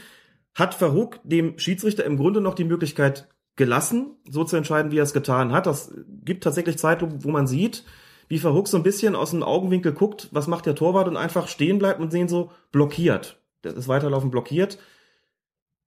hat 0.56 0.74
Verhoek 0.74 1.20
dem 1.24 1.60
Schiedsrichter 1.60 2.06
im 2.06 2.18
Grunde 2.18 2.42
noch 2.42 2.56
die 2.56 2.64
Möglichkeit 2.64 3.28
gelassen, 3.56 4.16
so 4.30 4.44
zu 4.44 4.56
entscheiden, 4.56 4.92
wie 4.92 4.98
er 4.98 5.04
es 5.04 5.14
getan 5.14 5.52
hat. 5.52 5.68
Das 5.68 5.94
gibt 6.24 6.44
tatsächlich 6.44 6.78
Zeit, 6.78 7.06
wo 7.24 7.30
man 7.30 7.48
sieht, 7.48 7.84
wie 8.28 8.40
Verhoek 8.40 8.68
so 8.68 8.78
ein 8.78 8.84
bisschen 8.84 9.16
aus 9.16 9.32
dem 9.32 9.44
Augenwinkel 9.44 9.94
guckt, 9.94 10.30
was 10.32 10.48
macht 10.48 10.66
der 10.66 10.76
Torwart 10.76 11.08
und 11.08 11.18
einfach 11.18 11.48
stehen 11.48 11.78
bleibt 11.78 12.00
und 12.00 12.12
sehen 12.12 12.28
so 12.28 12.52
blockiert. 12.72 13.40
Das 13.62 13.76
ist 13.76 13.88
weiterlaufen 13.88 14.32
blockiert. 14.32 14.80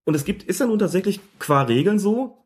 Und 0.05 0.15
es 0.15 0.25
gibt, 0.25 0.45
ist 0.45 0.61
ja 0.61 0.67
nun 0.67 0.79
tatsächlich 0.79 1.21
qua 1.39 1.63
Regeln 1.63 1.99
so, 1.99 2.45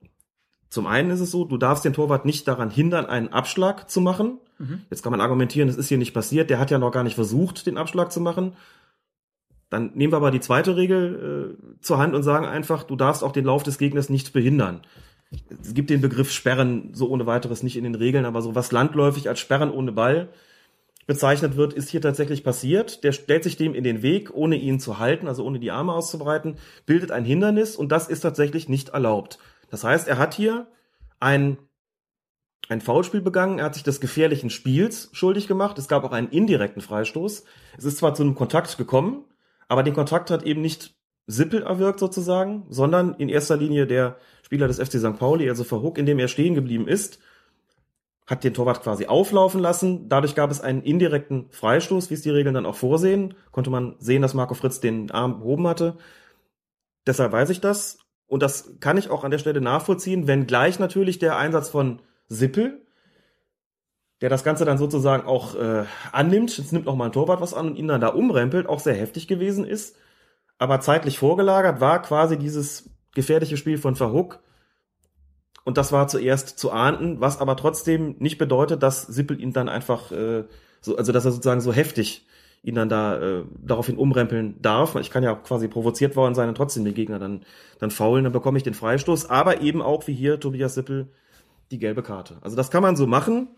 zum 0.73 0.87
einen 0.87 1.11
ist 1.11 1.21
es 1.21 1.31
so, 1.31 1.45
du 1.45 1.59
darfst 1.59 1.85
den 1.85 1.93
Torwart 1.93 2.25
nicht 2.25 2.49
daran 2.49 2.71
hindern, 2.71 3.05
einen 3.05 3.29
Abschlag 3.29 3.91
zu 3.91 4.01
machen. 4.01 4.39
Mhm. 4.59 4.81
Jetzt 4.89 5.03
kann 5.03 5.11
man 5.11 5.21
argumentieren, 5.21 5.69
das 5.69 5.77
ist 5.77 5.89
hier 5.89 5.99
nicht 5.99 6.15
passiert, 6.15 6.49
der 6.49 6.59
hat 6.59 6.71
ja 6.71 6.79
noch 6.79 6.93
gar 6.93 7.03
nicht 7.03 7.15
versucht, 7.15 7.67
den 7.67 7.77
Abschlag 7.77 8.11
zu 8.11 8.21
machen. 8.21 8.57
Dann 9.73 9.93
nehmen 9.95 10.13
wir 10.13 10.19
aber 10.19 10.31
die 10.31 10.41
zweite 10.41 10.77
Regel 10.77 11.57
äh, 11.57 11.81
zur 11.81 11.97
Hand 11.97 12.15
und 12.15 12.23
sagen 12.23 12.45
einfach, 12.45 12.83
du 12.83 12.95
darfst 12.95 13.25
auch 13.25 13.33
den 13.33 13.47
Lauf 13.47 13.63
des 13.63 13.79
Gegners 13.79 14.11
nicht 14.11 14.35
behindern. 14.35 14.83
Es 15.63 15.73
gibt 15.73 15.89
den 15.89 16.03
Begriff 16.03 16.31
Sperren 16.31 16.91
so 16.93 17.09
ohne 17.09 17.25
weiteres 17.25 17.63
nicht 17.63 17.79
in 17.79 17.85
den 17.85 17.95
Regeln, 17.95 18.27
aber 18.27 18.43
so 18.43 18.55
was 18.55 18.71
landläufig 18.71 19.31
als 19.31 19.41
Sperren 19.41 19.71
ohne 19.71 19.91
Ball 19.91 20.29
bezeichnet 21.07 21.57
wird, 21.57 21.73
ist 21.73 21.89
hier 21.89 22.03
tatsächlich 22.03 22.45
passiert. 22.45 23.03
Der 23.03 23.13
stellt 23.13 23.45
sich 23.45 23.57
dem 23.57 23.75
in 23.75 23.83
den 23.83 24.03
Weg, 24.03 24.35
ohne 24.35 24.57
ihn 24.57 24.79
zu 24.79 24.99
halten, 24.99 25.27
also 25.27 25.43
ohne 25.43 25.59
die 25.59 25.71
Arme 25.71 25.95
auszubreiten, 25.95 26.57
bildet 26.85 27.11
ein 27.11 27.25
Hindernis 27.25 27.75
und 27.75 27.91
das 27.91 28.09
ist 28.09 28.21
tatsächlich 28.21 28.69
nicht 28.69 28.91
erlaubt. 28.91 29.39
Das 29.71 29.85
heißt, 29.85 30.07
er 30.07 30.19
hat 30.19 30.35
hier 30.35 30.67
ein, 31.19 31.57
ein 32.69 32.83
Foulspiel 32.83 33.23
begangen, 33.23 33.59
er 33.59 33.65
hat 33.65 33.75
sich 33.75 33.85
des 33.85 34.03
gefährlichen 34.03 34.51
Spiels 34.51 35.09
schuldig 35.15 35.49
gemacht, 35.49 35.79
es 35.79 35.89
gab 35.89 36.05
auch 36.05 36.13
einen 36.13 36.29
indirekten 36.29 36.83
Freistoß. 36.83 37.45
Es 37.79 37.85
ist 37.87 37.97
zwar 37.97 38.15
zu 38.15 38.23
einem 38.23 38.35
Kontakt 38.35 38.77
gekommen, 38.77 39.25
aber 39.73 39.83
den 39.83 39.95
Kontakt 39.95 40.31
hat 40.31 40.43
eben 40.43 40.61
nicht 40.61 40.95
Sippel 41.27 41.63
erwirkt 41.63 41.99
sozusagen, 41.99 42.67
sondern 42.69 43.15
in 43.15 43.31
erster 43.31 43.57
Linie 43.57 43.87
der 43.87 44.19
Spieler 44.43 44.69
des 44.69 44.77
FC 44.77 44.99
St. 44.99 45.19
Pauli, 45.19 45.49
also 45.49 45.65
Verhook, 45.65 45.97
in 45.97 46.05
dem 46.05 46.19
er 46.19 46.29
stehen 46.29 46.55
geblieben 46.55 46.87
ist. 46.87 47.21
hat 48.27 48.45
den 48.45 48.53
Torwart 48.53 48.83
quasi 48.83 49.07
auflaufen 49.07 49.63
lassen. 49.63 50.11
Dadurch 50.11 50.35
gab 50.35 50.51
es 50.51 50.61
einen 50.61 50.83
indirekten 50.83 51.49
Freistoß, 51.53 52.11
wie 52.11 52.15
es 52.15 52.21
die 52.21 52.29
Regeln 52.29 52.55
dann 52.55 52.67
auch 52.67 52.77
vorsehen. 52.77 53.33
Konnte 53.51 53.71
man 53.71 53.97
sehen, 53.99 54.21
dass 54.21 54.35
Marco 54.35 54.53
Fritz 54.53 54.81
den 54.81 55.11
Arm 55.11 55.39
gehoben 55.39 55.67
hatte. 55.67 55.97
Deshalb 57.07 57.33
weiß 57.33 57.49
ich 57.49 57.63
das. 57.63 57.99
Und 58.27 58.43
das 58.43 58.75
kann 58.81 58.99
ich 58.99 59.09
auch 59.09 59.25
an 59.25 59.31
der 59.31 59.39
Stelle 59.39 59.63
nachvollziehen, 59.63 60.27
wenngleich 60.27 60.79
natürlich 60.79 61.19
der 61.19 61.39
Einsatz 61.39 61.71
von 61.71 62.03
Sippel, 62.29 62.83
der 64.23 64.31
das 64.31 64.45
Ganze 64.45 64.65
dann 64.65 64.79
sozusagen 64.79 65.27
auch 65.27 65.57
äh, 65.57 65.85
annimmt, 66.13 66.57
jetzt 66.57 66.73
nimmt 66.73 66.87
auch 66.87 66.95
mal 66.95 67.07
ein 67.07 67.13
Torwart 67.13 67.41
was 67.41 67.53
an 67.53 67.67
und 67.67 67.77
ihn 67.77 67.89
dann 67.89 68.01
da 68.01 68.09
umrempelt, 68.09 68.69
auch 68.69 68.79
sehr 68.79 68.95
heftig 68.95 69.27
gewesen 69.27 69.67
ist. 69.67 69.97
Aber 70.59 70.81
zeitlich 70.81 71.19
vorgelagert 71.19 71.81
war 71.81 72.01
quasi 72.01 72.39
dieses 72.39 72.89
gefährliche 73.15 73.57
Spiel 73.57 73.79
von 73.79 73.97
Verhook. 73.97 74.39
Und 75.65 75.77
das 75.77 75.91
war 75.91 76.07
zuerst 76.07 76.57
zu 76.59 76.71
ahnden, 76.71 77.21
was 77.21 77.41
aber 77.41 77.57
trotzdem 77.57 78.15
nicht 78.21 78.39
bedeutet, 78.39 78.83
dass 78.83 79.03
Sippel 79.03 79.41
ihn 79.41 79.53
dann 79.53 79.69
einfach, 79.69 80.13
äh, 80.13 80.45
so, 80.81 80.97
also 80.97 81.11
dass 81.11 81.25
er 81.25 81.33
sozusagen 81.33 81.61
so 81.61 81.73
heftig 81.73 82.27
ihn 82.63 82.77
dann 82.77 82.89
da 82.89 83.19
äh, 83.21 83.45
daraufhin 83.61 83.97
umrempeln 83.97 84.55
darf. 84.63 84.95
Ich 84.95 85.11
kann 85.11 85.25
ja 85.25 85.35
auch 85.35 85.43
quasi 85.43 85.67
provoziert 85.67 86.15
worden 86.15 86.37
sein 86.37 86.49
und 86.49 86.55
trotzdem 86.55 86.85
den 86.85 86.95
Gegner 86.95 87.19
dann, 87.19 87.43
dann 87.81 87.91
faulen, 87.91 88.23
dann 88.23 88.33
bekomme 88.33 88.57
ich 88.57 88.63
den 88.63 88.75
Freistoß. 88.75 89.31
Aber 89.31 89.63
eben 89.63 89.83
auch 89.83 90.07
wie 90.07 90.15
hier 90.15 90.39
Tobias 90.39 90.75
Sippel 90.75 91.09
die 91.73 91.81
gelbe 91.81 92.05
Karte. 92.05 92.37
Also 92.41 92.55
das 92.55 92.71
kann 92.71 92.83
man 92.83 92.95
so 92.95 93.09
machen. 93.09 93.49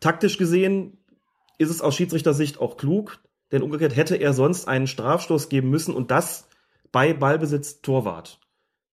Taktisch 0.00 0.38
gesehen 0.38 0.98
ist 1.58 1.70
es 1.70 1.80
aus 1.80 1.96
Schiedsrichtersicht 1.96 2.60
auch 2.60 2.76
klug, 2.76 3.18
denn 3.52 3.62
umgekehrt 3.62 3.96
hätte 3.96 4.16
er 4.16 4.32
sonst 4.32 4.68
einen 4.68 4.86
Strafstoß 4.86 5.48
geben 5.48 5.70
müssen 5.70 5.94
und 5.94 6.10
das 6.10 6.48
bei 6.92 7.12
Ballbesitz 7.12 7.80
Torwart. 7.80 8.40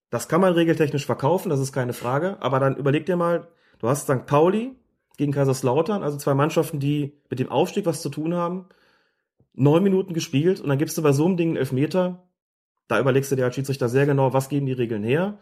Das 0.10 0.28
kann 0.28 0.42
man 0.42 0.54
regeltechnisch 0.54 1.06
verkaufen, 1.06 1.50
das 1.50 1.60
ist 1.60 1.74
keine 1.74 1.94
Frage, 1.94 2.38
aber 2.42 2.60
dann 2.60 2.78
überleg 2.78 3.06
dir 3.06 3.16
mal, 3.16 3.48
du 3.80 3.90
hast 3.90 4.04
St. 4.04 4.26
Pauli 4.26 4.76
gegen 5.18 5.32
Kaiserslautern, 5.32 6.04
also 6.04 6.18
zwei 6.18 6.34
Mannschaften, 6.34 6.80
die 6.80 7.20
mit 7.30 7.40
dem 7.40 7.50
Aufstieg 7.50 7.86
was 7.86 8.02
zu 8.02 8.10
tun 8.10 8.34
haben, 8.34 8.68
neun 9.54 9.84
Minuten 9.84 10.14
gespielt 10.14 10.60
und 10.60 10.70
dann 10.70 10.78
gibst 10.78 10.98
du 10.98 11.02
bei 11.02 11.12
so 11.12 11.26
einem 11.26 11.38
Ding 11.38 11.50
einen 11.50 11.58
Elfmeter, 11.58 12.28
da 12.88 13.00
überlegst 13.00 13.32
du 13.32 13.36
dir 13.36 13.46
als 13.46 13.56
Schiedsrichter 13.56 13.90
sehr 13.90 14.06
genau, 14.06 14.34
was 14.34 14.50
geben 14.50 14.66
die 14.66 14.74
Regeln 14.74 15.04
her 15.04 15.40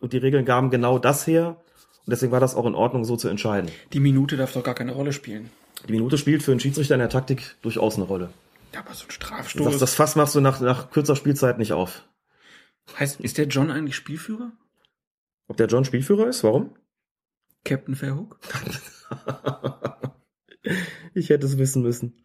und 0.00 0.12
die 0.12 0.18
Regeln 0.18 0.44
gaben 0.44 0.70
genau 0.70 0.98
das 0.98 1.26
her 1.26 1.62
und 2.06 2.10
deswegen 2.10 2.32
war 2.32 2.40
das 2.40 2.54
auch 2.54 2.66
in 2.66 2.74
Ordnung, 2.74 3.04
so 3.04 3.16
zu 3.16 3.28
entscheiden. 3.28 3.70
Die 3.92 4.00
Minute 4.00 4.36
darf 4.36 4.52
doch 4.52 4.64
gar 4.64 4.74
keine 4.74 4.92
Rolle 4.92 5.12
spielen. 5.12 5.50
Die 5.88 5.92
Minute 5.92 6.18
spielt 6.18 6.42
für 6.42 6.50
einen 6.50 6.60
Schiedsrichter 6.60 6.94
in 6.94 7.00
der 7.00 7.08
Taktik 7.08 7.56
durchaus 7.62 7.96
eine 7.96 8.04
Rolle. 8.04 8.30
Ja, 8.74 8.80
aber 8.80 8.94
so 8.94 9.04
ein 9.06 9.10
Strafstoß. 9.10 9.64
Das, 9.72 9.78
das 9.78 9.94
Fass 9.94 10.16
machst 10.16 10.34
du 10.34 10.40
nach, 10.40 10.60
nach 10.60 10.90
kürzer 10.90 11.16
Spielzeit 11.16 11.58
nicht 11.58 11.72
auf. 11.72 12.04
heißt, 12.98 13.20
ist 13.20 13.38
der 13.38 13.46
John 13.46 13.70
eigentlich 13.70 13.96
Spielführer? 13.96 14.52
Ob 15.48 15.56
der 15.56 15.66
John 15.66 15.84
Spielführer 15.84 16.28
ist? 16.28 16.44
Warum? 16.44 16.74
Captain 17.64 17.94
Fairhook? 17.96 18.38
ich 21.14 21.30
hätte 21.30 21.46
es 21.46 21.58
wissen 21.58 21.82
müssen. 21.82 22.22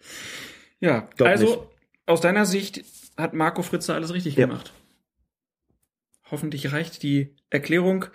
Ja, 0.79 1.09
Glaub 1.17 1.29
also 1.29 1.45
nicht. 1.45 1.59
aus 2.05 2.21
deiner 2.21 2.45
Sicht 2.45 2.83
hat 3.17 3.33
Marco 3.33 3.61
Fritze 3.61 3.93
alles 3.93 4.13
richtig 4.13 4.35
Ja. 4.35 4.45
gemacht. 4.47 4.73
Hoffentlich 6.29 6.71
reicht 6.71 7.03
die 7.03 7.35
Erklärung 7.49 8.05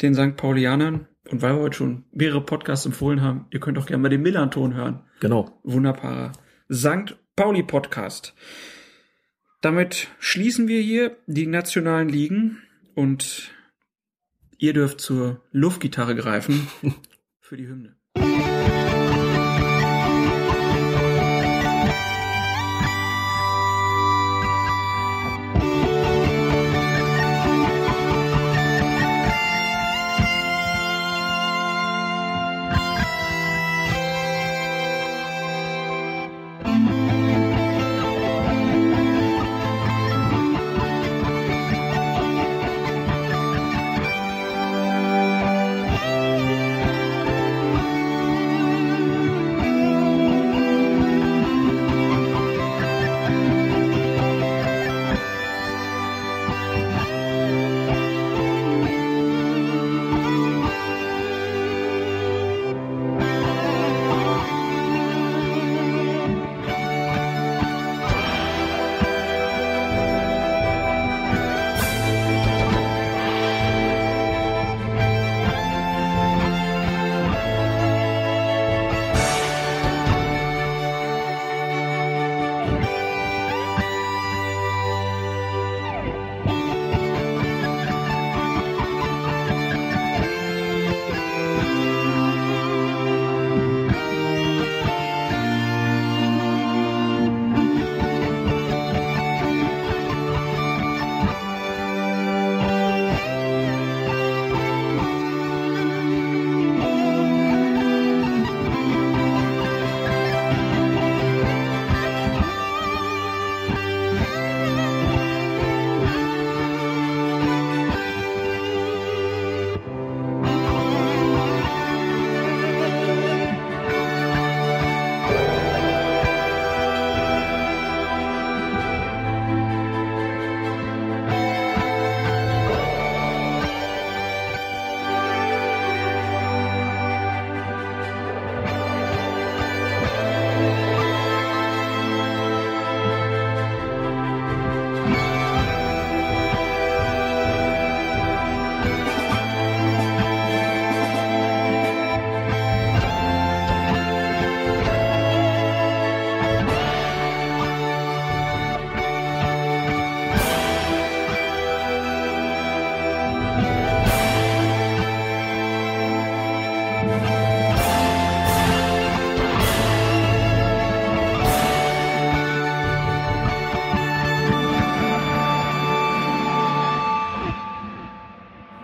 den 0.00 0.14
St. 0.14 0.36
Paulianern. 0.36 1.06
Und 1.30 1.42
weil 1.42 1.54
wir 1.54 1.62
heute 1.62 1.76
schon 1.76 2.04
mehrere 2.10 2.44
Podcasts 2.44 2.84
empfohlen 2.84 3.22
haben, 3.22 3.46
ihr 3.50 3.60
könnt 3.60 3.78
auch 3.78 3.86
gerne 3.86 4.02
mal 4.02 4.08
den 4.08 4.22
Millanton 4.22 4.74
hören. 4.74 5.04
Genau. 5.20 5.60
Wunderbarer 5.62 6.32
St. 6.72 7.16
Pauli 7.36 7.62
Podcast. 7.62 8.34
Damit 9.60 10.08
schließen 10.18 10.66
wir 10.66 10.80
hier 10.80 11.16
die 11.26 11.46
nationalen 11.46 12.08
Ligen 12.08 12.58
und 12.94 13.54
ihr 14.58 14.72
dürft 14.72 15.00
zur 15.00 15.44
Luftgitarre 15.52 16.16
greifen 16.16 16.66
für 17.40 17.56
die 17.56 17.68
Hymne. 17.68 17.96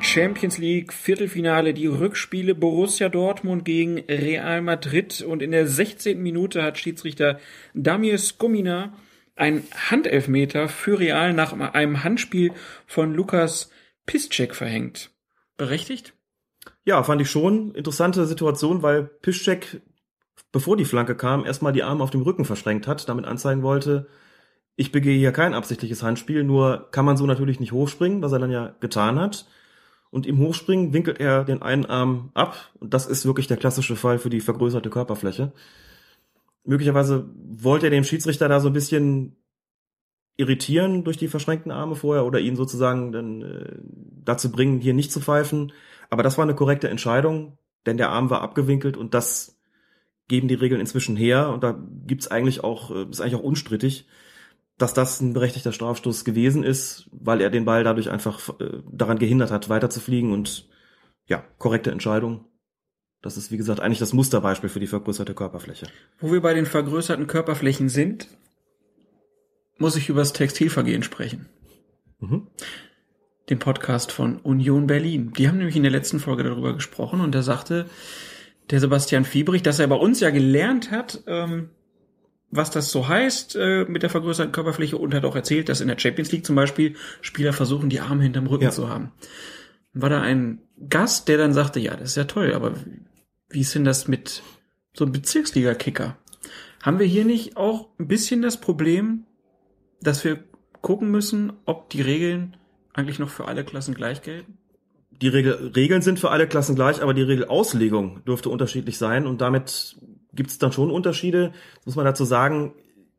Champions 0.09 0.57
League 0.57 0.95
Viertelfinale, 0.95 1.75
die 1.75 1.87
Rückspiele 1.87 2.55
Borussia 2.55 3.11
Dortmund 3.11 3.67
gegen 3.67 3.99
Real 4.09 4.63
Madrid 4.63 5.21
und 5.21 5.43
in 5.43 5.51
der 5.51 5.67
16. 5.67 6.23
Minute 6.23 6.63
hat 6.63 6.79
Schiedsrichter 6.79 7.39
Damir 7.75 8.17
Skomina 8.17 8.95
ein 9.37 9.65
Handelfmeter 9.91 10.71
für 10.71 10.99
Real 10.99 11.35
nach 11.35 11.53
einem 11.53 12.05
Handspiel 12.05 12.53
von 12.87 13.13
Lukas 13.13 13.71
Piszczek 14.07 14.55
verhängt. 14.55 15.11
Berechtigt? 15.59 16.15
Ja, 16.87 17.03
fand 17.03 17.21
ich 17.21 17.31
schon 17.31 17.75
interessante 17.75 18.25
Situation, 18.25 18.81
weil 18.81 19.03
Piszczek, 19.05 19.83
bevor 20.53 20.79
die 20.79 20.87
Flanke 20.87 21.17
kam, 21.17 21.45
erstmal 21.45 21.75
die 21.75 21.83
Arme 21.83 22.03
auf 22.03 22.11
dem 22.11 22.23
Rücken 22.23 22.47
verschränkt 22.47 22.87
hat, 22.87 23.11
damit 23.11 23.27
anzeigen 23.27 23.63
wollte, 23.63 24.09
ich 24.75 24.91
begehe 24.91 25.19
hier 25.19 25.33
kein 25.33 25.53
absichtliches 25.53 26.03
Handspiel, 26.03 26.45
nur 26.45 26.89
kann 26.93 27.05
man 27.05 27.19
so 27.19 27.27
natürlich 27.27 27.61
nicht 27.61 27.73
hochspringen, 27.73 28.23
was 28.23 28.33
er 28.33 28.39
dann 28.39 28.51
ja 28.51 28.75
getan 28.81 29.21
hat. 29.21 29.45
Und 30.11 30.27
im 30.27 30.39
Hochspringen 30.39 30.93
winkelt 30.93 31.21
er 31.21 31.45
den 31.45 31.63
einen 31.63 31.87
Arm 31.87 32.31
ab. 32.35 32.73
Und 32.81 32.95
das 32.95 33.07
ist 33.07 33.27
wirklich 33.27 33.47
der 33.47 33.57
klassische 33.57 33.97
Fall 33.97 34.19
für 34.19 34.31
die 34.31 34.41
vergrößerte 34.41 34.91
Körperfläche. 34.91 35.53
Möglicherweise 36.65 37.29
wollte 37.35 37.87
er 37.87 37.91
dem 37.91 38.05
Schiedsrichter 38.05 38.49
da 38.49 38.61
so 38.61 38.69
ein 38.69 38.75
bisschen 38.75 39.37
irritieren 40.37 41.05
durch 41.05 41.17
die 41.17 41.29
verschränkten 41.29 41.73
Arme 41.73 41.97
vorher 41.97 42.25
oder 42.25 42.39
ihn 42.39 42.57
sozusagen 42.57 43.13
dann 43.13 43.43
äh, 43.43 43.77
dazu 44.25 44.51
bringen, 44.53 44.81
hier 44.81 44.95
nicht 44.95 45.13
zu 45.13 45.21
pfeifen. 45.21 45.73
Aber 46.11 46.23
das 46.23 46.39
war 46.39 46.45
eine 46.45 46.55
korrekte 46.55 46.89
Entscheidung, 46.89 47.59
denn 47.87 47.97
der 47.97 48.11
Arm 48.11 48.31
war 48.31 48.41
abgewinkelt 48.41 48.97
und 48.97 49.15
das 49.15 49.59
geben 50.29 50.49
die 50.49 50.55
Regeln 50.55 50.81
inzwischen 50.81 51.17
her. 51.17 51.51
Und 51.51 51.65
da 51.65 51.79
gibt's 52.07 52.29
eigentlich 52.29 52.63
auch, 52.63 52.91
äh, 52.91 53.05
ist 53.11 53.21
eigentlich 53.21 53.35
auch 53.35 53.43
unstrittig, 53.43 54.07
dass 54.79 54.95
das 54.95 55.21
ein 55.21 55.35
berechtigter 55.35 55.73
Strafstoß 55.73 56.25
gewesen 56.25 56.63
ist, 56.63 57.09
weil 57.13 57.41
er 57.41 57.51
den 57.51 57.65
Ball 57.65 57.83
dadurch 57.85 58.11
einfach 58.11 58.61
äh, 58.61 58.81
daran 58.91 59.19
gehindert 59.19 59.51
hat, 59.51 59.69
weiterzufliegen 59.69 60.33
und 60.33 60.69
ja, 61.27 61.45
korrekte 61.59 61.91
Entscheidung. 61.91 62.47
Das 63.21 63.37
ist, 63.37 63.51
wie 63.51 63.57
gesagt, 63.57 63.81
eigentlich 63.81 63.99
das 63.99 64.13
Musterbeispiel 64.13 64.71
für 64.71 64.79
die 64.79 64.87
vergrößerte 64.87 65.35
Körperfläche. 65.35 65.89
Wo 66.21 66.33
wir 66.33 66.41
bei 66.41 66.55
den 66.55 66.67
vergrößerten 66.67 67.27
Körperflächen 67.27 67.89
sind, 67.89 68.29
muss 69.77 69.97
ich 69.97 70.09
über 70.09 70.21
das 70.21 70.33
Textilvergehen 70.33 71.03
sprechen. 71.03 71.49
Mhm. 72.21 72.47
Den 73.51 73.59
Podcast 73.59 74.13
von 74.13 74.39
Union 74.39 74.87
Berlin. 74.87 75.33
Die 75.37 75.49
haben 75.49 75.59
nämlich 75.59 75.77
in 75.77 75.83
der 75.83 75.93
letzten 75.93 76.21
Folge 76.21 76.45
darüber 76.45 76.75
gesprochen 76.75 77.21
und 77.21 77.35
da 77.35 77.43
sagte 77.43 77.87
der 78.71 78.81
Sebastian 78.81 79.25
Fiebrich, 79.25 79.63
dass 79.63 79.79
er 79.79 79.89
bei 79.89 79.97
uns 79.97 80.21
ja 80.21 80.31
gelernt 80.31 80.91
hat, 80.91 81.25
ähm, 81.27 81.71
was 82.51 82.71
das 82.71 82.91
so 82.91 83.09
heißt 83.09 83.57
äh, 83.57 83.85
mit 83.87 84.03
der 84.03 84.11
vergrößerten 84.11 84.53
Körperfläche 84.53 84.97
und 84.97 85.15
hat 85.15 85.25
auch 85.25 85.37
erzählt, 85.37 85.69
dass 85.69 85.81
in 85.81 85.89
der 85.89 85.99
Champions 85.99 86.33
League 86.33 86.47
zum 86.47 86.57
Beispiel 86.57 86.97
Spieler 87.21 87.53
versuchen, 87.53 87.91
die 87.91 88.01
Arme 88.01 88.23
hinterm 88.23 88.47
Rücken 88.47 88.65
Ja. 88.65 88.71
zu 88.71 88.89
haben. 88.89 89.13
War 89.93 90.11
da 90.11 90.21
ein 90.21 90.61
Gast, 90.89 91.29
der 91.29 91.39
dann 91.39 91.53
sagte, 91.53 91.81
ja, 91.81 91.97
das 91.97 92.11
ist 92.11 92.17
ja 92.17 92.25
toll, 92.25 92.55
aber 92.55 92.75
wie 93.51 93.61
ist 93.61 93.75
denn 93.75 93.85
das 93.85 94.09
mit 94.09 94.43
so 94.95 95.05
einem 95.05 95.13
Bezirksliga-Kicker? 95.13 96.17
Haben 96.83 96.99
wir 96.99 97.07
hier 97.07 97.25
nicht 97.25 97.57
auch 97.57 97.89
ein 97.99 98.07
bisschen 98.09 98.41
das 98.43 98.59
Problem, 98.61 99.25
dass 100.01 100.25
wir 100.25 100.45
gucken 100.81 101.11
müssen, 101.11 101.53
ob 101.65 101.91
die 101.91 102.03
Regeln 102.03 102.57
eigentlich 102.95 103.19
noch 103.19 103.31
für 103.31 103.47
alle 103.47 103.65
Klassen 103.65 103.95
gleich 103.95 104.23
gelten? 104.23 104.59
Die 105.11 105.29
Regel, 105.29 105.73
Regeln 105.75 106.03
sind 106.03 106.21
für 106.21 106.31
alle 106.31 106.47
Klassen 106.47 106.77
gleich, 106.77 107.03
aber 107.03 107.13
die 107.15 107.23
Regelauslegung 107.23 108.25
dürfte 108.25 108.51
unterschiedlich 108.51 108.99
sein 108.99 109.27
und 109.27 109.41
damit 109.41 109.97
gibt 110.39 110.51
es 110.51 110.59
dann 110.59 110.71
schon 110.73 110.91
Unterschiede. 110.93 111.53
Das 111.75 111.87
muss 111.87 111.97
man 111.97 112.05
dazu 112.05 112.25
sagen, 112.25 112.73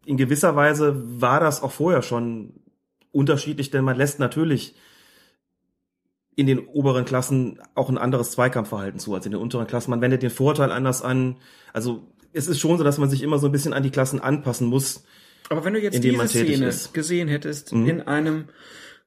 in 0.06 0.16
gewisser 0.16 0.56
Weise 0.56 0.96
war 1.22 1.42
das 1.42 1.62
auch 1.62 1.72
vorher 1.72 2.02
schon 2.02 2.54
unterschiedlich, 3.12 3.70
denn 3.70 3.84
man 3.84 3.98
lässt 3.98 4.20
natürlich 4.20 4.74
in 6.36 6.48
den 6.48 6.60
oberen 6.60 7.04
Klassen 7.04 7.60
auch 7.76 7.90
ein 7.90 7.98
anderes 7.98 8.32
Zweikampfverhalten 8.32 9.00
zu 9.02 9.14
als 9.14 9.26
in 9.26 9.34
den 9.34 9.42
unteren 9.42 9.68
Klassen. 9.68 9.92
Man 9.92 10.00
wendet 10.00 10.24
den 10.24 10.30
Vorteil 10.30 10.72
anders 10.72 11.02
an. 11.02 11.36
Also 11.74 12.08
es 12.32 12.48
ist 12.48 12.60
schon 12.60 12.78
so, 12.78 12.86
dass 12.86 12.98
man 12.98 13.10
sich 13.10 13.22
immer 13.22 13.38
so 13.38 13.48
ein 13.48 13.52
bisschen 13.52 13.74
an 13.74 13.84
die 13.84 13.92
Klassen 13.92 14.22
anpassen 14.22 14.68
muss. 14.68 15.04
Aber 15.50 15.66
wenn 15.66 15.74
du 15.74 15.82
jetzt 15.82 16.02
diese 16.02 16.28
Szene 16.30 16.68
ist. 16.68 16.94
gesehen 16.94 17.28
hättest 17.28 17.74
Mhm. 17.74 17.90
in 17.90 18.02
einem 18.02 18.46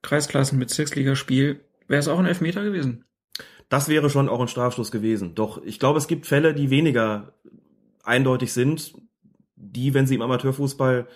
Kreisklassen-Bezirksligaspiel, 0.02 1.60
wäre 1.88 2.00
es 2.00 2.08
auch 2.08 2.18
ein 2.18 2.26
Elfmeter 2.26 2.62
gewesen. 2.62 3.04
Das 3.70 3.88
wäre 3.88 4.10
schon 4.10 4.28
auch 4.28 4.40
ein 4.40 4.48
Strafstoß 4.48 4.90
gewesen. 4.90 5.34
Doch 5.34 5.62
ich 5.64 5.78
glaube, 5.78 5.98
es 5.98 6.08
gibt 6.08 6.26
Fälle, 6.26 6.52
die 6.52 6.68
weniger 6.68 7.32
eindeutig 8.03 8.53
sind, 8.53 8.94
die, 9.57 9.94
wenn 9.94 10.07
sie 10.07 10.14
im 10.14 10.22
Amateurfußball 10.22 11.07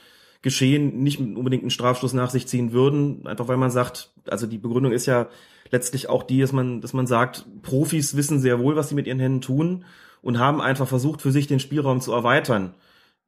geschehen, 0.42 1.02
nicht 1.02 1.18
unbedingt 1.18 1.62
einen 1.62 1.70
Strafstoß 1.70 2.12
nach 2.12 2.30
sich 2.30 2.46
ziehen 2.46 2.72
würden, 2.72 3.26
einfach 3.26 3.48
weil 3.48 3.56
man 3.56 3.70
sagt, 3.70 4.12
also 4.28 4.46
die 4.46 4.58
Begründung 4.58 4.92
ist 4.92 5.06
ja 5.06 5.28
letztlich 5.70 6.08
auch 6.08 6.22
die, 6.22 6.40
dass 6.40 6.52
man, 6.52 6.80
dass 6.80 6.92
man 6.92 7.06
sagt, 7.06 7.44
Profis 7.62 8.16
wissen 8.16 8.38
sehr 8.38 8.60
wohl, 8.60 8.76
was 8.76 8.88
sie 8.88 8.94
mit 8.94 9.06
ihren 9.06 9.18
Händen 9.18 9.40
tun 9.40 9.84
und 10.22 10.38
haben 10.38 10.60
einfach 10.60 10.86
versucht, 10.86 11.22
für 11.22 11.32
sich 11.32 11.46
den 11.46 11.60
Spielraum 11.60 12.00
zu 12.00 12.12
erweitern 12.12 12.74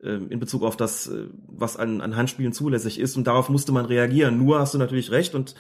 äh, 0.03 0.11
in 0.11 0.39
Bezug 0.39 0.63
auf 0.63 0.77
das, 0.77 1.09
äh, 1.09 1.27
was 1.49 1.77
an, 1.77 2.01
an 2.01 2.17
Handspielen 2.17 2.53
zulässig 2.53 3.01
ist 3.01 3.17
und 3.17 3.27
darauf 3.27 3.49
musste 3.49 3.73
man 3.73 3.87
reagieren. 3.87 4.39
Nur 4.39 4.61
hast 4.61 4.75
du 4.75 4.79
natürlich 4.79 5.11
recht 5.11 5.35
und 5.35 5.55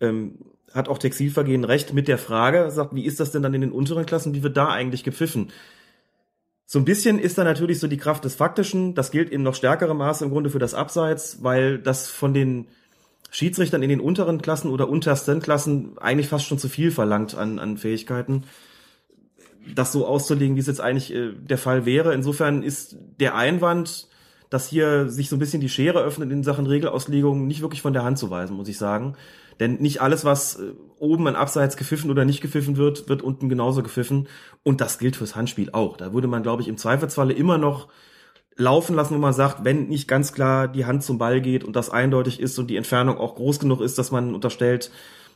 ähm, 0.00 0.38
hat 0.72 0.88
auch 0.88 0.98
Textilvergehen 0.98 1.64
recht 1.64 1.92
mit 1.92 2.08
der 2.08 2.18
Frage, 2.18 2.70
sagt, 2.70 2.94
wie 2.94 3.04
ist 3.04 3.20
das 3.20 3.32
denn 3.32 3.42
dann 3.42 3.54
in 3.54 3.60
den 3.60 3.72
unteren 3.72 4.06
Klassen, 4.06 4.34
wie 4.34 4.42
wird 4.42 4.56
da 4.56 4.68
eigentlich 4.68 5.04
gepfiffen? 5.04 5.48
So 6.72 6.78
ein 6.78 6.86
bisschen 6.86 7.18
ist 7.18 7.36
da 7.36 7.44
natürlich 7.44 7.80
so 7.80 7.86
die 7.86 7.98
Kraft 7.98 8.24
des 8.24 8.34
Faktischen, 8.34 8.94
das 8.94 9.10
gilt 9.10 9.28
in 9.28 9.42
noch 9.42 9.54
stärkerem 9.54 9.98
Maße 9.98 10.24
im 10.24 10.30
Grunde 10.30 10.48
für 10.48 10.58
das 10.58 10.72
Abseits, 10.72 11.42
weil 11.42 11.76
das 11.76 12.08
von 12.08 12.32
den 12.32 12.66
Schiedsrichtern 13.30 13.82
in 13.82 13.90
den 13.90 14.00
unteren 14.00 14.40
Klassen 14.40 14.70
oder 14.70 14.88
untersten 14.88 15.42
Klassen 15.42 15.98
eigentlich 15.98 16.28
fast 16.28 16.46
schon 16.46 16.56
zu 16.56 16.70
viel 16.70 16.90
verlangt 16.90 17.34
an, 17.34 17.58
an 17.58 17.76
Fähigkeiten, 17.76 18.44
das 19.74 19.92
so 19.92 20.06
auszulegen, 20.06 20.56
wie 20.56 20.60
es 20.60 20.66
jetzt 20.66 20.80
eigentlich 20.80 21.12
äh, 21.12 21.34
der 21.34 21.58
Fall 21.58 21.84
wäre. 21.84 22.14
Insofern 22.14 22.62
ist 22.62 22.96
der 23.20 23.34
Einwand, 23.34 24.08
dass 24.48 24.66
hier 24.66 25.10
sich 25.10 25.28
so 25.28 25.36
ein 25.36 25.40
bisschen 25.40 25.60
die 25.60 25.68
Schere 25.68 26.00
öffnet 26.00 26.32
in 26.32 26.42
Sachen 26.42 26.66
Regelauslegung, 26.66 27.46
nicht 27.46 27.60
wirklich 27.60 27.82
von 27.82 27.92
der 27.92 28.04
Hand 28.04 28.16
zu 28.16 28.30
weisen, 28.30 28.56
muss 28.56 28.68
ich 28.68 28.78
sagen. 28.78 29.14
Denn 29.60 29.76
nicht 29.76 30.00
alles, 30.00 30.24
was 30.24 30.56
äh, 30.60 30.72
oben 30.98 31.26
an 31.28 31.36
Abseits 31.36 31.76
gepfiffen 31.76 32.10
oder 32.10 32.24
nicht 32.24 32.40
gepfiffen 32.40 32.76
wird, 32.76 33.08
wird 33.08 33.22
unten 33.22 33.48
genauso 33.48 33.82
gepfiffen. 33.82 34.28
Und 34.62 34.80
das 34.80 34.98
gilt 34.98 35.16
fürs 35.16 35.36
Handspiel 35.36 35.70
auch. 35.72 35.96
Da 35.96 36.12
würde 36.12 36.28
man, 36.28 36.42
glaube 36.42 36.62
ich, 36.62 36.68
im 36.68 36.76
Zweifelsfalle 36.76 37.32
immer 37.32 37.58
noch 37.58 37.88
laufen 38.56 38.94
lassen, 38.96 39.14
wo 39.14 39.18
man 39.18 39.32
sagt, 39.32 39.64
wenn 39.64 39.88
nicht 39.88 40.08
ganz 40.08 40.32
klar 40.32 40.68
die 40.68 40.84
Hand 40.84 41.02
zum 41.02 41.18
Ball 41.18 41.40
geht 41.40 41.64
und 41.64 41.74
das 41.74 41.90
eindeutig 41.90 42.38
ist 42.40 42.58
und 42.58 42.68
die 42.68 42.76
Entfernung 42.76 43.16
auch 43.18 43.34
groß 43.34 43.58
genug 43.58 43.80
ist, 43.80 43.98
dass 43.98 44.10
man 44.10 44.34
unterstellt, 44.34 44.90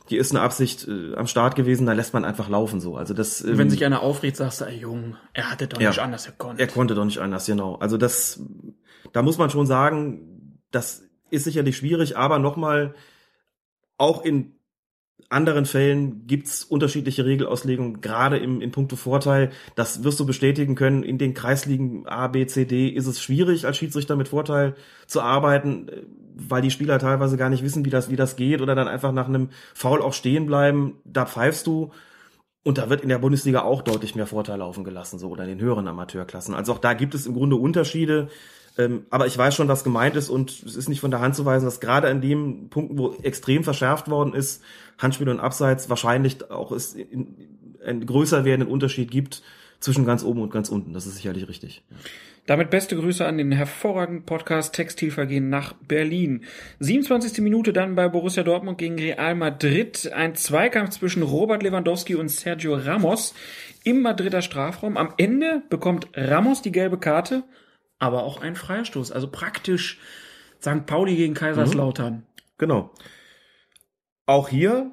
hier 0.09 0.21
ist 0.21 0.31
eine 0.31 0.41
Absicht 0.41 0.87
äh, 0.87 1.15
am 1.15 1.27
Start 1.27 1.55
gewesen, 1.55 1.85
dann 1.85 1.97
lässt 1.97 2.13
man 2.13 2.23
einfach 2.23 2.47
laufen 2.47 2.79
so. 2.79 2.95
Also 2.95 3.13
das, 3.13 3.43
ähm, 3.43 3.57
Wenn 3.57 3.69
sich 3.69 3.83
einer 3.83 4.01
aufregt, 4.01 4.37
sagst 4.37 4.61
du, 4.61 4.65
ey 4.65 4.77
Jung, 4.77 5.17
er 5.33 5.51
hatte 5.51 5.67
doch 5.67 5.81
Ja. 5.81 5.89
nicht 5.89 5.99
anders 5.99 6.25
gekonnt. 6.27 6.59
er 6.59 6.67
konnte 6.67 6.95
doch 6.95 7.03
nicht 7.05 7.17
anders, 7.19 7.45
genau. 7.45 7.75
Also 7.75 7.97
das, 7.97 8.39
da 9.13 9.21
muss 9.21 9.37
man 9.37 9.49
schon 9.49 9.65
sagen, 9.65 10.59
das 10.71 11.03
ist 11.29 11.43
sicherlich 11.43 11.75
schwierig, 11.75 12.17
aber 12.17 12.39
nochmal, 12.39 12.95
auch 13.97 14.23
in 14.23 14.57
anderen 15.29 15.65
Fällen 15.65 16.25
gibt's 16.25 16.63
unterschiedliche 16.63 17.25
Regelauslegungen, 17.25 17.99
gerade 17.99 18.37
im, 18.37 18.61
in 18.61 18.71
puncto 18.71 18.95
Vorteil. 18.95 19.51
Das 19.75 20.03
wirst 20.03 20.19
du 20.19 20.25
bestätigen 20.25 20.75
können. 20.75 21.03
In 21.03 21.17
den 21.17 21.33
Kreisligen 21.33 22.07
A, 22.07 22.27
B, 22.27 22.45
C, 22.45 22.65
D 22.65 22.87
ist 22.87 23.07
es 23.07 23.21
schwierig, 23.21 23.65
als 23.65 23.77
Schiedsrichter 23.77 24.15
mit 24.15 24.29
Vorteil 24.29 24.75
zu 25.05 25.21
arbeiten, 25.21 25.89
äh, 25.89 26.03
weil 26.35 26.61
die 26.61 26.71
Spieler 26.71 26.99
teilweise 26.99 27.35
gar 27.35 27.49
nicht 27.49 27.63
wissen, 27.63 27.83
wie 27.83 27.89
das, 27.89 28.09
wie 28.09 28.15
das 28.15 28.35
geht 28.35 28.61
oder 28.61 28.75
dann 28.75 28.87
einfach 28.87 29.11
nach 29.11 29.27
einem 29.27 29.49
Foul 29.73 30.01
auch 30.01 30.13
stehen 30.13 30.45
bleiben. 30.45 30.95
Da 31.03 31.25
pfeifst 31.25 31.67
du. 31.67 31.91
Und 32.63 32.77
da 32.77 32.89
wird 32.89 33.01
in 33.01 33.09
der 33.09 33.19
Bundesliga 33.19 33.61
auch 33.61 33.81
deutlich 33.81 34.15
mehr 34.15 34.27
Vorteil 34.27 34.59
laufen 34.59 34.83
gelassen, 34.83 35.19
so 35.19 35.29
oder 35.29 35.43
in 35.43 35.49
den 35.49 35.61
höheren 35.61 35.87
Amateurklassen. 35.87 36.53
Also 36.53 36.73
auch 36.73 36.79
da 36.79 36.93
gibt 36.93 37.15
es 37.15 37.25
im 37.25 37.33
Grunde 37.33 37.55
Unterschiede. 37.55 38.27
Ähm, 38.77 39.05
aber 39.09 39.27
ich 39.27 39.37
weiß 39.37 39.55
schon, 39.55 39.67
was 39.67 39.83
gemeint 39.83 40.15
ist 40.15 40.29
und 40.29 40.51
es 40.51 40.75
ist 40.75 40.87
nicht 40.89 40.99
von 40.99 41.11
der 41.11 41.19
Hand 41.19 41.35
zu 41.35 41.45
weisen, 41.45 41.65
dass 41.65 41.79
gerade 41.79 42.07
an 42.09 42.21
dem 42.21 42.69
Punkten, 42.69 42.97
wo 42.97 43.13
extrem 43.23 43.63
verschärft 43.63 44.09
worden 44.09 44.33
ist, 44.33 44.63
Handspiel 44.97 45.29
und 45.29 45.39
Abseits 45.39 45.89
wahrscheinlich 45.89 46.51
auch 46.51 46.71
es 46.71 46.93
in, 46.93 47.35
einen 47.83 48.05
größer 48.05 48.45
werdenden 48.45 48.71
Unterschied 48.71 49.09
gibt 49.09 49.41
zwischen 49.79 50.05
ganz 50.05 50.23
oben 50.23 50.41
und 50.41 50.51
ganz 50.51 50.69
unten. 50.69 50.93
Das 50.93 51.05
ist 51.05 51.15
sicherlich 51.15 51.47
richtig. 51.47 51.83
Damit 52.47 52.69
beste 52.69 52.95
Grüße 52.95 53.25
an 53.25 53.37
den 53.37 53.51
hervorragenden 53.51 54.25
Podcast 54.25 54.73
Textilvergehen 54.73 55.49
nach 55.49 55.73
Berlin. 55.73 56.45
27. 56.79 57.39
Minute 57.39 57.73
dann 57.73 57.95
bei 57.95 58.07
Borussia 58.07 58.41
Dortmund 58.41 58.77
gegen 58.77 58.95
Real 58.95 59.35
Madrid. 59.35 60.09
Ein 60.13 60.33
Zweikampf 60.35 60.91
zwischen 60.91 61.23
Robert 61.23 61.61
Lewandowski 61.61 62.15
und 62.15 62.29
Sergio 62.29 62.75
Ramos 62.75 63.33
im 63.83 64.01
Madrider 64.01 64.41
Strafraum. 64.41 64.95
Am 64.95 65.13
Ende 65.17 65.61
bekommt 65.69 66.07
Ramos 66.13 66.61
die 66.61 66.71
gelbe 66.71 66.97
Karte, 66.97 67.43
aber 67.99 68.23
auch 68.23 68.41
ein 68.41 68.55
Freistoß. 68.55 69.11
Also 69.11 69.27
praktisch 69.27 69.99
St. 70.61 70.85
Pauli 70.85 71.15
gegen 71.15 71.33
Kaiserslautern. 71.33 72.23
Genau. 72.57 72.91
Auch 74.25 74.49
hier 74.49 74.91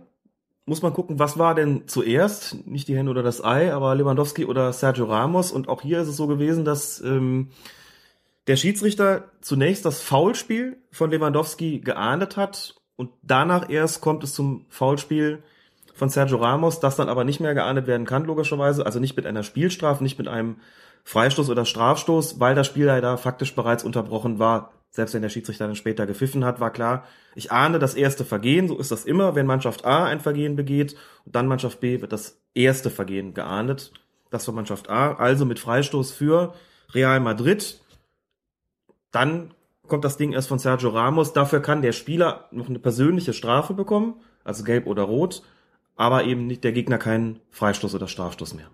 muss 0.67 0.83
man 0.83 0.95
gucken, 0.95 1.19
was 1.19 1.39
war 1.39 1.55
denn 1.55 1.89
zuerst, 1.89 2.67
nicht 2.67 2.89
die 2.89 2.97
Henne 2.97 3.11
oder 3.11 3.23
das 3.23 3.45
Ei, 3.45 3.73
aber 3.73 3.95
Lewandowski 3.95 4.47
oder 4.47 4.73
Sergio 4.73 5.05
Ramos. 5.05 5.53
Und 5.53 5.69
auch 5.69 5.83
hier 5.83 6.01
ist 6.01 6.09
es 6.09 6.17
so 6.17 6.27
gewesen, 6.27 6.65
dass 6.65 7.01
ähm, 7.01 7.51
der 8.47 8.57
Schiedsrichter 8.57 9.31
zunächst 9.41 9.85
das 9.85 10.01
Foulspiel 10.01 10.79
von 10.91 11.11
Lewandowski 11.11 11.81
geahndet 11.81 12.37
hat 12.37 12.77
und 12.97 13.11
danach 13.23 13.69
erst 13.69 14.01
kommt 14.01 14.25
es 14.25 14.35
zum 14.35 14.67
Foulspiel 14.69 15.43
von 15.95 16.09
Sergio 16.09 16.39
Ramos, 16.39 16.81
das 16.81 16.97
dann 16.97 17.09
aber 17.09 17.25
nicht 17.25 17.41
mehr 17.41 17.55
geahndet 17.55 17.87
werden 17.87 18.07
kann, 18.07 18.25
logischerweise. 18.25 18.85
Also 18.85 19.01
nicht 19.01 19.17
mit 19.17 19.27
einer 19.27 19.43
Spielstrafe, 19.43 20.03
nicht 20.03 20.19
mit 20.19 20.29
einem 20.29 20.57
Freistoß 21.05 21.51
oder 21.51 21.65
Strafstoß, 21.65 22.41
weil 22.41 22.55
das 22.55 22.67
Spiel 22.67 22.87
leider 22.87 23.19
faktisch 23.19 23.55
bereits 23.55 23.85
unterbrochen 23.85 24.39
war. 24.39 24.73
Selbst 24.91 25.13
wenn 25.15 25.23
der 25.23 25.29
Schiedsrichter 25.29 25.67
dann 25.67 25.77
später 25.77 26.07
gepfiffen 26.07 26.45
hat, 26.45 26.61
war 26.61 26.73
klar, 26.73 27.05
ich 27.35 27.53
ahne 27.53 27.79
das 27.79 27.95
erste 27.95 28.25
Vergehen, 28.25 28.69
so 28.69 28.79
ist 28.79 28.91
das 28.91 29.05
immer, 29.05 29.35
wenn 29.35 29.47
Mannschaft 29.47 29.85
A 29.85 30.05
ein 30.05 30.21
Vergehen 30.21 30.57
begeht 30.57 30.97
und 31.25 31.35
dann 31.35 31.49
Mannschaft 31.49 31.81
B 31.81 32.01
wird 32.01 32.13
das 32.13 32.41
erste 32.55 32.91
Vergehen 32.91 33.35
geahndet. 33.35 33.93
Das 34.31 34.47
war 34.47 34.55
Mannschaft 34.55 34.89
A, 34.89 35.15
also 35.15 35.45
mit 35.45 35.59
Freistoß 35.59 36.13
für 36.13 36.55
Real 36.93 37.21
Madrid. 37.21 37.81
Dann 39.11 39.53
kommt 39.89 40.05
das 40.05 40.17
Ding 40.17 40.33
erst 40.33 40.49
von 40.49 40.59
Sergio 40.59 40.91
Ramos. 40.91 41.33
Dafür 41.33 41.61
kann 41.61 41.83
der 41.83 41.93
Spieler 41.93 42.49
noch 42.51 42.69
eine 42.69 42.79
persönliche 42.79 43.33
Strafe 43.33 43.75
bekommen, 43.75 44.15
also 44.43 44.65
gelb 44.65 44.87
oder 44.87 45.03
rot, 45.03 45.43
aber 45.97 46.25
eben 46.25 46.47
nicht 46.47 46.65
der 46.65 46.73
Gegner 46.73 46.99
keinen 46.99 47.41
Freistoß 47.51 47.95
oder 47.95 48.09
Strafstoß 48.09 48.55
mehr. 48.55 48.71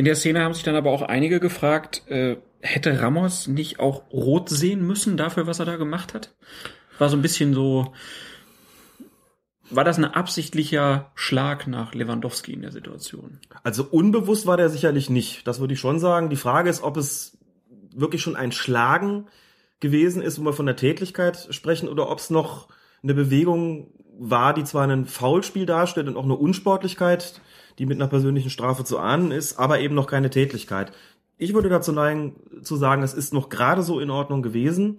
In 0.00 0.06
der 0.06 0.16
Szene 0.16 0.40
haben 0.40 0.54
sich 0.54 0.62
dann 0.62 0.76
aber 0.76 0.92
auch 0.92 1.02
einige 1.02 1.40
gefragt, 1.40 2.04
äh, 2.08 2.38
hätte 2.60 3.02
Ramos 3.02 3.48
nicht 3.48 3.80
auch 3.80 4.10
rot 4.10 4.48
sehen 4.48 4.86
müssen 4.86 5.18
dafür, 5.18 5.46
was 5.46 5.58
er 5.58 5.66
da 5.66 5.76
gemacht 5.76 6.14
hat? 6.14 6.34
War 6.98 7.10
so 7.10 7.18
ein 7.18 7.20
bisschen 7.20 7.52
so, 7.52 7.92
war 9.68 9.84
das 9.84 9.98
ein 9.98 10.06
absichtlicher 10.06 11.12
Schlag 11.14 11.66
nach 11.66 11.92
Lewandowski 11.92 12.54
in 12.54 12.62
der 12.62 12.72
Situation? 12.72 13.40
Also 13.62 13.84
unbewusst 13.84 14.46
war 14.46 14.56
der 14.56 14.70
sicherlich 14.70 15.10
nicht. 15.10 15.46
Das 15.46 15.60
würde 15.60 15.74
ich 15.74 15.80
schon 15.80 15.98
sagen. 15.98 16.30
Die 16.30 16.36
Frage 16.36 16.70
ist, 16.70 16.82
ob 16.82 16.96
es 16.96 17.36
wirklich 17.94 18.22
schon 18.22 18.36
ein 18.36 18.52
Schlagen 18.52 19.26
gewesen 19.80 20.22
ist, 20.22 20.40
wo 20.40 20.44
wir 20.46 20.54
von 20.54 20.64
der 20.64 20.76
Tätlichkeit 20.76 21.48
sprechen, 21.50 21.90
oder 21.90 22.08
ob 22.08 22.20
es 22.20 22.30
noch 22.30 22.68
eine 23.02 23.12
Bewegung 23.12 23.92
war, 24.18 24.54
die 24.54 24.64
zwar 24.64 24.88
ein 24.88 25.04
Foulspiel 25.04 25.66
darstellt 25.66 26.08
und 26.08 26.16
auch 26.16 26.24
eine 26.24 26.36
Unsportlichkeit, 26.36 27.42
die 27.80 27.86
mit 27.86 27.96
einer 27.96 28.08
persönlichen 28.08 28.50
Strafe 28.50 28.84
zu 28.84 28.98
ahnen 28.98 29.30
ist, 29.30 29.58
aber 29.58 29.80
eben 29.80 29.94
noch 29.94 30.06
keine 30.06 30.28
Tätlichkeit. 30.28 30.92
Ich 31.38 31.54
würde 31.54 31.70
dazu 31.70 31.92
neigen, 31.92 32.36
zu 32.62 32.76
sagen, 32.76 33.02
es 33.02 33.14
ist 33.14 33.32
noch 33.32 33.48
gerade 33.48 33.82
so 33.82 34.00
in 34.00 34.10
Ordnung 34.10 34.42
gewesen. 34.42 34.98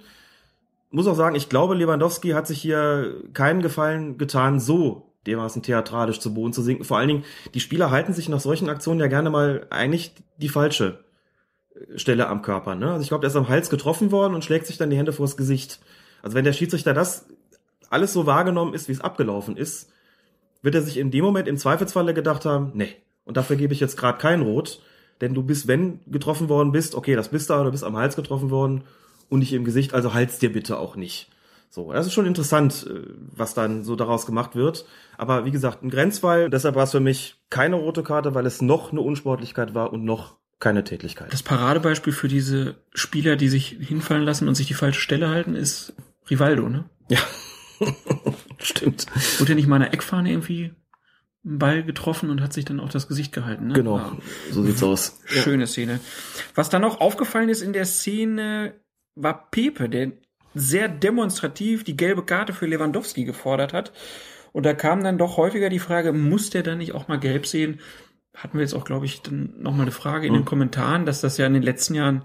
Muss 0.89 1.05
auch 1.05 1.15
sagen, 1.15 1.35
ich 1.35 1.47
glaube, 1.47 1.75
Lewandowski 1.75 2.29
hat 2.29 2.47
sich 2.47 2.59
hier 2.59 3.21
keinen 3.33 3.61
Gefallen 3.61 4.17
getan, 4.17 4.59
so 4.59 5.13
dermaßen 5.27 5.61
theatralisch 5.61 6.19
zu 6.19 6.33
Boden 6.33 6.53
zu 6.53 6.63
sinken. 6.63 6.83
Vor 6.83 6.97
allen 6.97 7.07
Dingen, 7.07 7.23
die 7.53 7.59
Spieler 7.59 7.91
halten 7.91 8.13
sich 8.13 8.29
nach 8.29 8.39
solchen 8.39 8.67
Aktionen 8.67 8.99
ja 8.99 9.05
gerne 9.05 9.29
mal 9.29 9.67
eigentlich 9.69 10.15
die 10.37 10.49
falsche 10.49 11.03
Stelle 11.95 12.27
am 12.27 12.41
Körper. 12.41 12.73
Ne? 12.73 12.89
Also 12.89 13.03
ich 13.03 13.09
glaube, 13.09 13.21
der 13.21 13.29
ist 13.29 13.35
am 13.35 13.47
Hals 13.47 13.69
getroffen 13.69 14.11
worden 14.11 14.33
und 14.33 14.43
schlägt 14.43 14.65
sich 14.65 14.79
dann 14.79 14.89
die 14.89 14.97
Hände 14.97 15.13
vors 15.13 15.37
Gesicht. 15.37 15.81
Also 16.23 16.35
wenn 16.35 16.45
der 16.45 16.53
Schiedsrichter 16.53 16.95
das 16.95 17.27
alles 17.91 18.11
so 18.11 18.25
wahrgenommen 18.25 18.73
ist, 18.73 18.87
wie 18.87 18.93
es 18.93 19.01
abgelaufen 19.01 19.55
ist, 19.55 19.91
wird 20.61 20.75
er 20.75 20.81
sich 20.81 20.97
in 20.97 21.11
dem 21.11 21.23
Moment 21.23 21.47
im 21.47 21.57
Zweifelsfalle 21.57 22.13
gedacht 22.13 22.45
haben, 22.45 22.71
nee, 22.73 22.95
und 23.25 23.37
dafür 23.37 23.55
gebe 23.55 23.73
ich 23.73 23.79
jetzt 23.79 23.97
gerade 23.97 24.17
kein 24.17 24.41
Rot, 24.41 24.81
denn 25.21 25.33
du 25.33 25.43
bist, 25.43 25.67
wenn 25.67 25.99
getroffen 26.07 26.49
worden 26.49 26.71
bist, 26.71 26.95
okay, 26.95 27.15
das 27.15 27.29
bist 27.29 27.49
du, 27.49 27.53
oder 27.53 27.71
bist 27.71 27.83
am 27.83 27.97
Hals 27.97 28.15
getroffen 28.15 28.49
worden 28.49 28.83
und 29.29 29.39
nicht 29.39 29.53
im 29.53 29.63
Gesicht, 29.63 29.93
also 29.93 30.13
halt's 30.13 30.39
dir 30.39 30.51
bitte 30.51 30.77
auch 30.77 30.95
nicht. 30.95 31.29
So, 31.69 31.93
das 31.93 32.05
ist 32.05 32.13
schon 32.13 32.25
interessant, 32.25 32.85
äh, 32.89 33.07
was 33.33 33.53
dann 33.53 33.85
so 33.85 33.95
daraus 33.95 34.25
gemacht 34.25 34.55
wird. 34.55 34.85
Aber 35.17 35.45
wie 35.45 35.51
gesagt, 35.51 35.83
ein 35.83 35.89
Grenzfall, 35.89 36.49
deshalb 36.49 36.75
war 36.75 36.83
es 36.83 36.91
für 36.91 36.99
mich 36.99 37.37
keine 37.49 37.77
rote 37.77 38.03
Karte, 38.03 38.35
weil 38.35 38.45
es 38.45 38.61
noch 38.61 38.91
eine 38.91 38.99
Unsportlichkeit 38.99 39.73
war 39.73 39.93
und 39.93 40.03
noch 40.03 40.35
keine 40.59 40.83
Tätigkeit. 40.83 41.31
Das 41.31 41.43
Paradebeispiel 41.43 42.11
für 42.11 42.27
diese 42.27 42.75
Spieler, 42.93 43.37
die 43.37 43.47
sich 43.47 43.77
hinfallen 43.79 44.23
lassen 44.23 44.49
und 44.49 44.55
sich 44.55 44.67
die 44.67 44.73
falsche 44.73 44.99
Stelle 44.99 45.29
halten, 45.29 45.55
ist 45.55 45.93
Rivaldo, 46.29 46.67
ne? 46.67 46.85
Ja. 47.07 47.19
Stimmt. 48.59 49.05
Wurde 49.39 49.51
ja 49.51 49.55
nicht 49.55 49.67
mal 49.67 49.77
eine 49.77 49.93
Eckfahne 49.93 50.29
irgendwie 50.31 50.73
einen 51.43 51.57
Ball 51.59 51.83
getroffen 51.83 52.29
und 52.29 52.41
hat 52.41 52.53
sich 52.53 52.65
dann 52.65 52.79
auch 52.79 52.89
das 52.89 53.07
Gesicht 53.07 53.33
gehalten, 53.33 53.67
ne? 53.67 53.73
Genau, 53.73 53.97
Ja. 53.97 54.17
so 54.51 54.63
sieht's 54.63 54.83
aus. 54.83 55.19
Schöne 55.25 55.65
Szene. 55.67 55.99
Was 56.53 56.69
dann 56.69 56.83
noch 56.83 57.01
aufgefallen 57.01 57.49
ist 57.49 57.61
in 57.61 57.73
der 57.73 57.85
Szene, 57.85 58.73
war 59.15 59.49
Pepe, 59.49 59.89
der 59.89 60.11
sehr 60.53 60.87
demonstrativ 60.87 61.83
die 61.83 61.97
gelbe 61.97 62.23
Karte 62.23 62.53
für 62.53 62.67
Lewandowski 62.67 63.23
gefordert 63.25 63.73
hat. 63.73 63.91
Und 64.51 64.65
da 64.65 64.73
kam 64.73 65.03
dann 65.03 65.17
doch 65.17 65.37
häufiger 65.37 65.69
die 65.69 65.79
Frage, 65.79 66.11
muss 66.13 66.49
der 66.49 66.61
dann 66.61 66.79
nicht 66.79 66.93
auch 66.93 67.07
mal 67.07 67.19
gelb 67.19 67.47
sehen? 67.47 67.79
Hatten 68.35 68.57
wir 68.57 68.61
jetzt 68.61 68.73
auch, 68.73 68.83
glaube 68.85 69.05
ich, 69.05 69.21
dann 69.21 69.53
nochmal 69.59 69.83
eine 69.83 69.91
Frage 69.91 70.27
in 70.27 70.33
den 70.33 70.45
Kommentaren, 70.45 71.05
dass 71.05 71.21
das 71.21 71.37
ja 71.37 71.47
in 71.47 71.53
den 71.53 71.63
letzten 71.63 71.95
Jahren 71.95 72.23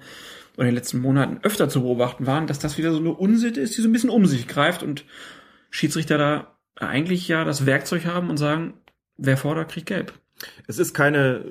oder 0.57 0.65
in 0.65 0.71
den 0.71 0.75
letzten 0.77 1.01
Monaten 1.01 1.39
öfter 1.43 1.69
zu 1.69 1.83
beobachten 1.83 2.27
waren, 2.27 2.47
dass 2.47 2.59
das 2.59 2.79
wieder 2.79 2.93
so 2.93 2.99
eine 2.99 3.13
Unsitte 3.13 3.61
ist, 3.61 3.77
die 3.77 3.81
so 3.83 3.89
ein 3.89 3.93
bisschen 3.93 4.11
um 4.11 4.27
sich 4.27 4.47
greift 4.49 4.83
und 4.83 5.05
Schiedsrichter 5.77 6.17
da 6.17 6.57
eigentlich 6.77 7.29
ja 7.29 7.45
das 7.45 7.67
Werkzeug 7.67 8.07
haben 8.07 8.31
und 8.31 8.39
sagen, 8.39 8.75
wer 9.19 9.37
fordert, 9.37 9.71
kriegt 9.71 9.87
gelb. 9.87 10.15
Es 10.67 10.79
ist 10.79 10.95
keine, 10.95 11.45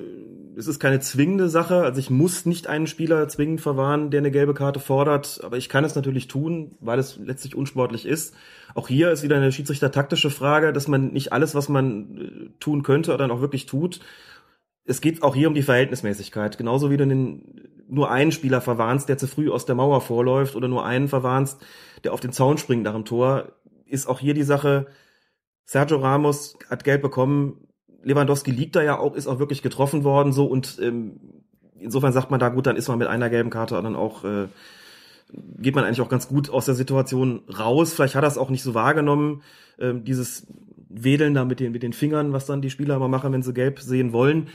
es 0.56 0.66
ist 0.66 0.80
keine 0.80 0.98
zwingende 0.98 1.48
Sache. 1.48 1.82
Also 1.82 2.00
ich 2.00 2.10
muss 2.10 2.44
nicht 2.44 2.66
einen 2.66 2.88
Spieler 2.88 3.28
zwingend 3.28 3.60
verwahren, 3.60 4.10
der 4.10 4.18
eine 4.18 4.32
gelbe 4.32 4.52
Karte 4.52 4.80
fordert, 4.80 5.40
aber 5.44 5.58
ich 5.58 5.68
kann 5.68 5.84
es 5.84 5.94
natürlich 5.94 6.26
tun, 6.26 6.76
weil 6.80 6.98
es 6.98 7.18
letztlich 7.18 7.54
unsportlich 7.54 8.04
ist. 8.04 8.34
Auch 8.74 8.88
hier 8.88 9.12
ist 9.12 9.22
wieder 9.22 9.36
eine 9.36 9.52
Schiedsrichter-taktische 9.52 10.30
Frage, 10.30 10.72
dass 10.72 10.88
man 10.88 11.12
nicht 11.12 11.32
alles, 11.32 11.54
was 11.54 11.68
man 11.68 12.18
äh, 12.18 12.50
tun 12.58 12.82
könnte, 12.82 13.16
dann 13.16 13.30
auch 13.30 13.40
wirklich 13.40 13.66
tut. 13.66 14.00
Es 14.84 15.00
geht 15.00 15.22
auch 15.22 15.36
hier 15.36 15.48
um 15.48 15.54
die 15.54 15.62
Verhältnismäßigkeit. 15.62 16.58
Genauso 16.58 16.90
wie 16.90 16.96
du 16.96 17.06
den, 17.06 17.70
nur 17.88 18.10
einen 18.10 18.32
Spieler 18.32 18.60
verwarnst, 18.60 19.08
der 19.08 19.18
zu 19.18 19.28
früh 19.28 19.50
aus 19.50 19.66
der 19.66 19.76
Mauer 19.76 20.00
vorläuft, 20.00 20.56
oder 20.56 20.66
nur 20.66 20.84
einen 20.84 21.06
verwarnst, 21.06 21.64
der 22.02 22.12
auf 22.12 22.20
den 22.20 22.32
Zaun 22.32 22.58
springt 22.58 22.82
nach 22.82 22.94
dem 22.94 23.04
Tor, 23.04 23.52
ist 23.86 24.06
auch 24.06 24.20
hier 24.20 24.34
die 24.34 24.42
Sache, 24.42 24.86
Sergio 25.64 25.98
Ramos 25.98 26.56
hat 26.70 26.84
gelb 26.84 27.02
bekommen, 27.02 27.68
Lewandowski 28.02 28.50
liegt 28.50 28.76
da 28.76 28.82
ja 28.82 28.98
auch, 28.98 29.14
ist 29.14 29.26
auch 29.26 29.38
wirklich 29.38 29.62
getroffen 29.62 30.04
worden, 30.04 30.32
so 30.32 30.46
und 30.46 30.78
ähm, 30.80 31.20
insofern 31.78 32.12
sagt 32.12 32.30
man 32.30 32.40
da 32.40 32.48
gut, 32.48 32.66
dann 32.66 32.76
ist 32.76 32.88
man 32.88 32.98
mit 32.98 33.08
einer 33.08 33.30
gelben 33.30 33.50
Karte 33.50 33.80
dann 33.80 33.96
auch 33.96 34.24
äh, 34.24 34.46
geht 35.58 35.74
man 35.74 35.84
eigentlich 35.84 36.00
auch 36.00 36.08
ganz 36.08 36.28
gut 36.28 36.50
aus 36.50 36.66
der 36.66 36.74
Situation 36.74 37.42
raus. 37.48 37.92
Vielleicht 37.92 38.14
hat 38.14 38.24
er 38.24 38.28
es 38.28 38.38
auch 38.38 38.50
nicht 38.50 38.62
so 38.62 38.74
wahrgenommen, 38.74 39.42
ähm, 39.78 40.04
dieses 40.04 40.46
Wedeln 40.88 41.34
da 41.34 41.44
mit 41.44 41.60
den 41.60 41.72
mit 41.72 41.82
den 41.82 41.92
Fingern, 41.92 42.32
was 42.32 42.46
dann 42.46 42.62
die 42.62 42.70
Spieler 42.70 42.96
immer 42.96 43.08
machen, 43.08 43.32
wenn 43.32 43.42
sie 43.42 43.52
gelb 43.52 43.80
sehen 43.80 44.12
wollen. 44.12 44.48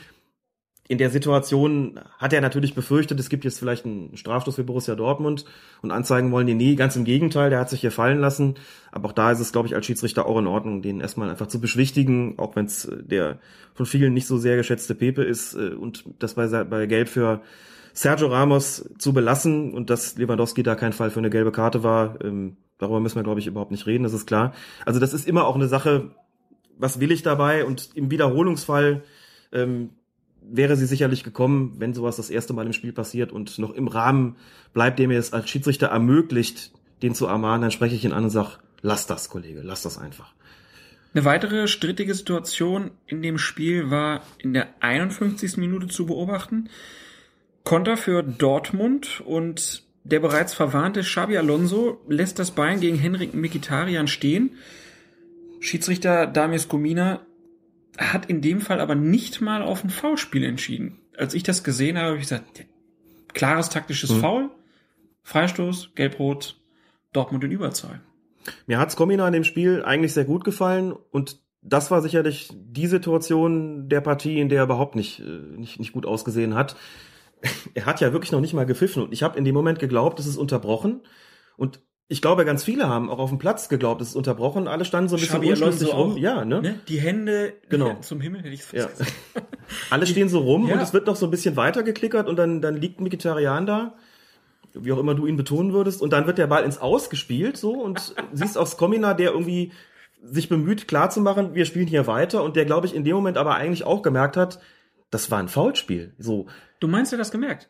In 0.92 0.98
der 0.98 1.10
Situation 1.10 2.02
hat 2.18 2.34
er 2.34 2.42
natürlich 2.42 2.76
befürchtet, 2.76 3.18
es 3.18 3.30
gibt 3.30 3.46
jetzt 3.46 3.58
vielleicht 3.58 3.86
einen 3.86 4.18
Strafstoß 4.18 4.56
für 4.56 4.66
Borussia 4.66 4.94
Dortmund 4.94 5.46
und 5.82 5.90
anzeigen 5.90 6.34
wollen 6.34 6.48
die 6.48 6.54
nee, 6.54 6.76
ganz 6.76 6.98
im 6.98 7.06
Gegenteil, 7.06 7.50
der 7.50 7.60
hat 7.60 7.70
sich 7.70 7.80
hier 7.80 7.94
fallen 7.94 8.20
lassen. 8.20 8.56
Aber 8.92 9.08
auch 9.08 9.14
da 9.14 9.32
ist 9.32 9.40
es, 9.40 9.54
glaube 9.54 9.70
ich, 9.70 9.74
als 9.74 9.86
Schiedsrichter 9.86 10.26
auch 10.26 10.38
in 10.38 10.48
Ordnung, 10.48 10.82
den 10.82 11.00
erstmal 11.00 11.30
einfach 11.30 11.48
zu 11.48 11.62
beschwichtigen, 11.62 12.38
auch 12.40 12.58
wenn 12.58 12.66
es 12.66 12.92
der 12.92 13.40
von 13.74 13.86
vielen 13.86 14.14
nicht 14.14 14.28
so 14.28 14.38
sehr 14.38 14.58
geschätzte 14.58 14.94
Pepe 14.94 15.24
ist 15.24 15.54
äh, 15.54 15.70
und 15.70 16.04
das 16.20 16.34
bei, 16.34 16.48
bei 16.66 16.86
Gelb 16.88 17.08
für 17.08 17.40
Sergio 17.94 18.28
Ramos 18.28 18.90
zu 18.98 19.14
belassen 19.14 19.74
und 19.74 19.90
dass 19.90 20.18
Lewandowski 20.18 20.62
da 20.62 20.76
kein 20.76 20.92
Fall 20.92 21.10
für 21.10 21.20
eine 21.20 21.30
gelbe 21.30 21.54
Karte 21.54 21.84
war, 21.84 22.20
ähm, 22.22 22.58
darüber 22.80 23.00
müssen 23.00 23.16
wir, 23.16 23.24
glaube 23.24 23.40
ich, 23.40 23.48
überhaupt 23.48 23.72
nicht 23.72 23.88
reden, 23.88 24.04
das 24.04 24.12
ist 24.12 24.26
klar. 24.26 24.54
Also 24.86 25.00
das 25.00 25.14
ist 25.14 25.26
immer 25.26 25.48
auch 25.48 25.56
eine 25.56 25.70
Sache, 25.70 26.12
was 26.78 27.00
will 27.00 27.14
ich 27.14 27.24
dabei? 27.24 27.64
Und 27.64 27.92
im 27.96 28.12
Wiederholungsfall 28.12 29.04
ähm, 29.54 29.92
wäre 30.42 30.76
sie 30.76 30.86
sicherlich 30.86 31.24
gekommen, 31.24 31.76
wenn 31.78 31.94
sowas 31.94 32.18
das 32.18 32.30
erste 32.30 32.54
Mal 32.54 32.66
im 32.66 32.74
Spiel 32.74 32.94
passiert 32.94 33.32
und 33.32 33.58
noch 33.60 33.72
im 33.72 33.88
Rahmen 33.88 34.36
bleibt, 34.74 35.00
der 35.00 35.08
mir 35.08 35.20
es 35.20 35.34
als 35.34 35.50
Schiedsrichter 35.50 35.88
ermöglicht, 35.88 36.72
den 37.02 37.16
zu 37.16 37.26
ermahnen, 37.26 37.62
dann 37.62 37.72
spreche 37.72 37.96
ich 37.96 38.06
ihn 38.06 38.14
an 38.14 38.26
und 38.26 38.30
sage, 38.30 38.58
lass 38.82 39.08
das, 39.08 39.30
Kollege, 39.30 39.62
lass 39.64 39.84
das 39.84 39.98
einfach. 39.98 40.34
Eine 41.14 41.26
weitere 41.26 41.68
strittige 41.68 42.14
Situation 42.14 42.92
in 43.06 43.22
dem 43.22 43.38
Spiel 43.38 43.90
war 43.90 44.22
in 44.38 44.54
der 44.54 44.70
51. 44.80 45.58
Minute 45.58 45.88
zu 45.88 46.06
beobachten. 46.06 46.70
Konter 47.64 47.98
für 47.98 48.24
Dortmund 48.24 49.22
und 49.26 49.84
der 50.04 50.20
bereits 50.20 50.54
verwarnte 50.54 51.02
Xabi 51.02 51.38
Alonso 51.38 52.02
lässt 52.08 52.40
das 52.40 52.52
Bein 52.52 52.80
gegen 52.80 52.98
Henrik 52.98 53.34
Mkhitaryan 53.34 54.08
stehen. 54.08 54.52
Schiedsrichter 55.60 56.26
Damis 56.26 56.70
Gomina 56.70 57.22
hat 57.98 58.28
in 58.28 58.42
dem 58.42 58.62
Fall 58.62 58.80
aber 58.80 58.96
nicht 58.96 59.42
mal 59.42 59.62
auf 59.62 59.84
ein 59.84 59.90
Foulspiel 59.90 60.44
entschieden. 60.44 61.00
Als 61.18 61.34
ich 61.34 61.44
das 61.44 61.64
gesehen 61.64 61.98
habe, 61.98 62.08
habe 62.08 62.18
ich 62.18 62.24
gesagt, 62.24 62.66
klares 63.34 63.70
taktisches 63.70 64.12
Foul, 64.12 64.50
Freistoß, 65.24 65.92
Gelb-Rot, 65.96 66.60
Dortmund 67.14 67.44
in 67.44 67.52
Überzahl. 67.52 68.02
Mir 68.66 68.80
hat's 68.80 68.96
Komina 68.96 69.28
in 69.28 69.34
dem 69.34 69.44
Spiel 69.44 69.84
eigentlich 69.84 70.14
sehr 70.14 70.26
gut 70.26 70.44
gefallen 70.44 70.94
und 70.94 71.40
das 71.62 71.92
war 71.92 72.02
sicherlich 72.02 72.50
die 72.54 72.88
Situation 72.88 73.88
der 73.88 74.02
Partie, 74.02 74.40
in 74.40 74.50
der 74.50 74.60
er 74.60 74.64
überhaupt 74.64 74.96
nicht, 74.96 75.20
äh, 75.20 75.24
nicht, 75.24 75.80
nicht 75.80 75.94
gut 75.94 76.06
ausgesehen 76.06 76.56
hat. 76.56 76.76
Er 77.74 77.88
hat 77.88 78.02
ja 78.02 78.14
wirklich 78.14 78.32
noch 78.32 78.42
nicht 78.42 78.54
mal 78.54 78.68
gepfiffen 78.68 79.02
und 79.02 79.14
ich 79.14 79.24
habe 79.24 79.38
in 79.38 79.46
dem 79.46 79.56
Moment 79.56 79.80
geglaubt, 79.80 80.20
es 80.20 80.28
ist 80.28 80.38
unterbrochen 80.38 81.02
und 81.58 81.82
ich 82.12 82.22
glaube, 82.22 82.44
ganz 82.44 82.64
viele 82.64 82.90
haben 82.90 83.10
auch 83.10 83.20
auf 83.20 83.30
dem 83.30 83.40
Platz 83.40 83.70
geglaubt, 83.70 84.02
es 84.02 84.10
ist 84.10 84.16
unterbrochen. 84.16 84.68
Alle 84.68 84.84
standen 84.84 85.08
so 85.10 85.16
ein 85.16 85.22
bisschen 85.22 85.40
unschlüssig 85.40 85.88
Alonso 85.94 86.02
rum. 86.04 86.12
auch, 86.14 86.18
Ja, 86.18 86.44
ne? 86.44 86.62
Ne? 86.62 86.80
Die 86.90 87.00
Hände 87.00 87.54
Genau. 87.70 87.96
zum 88.02 88.20
Himmel 88.20 88.42
hätte 88.42 88.50
ich 88.54 88.70
Ja. 88.74 88.88
gesagt. 88.88 89.14
Alle 89.90 90.06
stehen 90.06 90.28
so 90.28 90.40
rum 90.40 90.68
Ja. 90.68 90.76
und 90.76 90.82
es 90.82 90.92
wird 90.94 91.08
noch 91.08 91.16
so 91.16 91.26
ein 91.26 91.32
bisschen 91.32 91.56
weiter 91.56 91.84
geklickert 91.84 92.28
und 92.28 92.36
dann, 92.38 92.62
dann 92.62 92.76
liegt 92.76 93.00
ein 93.00 93.06
Vegetarian 93.06 93.66
da, 93.66 93.94
wie 94.74 94.92
auch 94.92 94.98
immer 94.98 95.16
du 95.16 95.26
ihn 95.26 95.38
betonen 95.38 95.72
würdest, 95.74 96.02
und 96.02 96.12
dann 96.12 96.28
wird 96.28 96.38
der 96.38 96.48
Ball 96.48 96.64
ins 96.66 96.78
Aus 96.80 97.10
gespielt, 97.10 97.56
so, 97.58 97.72
und 97.82 98.14
siehst 98.34 98.58
auch 98.58 98.68
Skomina, 98.68 99.14
der 99.14 99.32
irgendwie 99.32 99.72
sich 100.24 100.50
bemüht, 100.50 100.88
klarzumachen, 100.90 101.56
wir 101.56 101.66
spielen 101.66 101.88
hier 101.88 102.08
weiter, 102.08 102.44
und 102.44 102.56
der, 102.58 102.66
glaube 102.66 102.88
ich, 102.88 102.94
in 102.94 103.04
dem 103.06 103.16
Moment 103.16 103.38
aber 103.38 103.56
eigentlich 103.56 103.86
auch 103.86 104.02
gemerkt 104.02 104.36
hat, 104.38 104.60
das 105.12 105.32
war 105.32 105.40
ein 105.40 105.48
Foulspiel. 105.48 106.14
So, 106.20 106.48
Du 106.82 106.88
meinst, 106.90 107.14
er 107.14 107.18
hat 107.18 107.22
das 107.22 107.32
gemerkt? 107.32 107.70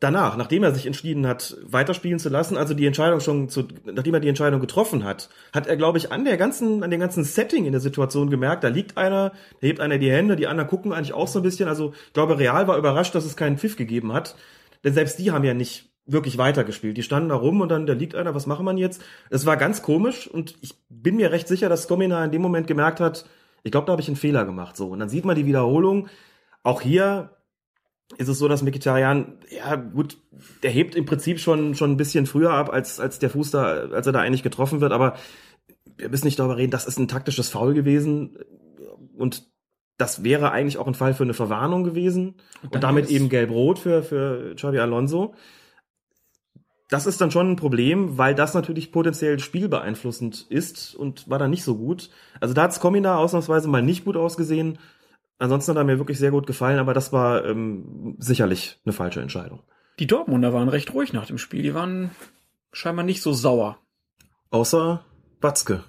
Danach, 0.00 0.36
nachdem 0.36 0.62
er 0.62 0.74
sich 0.74 0.86
entschieden 0.86 1.26
hat, 1.26 1.56
weiterspielen 1.62 2.18
zu 2.18 2.28
lassen, 2.28 2.56
also 2.56 2.74
die 2.74 2.86
Entscheidung 2.86 3.20
schon 3.20 3.48
zu, 3.48 3.66
nachdem 3.84 4.14
er 4.14 4.20
die 4.20 4.28
Entscheidung 4.28 4.60
getroffen 4.60 5.04
hat, 5.04 5.30
hat 5.52 5.66
er, 5.66 5.76
glaube 5.76 5.98
ich, 5.98 6.12
an 6.12 6.24
der 6.24 6.36
ganzen, 6.36 6.82
an 6.82 6.90
dem 6.90 7.00
ganzen 7.00 7.24
Setting 7.24 7.64
in 7.64 7.72
der 7.72 7.80
Situation 7.80 8.28
gemerkt, 8.28 8.64
da 8.64 8.68
liegt 8.68 8.98
einer, 8.98 9.30
da 9.60 9.66
hebt 9.66 9.80
einer 9.80 9.98
die 9.98 10.10
Hände, 10.10 10.36
die 10.36 10.46
anderen 10.46 10.68
gucken 10.68 10.92
eigentlich 10.92 11.14
auch 11.14 11.28
so 11.28 11.40
ein 11.40 11.42
bisschen. 11.42 11.68
Also 11.68 11.92
ich 12.08 12.12
glaube, 12.12 12.38
Real 12.38 12.68
war 12.68 12.76
überrascht, 12.76 13.14
dass 13.14 13.24
es 13.24 13.36
keinen 13.36 13.58
Pfiff 13.58 13.76
gegeben 13.76 14.12
hat. 14.12 14.36
Denn 14.84 14.92
selbst 14.92 15.18
die 15.18 15.32
haben 15.32 15.44
ja 15.44 15.54
nicht 15.54 15.90
wirklich 16.04 16.38
weitergespielt. 16.38 16.96
Die 16.96 17.02
standen 17.02 17.30
da 17.30 17.34
rum 17.34 17.60
und 17.60 17.70
dann, 17.70 17.86
da 17.86 17.94
liegt 17.94 18.14
einer, 18.14 18.34
was 18.34 18.46
machen 18.46 18.66
wir 18.66 18.74
jetzt? 18.74 19.02
Es 19.30 19.46
war 19.46 19.56
ganz 19.56 19.82
komisch 19.82 20.28
und 20.28 20.54
ich 20.60 20.74
bin 20.88 21.16
mir 21.16 21.32
recht 21.32 21.48
sicher, 21.48 21.68
dass 21.68 21.88
Gomina 21.88 22.24
in 22.24 22.30
dem 22.30 22.42
Moment 22.42 22.66
gemerkt 22.66 23.00
hat, 23.00 23.26
ich 23.64 23.72
glaube, 23.72 23.86
da 23.86 23.92
habe 23.92 24.02
ich 24.02 24.08
einen 24.08 24.16
Fehler 24.16 24.44
gemacht. 24.44 24.76
So. 24.76 24.88
Und 24.88 25.00
dann 25.00 25.08
sieht 25.08 25.24
man 25.24 25.34
die 25.34 25.46
Wiederholung. 25.46 26.08
Auch 26.62 26.80
hier 26.82 27.35
ist 28.18 28.28
es 28.28 28.38
so, 28.38 28.48
dass 28.48 28.62
Mkhitaryan, 28.62 29.38
ja 29.50 29.74
gut, 29.74 30.18
der 30.62 30.70
hebt 30.70 30.94
im 30.94 31.06
Prinzip 31.06 31.40
schon 31.40 31.74
schon 31.74 31.92
ein 31.92 31.96
bisschen 31.96 32.26
früher 32.26 32.52
ab, 32.52 32.72
als 32.72 33.00
als 33.00 33.18
der 33.18 33.30
Fuß 33.30 33.50
da, 33.50 33.64
als 33.64 34.06
er 34.06 34.12
da 34.12 34.20
eigentlich 34.20 34.42
getroffen 34.42 34.80
wird. 34.80 34.92
Aber 34.92 35.16
wir 35.96 36.08
müssen 36.08 36.26
nicht 36.26 36.38
darüber 36.38 36.56
reden, 36.56 36.70
das 36.70 36.86
ist 36.86 36.98
ein 36.98 37.08
taktisches 37.08 37.48
Foul 37.48 37.74
gewesen 37.74 38.38
und 39.16 39.48
das 39.98 40.22
wäre 40.22 40.52
eigentlich 40.52 40.78
auch 40.78 40.86
ein 40.86 40.94
Fall 40.94 41.14
für 41.14 41.24
eine 41.24 41.34
Verwarnung 41.34 41.82
gewesen 41.82 42.34
und, 42.62 42.74
und 42.74 42.84
damit 42.84 43.10
eben 43.10 43.28
gelb-rot 43.28 43.78
für 43.78 44.02
für 44.02 44.54
Xavi 44.54 44.78
Alonso. 44.78 45.34
Das 46.88 47.06
ist 47.06 47.20
dann 47.20 47.32
schon 47.32 47.50
ein 47.50 47.56
Problem, 47.56 48.16
weil 48.16 48.36
das 48.36 48.54
natürlich 48.54 48.92
potenziell 48.92 49.40
spielbeeinflussend 49.40 50.46
ist 50.48 50.94
und 50.94 51.28
war 51.28 51.40
dann 51.40 51.50
nicht 51.50 51.64
so 51.64 51.76
gut. 51.76 52.10
Also 52.40 52.54
da 52.54 52.62
hat's 52.62 52.78
Komina 52.78 53.16
ausnahmsweise 53.16 53.66
mal 53.66 53.82
nicht 53.82 54.04
gut 54.04 54.16
ausgesehen. 54.16 54.78
Ansonsten 55.38 55.72
hat 55.72 55.78
er 55.78 55.84
mir 55.84 55.98
wirklich 55.98 56.18
sehr 56.18 56.30
gut 56.30 56.46
gefallen, 56.46 56.78
aber 56.78 56.94
das 56.94 57.12
war 57.12 57.44
ähm, 57.44 58.16
sicherlich 58.18 58.80
eine 58.84 58.92
falsche 58.92 59.20
Entscheidung. 59.20 59.62
Die 59.98 60.06
Dortmunder 60.06 60.52
waren 60.52 60.68
recht 60.68 60.92
ruhig 60.94 61.12
nach 61.12 61.26
dem 61.26 61.38
Spiel. 61.38 61.62
Die 61.62 61.74
waren 61.74 62.10
scheinbar 62.72 63.04
nicht 63.04 63.22
so 63.22 63.32
sauer. 63.32 63.78
Außer 64.50 65.04
Batzke. 65.40 65.84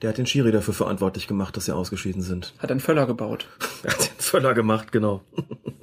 Der 0.00 0.10
hat 0.10 0.18
den 0.18 0.26
Schiri 0.26 0.50
dafür 0.50 0.74
verantwortlich 0.74 1.28
gemacht, 1.28 1.56
dass 1.56 1.66
sie 1.66 1.74
ausgeschieden 1.74 2.22
sind. 2.22 2.54
Hat 2.58 2.70
einen 2.70 2.80
Völler 2.80 3.06
gebaut. 3.06 3.46
er 3.84 3.92
hat 3.92 4.00
den 4.00 4.20
Völler 4.20 4.54
gemacht, 4.54 4.90
genau. 4.90 5.22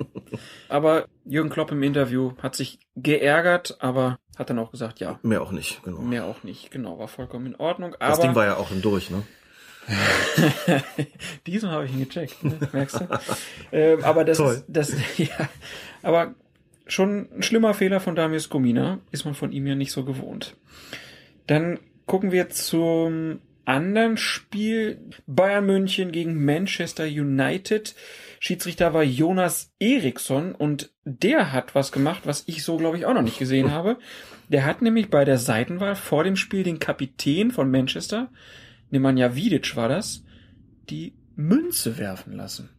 aber 0.69 1.05
Jürgen 1.25 1.49
Klopp 1.49 1.71
im 1.71 1.83
Interview 1.83 2.33
hat 2.41 2.55
sich 2.55 2.79
geärgert, 2.95 3.77
aber 3.79 4.19
hat 4.37 4.49
dann 4.49 4.59
auch 4.59 4.71
gesagt, 4.71 4.99
ja. 4.99 5.19
Mehr 5.23 5.41
auch 5.41 5.51
nicht, 5.51 5.83
genau. 5.83 5.99
Mehr 5.99 6.25
auch 6.25 6.43
nicht, 6.43 6.71
genau. 6.71 6.99
War 6.99 7.07
vollkommen 7.07 7.45
in 7.45 7.55
Ordnung. 7.55 7.95
Das 7.99 8.19
Ding 8.19 8.35
war 8.35 8.45
ja 8.45 8.57
auch 8.57 8.67
schon 8.67 8.81
durch, 8.81 9.09
ne? 9.09 9.23
Diesen 11.47 11.69
habe 11.69 11.85
ich 11.85 11.91
ihn 11.91 11.99
gecheckt, 11.99 12.43
ne? 12.43 12.57
merkst 12.71 13.01
du? 13.01 13.07
ähm, 13.71 14.03
aber 14.03 14.23
das 14.23 14.37
Toll. 14.37 14.53
ist, 14.53 14.65
das, 14.67 14.93
ja, 15.17 15.49
aber 16.01 16.35
schon 16.87 17.27
ein 17.35 17.43
schlimmer 17.43 17.73
Fehler 17.73 17.99
von 17.99 18.15
Damius 18.15 18.49
Gomina, 18.49 18.99
ist 19.11 19.25
man 19.25 19.33
von 19.33 19.51
ihm 19.51 19.67
ja 19.67 19.75
nicht 19.75 19.91
so 19.91 20.05
gewohnt. 20.05 20.55
Dann 21.47 21.79
gucken 22.05 22.31
wir 22.31 22.49
zum 22.49 23.39
anderen 23.69 24.17
Spiel. 24.17 24.99
Bayern 25.27 25.65
München 25.65 26.11
gegen 26.11 26.43
Manchester 26.43 27.05
United. 27.05 27.95
Schiedsrichter 28.39 28.93
war 28.93 29.03
Jonas 29.03 29.71
Eriksson 29.79 30.55
und 30.55 30.91
der 31.05 31.51
hat 31.53 31.75
was 31.75 31.91
gemacht, 31.91 32.21
was 32.25 32.43
ich 32.47 32.63
so, 32.63 32.77
glaube 32.77 32.97
ich, 32.97 33.05
auch 33.05 33.13
noch 33.13 33.21
nicht 33.21 33.39
gesehen 33.39 33.71
habe. 33.71 33.97
Der 34.47 34.65
hat 34.65 34.81
nämlich 34.81 35.09
bei 35.09 35.23
der 35.23 35.37
Seitenwahl 35.37 35.95
vor 35.95 36.23
dem 36.23 36.35
Spiel 36.35 36.63
den 36.63 36.79
Kapitän 36.79 37.51
von 37.51 37.69
Manchester, 37.69 38.31
Nemanja 38.91 39.35
Vidic 39.35 39.75
war 39.75 39.89
das, 39.89 40.23
die 40.89 41.13
Münze 41.35 41.97
werfen 41.97 42.33
lassen. 42.35 42.69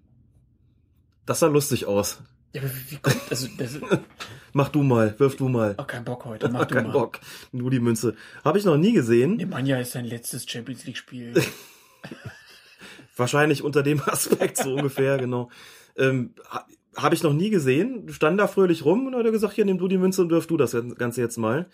Das 1.27 1.41
sah 1.41 1.47
lustig 1.47 1.87
aus. 1.87 2.23
Ja, 2.53 2.63
aber 2.63 2.71
wie 2.89 2.97
kommt, 2.97 3.21
also, 3.31 3.47
das 3.59 3.79
Mach 4.53 4.69
du 4.71 4.83
mal, 4.83 5.15
wirf 5.19 5.37
du 5.37 5.49
mal. 5.49 5.75
auch 5.77 5.87
kein 5.87 6.05
Bock 6.05 6.25
heute, 6.25 6.49
mach 6.49 6.65
du 6.67 6.75
Kein 6.75 6.87
mal. 6.89 6.93
Bock. 6.93 7.21
Nur 7.53 7.71
die 7.71 7.79
Münze. 7.79 8.17
Habe 8.45 8.59
ich 8.59 8.65
noch 8.65 8.77
nie 8.77 8.93
gesehen. 8.93 9.37
Nemanja 9.37 9.79
ist 9.79 9.93
sein 9.93 10.05
letztes 10.05 10.51
Champions 10.51 10.85
League 10.87 10.97
Spiel. 10.97 11.33
Wahrscheinlich 13.17 13.63
unter 13.63 13.83
dem 13.83 14.01
Aspekt 14.01 14.57
so 14.57 14.75
ungefähr, 14.75 15.19
genau. 15.19 15.51
Ähm, 15.97 16.35
ha- 16.49 16.67
Habe 16.97 17.15
ich 17.15 17.23
noch 17.23 17.33
nie 17.35 17.51
gesehen. 17.51 18.09
Stand 18.13 18.39
da 18.41 18.49
fröhlich 18.49 18.85
rum 18.85 19.07
und 19.07 19.15
hat 19.15 19.25
er 19.25 19.33
gesagt, 19.33 19.55
hier 19.55 19.65
nimm 19.65 19.79
du 19.79 19.87
die 19.89 19.99
Münze 19.99 20.23
und 20.23 20.31
wirf 20.31 20.47
du 20.47 20.57
das 20.57 20.77
Ganze 20.97 21.21
jetzt 21.21 21.37
mal. 21.37 21.69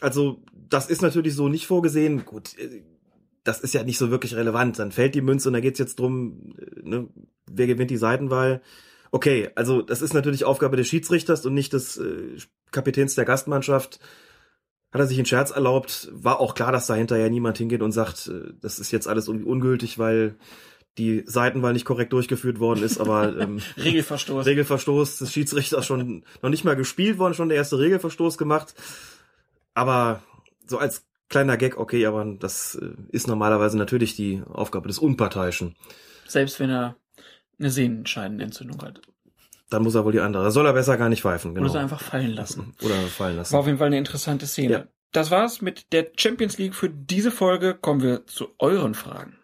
Also, 0.00 0.42
das 0.52 0.88
ist 0.88 1.02
natürlich 1.02 1.34
so 1.34 1.48
nicht 1.48 1.66
vorgesehen. 1.66 2.24
Gut, 2.24 2.56
äh, 2.58 2.82
das 3.46 3.60
ist 3.60 3.74
ja 3.74 3.84
nicht 3.84 3.98
so 3.98 4.10
wirklich 4.10 4.34
relevant. 4.34 4.78
Dann 4.78 4.92
fällt 4.92 5.14
die 5.14 5.20
Münze 5.20 5.48
und 5.48 5.54
da 5.54 5.60
geht's 5.60 5.78
jetzt 5.78 5.98
drum, 5.98 6.54
äh, 6.58 6.88
ne, 6.88 7.08
wer 7.50 7.66
gewinnt 7.66 7.90
die 7.90 7.96
Seitenwahl. 7.96 8.60
Okay, 9.12 9.50
also 9.54 9.82
das 9.82 10.02
ist 10.02 10.14
natürlich 10.14 10.44
Aufgabe 10.44 10.76
des 10.76 10.88
Schiedsrichters 10.88 11.46
und 11.46 11.54
nicht 11.54 11.72
des 11.72 11.96
äh, 11.96 12.38
Kapitäns 12.72 13.14
der 13.14 13.24
Gastmannschaft. 13.24 14.00
Hat 14.92 15.00
er 15.00 15.06
sich 15.06 15.18
einen 15.18 15.26
Scherz 15.26 15.50
erlaubt, 15.52 16.08
war 16.12 16.40
auch 16.40 16.54
klar, 16.54 16.72
dass 16.72 16.86
da 16.86 16.94
hinterher 16.94 17.30
niemand 17.30 17.58
hingeht 17.58 17.82
und 17.82 17.92
sagt, 17.92 18.28
äh, 18.28 18.52
das 18.60 18.78
ist 18.80 18.90
jetzt 18.90 19.06
alles 19.06 19.28
irgendwie 19.28 19.46
ungültig, 19.46 19.98
weil 19.98 20.36
die 20.98 21.22
Seitenwahl 21.26 21.72
nicht 21.72 21.84
korrekt 21.84 22.12
durchgeführt 22.12 22.58
worden 22.58 22.82
ist, 22.82 22.98
aber 22.98 23.36
ähm, 23.40 23.60
Regelverstoß. 23.76 24.44
Regelverstoß 24.44 25.18
des 25.18 25.32
Schiedsrichters 25.32 25.86
schon 25.86 26.24
noch 26.42 26.50
nicht 26.50 26.64
mal 26.64 26.74
gespielt 26.74 27.18
worden, 27.18 27.34
schon 27.34 27.48
der 27.48 27.58
erste 27.58 27.78
Regelverstoß 27.78 28.38
gemacht. 28.38 28.74
Aber 29.74 30.22
so 30.66 30.78
als 30.78 31.05
kleiner 31.28 31.56
Gag, 31.56 31.76
okay, 31.78 32.06
aber 32.06 32.24
das 32.38 32.76
äh, 32.76 32.90
ist 33.08 33.26
normalerweise 33.26 33.78
natürlich 33.78 34.16
die 34.16 34.42
Aufgabe 34.48 34.88
des 34.88 34.98
Unparteiischen. 34.98 35.76
Selbst 36.26 36.60
wenn 36.60 36.70
er 36.70 36.96
eine 37.58 37.70
Sehnenscheidenentzündung 37.70 38.82
hat. 38.82 39.00
Dann 39.70 39.82
muss 39.82 39.94
er 39.94 40.04
wohl 40.04 40.12
die 40.12 40.20
andere. 40.20 40.44
Da 40.44 40.50
soll 40.50 40.66
er 40.66 40.72
besser 40.72 40.96
gar 40.96 41.08
nicht 41.08 41.22
pfeifen, 41.22 41.54
genau. 41.54 41.66
Oder 41.68 41.78
es 41.78 41.82
einfach 41.82 42.00
fallen 42.00 42.32
lassen. 42.32 42.74
Oder 42.82 42.94
fallen 42.94 43.36
lassen. 43.36 43.52
War 43.52 43.60
auf 43.60 43.66
jeden 43.66 43.78
Fall 43.78 43.88
eine 43.88 43.98
interessante 43.98 44.46
Szene. 44.46 44.72
Ja. 44.72 44.84
Das 45.12 45.30
war's 45.30 45.62
mit 45.62 45.92
der 45.92 46.08
Champions 46.16 46.58
League 46.58 46.74
für 46.74 46.90
diese 46.90 47.30
Folge. 47.30 47.74
Kommen 47.74 48.02
wir 48.02 48.26
zu 48.26 48.48
euren 48.58 48.94
Fragen. 48.94 49.38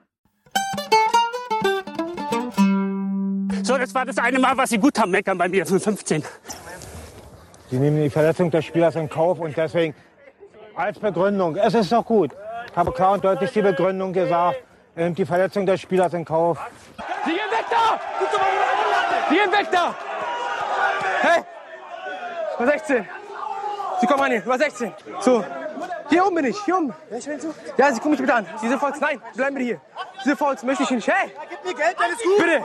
So, 3.62 3.78
das 3.78 3.94
war 3.94 4.04
das 4.04 4.18
eine 4.18 4.38
Mal, 4.38 4.56
was 4.56 4.70
Sie 4.70 4.78
gut 4.78 4.98
haben, 4.98 5.12
meckern 5.12 5.38
bei 5.38 5.48
mir, 5.48 5.64
15. 5.64 6.24
Sie 7.70 7.78
nehmen 7.78 8.02
die 8.02 8.10
Verletzung 8.10 8.50
des 8.50 8.64
Spielers 8.64 8.96
in 8.96 9.08
Kauf 9.08 9.38
und 9.38 9.56
deswegen 9.56 9.94
als 10.76 10.98
Begründung, 10.98 11.56
es 11.56 11.74
ist 11.74 11.92
doch 11.92 12.04
gut. 12.04 12.32
Ich 12.70 12.76
habe 12.76 12.92
klar 12.92 13.12
und 13.12 13.24
deutlich 13.24 13.52
die 13.52 13.62
Begründung 13.62 14.12
gesagt, 14.12 14.62
nimmt 14.94 15.18
die 15.18 15.26
Verletzung 15.26 15.66
des 15.66 15.80
Spielers 15.80 16.12
in 16.14 16.24
Kauf. 16.24 16.58
Sie 17.24 17.30
gehen 17.30 17.50
weg 17.50 17.64
da! 17.70 18.00
Sie 19.28 19.34
gehen 19.36 19.52
weg 19.52 19.68
da! 19.70 19.94
Hey! 21.20 21.42
Nummer 22.58 22.72
16. 22.72 23.08
Sie 24.00 24.06
kommen 24.06 24.22
an 24.22 24.30
hier, 24.30 24.40
Nummer 24.40 24.58
16. 24.58 24.92
So. 25.20 25.44
Hier 26.08 26.26
oben 26.26 26.34
bin 26.36 26.44
ich, 26.46 26.64
hier 26.64 26.76
oben. 26.76 26.94
Ja, 27.78 27.90
Sie 27.90 27.94
gucken 27.94 28.10
mich 28.10 28.20
bitte 28.20 28.34
an. 28.34 28.46
Diese 28.62 28.78
Fouls, 28.78 29.00
nein, 29.00 29.22
bleiben 29.34 29.54
bitte 29.54 29.66
hier. 29.66 29.80
Diese 30.24 30.36
Fouls 30.36 30.62
möchte 30.62 30.82
ich 30.82 30.90
nicht. 30.90 31.08
Hey! 31.08 31.32
Gib 31.48 31.64
mir 31.64 31.74
Geld, 31.74 31.96
alles 31.98 32.22
gut. 32.22 32.38
Bitte! 32.38 32.62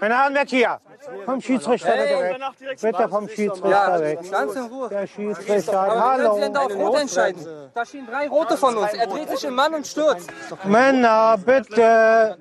Meine 0.00 0.14
Herren, 0.16 0.34
weg 0.34 0.48
hier. 0.48 0.80
Vom 1.24 1.40
Schiedsrichter 1.40 1.92
bitte 1.92 2.18
weg. 2.20 2.80
Bitte 2.80 3.08
vom 3.08 3.28
Schiedsrichter 3.28 4.00
weg. 4.00 4.18
Ganz 4.30 4.54
in 4.54 4.62
Ruhe. 4.62 4.88
Der 4.88 5.06
Schiedsrichter, 5.06 5.78
Aber 5.80 5.94
wie 6.18 6.22
können 6.22 6.34
Sie 6.34 6.40
denn 6.40 6.54
da 6.54 6.60
hallo. 6.60 6.74
auf 6.74 6.88
Rot 6.92 7.00
entscheiden? 7.00 7.46
Da 7.74 7.84
stehen 7.84 8.06
drei 8.06 8.28
Rote 8.28 8.56
von 8.56 8.76
uns. 8.76 8.92
Er 8.94 9.06
dreht 9.06 9.28
sich 9.30 9.44
im 9.44 9.54
Mann 9.54 9.74
und 9.74 9.86
stürzt. 9.86 10.30
Männer, 10.64 11.38
bitte. 11.44 12.38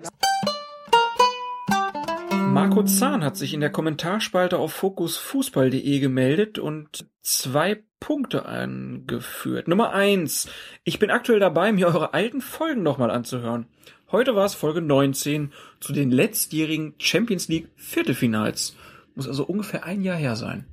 Marco 2.32 2.84
Zahn 2.84 3.24
hat 3.24 3.38
sich 3.38 3.54
in 3.54 3.60
der 3.62 3.72
Kommentarspalte 3.72 4.58
auf 4.58 4.74
fokusfußball.de 4.74 6.00
gemeldet 6.00 6.60
und 6.60 7.06
zwei 7.22 7.84
Punkte 8.00 8.46
angeführt. 8.46 9.68
Nummer 9.68 9.92
eins. 9.92 10.50
Ich 10.84 11.00
bin 11.00 11.12
aktuell 11.12 11.40
dabei, 11.40 11.72
mir 11.72 11.88
eure 11.88 12.14
alten 12.14 12.42
Folgen 12.42 12.84
nochmal 12.84 13.12
anzuhören. 13.12 13.68
Heute 14.12 14.36
war 14.36 14.46
es 14.46 14.56
Folge 14.56 14.82
19 14.82 15.52
zu 15.80 15.94
den 15.94 16.10
letztjährigen 16.10 16.96
Champions 16.98 17.48
League 17.48 17.68
Viertelfinals. 17.76 18.76
Muss 19.14 19.28
also 19.28 19.44
ungefähr 19.44 19.84
ein 19.84 20.02
Jahr 20.02 20.18
her 20.18 20.36
sein. 20.36 20.66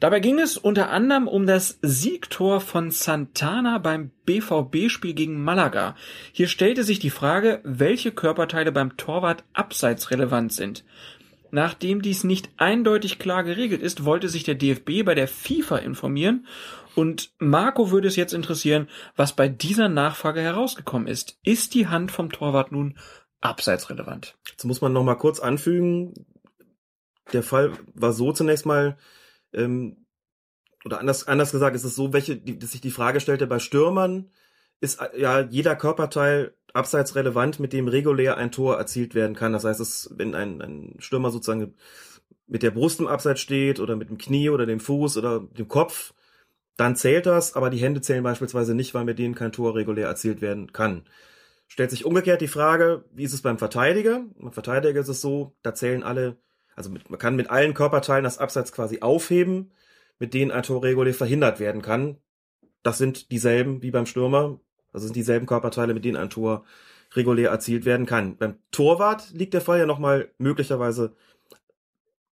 Dabei 0.00 0.20
ging 0.20 0.38
es 0.38 0.56
unter 0.56 0.88
anderem 0.88 1.28
um 1.28 1.46
das 1.46 1.78
Siegtor 1.82 2.62
von 2.62 2.90
Santana 2.90 3.76
beim 3.76 4.10
BVB-Spiel 4.24 5.12
gegen 5.12 5.44
Malaga. 5.44 5.96
Hier 6.32 6.48
stellte 6.48 6.82
sich 6.82 6.98
die 6.98 7.10
Frage, 7.10 7.60
welche 7.64 8.10
Körperteile 8.10 8.72
beim 8.72 8.96
Torwart 8.96 9.44
abseits 9.52 10.10
relevant 10.10 10.54
sind. 10.54 10.84
Nachdem 11.50 12.00
dies 12.00 12.24
nicht 12.24 12.48
eindeutig 12.56 13.18
klar 13.18 13.44
geregelt 13.44 13.82
ist, 13.82 14.04
wollte 14.04 14.28
sich 14.28 14.44
der 14.44 14.54
DFB 14.54 15.04
bei 15.04 15.14
der 15.14 15.28
FIFA 15.28 15.78
informieren 15.78 16.46
und 16.98 17.32
Marco 17.38 17.92
würde 17.92 18.08
es 18.08 18.16
jetzt 18.16 18.34
interessieren, 18.34 18.88
was 19.14 19.32
bei 19.32 19.48
dieser 19.48 19.88
Nachfrage 19.88 20.40
herausgekommen 20.40 21.06
ist. 21.06 21.38
Ist 21.44 21.74
die 21.74 21.86
Hand 21.86 22.10
vom 22.10 22.32
Torwart 22.32 22.72
nun 22.72 22.98
abseits 23.40 23.88
relevant? 23.88 24.36
Jetzt 24.50 24.64
muss 24.64 24.80
man 24.80 24.92
noch 24.92 25.04
mal 25.04 25.14
kurz 25.14 25.38
anfügen, 25.38 26.12
der 27.32 27.44
Fall 27.44 27.72
war 27.94 28.12
so 28.12 28.32
zunächst 28.32 28.66
mal, 28.66 28.98
ähm, 29.52 30.06
oder 30.84 30.98
anders, 30.98 31.28
anders 31.28 31.52
gesagt, 31.52 31.76
ist 31.76 31.84
es 31.84 31.94
so, 31.94 32.12
welche, 32.12 32.36
die, 32.36 32.58
dass 32.58 32.72
sich 32.72 32.80
die 32.80 32.90
Frage 32.90 33.20
stellte, 33.20 33.46
bei 33.46 33.60
Stürmern 33.60 34.32
ist 34.80 35.00
äh, 35.00 35.20
ja 35.20 35.38
jeder 35.38 35.76
Körperteil 35.76 36.52
abseits 36.72 37.14
relevant, 37.14 37.60
mit 37.60 37.72
dem 37.72 37.86
regulär 37.86 38.38
ein 38.38 38.50
Tor 38.50 38.76
erzielt 38.76 39.14
werden 39.14 39.36
kann. 39.36 39.52
Das 39.52 39.62
heißt, 39.62 39.78
es, 39.78 40.10
wenn 40.16 40.34
ein, 40.34 40.60
ein 40.60 40.96
Stürmer 40.98 41.30
sozusagen 41.30 41.76
mit 42.48 42.64
der 42.64 42.72
Brust 42.72 42.98
im 42.98 43.06
Abseits 43.06 43.40
steht 43.40 43.78
oder 43.78 43.94
mit 43.94 44.10
dem 44.10 44.18
Knie 44.18 44.50
oder 44.50 44.66
dem 44.66 44.80
Fuß 44.80 45.16
oder 45.16 45.38
dem 45.38 45.68
Kopf, 45.68 46.12
dann 46.78 46.94
zählt 46.94 47.26
das, 47.26 47.56
aber 47.56 47.70
die 47.70 47.78
Hände 47.78 48.00
zählen 48.00 48.22
beispielsweise 48.22 48.72
nicht, 48.72 48.94
weil 48.94 49.04
mit 49.04 49.18
denen 49.18 49.34
kein 49.34 49.50
Tor 49.50 49.74
regulär 49.74 50.06
erzielt 50.06 50.40
werden 50.40 50.72
kann. 50.72 51.04
Stellt 51.66 51.90
sich 51.90 52.04
umgekehrt 52.04 52.40
die 52.40 52.46
Frage, 52.46 53.04
wie 53.12 53.24
ist 53.24 53.32
es 53.32 53.42
beim 53.42 53.58
Verteidiger? 53.58 54.24
Beim 54.38 54.52
Verteidiger 54.52 55.00
ist 55.00 55.08
es 55.08 55.20
so, 55.20 55.56
da 55.62 55.74
zählen 55.74 56.04
alle, 56.04 56.36
also 56.76 56.88
mit, 56.88 57.10
man 57.10 57.18
kann 57.18 57.34
mit 57.34 57.50
allen 57.50 57.74
Körperteilen 57.74 58.22
das 58.22 58.38
Abseits 58.38 58.70
quasi 58.70 59.00
aufheben, 59.00 59.72
mit 60.20 60.34
denen 60.34 60.52
ein 60.52 60.62
Tor 60.62 60.84
regulär 60.84 61.14
verhindert 61.14 61.58
werden 61.58 61.82
kann. 61.82 62.18
Das 62.84 62.96
sind 62.96 63.32
dieselben 63.32 63.82
wie 63.82 63.90
beim 63.90 64.06
Stürmer, 64.06 64.60
also 64.92 65.06
sind 65.06 65.16
dieselben 65.16 65.46
Körperteile, 65.46 65.94
mit 65.94 66.04
denen 66.04 66.16
ein 66.16 66.30
Tor 66.30 66.64
regulär 67.16 67.50
erzielt 67.50 67.86
werden 67.86 68.06
kann. 68.06 68.36
Beim 68.36 68.54
Torwart 68.70 69.30
liegt 69.32 69.52
der 69.52 69.62
Fall 69.62 69.80
ja 69.80 69.86
nochmal 69.86 70.30
möglicherweise 70.38 71.16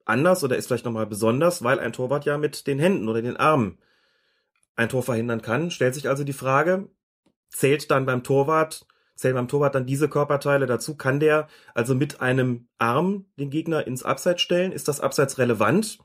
anders 0.07 0.43
oder 0.43 0.57
ist 0.57 0.69
vielleicht 0.69 0.87
nochmal 0.87 1.07
besonders, 1.07 1.63
weil 1.63 1.79
ein 1.79 1.93
Torwart 1.93 2.25
ja 2.25 2.39
mit 2.39 2.67
den 2.67 2.79
Händen 2.79 3.07
oder 3.07 3.21
den 3.21 3.37
Armen 3.37 3.79
ein 4.81 4.89
Tor 4.89 5.03
verhindern 5.03 5.43
kann. 5.43 5.71
Stellt 5.71 5.95
sich 5.95 6.09
also 6.09 6.25
die 6.25 6.33
Frage, 6.33 6.89
zählt 7.51 7.91
dann 7.91 8.07
beim 8.07 8.25
Torwart, 8.25 8.87
zählen 9.15 9.35
beim 9.35 9.49
Torwart 9.49 9.75
dann 9.75 9.87
diese 9.87 10.09
Körperteile 10.09 10.67
dazu? 10.67 10.97
Kann 10.97 11.21
der 11.21 11.49
also 11.75 11.95
mit 11.95 12.21
einem 12.21 12.67
Arm 12.79 13.27
den 13.37 13.51
Gegner 13.51 13.87
ins 13.87 14.03
Abseits 14.03 14.41
stellen? 14.41 14.73
Ist 14.73 14.89
das 14.89 15.01
Abseits 15.01 15.39
relevant? 15.39 15.99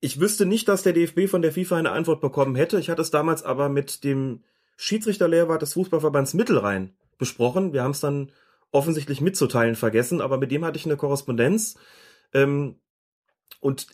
Ich 0.00 0.20
wüsste 0.20 0.44
nicht, 0.44 0.68
dass 0.68 0.82
der 0.82 0.92
DFB 0.92 1.28
von 1.28 1.42
der 1.42 1.52
FIFA 1.52 1.76
eine 1.76 1.92
Antwort 1.92 2.20
bekommen 2.20 2.56
hätte. 2.56 2.78
Ich 2.78 2.90
hatte 2.90 3.02
es 3.02 3.10
damals 3.10 3.42
aber 3.42 3.70
mit 3.70 4.04
dem 4.04 4.44
Schiedsrichterlehrwart 4.76 5.62
des 5.62 5.72
Fußballverbands 5.72 6.34
Mittelrhein 6.34 6.94
besprochen. 7.16 7.72
Wir 7.72 7.84
haben 7.84 7.92
es 7.92 8.00
dann 8.00 8.32
offensichtlich 8.70 9.20
mitzuteilen 9.20 9.76
vergessen, 9.76 10.20
aber 10.20 10.36
mit 10.38 10.50
dem 10.50 10.64
hatte 10.64 10.76
ich 10.76 10.84
eine 10.84 10.96
Korrespondenz. 10.96 11.76
Ähm, 12.34 12.76
und 13.60 13.86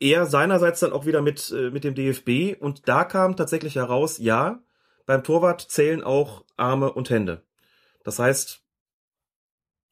er 0.00 0.26
seinerseits 0.26 0.80
dann 0.80 0.92
auch 0.92 1.06
wieder 1.06 1.22
mit, 1.22 1.50
äh, 1.50 1.70
mit 1.70 1.84
dem 1.84 1.94
DFB 1.94 2.60
und 2.60 2.88
da 2.88 3.04
kam 3.04 3.36
tatsächlich 3.36 3.76
heraus, 3.76 4.18
ja, 4.18 4.60
beim 5.06 5.22
Torwart 5.22 5.60
zählen 5.60 6.02
auch 6.02 6.44
Arme 6.56 6.92
und 6.92 7.10
Hände. 7.10 7.42
Das 8.04 8.18
heißt, 8.18 8.62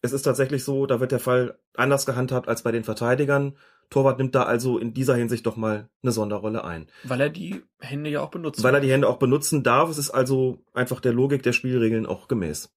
es 0.02 0.12
ist 0.12 0.22
tatsächlich 0.22 0.64
so, 0.64 0.86
da 0.86 1.00
wird 1.00 1.12
der 1.12 1.20
Fall 1.20 1.58
anders 1.74 2.06
gehandhabt 2.06 2.48
als 2.48 2.62
bei 2.62 2.72
den 2.72 2.84
Verteidigern. 2.84 3.56
Torwart 3.88 4.18
nimmt 4.18 4.34
da 4.34 4.44
also 4.44 4.78
in 4.78 4.94
dieser 4.94 5.14
Hinsicht 5.14 5.46
doch 5.46 5.56
mal 5.56 5.88
eine 6.02 6.12
Sonderrolle 6.12 6.64
ein. 6.64 6.88
Weil 7.04 7.20
er 7.20 7.30
die 7.30 7.62
Hände 7.78 8.10
ja 8.10 8.20
auch 8.20 8.30
benutzt. 8.30 8.62
Weil 8.62 8.74
er 8.74 8.80
die 8.80 8.90
Hände 8.90 9.08
auch 9.08 9.18
benutzen 9.18 9.62
darf. 9.62 9.90
Es 9.90 9.98
ist 9.98 10.10
also 10.10 10.64
einfach 10.74 11.00
der 11.00 11.12
Logik 11.12 11.42
der 11.42 11.52
Spielregeln 11.52 12.06
auch 12.06 12.26
gemäß. 12.26 12.72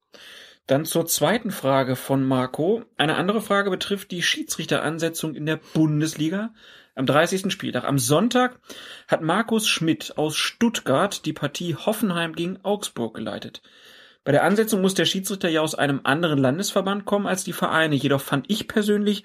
Dann 0.68 0.86
zur 0.86 1.06
zweiten 1.06 1.52
Frage 1.52 1.96
von 1.96 2.24
Marco. 2.24 2.84
Eine 2.98 3.16
andere 3.16 3.42
Frage 3.42 3.70
betrifft 3.70 4.12
die 4.12 4.22
Schiedsrichteransetzung 4.22 5.36
in 5.36 5.46
der 5.46 5.60
Bundesliga 5.74 6.54
am 6.96 7.06
30. 7.06 7.52
Spieltag. 7.52 7.84
Am 7.84 8.00
Sonntag 8.00 8.60
hat 9.08 9.22
Markus 9.22 9.68
Schmidt 9.68 10.18
aus 10.18 10.36
Stuttgart 10.36 11.26
die 11.26 11.34
Partie 11.34 11.76
Hoffenheim 11.76 12.34
gegen 12.34 12.60
Augsburg 12.64 13.14
geleitet. 13.14 13.62
Bei 14.24 14.32
der 14.32 14.44
Ansetzung 14.44 14.82
muss 14.82 14.96
der 14.96 15.06
Schiedsrichter 15.06 15.50
ja 15.50 15.62
aus 15.62 15.76
einem 15.76 16.02
anderen 16.04 16.40
Landesverband 16.40 17.06
kommen 17.06 17.28
als 17.28 17.44
die 17.44 17.54
Vereine. 17.54 17.96
Jedoch 17.96 18.22
fand 18.22 18.50
ich 18.50 18.68
persönlich 18.68 19.24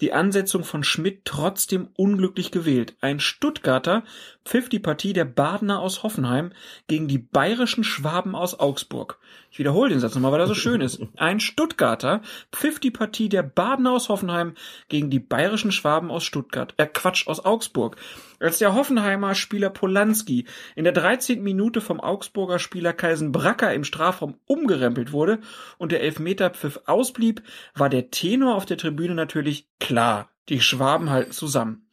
die 0.00 0.12
Ansetzung 0.12 0.64
von 0.64 0.84
Schmidt 0.84 1.24
trotzdem 1.24 1.88
unglücklich 1.96 2.50
gewählt. 2.50 2.96
Ein 3.00 3.20
Stuttgarter 3.20 4.04
pfiff 4.44 4.68
die 4.68 4.78
Partie 4.78 5.12
der 5.12 5.24
Badener 5.24 5.80
aus 5.80 6.02
Hoffenheim 6.02 6.52
gegen 6.86 7.08
die 7.08 7.18
bayerischen 7.18 7.84
Schwaben 7.84 8.34
aus 8.34 8.58
Augsburg. 8.58 9.18
Ich 9.50 9.58
wiederhole 9.58 9.90
den 9.90 10.00
Satz 10.00 10.14
nochmal, 10.14 10.32
weil 10.32 10.40
er 10.40 10.46
so 10.46 10.54
schön 10.54 10.80
ist. 10.80 11.00
Ein 11.16 11.40
Stuttgarter 11.40 12.20
pfiff 12.52 12.78
die 12.78 12.90
Partie 12.90 13.28
der 13.28 13.42
Badener 13.42 13.92
aus 13.92 14.08
Hoffenheim 14.08 14.54
gegen 14.88 15.10
die 15.10 15.20
bayerischen 15.20 15.72
Schwaben 15.72 16.10
aus 16.10 16.24
Stuttgart. 16.24 16.74
Äh, 16.76 16.86
Quatsch, 16.86 17.26
aus 17.26 17.44
Augsburg. 17.44 17.96
Als 18.40 18.58
der 18.58 18.74
Hoffenheimer 18.74 19.34
Spieler 19.34 19.70
Polanski 19.70 20.46
in 20.74 20.84
der 20.84 20.92
13. 20.92 21.42
Minute 21.42 21.80
vom 21.80 22.00
Augsburger 22.00 22.58
Spieler 22.58 22.92
Kaisen 22.92 23.32
Bracker 23.32 23.72
im 23.72 23.84
Strafraum 23.84 24.38
umgerempelt 24.46 25.12
wurde 25.12 25.40
und 25.78 25.92
der 25.92 26.02
Elfmeterpfiff 26.02 26.80
ausblieb, 26.86 27.42
war 27.74 27.88
der 27.88 28.10
Tenor 28.10 28.54
auf 28.54 28.66
der 28.66 28.76
Tribüne 28.78 29.14
natürlich 29.14 29.68
klar. 29.80 30.30
Die 30.48 30.60
Schwaben 30.60 31.10
halten 31.10 31.32
zusammen. 31.32 31.88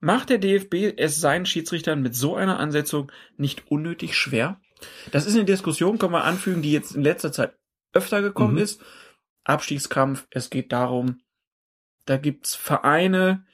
Macht 0.00 0.28
der 0.30 0.38
DFB 0.38 0.94
es 0.96 1.20
seinen 1.20 1.46
Schiedsrichtern 1.46 2.02
mit 2.02 2.14
so 2.14 2.34
einer 2.34 2.58
Ansetzung 2.58 3.10
nicht 3.36 3.70
unnötig 3.70 4.16
schwer? 4.16 4.60
Das 5.12 5.26
ist 5.26 5.34
eine 5.34 5.44
Diskussion, 5.44 5.98
kann 5.98 6.10
man 6.10 6.22
anfügen, 6.22 6.60
die 6.60 6.72
jetzt 6.72 6.94
in 6.94 7.02
letzter 7.02 7.32
Zeit 7.32 7.54
öfter 7.92 8.20
gekommen 8.20 8.54
Mhm. 8.54 8.60
ist. 8.60 8.82
Abstiegskampf, 9.44 10.26
es 10.30 10.50
geht 10.50 10.72
darum, 10.72 11.20
da 12.06 12.16
gibt's 12.16 12.54
Vereine 12.54 13.46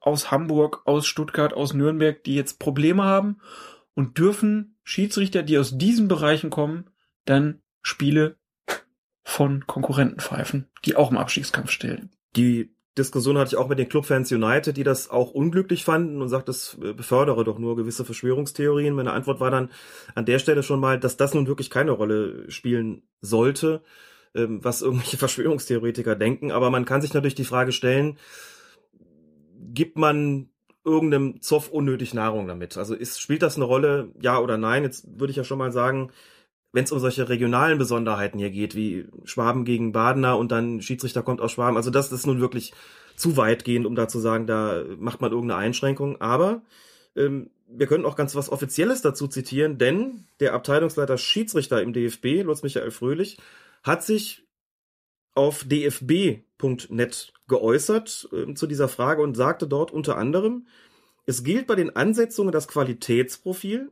aus 0.00 0.30
Hamburg, 0.30 0.82
aus 0.84 1.06
Stuttgart, 1.06 1.52
aus 1.52 1.74
Nürnberg, 1.74 2.22
die 2.24 2.34
jetzt 2.34 2.58
Probleme 2.58 3.04
haben 3.04 3.40
und 3.94 4.18
dürfen 4.18 4.76
Schiedsrichter, 4.84 5.42
die 5.42 5.58
aus 5.58 5.76
diesen 5.76 6.08
Bereichen 6.08 6.50
kommen, 6.50 6.90
dann 7.24 7.60
Spiele 7.82 8.36
von 9.24 9.66
Konkurrenten 9.66 10.20
pfeifen, 10.20 10.68
die 10.84 10.96
auch 10.96 11.10
im 11.10 11.18
Abstiegskampf 11.18 11.70
stellen. 11.70 12.10
Die 12.36 12.70
Diskussion 12.98 13.38
hatte 13.38 13.48
ich 13.48 13.56
auch 13.56 13.68
mit 13.68 13.78
den 13.78 13.88
Clubfans 13.88 14.32
United, 14.32 14.76
die 14.76 14.84
das 14.84 15.08
auch 15.08 15.30
unglücklich 15.30 15.84
fanden 15.84 16.20
und 16.20 16.28
sagt, 16.28 16.48
das 16.48 16.76
äh, 16.82 16.92
befördere 16.92 17.44
doch 17.44 17.58
nur 17.58 17.76
gewisse 17.76 18.04
Verschwörungstheorien. 18.04 18.94
Meine 18.94 19.12
Antwort 19.12 19.40
war 19.40 19.50
dann 19.50 19.70
an 20.14 20.26
der 20.26 20.38
Stelle 20.38 20.62
schon 20.62 20.80
mal, 20.80 20.98
dass 20.98 21.16
das 21.16 21.34
nun 21.34 21.46
wirklich 21.46 21.70
keine 21.70 21.92
Rolle 21.92 22.50
spielen 22.50 23.02
sollte, 23.20 23.82
ähm, 24.34 24.62
was 24.62 24.82
irgendwelche 24.82 25.16
Verschwörungstheoretiker 25.18 26.16
denken. 26.16 26.50
Aber 26.50 26.70
man 26.70 26.84
kann 26.84 27.00
sich 27.00 27.14
natürlich 27.14 27.34
die 27.34 27.44
Frage 27.44 27.72
stellen, 27.72 28.18
gibt 29.58 29.98
man 29.98 30.50
irgendeinem 30.84 31.40
Zoff 31.42 31.70
unnötig 31.70 32.14
Nahrung 32.14 32.46
damit? 32.46 32.76
Also 32.76 32.94
ist, 32.94 33.20
spielt 33.20 33.42
das 33.42 33.56
eine 33.56 33.64
Rolle, 33.64 34.12
ja 34.20 34.38
oder 34.38 34.56
nein? 34.56 34.84
Jetzt 34.84 35.06
würde 35.18 35.30
ich 35.30 35.36
ja 35.36 35.44
schon 35.44 35.58
mal 35.58 35.72
sagen, 35.72 36.10
wenn 36.72 36.84
es 36.84 36.92
um 36.92 36.98
solche 36.98 37.28
regionalen 37.28 37.78
Besonderheiten 37.78 38.38
hier 38.38 38.50
geht, 38.50 38.74
wie 38.74 39.08
Schwaben 39.24 39.64
gegen 39.64 39.92
Badener 39.92 40.38
und 40.38 40.52
dann 40.52 40.82
Schiedsrichter 40.82 41.22
kommt 41.22 41.40
aus 41.40 41.52
Schwaben, 41.52 41.76
also 41.76 41.90
das 41.90 42.12
ist 42.12 42.26
nun 42.26 42.40
wirklich 42.40 42.72
zu 43.16 43.36
weitgehend, 43.36 43.86
um 43.86 43.94
da 43.94 44.06
zu 44.06 44.18
sagen, 44.20 44.46
da 44.46 44.84
macht 44.98 45.20
man 45.20 45.32
irgendeine 45.32 45.60
Einschränkung. 45.60 46.20
Aber 46.20 46.62
ähm, 47.16 47.50
wir 47.66 47.86
können 47.86 48.04
auch 48.04 48.16
ganz 48.16 48.34
was 48.34 48.50
Offizielles 48.50 49.02
dazu 49.02 49.28
zitieren, 49.28 49.78
denn 49.78 50.26
der 50.40 50.54
Abteilungsleiter 50.54 51.18
Schiedsrichter 51.18 51.82
im 51.82 51.92
DFB, 51.92 52.42
Lutz 52.42 52.62
Michael 52.62 52.90
Fröhlich, 52.90 53.38
hat 53.82 54.04
sich 54.04 54.47
auf 55.38 55.64
dfb.net 55.64 57.32
geäußert 57.46 58.28
äh, 58.32 58.52
zu 58.54 58.66
dieser 58.66 58.88
Frage 58.88 59.22
und 59.22 59.36
sagte 59.36 59.68
dort 59.68 59.92
unter 59.92 60.18
anderem, 60.18 60.66
es 61.26 61.44
gilt 61.44 61.66
bei 61.66 61.76
den 61.76 61.94
Ansetzungen 61.94 62.52
das 62.52 62.68
Qualitätsprofil, 62.68 63.90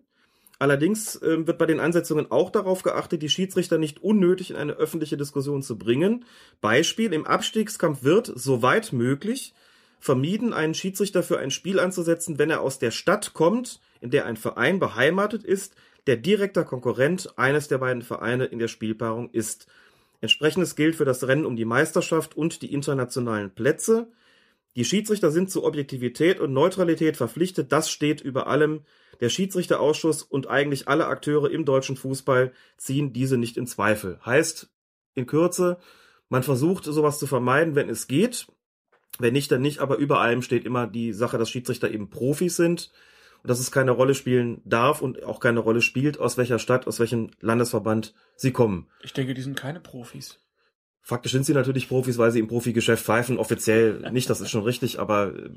Allerdings 0.59 1.20
ähm, 1.23 1.47
wird 1.47 1.59
bei 1.59 1.66
den 1.66 1.81
Ansetzungen 1.81 2.31
auch 2.31 2.48
darauf 2.48 2.82
geachtet, 2.82 3.20
die 3.20 3.28
Schiedsrichter 3.28 3.77
nicht 3.77 4.02
unnötig 4.02 4.51
in 4.51 4.56
eine 4.56 4.73
öffentliche 4.73 5.18
Diskussion 5.18 5.62
zu 5.62 5.77
bringen. 5.77 6.24
Beispiel, 6.62 7.12
im 7.12 7.27
Abstiegskampf 7.27 8.02
wird, 8.05 8.32
soweit 8.35 8.93
möglich, 8.94 9.52
vermieden, 10.01 10.55
einen 10.55 10.73
Schiedsrichter 10.73 11.23
für 11.23 11.39
ein 11.39 11.51
Spiel 11.51 11.78
anzusetzen, 11.78 12.39
wenn 12.39 12.48
er 12.48 12.62
aus 12.62 12.78
der 12.78 12.90
Stadt 12.90 13.35
kommt, 13.35 13.81
in 14.01 14.10
der 14.10 14.24
ein 14.24 14.39
Verein 14.39 14.78
beheimatet 14.78 15.44
ist, 15.44 15.74
der 16.06 16.16
direkter 16.16 16.64
Konkurrent 16.64 17.36
eines 17.36 17.68
der 17.68 17.77
beiden 17.78 18.02
Vereine 18.02 18.47
in 18.47 18.59
der 18.59 18.68
Spielpaarung 18.68 19.28
ist. 19.32 19.66
Entsprechendes 20.20 20.76
gilt 20.76 20.97
für 20.97 21.05
das 21.05 21.26
Rennen 21.26 21.47
um 21.47 21.56
die 21.56 21.64
Meisterschaft 21.64 22.36
und 22.36 22.62
die 22.62 22.72
internationalen 22.72 23.51
Plätze. 23.51 24.09
Die 24.76 24.84
Schiedsrichter 24.84 25.30
sind 25.30 25.51
zu 25.51 25.64
Objektivität 25.64 26.40
und 26.40 26.52
Neutralität 26.52 27.16
verpflichtet. 27.16 27.72
Das 27.72 27.90
steht 27.90 28.20
über 28.20 28.47
allem. 28.47 28.82
Der 29.20 29.30
Schiedsrichterausschuss 29.30 30.22
und 30.22 30.48
eigentlich 30.48 30.88
alle 30.88 31.06
Akteure 31.06 31.51
im 31.51 31.64
deutschen 31.64 31.97
Fußball 31.97 32.52
ziehen 32.76 33.14
diese 33.14 33.38
nicht 33.38 33.56
in 33.56 33.66
Zweifel. 33.66 34.20
Heißt, 34.24 34.68
in 35.14 35.26
Kürze, 35.26 35.78
man 36.28 36.43
versucht 36.43 36.84
sowas 36.84 37.18
zu 37.18 37.26
vermeiden, 37.26 37.74
wenn 37.74 37.88
es 37.88 38.06
geht. 38.06 38.47
Wenn 39.18 39.32
nicht, 39.32 39.51
dann 39.51 39.62
nicht. 39.62 39.78
Aber 39.78 39.97
über 39.97 40.20
allem 40.20 40.43
steht 40.43 40.66
immer 40.66 40.86
die 40.86 41.14
Sache, 41.14 41.38
dass 41.38 41.48
Schiedsrichter 41.48 41.90
eben 41.90 42.10
Profis 42.10 42.56
sind 42.56 42.90
dass 43.47 43.60
es 43.60 43.70
keine 43.70 43.93
Rolle 43.93 44.14
spielen 44.14 44.60
darf 44.64 45.02
und 45.02 45.23
auch 45.24 45.40
keine 45.40 45.60
Rolle 45.60 45.82
spielt, 45.82 46.18
aus 46.18 46.36
welcher 46.36 46.59
Stadt, 46.59 46.86
aus 46.86 47.01
welchem 47.01 47.31
Landesverband 47.40 48.14
sie 48.36 48.52
kommen. 48.52 48.89
Ich 49.02 49.12
denke, 49.12 49.35
die 49.35 49.43
sind 49.43 49.56
keine 49.56 49.81
Profis. 49.81 50.40
Faktisch 51.02 51.32
sind 51.32 51.47
sie 51.47 51.55
natürlich 51.55 51.89
Profis, 51.89 52.18
weil 52.18 52.32
sie 52.32 52.40
im 52.40 52.48
Profigeschäft 52.48 53.05
pfeifen. 53.05 53.39
Offiziell 53.39 54.10
nicht, 54.10 54.28
das 54.28 54.40
ist 54.40 54.51
schon 54.51 54.64
richtig, 54.64 54.98
aber 54.98 55.35
äh, 55.35 55.51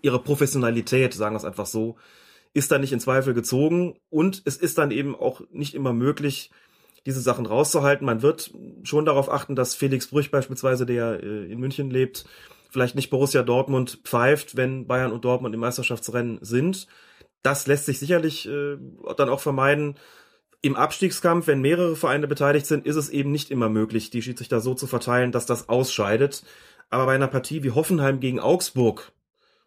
ihre 0.00 0.18
Professionalität, 0.18 1.14
sagen 1.14 1.34
wir 1.34 1.38
es 1.38 1.44
einfach 1.44 1.66
so, 1.66 1.96
ist 2.54 2.70
da 2.70 2.78
nicht 2.78 2.92
in 2.92 3.00
Zweifel 3.00 3.34
gezogen 3.34 3.98
und 4.10 4.42
es 4.44 4.56
ist 4.56 4.78
dann 4.78 4.90
eben 4.90 5.14
auch 5.14 5.42
nicht 5.50 5.74
immer 5.74 5.92
möglich, 5.92 6.50
diese 7.06 7.20
Sachen 7.20 7.46
rauszuhalten. 7.46 8.06
Man 8.06 8.22
wird 8.22 8.52
schon 8.82 9.04
darauf 9.04 9.30
achten, 9.30 9.56
dass 9.56 9.74
Felix 9.74 10.06
Brüch 10.06 10.30
beispielsweise, 10.30 10.86
der 10.86 11.22
äh, 11.22 11.50
in 11.50 11.58
München 11.58 11.90
lebt, 11.90 12.24
vielleicht 12.72 12.94
nicht 12.94 13.10
Borussia 13.10 13.42
Dortmund 13.42 14.00
pfeift, 14.04 14.56
wenn 14.56 14.86
Bayern 14.86 15.12
und 15.12 15.24
Dortmund 15.24 15.54
im 15.54 15.60
Meisterschaftsrennen 15.60 16.38
sind. 16.40 16.86
Das 17.42 17.66
lässt 17.66 17.86
sich 17.86 17.98
sicherlich 17.98 18.48
äh, 18.48 18.78
dann 19.16 19.28
auch 19.28 19.40
vermeiden. 19.40 19.96
Im 20.62 20.74
Abstiegskampf, 20.74 21.48
wenn 21.48 21.60
mehrere 21.60 21.96
Vereine 21.96 22.26
beteiligt 22.28 22.66
sind, 22.66 22.86
ist 22.86 22.96
es 22.96 23.10
eben 23.10 23.30
nicht 23.30 23.50
immer 23.50 23.68
möglich, 23.68 24.10
die 24.10 24.22
Schiedsrichter 24.22 24.60
so 24.60 24.74
zu 24.74 24.86
verteilen, 24.86 25.32
dass 25.32 25.44
das 25.44 25.68
ausscheidet. 25.68 26.44
Aber 26.88 27.06
bei 27.06 27.14
einer 27.14 27.28
Partie 27.28 27.62
wie 27.62 27.72
Hoffenheim 27.72 28.20
gegen 28.20 28.40
Augsburg, 28.40 29.12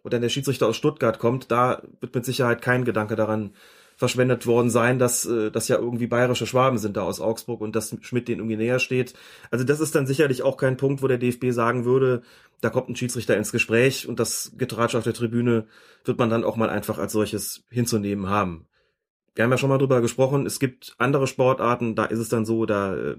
wo 0.03 0.09
dann 0.09 0.21
der 0.21 0.29
Schiedsrichter 0.29 0.67
aus 0.67 0.77
Stuttgart 0.77 1.19
kommt, 1.19 1.51
da 1.51 1.83
wird 1.99 2.15
mit 2.15 2.25
Sicherheit 2.25 2.61
kein 2.61 2.85
Gedanke 2.85 3.15
daran 3.15 3.53
verschwendet 3.95 4.45
worden 4.45 4.69
sein, 4.69 4.99
dass 4.99 5.25
äh, 5.25 5.51
das 5.51 5.67
ja 5.67 5.77
irgendwie 5.77 6.07
bayerische 6.07 6.47
Schwaben 6.47 6.77
sind 6.77 6.97
da 6.97 7.03
aus 7.03 7.21
Augsburg 7.21 7.61
und 7.61 7.75
dass 7.75 7.95
Schmidt 8.01 8.27
denen 8.27 8.39
irgendwie 8.39 8.57
näher 8.57 8.79
steht. 8.79 9.13
Also 9.51 9.63
das 9.63 9.79
ist 9.79 9.95
dann 9.95 10.07
sicherlich 10.07 10.43
auch 10.43 10.57
kein 10.57 10.77
Punkt, 10.77 11.01
wo 11.01 11.07
der 11.07 11.17
DFB 11.17 11.51
sagen 11.51 11.85
würde, 11.85 12.21
da 12.61 12.69
kommt 12.69 12.89
ein 12.89 12.95
Schiedsrichter 12.95 13.37
ins 13.37 13.51
Gespräch 13.51 14.07
und 14.07 14.19
das 14.19 14.51
Getratsch 14.57 14.95
auf 14.95 15.03
der 15.03 15.13
Tribüne 15.13 15.65
wird 16.03 16.19
man 16.19 16.29
dann 16.29 16.43
auch 16.43 16.55
mal 16.55 16.69
einfach 16.69 16.97
als 16.97 17.13
solches 17.13 17.63
hinzunehmen 17.69 18.29
haben. 18.29 18.67
Wir 19.33 19.43
haben 19.43 19.51
ja 19.51 19.57
schon 19.57 19.69
mal 19.69 19.77
drüber 19.77 20.01
gesprochen, 20.01 20.45
es 20.45 20.59
gibt 20.59 20.95
andere 20.97 21.27
Sportarten, 21.27 21.95
da 21.95 22.05
ist 22.05 22.19
es 22.19 22.29
dann 22.29 22.45
so, 22.45 22.65
da 22.65 22.95
äh, 22.95 23.15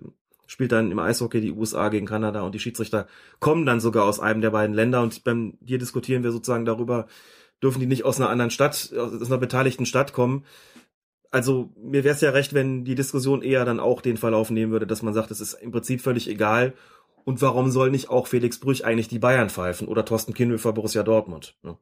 spielt 0.46 0.72
dann 0.72 0.90
im 0.90 0.98
Eishockey 0.98 1.40
die 1.40 1.52
USA 1.52 1.88
gegen 1.88 2.06
Kanada 2.06 2.42
und 2.42 2.54
die 2.54 2.58
Schiedsrichter 2.58 3.06
kommen 3.40 3.66
dann 3.66 3.80
sogar 3.80 4.04
aus 4.04 4.20
einem 4.20 4.40
der 4.40 4.50
beiden 4.50 4.74
Länder 4.74 5.02
und 5.02 5.24
beim 5.24 5.58
hier 5.64 5.78
diskutieren 5.78 6.22
wir 6.22 6.32
sozusagen 6.32 6.64
darüber, 6.64 7.06
dürfen 7.62 7.80
die 7.80 7.86
nicht 7.86 8.04
aus 8.04 8.20
einer 8.20 8.30
anderen 8.30 8.50
Stadt, 8.50 8.92
aus 8.96 9.26
einer 9.26 9.38
beteiligten 9.38 9.86
Stadt 9.86 10.12
kommen. 10.12 10.44
Also 11.30 11.70
mir 11.76 12.04
wäre 12.04 12.14
es 12.14 12.20
ja 12.20 12.30
recht, 12.30 12.54
wenn 12.54 12.84
die 12.84 12.94
Diskussion 12.94 13.42
eher 13.42 13.64
dann 13.64 13.80
auch 13.80 14.00
den 14.00 14.16
Verlauf 14.16 14.50
nehmen 14.50 14.72
würde, 14.72 14.86
dass 14.86 15.02
man 15.02 15.14
sagt, 15.14 15.30
es 15.30 15.40
ist 15.40 15.54
im 15.54 15.72
Prinzip 15.72 16.00
völlig 16.00 16.28
egal. 16.28 16.74
Und 17.24 17.42
warum 17.42 17.70
soll 17.70 17.90
nicht 17.90 18.08
auch 18.08 18.28
Felix 18.28 18.60
Brüch 18.60 18.84
eigentlich 18.84 19.08
die 19.08 19.18
Bayern 19.18 19.50
pfeifen 19.50 19.88
oder 19.88 20.04
Thorsten 20.04 20.32
Kienhöfer 20.32 20.72
Borussia 20.72 21.02
Dortmund? 21.02 21.56
Ne? 21.62 21.76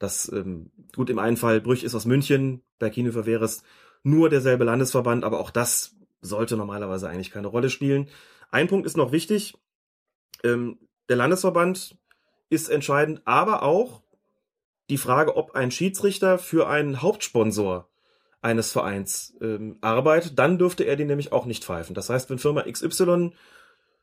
Das 0.00 0.30
ähm, 0.32 0.70
gut 0.96 1.10
im 1.10 1.18
einen 1.18 1.36
Fall 1.36 1.60
Brüch 1.60 1.84
ist 1.84 1.94
aus 1.94 2.06
München, 2.06 2.62
bei 2.78 2.90
Kienhöfer 2.90 3.26
wäre 3.26 3.44
es 3.44 3.62
nur 4.02 4.30
derselbe 4.30 4.64
Landesverband, 4.64 5.24
aber 5.24 5.38
auch 5.38 5.50
das 5.50 5.94
sollte 6.22 6.56
normalerweise 6.56 7.08
eigentlich 7.08 7.30
keine 7.30 7.46
Rolle 7.46 7.70
spielen. 7.70 8.08
Ein 8.50 8.66
Punkt 8.66 8.86
ist 8.86 8.96
noch 8.96 9.12
wichtig: 9.12 9.54
ähm, 10.42 10.78
Der 11.08 11.16
Landesverband 11.16 11.96
ist 12.48 12.68
entscheidend, 12.68 13.22
aber 13.26 13.62
auch 13.62 14.02
die 14.90 14.98
Frage, 14.98 15.36
ob 15.36 15.54
ein 15.54 15.70
Schiedsrichter 15.70 16.38
für 16.38 16.68
einen 16.68 17.00
Hauptsponsor 17.00 17.88
eines 18.42 18.72
Vereins 18.72 19.34
ähm, 19.40 19.76
arbeitet, 19.80 20.38
dann 20.38 20.58
dürfte 20.58 20.84
er 20.84 20.96
den 20.96 21.06
nämlich 21.06 21.32
auch 21.32 21.46
nicht 21.46 21.64
pfeifen. 21.64 21.94
Das 21.94 22.10
heißt, 22.10 22.30
wenn 22.30 22.38
Firma 22.38 22.62
XY 22.62 23.32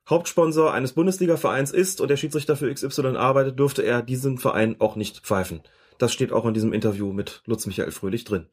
Hauptsponsor 0.09 0.73
eines 0.73 0.93
Bundesliga-Vereins 0.93 1.71
ist 1.71 1.99
und 1.99 2.07
der 2.07 2.17
Schiedsrichter 2.17 2.55
für 2.55 2.73
XY 2.73 3.17
arbeitet, 3.17 3.59
dürfte 3.59 3.81
er 3.81 4.01
diesen 4.01 4.37
Verein 4.37 4.77
auch 4.79 4.95
nicht 4.95 5.19
pfeifen. 5.19 5.61
Das 5.97 6.13
steht 6.13 6.31
auch 6.31 6.45
in 6.45 6.53
diesem 6.53 6.71
Interview 6.71 7.11
mit 7.11 7.41
Lutz 7.45 7.65
Michael 7.65 7.91
Fröhlich 7.91 8.23
drin. 8.23 8.47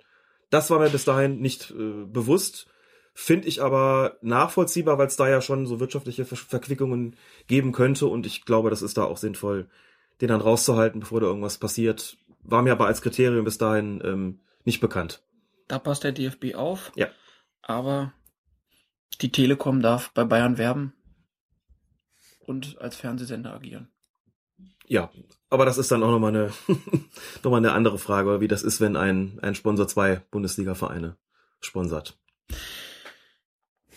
Das 0.50 0.70
war 0.70 0.80
mir 0.80 0.90
bis 0.90 1.04
dahin 1.04 1.40
nicht 1.40 1.70
äh, 1.70 2.04
bewusst, 2.06 2.66
finde 3.14 3.46
ich 3.46 3.62
aber 3.62 4.16
nachvollziehbar, 4.22 4.98
weil 4.98 5.06
es 5.06 5.16
da 5.16 5.28
ja 5.28 5.40
schon 5.40 5.66
so 5.66 5.78
wirtschaftliche 5.78 6.24
Ver 6.24 6.36
Verquickungen 6.36 7.16
geben 7.46 7.70
könnte 7.72 8.06
und 8.06 8.26
ich 8.26 8.44
glaube, 8.44 8.70
das 8.70 8.82
ist 8.82 8.96
da 8.96 9.04
auch 9.04 9.18
sinnvoll, 9.18 9.68
den 10.20 10.28
dann 10.28 10.40
rauszuhalten, 10.40 11.00
bevor 11.00 11.20
da 11.20 11.26
irgendwas 11.26 11.58
passiert. 11.58 12.16
War 12.44 12.62
mir 12.62 12.72
aber 12.72 12.86
als 12.86 13.02
Kriterium 13.02 13.44
bis 13.44 13.58
dahin 13.58 14.00
ähm, 14.04 14.40
nicht 14.64 14.80
bekannt. 14.80 15.22
Da 15.68 15.78
passt 15.78 16.04
der 16.04 16.12
DFB 16.12 16.54
auf. 16.54 16.92
Ja. 16.94 17.08
Aber 17.62 18.12
die 19.20 19.32
Telekom 19.32 19.80
darf 19.80 20.12
bei 20.12 20.24
Bayern 20.24 20.58
werben 20.58 20.92
und 22.40 22.78
als 22.80 22.96
Fernsehsender 22.96 23.54
agieren. 23.54 23.88
Ja, 24.86 25.10
aber 25.48 25.64
das 25.64 25.78
ist 25.78 25.90
dann 25.90 26.02
auch 26.02 26.10
nochmal 26.10 26.34
eine, 26.36 26.52
nochmal 27.42 27.58
eine 27.58 27.72
andere 27.72 27.98
Frage, 27.98 28.40
wie 28.40 28.48
das 28.48 28.62
ist, 28.62 28.80
wenn 28.80 28.96
ein, 28.96 29.38
ein 29.40 29.54
Sponsor 29.54 29.88
zwei 29.88 30.16
Bundesliga-Vereine 30.30 31.16
sponsert. 31.60 32.18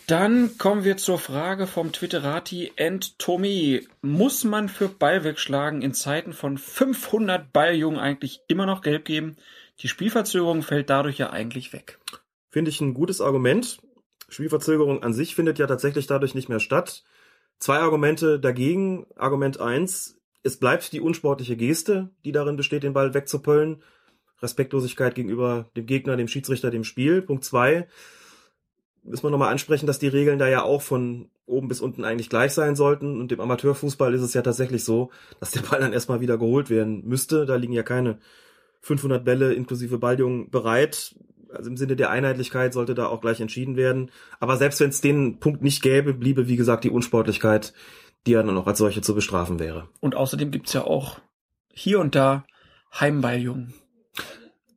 Dann 0.08 0.56
kommen 0.56 0.84
wir 0.84 0.96
zur 0.96 1.18
Frage 1.18 1.66
vom 1.66 1.92
Twitterati 1.92 2.72
and 2.78 3.18
Tommy. 3.18 3.86
Muss 4.00 4.42
man 4.42 4.70
für 4.70 4.88
Ball 4.88 5.22
wegschlagen 5.22 5.82
in 5.82 5.92
Zeiten 5.92 6.32
von 6.32 6.56
500 6.56 7.52
Balljungen 7.52 8.00
eigentlich 8.00 8.40
immer 8.48 8.64
noch 8.64 8.80
gelb 8.80 9.04
geben? 9.04 9.36
Die 9.80 9.88
Spielverzögerung 9.88 10.62
fällt 10.62 10.88
dadurch 10.88 11.18
ja 11.18 11.28
eigentlich 11.28 11.74
weg. 11.74 11.98
Finde 12.48 12.70
ich 12.70 12.80
ein 12.80 12.94
gutes 12.94 13.20
Argument. 13.20 13.82
Spielverzögerung 14.30 15.02
an 15.02 15.12
sich 15.12 15.34
findet 15.34 15.58
ja 15.58 15.66
tatsächlich 15.66 16.06
dadurch 16.06 16.34
nicht 16.34 16.48
mehr 16.48 16.60
statt. 16.60 17.04
Zwei 17.58 17.76
Argumente 17.76 18.40
dagegen. 18.40 19.04
Argument 19.14 19.60
eins: 19.60 20.18
Es 20.42 20.56
bleibt 20.56 20.90
die 20.94 21.02
unsportliche 21.02 21.58
Geste, 21.58 22.08
die 22.24 22.32
darin 22.32 22.56
besteht, 22.56 22.82
den 22.82 22.94
Ball 22.94 23.12
wegzupöllen. 23.12 23.82
Respektlosigkeit 24.40 25.14
gegenüber 25.14 25.68
dem 25.76 25.84
Gegner, 25.84 26.16
dem 26.16 26.28
Schiedsrichter, 26.28 26.70
dem 26.70 26.84
Spiel. 26.84 27.20
Punkt 27.20 27.44
zwei 27.44 27.88
müssen 29.08 29.24
wir 29.24 29.30
nochmal 29.30 29.50
ansprechen, 29.50 29.86
dass 29.86 29.98
die 29.98 30.08
Regeln 30.08 30.38
da 30.38 30.48
ja 30.48 30.62
auch 30.62 30.82
von 30.82 31.28
oben 31.46 31.68
bis 31.68 31.80
unten 31.80 32.04
eigentlich 32.04 32.30
gleich 32.30 32.52
sein 32.52 32.76
sollten. 32.76 33.20
Und 33.20 33.32
im 33.32 33.40
Amateurfußball 33.40 34.14
ist 34.14 34.22
es 34.22 34.34
ja 34.34 34.42
tatsächlich 34.42 34.84
so, 34.84 35.10
dass 35.40 35.50
der 35.50 35.62
Ball 35.62 35.80
dann 35.80 35.92
erstmal 35.92 36.20
wieder 36.20 36.38
geholt 36.38 36.70
werden 36.70 37.06
müsste. 37.06 37.46
Da 37.46 37.56
liegen 37.56 37.72
ja 37.72 37.82
keine 37.82 38.18
500 38.80 39.24
Bälle 39.24 39.54
inklusive 39.54 39.98
Balljungen 39.98 40.50
bereit. 40.50 41.16
Also 41.50 41.70
im 41.70 41.76
Sinne 41.76 41.96
der 41.96 42.10
Einheitlichkeit 42.10 42.74
sollte 42.74 42.94
da 42.94 43.06
auch 43.06 43.20
gleich 43.20 43.40
entschieden 43.40 43.76
werden. 43.76 44.10
Aber 44.38 44.56
selbst 44.56 44.80
wenn 44.80 44.90
es 44.90 45.00
den 45.00 45.40
Punkt 45.40 45.62
nicht 45.62 45.82
gäbe, 45.82 46.12
bliebe, 46.12 46.48
wie 46.48 46.56
gesagt, 46.56 46.84
die 46.84 46.90
Unsportlichkeit, 46.90 47.72
die 48.26 48.32
ja 48.32 48.42
dann 48.42 48.56
auch 48.56 48.66
als 48.66 48.78
solche 48.78 49.00
zu 49.00 49.14
bestrafen 49.14 49.58
wäre. 49.58 49.88
Und 50.00 50.14
außerdem 50.14 50.50
gibt's 50.50 50.74
ja 50.74 50.84
auch 50.84 51.18
hier 51.72 52.00
und 52.00 52.14
da 52.14 52.44
Heimballjungen. 52.98 53.72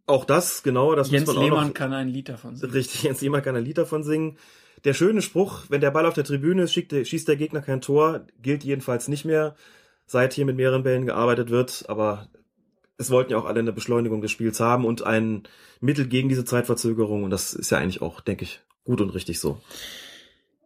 Auch 0.07 0.26
das, 0.26 0.64
genau, 0.64 0.95
das 0.95 1.11
Jens 1.11 1.28
muss 1.28 1.36
man 1.36 1.44
auch 1.44 1.49
Lehmann 1.49 1.68
noch, 1.68 1.73
kann 1.73 1.94
ein 1.94 2.10
Lied 2.10 2.30
davon 2.30 2.56
singen. 2.56 2.73
Richtig, 2.73 3.03
Jens 3.03 3.22
Lehmann 3.22 3.41
kann 3.41 3.56
ein 3.56 3.64
Lied 3.64 3.78
davon 3.78 4.03
singen. 4.03 4.38
Der 4.84 4.94
schöne 4.94 5.22
Spruch, 5.22 5.65
wenn 5.69 5.82
der 5.82 5.91
Ball 5.91 6.06
auf 6.06 6.15
der 6.15 6.23
Tribüne 6.23 6.64
ist, 6.64 6.73
schießt 6.73 7.28
der 7.28 7.36
Gegner 7.36 7.61
kein 7.61 7.82
Tor, 7.82 8.26
gilt 8.41 8.64
jedenfalls 8.64 9.07
nicht 9.07 9.26
mehr, 9.26 9.56
seit 10.07 10.34
hier 10.34 10.45
mit 10.45 10.56
mehreren 10.56 10.84
Bällen 10.84 11.06
gearbeitet 11.06 11.49
wird. 11.52 11.86
Aber 11.88 12.28
es 12.98 13.11
wollten 13.11 13.32
ja 13.32 13.38
auch 13.38 13.45
alle 13.45 13.60
eine 13.60 13.73
Beschleunigung 13.73 14.22
des 14.22 14.32
Spiels 14.32 14.60
haben 14.60 14.86
und 14.86 15.03
ein 15.03 15.44
Mittel 15.80 16.07
gegen 16.07 16.30
diese 16.30 16.45
Zeitverzögerung. 16.45 17.23
Und 17.23 17.30
das 17.30 17.53
ist 17.53 17.69
ja 17.69 17.78
eigentlich 17.78 18.02
auch, 18.02 18.22
denke 18.22 18.44
ich, 18.44 18.61
gut 18.84 19.02
und 19.02 19.11
richtig 19.11 19.40
so. 19.40 19.61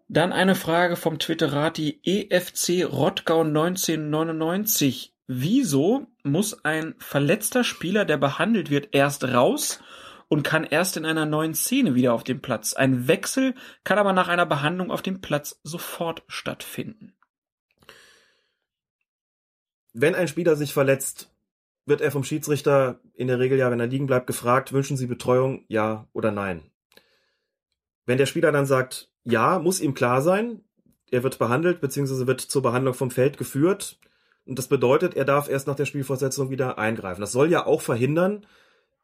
Dann 0.07 0.32
eine 0.32 0.56
Frage 0.56 0.95
vom 0.95 1.20
Twitterati 1.20 1.99
EFC 2.03 2.86
Rottgau 2.86 3.41
1999. 3.41 5.14
Wieso 5.28 6.07
muss 6.26 6.65
ein 6.65 6.95
verletzter 6.97 7.64
Spieler, 7.64 8.06
der 8.06 8.18
behandelt 8.18 8.69
wird, 8.69 8.89
erst 8.93 9.23
raus 9.23 9.80
und 10.27 10.43
kann 10.43 10.64
erst 10.64 10.97
in 10.97 11.06
einer 11.06 11.26
neuen 11.26 11.53
Szene 11.53 11.95
wieder 11.95 12.14
auf 12.14 12.23
dem 12.23 12.41
Platz? 12.41 12.73
Ein 12.73 13.07
Wechsel 13.07 13.53
kann 13.84 13.99
aber 13.99 14.14
nach 14.14 14.27
einer 14.27 14.45
Behandlung 14.45 14.91
auf 14.91 15.02
dem 15.02 15.22
Platz 15.22 15.60
sofort 15.64 16.23
stattfinden. 16.27 17.15
Wenn 19.93 20.15
ein 20.15 20.27
Spieler 20.27 20.56
sich 20.56 20.73
verletzt, 20.73 21.31
wird 21.85 22.02
er 22.02 22.11
vom 22.11 22.23
Schiedsrichter 22.23 22.99
in 23.14 23.27
der 23.27 23.39
Regel 23.39 23.57
ja, 23.57 23.72
wenn 23.72 23.80
er 23.80 23.88
liegen 23.88 24.07
bleibt, 24.07 24.27
gefragt, 24.27 24.73
wünschen 24.73 24.97
Sie 24.97 25.07
Betreuung, 25.07 25.65
ja 25.68 26.07
oder 26.14 26.31
nein? 26.31 26.64
Wenn 28.06 28.18
der 28.18 28.26
Spieler 28.26 28.52
dann 28.52 28.65
sagt, 28.65 29.11
ja, 29.23 29.60
muss 29.60 29.80
ihm 29.80 29.93
klar 29.93 30.22
sein, 30.22 30.61
er 31.11 31.23
wird 31.23 31.39
behandelt, 31.39 31.81
beziehungsweise 31.81 32.27
wird 32.27 32.41
zur 32.41 32.61
Behandlung 32.61 32.93
vom 32.93 33.11
Feld 33.11 33.38
geführt. 33.38 33.99
Und 34.45 34.59
das 34.59 34.67
bedeutet, 34.67 35.15
er 35.15 35.26
darf 35.26 35.49
erst 35.49 35.67
nach 35.67 35.76
der 35.76 35.85
Spielfortsetzung 35.85 36.49
wieder 36.49 36.77
eingreifen. 36.77 37.22
Das 37.22 37.31
soll 37.31 37.49
ja 37.49 37.65
auch 37.65 37.81
verhindern, 37.81 38.45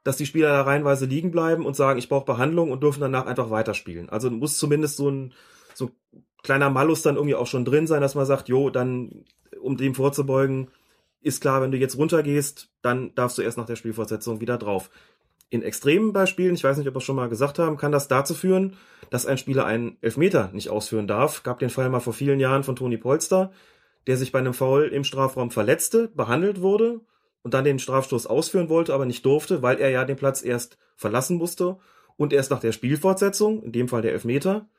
dass 0.03 0.17
die 0.17 0.25
Spieler 0.25 0.49
da 0.49 0.61
reihenweise 0.61 1.05
liegen 1.05 1.31
bleiben 1.31 1.65
und 1.65 1.75
sagen, 1.75 1.99
ich 1.99 2.09
brauche 2.09 2.25
Behandlung 2.25 2.71
und 2.71 2.81
dürfen 2.83 3.01
danach 3.01 3.25
einfach 3.25 3.49
weiterspielen. 3.49 4.09
Also 4.09 4.29
muss 4.29 4.57
zumindest 4.57 4.97
so 4.97 5.09
ein, 5.09 5.33
so 5.73 5.85
ein 5.85 6.23
kleiner 6.43 6.69
Malus 6.69 7.01
dann 7.01 7.15
irgendwie 7.15 7.35
auch 7.35 7.47
schon 7.47 7.65
drin 7.65 7.87
sein, 7.87 8.01
dass 8.01 8.15
man 8.15 8.25
sagt, 8.25 8.49
jo, 8.49 8.69
dann, 8.69 9.25
um 9.61 9.77
dem 9.77 9.95
vorzubeugen, 9.95 10.69
ist 11.21 11.41
klar, 11.41 11.61
wenn 11.61 11.71
du 11.71 11.77
jetzt 11.77 11.97
runtergehst, 11.97 12.69
dann 12.81 13.13
darfst 13.13 13.37
du 13.37 13.43
erst 13.43 13.57
nach 13.57 13.67
der 13.67 13.75
Spielfortsetzung 13.75 14.41
wieder 14.41 14.57
drauf. 14.57 14.89
In 15.49 15.61
extremen 15.61 16.13
Beispielen, 16.13 16.55
ich 16.55 16.63
weiß 16.63 16.77
nicht, 16.77 16.87
ob 16.87 16.95
wir 16.95 16.99
es 16.99 17.03
schon 17.03 17.15
mal 17.15 17.29
gesagt 17.29 17.59
haben, 17.59 17.77
kann 17.77 17.91
das 17.91 18.07
dazu 18.07 18.33
führen, 18.33 18.77
dass 19.09 19.25
ein 19.25 19.37
Spieler 19.37 19.65
einen 19.65 19.97
Elfmeter 20.01 20.49
nicht 20.53 20.69
ausführen 20.69 21.07
darf. 21.07 21.43
Gab 21.43 21.59
den 21.59 21.69
Fall 21.69 21.89
mal 21.89 21.99
vor 21.99 22.13
vielen 22.13 22.39
Jahren 22.39 22.63
von 22.63 22.75
Toni 22.75 22.97
Polster, 22.97 23.51
der 24.07 24.17
sich 24.17 24.31
bei 24.31 24.39
einem 24.39 24.53
Foul 24.53 24.87
im 24.87 25.03
Strafraum 25.03 25.51
verletzte, 25.51 26.07
behandelt 26.09 26.61
wurde 26.61 27.01
und 27.43 27.53
dann 27.53 27.63
den 27.63 27.79
Strafstoß 27.79 28.27
ausführen 28.27 28.69
wollte, 28.69 28.93
aber 28.93 29.05
nicht 29.05 29.25
durfte, 29.25 29.61
weil 29.61 29.79
er 29.79 29.89
ja 29.89 30.05
den 30.05 30.17
Platz 30.17 30.43
erst 30.43 30.77
verlassen 30.95 31.37
musste 31.37 31.77
und 32.17 32.33
erst 32.33 32.51
nach 32.51 32.59
der 32.59 32.71
Spielfortsetzung, 32.71 33.63
in 33.63 33.71
dem 33.71 33.87
Fall 33.87 34.01
der 34.01 34.13
Elfmeter, 34.13 34.69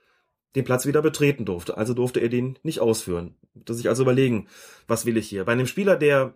den 0.55 0.65
Platz 0.65 0.87
wieder 0.87 1.03
betreten 1.03 1.45
durfte. 1.45 1.77
Also 1.77 1.95
durfte 1.95 2.21
er 2.21 2.29
den 2.29 2.59
nicht 2.63 2.81
ausführen. 2.81 3.35
Dass 3.55 3.79
sich 3.79 3.89
also 3.89 4.03
überlegen, 4.03 4.49
was 4.87 5.07
will 5.07 5.17
ich 5.17 5.29
hier? 5.29 5.45
Bei 5.45 5.53
einem 5.53 5.67
Spieler, 5.67 5.97
der 5.97 6.35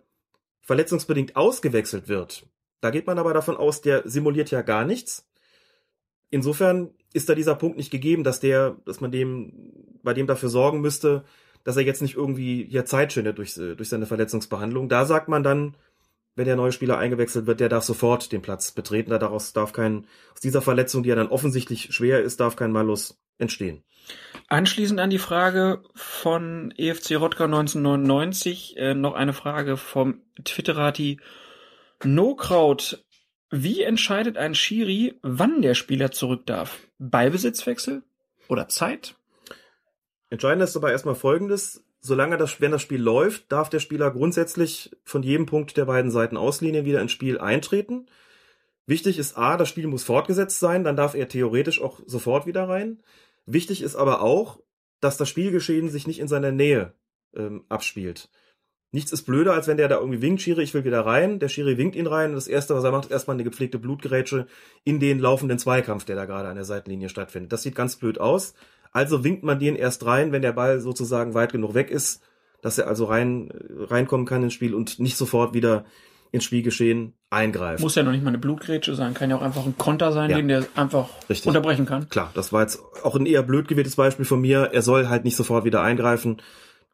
verletzungsbedingt 0.60 1.36
ausgewechselt 1.36 2.08
wird, 2.08 2.46
da 2.80 2.90
geht 2.90 3.06
man 3.06 3.18
aber 3.18 3.34
davon 3.34 3.56
aus, 3.56 3.80
der 3.80 4.08
simuliert 4.08 4.50
ja 4.50 4.62
gar 4.62 4.84
nichts. 4.84 5.28
Insofern 6.30 6.90
ist 7.12 7.28
da 7.28 7.34
dieser 7.34 7.54
Punkt 7.54 7.76
nicht 7.76 7.90
gegeben, 7.90 8.24
dass 8.24 8.40
der, 8.40 8.76
dass 8.84 9.00
man 9.00 9.10
dem, 9.10 9.72
bei 10.02 10.12
dem 10.12 10.26
dafür 10.26 10.48
sorgen 10.48 10.80
müsste, 10.80 11.24
dass 11.66 11.76
er 11.76 11.82
jetzt 11.82 12.00
nicht 12.00 12.14
irgendwie 12.14 12.64
hier 12.70 12.84
Zeit 12.84 13.12
schindet 13.12 13.38
durch, 13.38 13.54
durch 13.54 13.88
seine 13.88 14.06
Verletzungsbehandlung. 14.06 14.88
Da 14.88 15.04
sagt 15.04 15.26
man 15.26 15.42
dann, 15.42 15.74
wenn 16.36 16.44
der 16.44 16.54
neue 16.54 16.70
Spieler 16.70 16.96
eingewechselt 16.96 17.48
wird, 17.48 17.58
der 17.58 17.68
darf 17.68 17.82
sofort 17.82 18.30
den 18.30 18.40
Platz 18.40 18.70
betreten. 18.70 19.10
Daraus 19.10 19.52
darf 19.52 19.72
kein, 19.72 20.06
aus 20.32 20.40
dieser 20.40 20.62
Verletzung, 20.62 21.02
die 21.02 21.08
ja 21.08 21.16
dann 21.16 21.26
offensichtlich 21.26 21.92
schwer 21.92 22.22
ist, 22.22 22.38
darf 22.38 22.54
kein 22.54 22.70
Malus 22.70 23.20
entstehen. 23.38 23.82
Anschließend 24.46 25.00
an 25.00 25.10
die 25.10 25.18
Frage 25.18 25.82
von 25.96 26.72
EFC 26.76 27.16
Rotka 27.16 27.46
1999 27.46 28.76
äh, 28.76 28.94
noch 28.94 29.14
eine 29.14 29.32
Frage 29.32 29.76
vom 29.76 30.22
Twitterati 30.44 31.18
Nokraut. 32.04 33.04
Wie 33.50 33.82
entscheidet 33.82 34.36
ein 34.36 34.54
Schiri, 34.54 35.18
wann 35.22 35.62
der 35.62 35.74
Spieler 35.74 36.12
zurück 36.12 36.46
darf? 36.46 36.78
Ballbesitzwechsel 37.00 38.04
oder 38.46 38.68
Zeit? 38.68 39.15
Entscheidend 40.30 40.62
ist 40.64 40.76
aber 40.76 40.90
erstmal 40.90 41.14
Folgendes. 41.14 41.84
Solange 42.00 42.36
das, 42.36 42.60
wenn 42.60 42.70
das 42.70 42.82
Spiel 42.82 43.00
läuft, 43.00 43.50
darf 43.50 43.68
der 43.68 43.80
Spieler 43.80 44.10
grundsätzlich 44.10 44.96
von 45.04 45.22
jedem 45.22 45.46
Punkt 45.46 45.76
der 45.76 45.86
beiden 45.86 46.10
Seiten 46.10 46.36
Auslinien 46.36 46.84
wieder 46.84 47.00
ins 47.00 47.12
Spiel 47.12 47.38
eintreten. 47.38 48.06
Wichtig 48.86 49.18
ist 49.18 49.36
A, 49.36 49.56
das 49.56 49.68
Spiel 49.68 49.88
muss 49.88 50.04
fortgesetzt 50.04 50.60
sein, 50.60 50.84
dann 50.84 50.96
darf 50.96 51.14
er 51.14 51.28
theoretisch 51.28 51.82
auch 51.82 52.00
sofort 52.06 52.46
wieder 52.46 52.68
rein. 52.68 53.02
Wichtig 53.44 53.82
ist 53.82 53.96
aber 53.96 54.22
auch, 54.22 54.60
dass 55.00 55.16
das 55.16 55.28
Spielgeschehen 55.28 55.88
sich 55.88 56.06
nicht 56.06 56.20
in 56.20 56.28
seiner 56.28 56.52
Nähe 56.52 56.94
ähm, 57.34 57.64
abspielt. 57.68 58.28
Nichts 58.92 59.12
ist 59.12 59.24
blöder, 59.24 59.52
als 59.52 59.66
wenn 59.66 59.76
der 59.76 59.88
da 59.88 59.98
irgendwie 59.98 60.22
winkt, 60.22 60.40
Schiri, 60.40 60.62
ich 60.62 60.72
will 60.72 60.84
wieder 60.84 61.04
rein. 61.04 61.40
Der 61.40 61.48
Schiri 61.48 61.76
winkt 61.76 61.96
ihn 61.96 62.06
rein 62.06 62.30
und 62.30 62.36
das 62.36 62.48
Erste, 62.48 62.74
was 62.74 62.84
er 62.84 62.92
macht, 62.92 63.06
ist 63.06 63.10
erstmal 63.10 63.34
eine 63.34 63.44
gepflegte 63.44 63.78
Blutgerätsche 63.78 64.46
in 64.84 65.00
den 65.00 65.18
laufenden 65.18 65.58
Zweikampf, 65.58 66.04
der 66.04 66.16
da 66.16 66.24
gerade 66.24 66.48
an 66.48 66.54
der 66.54 66.64
Seitenlinie 66.64 67.08
stattfindet. 67.08 67.52
Das 67.52 67.62
sieht 67.62 67.74
ganz 67.74 67.96
blöd 67.96 68.18
aus. 68.18 68.54
Also 68.92 69.24
winkt 69.24 69.42
man 69.42 69.58
den 69.58 69.76
erst 69.76 70.04
rein, 70.06 70.32
wenn 70.32 70.42
der 70.42 70.52
Ball 70.52 70.80
sozusagen 70.80 71.34
weit 71.34 71.52
genug 71.52 71.74
weg 71.74 71.90
ist, 71.90 72.22
dass 72.62 72.78
er 72.78 72.86
also 72.88 73.04
rein, 73.04 73.50
reinkommen 73.78 74.26
kann 74.26 74.42
ins 74.42 74.54
Spiel 74.54 74.74
und 74.74 74.98
nicht 74.98 75.16
sofort 75.16 75.54
wieder 75.54 75.84
ins 76.32 76.44
Spielgeschehen 76.44 77.14
eingreift. 77.30 77.82
Muss 77.82 77.94
ja 77.94 78.02
noch 78.02 78.12
nicht 78.12 78.24
mal 78.24 78.28
eine 78.30 78.38
Blutgrätsche 78.38 78.94
sein, 78.94 79.14
kann 79.14 79.30
ja 79.30 79.36
auch 79.36 79.42
einfach 79.42 79.64
ein 79.64 79.78
Konter 79.78 80.12
sein, 80.12 80.30
Ja. 80.30 80.36
den 80.36 80.48
der 80.48 80.66
einfach 80.74 81.08
Richtig. 81.28 81.46
unterbrechen 81.46 81.86
kann. 81.86 82.08
Klar, 82.08 82.30
das 82.34 82.52
war 82.52 82.62
jetzt 82.62 82.80
auch 83.02 83.14
ein 83.14 83.26
eher 83.26 83.42
blöd 83.42 83.68
gewähltes 83.68 83.96
Beispiel 83.96 84.24
von 84.24 84.40
mir. 84.40 84.70
Er 84.72 84.82
soll 84.82 85.08
halt 85.08 85.24
nicht 85.24 85.36
sofort 85.36 85.64
wieder 85.64 85.82
eingreifen. 85.82 86.38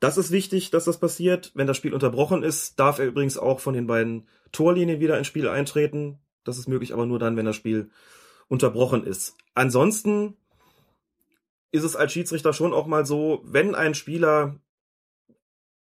Das 0.01 0.19
ist 0.19 0.31
wichtig, 0.33 0.71
dass 0.71 0.85
das 0.85 0.99
passiert. 0.99 1.53
Wenn 1.55 1.67
das 1.67 1.77
Spiel 1.77 1.95
unterbrochen 1.95 2.43
ist, 2.43 2.79
darf 2.79 2.99
er 2.99 3.07
übrigens 3.07 3.39
auch 3.39 3.61
von 3.61 3.75
den 3.75 3.87
beiden 3.87 4.27
Torlinien 4.51 5.01
wieder 5.01 5.17
ins 5.17 5.29
Spiel 5.29 5.49
eintreten. 5.49 6.19
Das 6.45 6.59
ist 6.59 6.69
möglich, 6.69 6.93
aber 6.93 7.07
nur 7.07 7.19
dann, 7.19 7.37
wenn 7.37 7.47
das 7.47 7.57
Spiel 7.57 7.91
unterbrochen 8.49 9.05
ist. 9.05 9.37
Ansonsten 9.55 10.35
ist 11.73 11.83
es 11.83 11.97
als 11.97 12.13
Schiedsrichter 12.13 12.53
schon 12.53 12.73
auch 12.73 12.87
mal 12.87 13.05
so, 13.05 13.41
wenn 13.45 13.75
ein 13.75 13.95
Spieler 13.95 14.61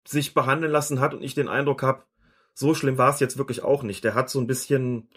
sich 0.08 0.34
behandeln 0.34 0.72
lassen 0.72 1.00
hat 1.00 1.14
und 1.14 1.22
ich 1.22 1.36
den 1.36 1.48
Eindruck 1.48 1.84
habe, 1.84 2.04
so 2.54 2.74
schlimm 2.74 2.98
war 2.98 3.14
es 3.14 3.20
jetzt 3.20 3.38
wirklich 3.38 3.64
auch 3.64 3.84
nicht. 3.84 4.04
Der 4.04 4.16
hat 4.16 4.30
so 4.30 4.40
ein 4.40 4.48
bisschen 4.48 5.10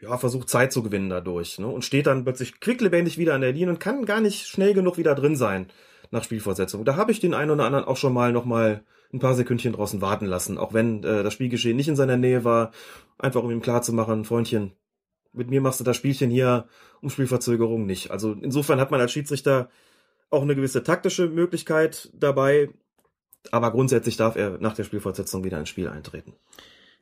ja, 0.00 0.16
versucht 0.16 0.48
Zeit 0.48 0.72
zu 0.72 0.82
gewinnen 0.82 1.10
dadurch, 1.10 1.58
ne? 1.58 1.66
Und 1.66 1.84
steht 1.84 2.06
dann 2.06 2.24
plötzlich 2.24 2.60
quicklebendig 2.60 3.18
wieder 3.18 3.34
an 3.34 3.40
der 3.40 3.52
Linie 3.52 3.70
und 3.70 3.80
kann 3.80 4.06
gar 4.06 4.20
nicht 4.20 4.46
schnell 4.46 4.74
genug 4.74 4.96
wieder 4.96 5.14
drin 5.14 5.36
sein 5.36 5.68
nach 6.10 6.24
Spielfortsetzung. 6.24 6.84
Da 6.84 6.96
habe 6.96 7.12
ich 7.12 7.20
den 7.20 7.34
einen 7.34 7.50
oder 7.50 7.64
anderen 7.64 7.84
auch 7.84 7.96
schon 7.96 8.12
mal 8.12 8.32
noch 8.32 8.44
mal 8.44 8.84
ein 9.12 9.18
paar 9.18 9.34
Sekündchen 9.34 9.72
draußen 9.72 10.00
warten 10.00 10.26
lassen, 10.26 10.58
auch 10.58 10.72
wenn 10.72 11.02
äh, 11.02 11.22
das 11.22 11.32
Spielgeschehen 11.32 11.76
nicht 11.76 11.88
in 11.88 11.96
seiner 11.96 12.16
Nähe 12.16 12.44
war, 12.44 12.72
einfach 13.18 13.42
um 13.42 13.50
ihm 13.50 13.62
klarzumachen, 13.62 14.24
Freundchen, 14.24 14.72
mit 15.32 15.50
mir 15.50 15.60
machst 15.60 15.80
du 15.80 15.84
das 15.84 15.96
Spielchen 15.96 16.30
hier 16.30 16.66
um 17.00 17.10
Spielverzögerung 17.10 17.86
nicht. 17.86 18.10
Also 18.10 18.32
insofern 18.40 18.80
hat 18.80 18.90
man 18.90 19.00
als 19.00 19.12
Schiedsrichter 19.12 19.70
auch 20.30 20.42
eine 20.42 20.54
gewisse 20.54 20.82
taktische 20.82 21.28
Möglichkeit 21.28 22.10
dabei, 22.14 22.70
aber 23.50 23.70
grundsätzlich 23.70 24.16
darf 24.16 24.36
er 24.36 24.58
nach 24.58 24.74
der 24.74 24.84
Spielfortsetzung 24.84 25.44
wieder 25.44 25.58
ins 25.58 25.68
Spiel 25.68 25.88
eintreten. 25.88 26.34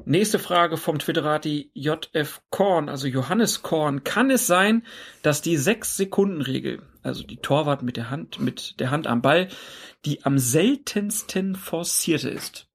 Nächste 0.04 0.38
Frage 0.38 0.76
vom 0.76 0.98
Twitterati 0.98 1.70
JF 1.74 2.42
Korn, 2.50 2.88
also 2.88 3.08
Johannes 3.08 3.62
Korn. 3.62 4.04
Kann 4.04 4.30
es 4.30 4.46
sein, 4.46 4.84
dass 5.22 5.40
die 5.40 5.58
6-Sekunden-Regel, 5.58 6.82
also 7.02 7.24
die 7.24 7.38
Torwart 7.38 7.82
mit 7.82 7.96
der 7.96 8.10
Hand, 8.10 8.38
mit 8.38 8.78
der 8.78 8.90
Hand 8.90 9.06
am 9.06 9.22
Ball, 9.22 9.48
die 10.04 10.24
am 10.24 10.38
seltensten 10.38 11.56
forcierte 11.56 12.28
ist? 12.28 12.68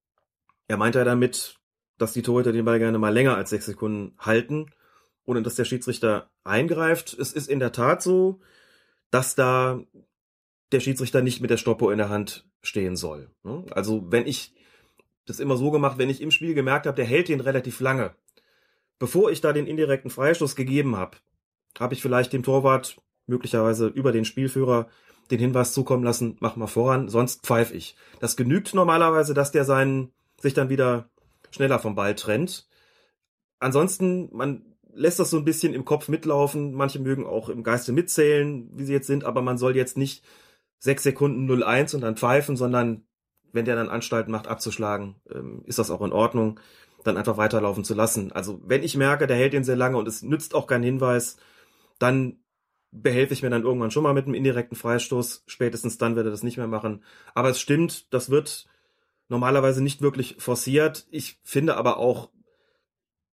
Er 0.68 0.78
meint 0.78 0.96
ja 0.96 1.04
damit, 1.04 1.60
dass 1.98 2.12
die 2.12 2.24
Torhüter 2.24 2.52
den 2.52 2.66
Ball 2.66 2.80
gerne 2.80 2.98
mal 2.98 3.14
länger 3.14 3.38
als 3.38 3.52
sechs 3.52 3.66
Sekunden 3.68 4.16
halten, 4.18 4.72
ohne 5.24 5.44
dass 5.44 5.56
der 5.56 5.66
Schiedsrichter 5.66 6.32
eingreift. 6.44 7.14
Es 7.14 7.32
ist 7.32 7.48
in 7.48 7.60
der 7.60 7.72
Tat 7.72 8.02
so, 8.02 8.42
dass 9.12 9.36
da 9.36 9.80
der 10.72 10.80
Schiedsrichter 10.80 11.22
nicht 11.22 11.42
mit 11.42 11.50
der 11.50 11.58
Stoppuhr 11.58 11.92
in 11.92 11.98
der 11.98 12.10
Hand 12.10 12.48
stehen 12.62 12.96
soll. 12.96 13.30
ne? 13.44 13.66
Also 13.72 14.12
wenn 14.12 14.28
ich 14.28 14.54
das 15.26 15.40
immer 15.40 15.58
so 15.58 15.72
gemacht, 15.72 15.98
wenn 15.98 16.10
ich 16.10 16.22
im 16.22 16.32
Spiel 16.32 16.54
gemerkt 16.54 16.88
habe, 16.88 16.96
der 16.96 17.06
hält 17.06 17.30
den 17.30 17.40
relativ 17.40 17.80
lange. 17.80 18.16
Bevor 19.00 19.32
ich 19.32 19.42
da 19.42 19.54
den 19.54 19.68
indirekten 19.68 20.12
Freistoß 20.12 20.56
gegeben 20.56 20.96
habe, 20.96 21.18
habe 21.80 21.94
ich 21.94 22.02
vielleicht 22.02 22.34
dem 22.34 22.44
Torwart 22.44 23.02
möglicherweise 23.28 23.88
über 23.88 24.12
den 24.12 24.26
Spielführer 24.26 24.88
den 25.30 25.40
Hinweis 25.40 25.74
zukommen 25.74 26.04
lassen, 26.04 26.38
mach 26.40 26.56
mal 26.56 26.68
voran, 26.68 27.08
sonst 27.08 27.46
pfeif 27.46 27.72
ich. 27.74 27.96
Das 28.20 28.36
genügt 28.36 28.74
normalerweise, 28.74 29.34
dass 29.34 29.52
der 29.52 29.64
seinen 29.64 30.12
sich 30.40 30.54
dann 30.54 30.70
wieder 30.70 31.10
schneller 31.52 31.80
vom 31.80 31.96
Ball 31.96 32.16
trennt. 32.16 32.68
Ansonsten, 33.60 34.30
man 34.34 34.66
lässt 34.94 35.20
das 35.20 35.30
so 35.30 35.38
ein 35.38 35.46
bisschen 35.46 35.74
im 35.74 35.86
Kopf 35.86 36.10
mitlaufen. 36.10 36.74
Manche 36.74 37.00
mögen 37.00 37.26
auch 37.26 37.50
im 37.50 37.64
Geiste 37.64 37.94
mitzählen, 37.94 38.70
wie 38.74 38.84
sie 38.84 38.94
jetzt 38.94 39.08
sind, 39.08 39.24
aber 39.24 39.42
man 39.42 39.58
soll 39.58 39.76
jetzt 39.76 39.98
nicht 39.98 40.24
sechs 40.82 41.04
Sekunden 41.04 41.50
0-1 41.50 41.96
und 41.96 42.02
dann 42.02 42.18
pfeifen, 42.18 42.58
sondern 42.58 43.06
wenn 43.54 43.66
der 43.66 43.76
dann 43.76 43.90
Anstalten 43.90 44.32
macht, 44.32 44.48
abzuschlagen, 44.48 45.16
ähm, 45.34 45.64
ist 45.66 45.80
das 45.80 45.92
auch 45.92 46.02
in 46.02 46.12
Ordnung, 46.12 46.60
dann 47.04 47.18
einfach 47.18 47.38
weiterlaufen 47.38 47.84
zu 47.84 47.94
lassen. 47.94 48.32
Also 48.32 48.60
wenn 48.66 48.84
ich 48.84 48.98
merke, 48.98 49.28
der 49.28 49.38
hält 49.38 49.54
den 49.54 49.64
sehr 49.64 49.76
lange 49.76 49.98
und 49.98 50.08
es 50.08 50.24
nützt 50.24 50.56
auch 50.56 50.68
keinen 50.68 50.84
Hinweis, 50.84 51.38
dann 52.00 52.40
behelfe 52.92 53.34
ich 53.34 53.44
mir 53.44 53.50
dann 53.50 53.64
irgendwann 53.64 53.92
schon 53.92 54.04
mal 54.04 54.14
mit 54.14 54.26
einem 54.26 54.34
indirekten 54.34 54.76
Freistoß. 54.76 55.44
Spätestens 55.46 55.98
dann 55.98 56.16
wird 56.16 56.26
er 56.26 56.32
das 56.32 56.44
nicht 56.44 56.58
mehr 56.58 56.68
machen. 56.68 57.04
Aber 57.36 57.50
es 57.50 57.60
stimmt, 57.60 58.12
das 58.14 58.30
wird 58.30 58.68
normalerweise 59.30 59.84
nicht 59.84 60.02
wirklich 60.02 60.36
forciert. 60.40 61.08
Ich 61.12 61.40
finde 61.44 61.78
aber 61.78 61.98
auch 61.98 62.30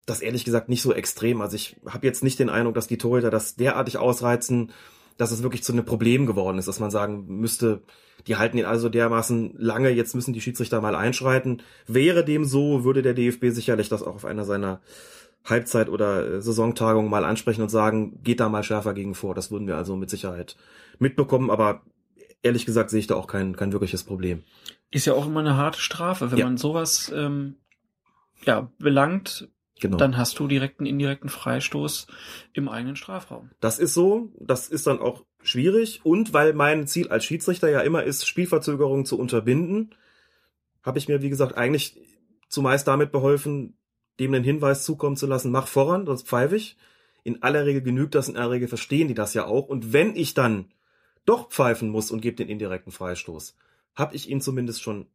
das 0.07 0.21
ehrlich 0.21 0.45
gesagt 0.45 0.69
nicht 0.69 0.83
so 0.83 0.93
extrem. 0.93 1.41
Also 1.41 1.57
ich 1.57 1.77
habe 1.87 2.07
jetzt 2.07 2.23
nicht 2.23 2.39
den 2.39 2.51
Eindruck, 2.51 2.75
dass 2.75 2.87
die 2.87 2.99
Torhüter 2.99 3.31
das 3.31 3.57
derartig 3.57 3.99
ausreizen, 3.99 4.73
dass 5.19 5.31
es 5.33 5.43
wirklich 5.43 5.63
zu 5.63 5.73
einem 5.73 5.85
Problem 5.85 6.25
geworden 6.25 6.57
ist, 6.59 6.69
dass 6.69 6.81
man 6.81 6.91
sagen 6.91 7.27
müsste, 7.27 7.83
die 8.27 8.37
halten 8.37 8.57
ihn 8.57 8.65
also 8.65 8.89
dermaßen 8.89 9.55
lange, 9.59 9.91
jetzt 9.91 10.15
müssen 10.15 10.33
die 10.33 10.41
Schiedsrichter 10.41 10.81
mal 10.81 10.95
einschreiten. 10.95 11.63
Wäre 11.87 12.25
dem 12.25 12.45
so, 12.45 12.85
würde 12.85 13.03
der 13.03 13.15
DFB 13.15 13.47
sicherlich 13.51 13.89
das 13.91 14.03
auch 14.03 14.15
auf 14.15 14.25
einer 14.25 14.45
seiner 14.45 14.81
Halbzeit- 15.45 15.89
oder 15.89 16.27
äh, 16.27 16.41
Saisontagungen 16.43 17.11
mal 17.11 17.25
ansprechen 17.25 17.63
und 17.63 17.69
sagen, 17.69 18.23
geht 18.23 18.41
da 18.41 18.49
mal 18.49 18.63
schärfer 18.63 18.95
gegen 18.95 19.15
vor. 19.15 19.35
Das 19.35 19.51
würden 19.51 19.67
wir 19.67 19.77
also 19.77 19.97
mit 19.97 20.11
Sicherheit 20.11 20.57
mitbekommen, 20.99 21.51
aber 21.51 21.83
ehrlich 22.43 22.67
gesagt 22.67 22.91
sehe 22.91 23.01
ich 23.01 23.07
da 23.07 23.15
auch 23.15 23.27
kein, 23.27 23.57
kein 23.57 23.73
wirkliches 23.73 24.05
Problem. 24.05 24.43
Ist 24.91 25.07
ja 25.07 25.15
auch 25.15 25.27
immer 25.27 25.41
eine 25.41 25.57
harte 25.57 25.81
Strafe, 25.81 26.31
wenn 26.31 26.39
Ja. 26.39 26.45
man 26.47 26.57
sowas 26.57 27.13
ähm, 27.15 27.57
ja, 28.45 28.71
belangt, 28.79 29.49
Genau. 29.81 29.97
dann 29.97 30.17
hast 30.17 30.39
du 30.39 30.49
direkt 30.49 30.81
einen 30.81 30.87
indirekten 30.87 31.31
Freistoß 31.31 32.07
im 32.53 32.69
eigenen 32.69 32.97
Strafraum. 32.97 33.51
Das 33.61 33.79
ist 33.79 33.95
so, 33.95 34.33
das 34.39 34.69
ist 34.69 34.87
dann 34.87 34.99
auch 34.99 35.25
schwierig 35.43 36.01
und 36.05 36.33
weil 36.33 36.53
mein 36.53 36.87
Ziel 36.87 37.09
als 37.09 37.25
Schiedsrichter 37.25 37.69
ja 37.69 37.81
immer 37.81 38.03
ist, 38.03 38.27
Spielverzögerungen 38.27 39.07
zu 39.07 39.19
unterbinden, 39.19 39.95
habe 40.83 40.99
ich 40.99 41.09
mir, 41.09 41.23
wie 41.23 41.31
gesagt, 41.31 41.57
eigentlich 41.57 42.01
zumeist 42.49 42.89
damit 42.89 43.13
beholfen, 43.13 43.77
dem 44.19 44.35
einen 44.35 44.45
Hinweis 44.45 44.85
zukommen 44.85 45.17
zu 45.17 45.27
lassen, 45.27 45.53
mach 45.53 45.69
voran, 45.69 46.07
das 46.07 46.23
pfeife 46.23 46.57
ich. 46.57 46.77
In 47.25 47.43
aller 47.43 47.67
Regel 47.67 47.83
genügt 47.83 48.15
das, 48.15 48.29
in 48.29 48.37
aller 48.37 48.53
Regel 48.53 48.69
verstehen 48.69 49.09
die 49.09 49.15
das 49.15 49.35
ja 49.35 49.45
auch. 49.47 49.69
Und 49.69 49.93
wenn 49.93 50.17
ich 50.17 50.35
dann 50.35 50.73
doch 51.25 51.51
pfeifen 51.51 51.91
muss 51.91 52.11
und 52.11 52.21
gebe 52.21 52.37
den 52.37 52.49
indirekten 52.49 52.91
Freistoß, 52.91 53.55
habe 53.95 54.17
ich 54.17 54.29
ihn 54.29 54.41
zumindest 54.41 54.83
schon 54.83 55.07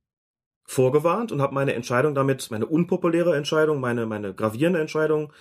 vorgewarnt 0.66 1.32
und 1.32 1.42
habe 1.42 1.54
meine 1.54 1.74
Entscheidung 1.74 2.16
damit, 2.16 2.50
meine 2.52 2.66
unpopuläre 2.66 3.36
Entscheidung, 3.36 3.80
meine, 3.80 4.06
meine 4.06 4.34
gravierende 4.34 4.80
Entscheidung 4.80 5.32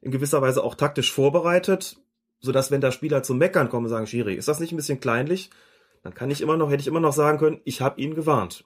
in 0.00 0.10
gewisser 0.10 0.42
Weise 0.42 0.62
auch 0.62 0.74
taktisch 0.74 1.12
vorbereitet, 1.12 1.96
sodass 2.40 2.70
wenn 2.70 2.80
da 2.80 2.92
Spieler 2.92 3.22
zum 3.22 3.38
Meckern 3.38 3.68
kommen 3.68 3.86
und 3.86 3.90
sagen, 3.90 4.06
Schiri, 4.06 4.34
ist 4.34 4.48
das 4.48 4.60
nicht 4.60 4.72
ein 4.72 4.76
bisschen 4.76 5.00
kleinlich? 5.00 5.50
Dann 6.02 6.14
kann 6.14 6.30
ich 6.30 6.42
immer 6.42 6.56
noch, 6.56 6.70
hätte 6.70 6.82
ich 6.82 6.86
immer 6.86 7.00
noch 7.00 7.14
sagen 7.14 7.38
können, 7.38 7.60
ich 7.64 7.80
habe 7.80 8.00
ihn 8.00 8.14
gewarnt. 8.14 8.64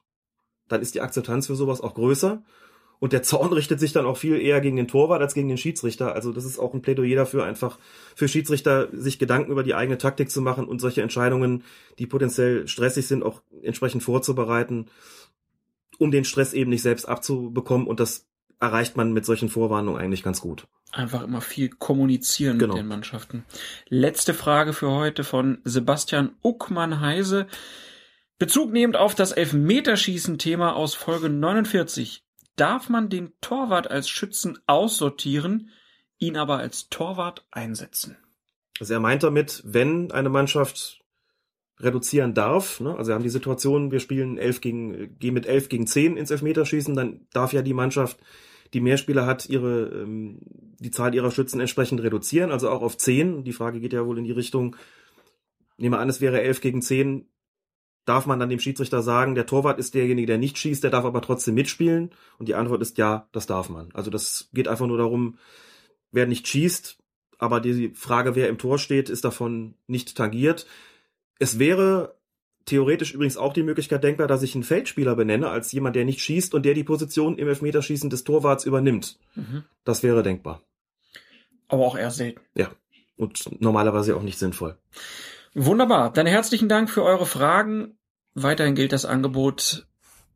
Dann 0.66 0.82
ist 0.82 0.94
die 0.94 1.00
Akzeptanz 1.00 1.46
für 1.46 1.54
sowas 1.54 1.80
auch 1.80 1.94
größer. 1.94 2.42
Und 3.00 3.12
der 3.12 3.22
Zorn 3.22 3.52
richtet 3.52 3.78
sich 3.78 3.92
dann 3.92 4.06
auch 4.06 4.16
viel 4.16 4.40
eher 4.40 4.60
gegen 4.60 4.76
den 4.76 4.88
Torwart 4.88 5.22
als 5.22 5.34
gegen 5.34 5.48
den 5.48 5.56
Schiedsrichter. 5.56 6.14
Also 6.14 6.32
das 6.32 6.44
ist 6.44 6.58
auch 6.58 6.74
ein 6.74 6.82
Plädoyer 6.82 7.14
dafür, 7.14 7.44
einfach 7.44 7.78
für 8.16 8.26
Schiedsrichter 8.26 8.88
sich 8.92 9.20
Gedanken 9.20 9.52
über 9.52 9.62
die 9.62 9.74
eigene 9.74 9.98
Taktik 9.98 10.32
zu 10.32 10.42
machen 10.42 10.66
und 10.66 10.80
solche 10.80 11.02
Entscheidungen, 11.02 11.62
die 12.00 12.06
potenziell 12.06 12.66
stressig 12.66 13.06
sind, 13.06 13.22
auch 13.22 13.42
entsprechend 13.62 14.02
vorzubereiten, 14.02 14.86
um 15.98 16.10
den 16.10 16.24
Stress 16.24 16.52
eben 16.52 16.70
nicht 16.70 16.82
selbst 16.82 17.06
abzubekommen. 17.06 17.86
Und 17.86 18.00
das 18.00 18.26
erreicht 18.60 18.96
man 18.96 19.12
mit 19.12 19.24
solchen 19.24 19.48
Vorwarnungen 19.48 20.00
eigentlich 20.00 20.22
ganz 20.22 20.40
gut. 20.40 20.66
Einfach 20.90 21.22
immer 21.22 21.40
viel 21.40 21.68
kommunizieren 21.68 22.58
Genau. 22.58 22.74
mit 22.74 22.82
den 22.82 22.88
Mannschaften. 22.88 23.44
Letzte 23.88 24.32
Frage 24.34 24.72
für 24.72 24.90
heute 24.90 25.22
von 25.22 25.58
Sebastian 25.64 26.34
Uckmann-Heise. 26.42 27.46
Bezug 28.38 28.72
nehmend 28.72 28.96
auf 28.96 29.14
das 29.14 29.32
Elfmeterschießen-Thema 29.32 30.74
aus 30.74 30.94
Folge 30.94 31.28
49. 31.28 32.22
Darf 32.56 32.88
man 32.88 33.08
den 33.08 33.32
Torwart 33.40 33.90
als 33.90 34.08
Schützen 34.08 34.58
aussortieren, 34.66 35.70
ihn 36.18 36.36
aber 36.36 36.58
als 36.58 36.88
Torwart 36.88 37.46
einsetzen? 37.50 38.16
Also 38.80 38.94
er 38.94 39.00
meint 39.00 39.22
damit, 39.22 39.62
wenn 39.64 40.10
eine 40.12 40.28
Mannschaft 40.28 40.97
reduzieren 41.80 42.34
darf. 42.34 42.80
Ne? 42.80 42.96
Also 42.96 43.10
wir 43.10 43.14
haben 43.14 43.22
die 43.22 43.28
Situation, 43.28 43.90
wir 43.90 44.00
spielen 44.00 44.38
elf 44.38 44.60
gegen, 44.60 45.18
gehen 45.18 45.34
mit 45.34 45.46
elf 45.46 45.68
gegen 45.68 45.86
zehn 45.86 46.16
ins 46.16 46.30
Elfmeterschießen, 46.30 46.94
dann 46.94 47.26
darf 47.32 47.52
ja 47.52 47.62
die 47.62 47.74
Mannschaft, 47.74 48.18
die 48.74 48.80
mehr 48.80 48.96
Spieler 48.96 49.26
hat, 49.26 49.48
ihre 49.48 50.02
ähm, 50.02 50.40
die 50.80 50.90
Zahl 50.90 51.14
ihrer 51.14 51.30
Schützen 51.30 51.60
entsprechend 51.60 52.02
reduzieren, 52.02 52.52
also 52.52 52.68
auch 52.70 52.82
auf 52.82 52.96
zehn. 52.96 53.44
Die 53.44 53.52
Frage 53.52 53.80
geht 53.80 53.92
ja 53.92 54.06
wohl 54.06 54.18
in 54.18 54.24
die 54.24 54.32
Richtung, 54.32 54.76
nehmen 55.76 55.94
wir 55.94 56.00
an, 56.00 56.08
es 56.08 56.20
wäre 56.20 56.42
elf 56.42 56.60
gegen 56.60 56.82
zehn, 56.82 57.28
darf 58.04 58.26
man 58.26 58.38
dann 58.38 58.48
dem 58.48 58.60
Schiedsrichter 58.60 59.02
sagen, 59.02 59.34
der 59.34 59.46
Torwart 59.46 59.78
ist 59.78 59.94
derjenige, 59.94 60.26
der 60.26 60.38
nicht 60.38 60.58
schießt, 60.58 60.82
der 60.82 60.90
darf 60.90 61.04
aber 61.04 61.20
trotzdem 61.20 61.54
mitspielen? 61.54 62.10
Und 62.38 62.48
die 62.48 62.54
Antwort 62.54 62.80
ist 62.80 62.98
ja, 62.98 63.28
das 63.32 63.46
darf 63.46 63.68
man. 63.68 63.90
Also 63.92 64.10
das 64.10 64.48
geht 64.52 64.68
einfach 64.68 64.86
nur 64.86 64.98
darum, 64.98 65.38
wer 66.10 66.26
nicht 66.26 66.48
schießt, 66.48 66.98
aber 67.38 67.60
die 67.60 67.90
Frage, 67.94 68.34
wer 68.34 68.48
im 68.48 68.58
Tor 68.58 68.78
steht, 68.78 69.10
ist 69.10 69.24
davon 69.24 69.74
nicht 69.86 70.16
tangiert. 70.16 70.66
Es 71.38 71.58
wäre 71.58 72.16
theoretisch 72.64 73.14
übrigens 73.14 73.36
auch 73.36 73.52
die 73.52 73.62
Möglichkeit 73.62 74.04
denkbar, 74.04 74.26
dass 74.26 74.42
ich 74.42 74.54
einen 74.54 74.64
Feldspieler 74.64 75.16
benenne 75.16 75.48
als 75.48 75.72
jemand, 75.72 75.96
der 75.96 76.04
nicht 76.04 76.20
schießt 76.20 76.54
und 76.54 76.64
der 76.64 76.74
die 76.74 76.84
Position 76.84 77.38
im 77.38 77.48
Elfmeterschießen 77.48 78.10
des 78.10 78.24
Torwarts 78.24 78.64
übernimmt. 78.64 79.18
Mhm. 79.34 79.64
Das 79.84 80.02
wäre 80.02 80.22
denkbar. 80.22 80.62
Aber 81.68 81.86
auch 81.86 81.96
eher 81.96 82.10
selten. 82.10 82.40
Ja. 82.54 82.70
Und 83.16 83.60
normalerweise 83.60 84.16
auch 84.16 84.22
nicht 84.22 84.38
sinnvoll. 84.38 84.76
Wunderbar. 85.54 86.12
Dann 86.12 86.26
herzlichen 86.26 86.68
Dank 86.68 86.90
für 86.90 87.02
eure 87.02 87.26
Fragen. 87.26 87.98
Weiterhin 88.34 88.74
gilt 88.74 88.92
das 88.92 89.04
Angebot, 89.04 89.86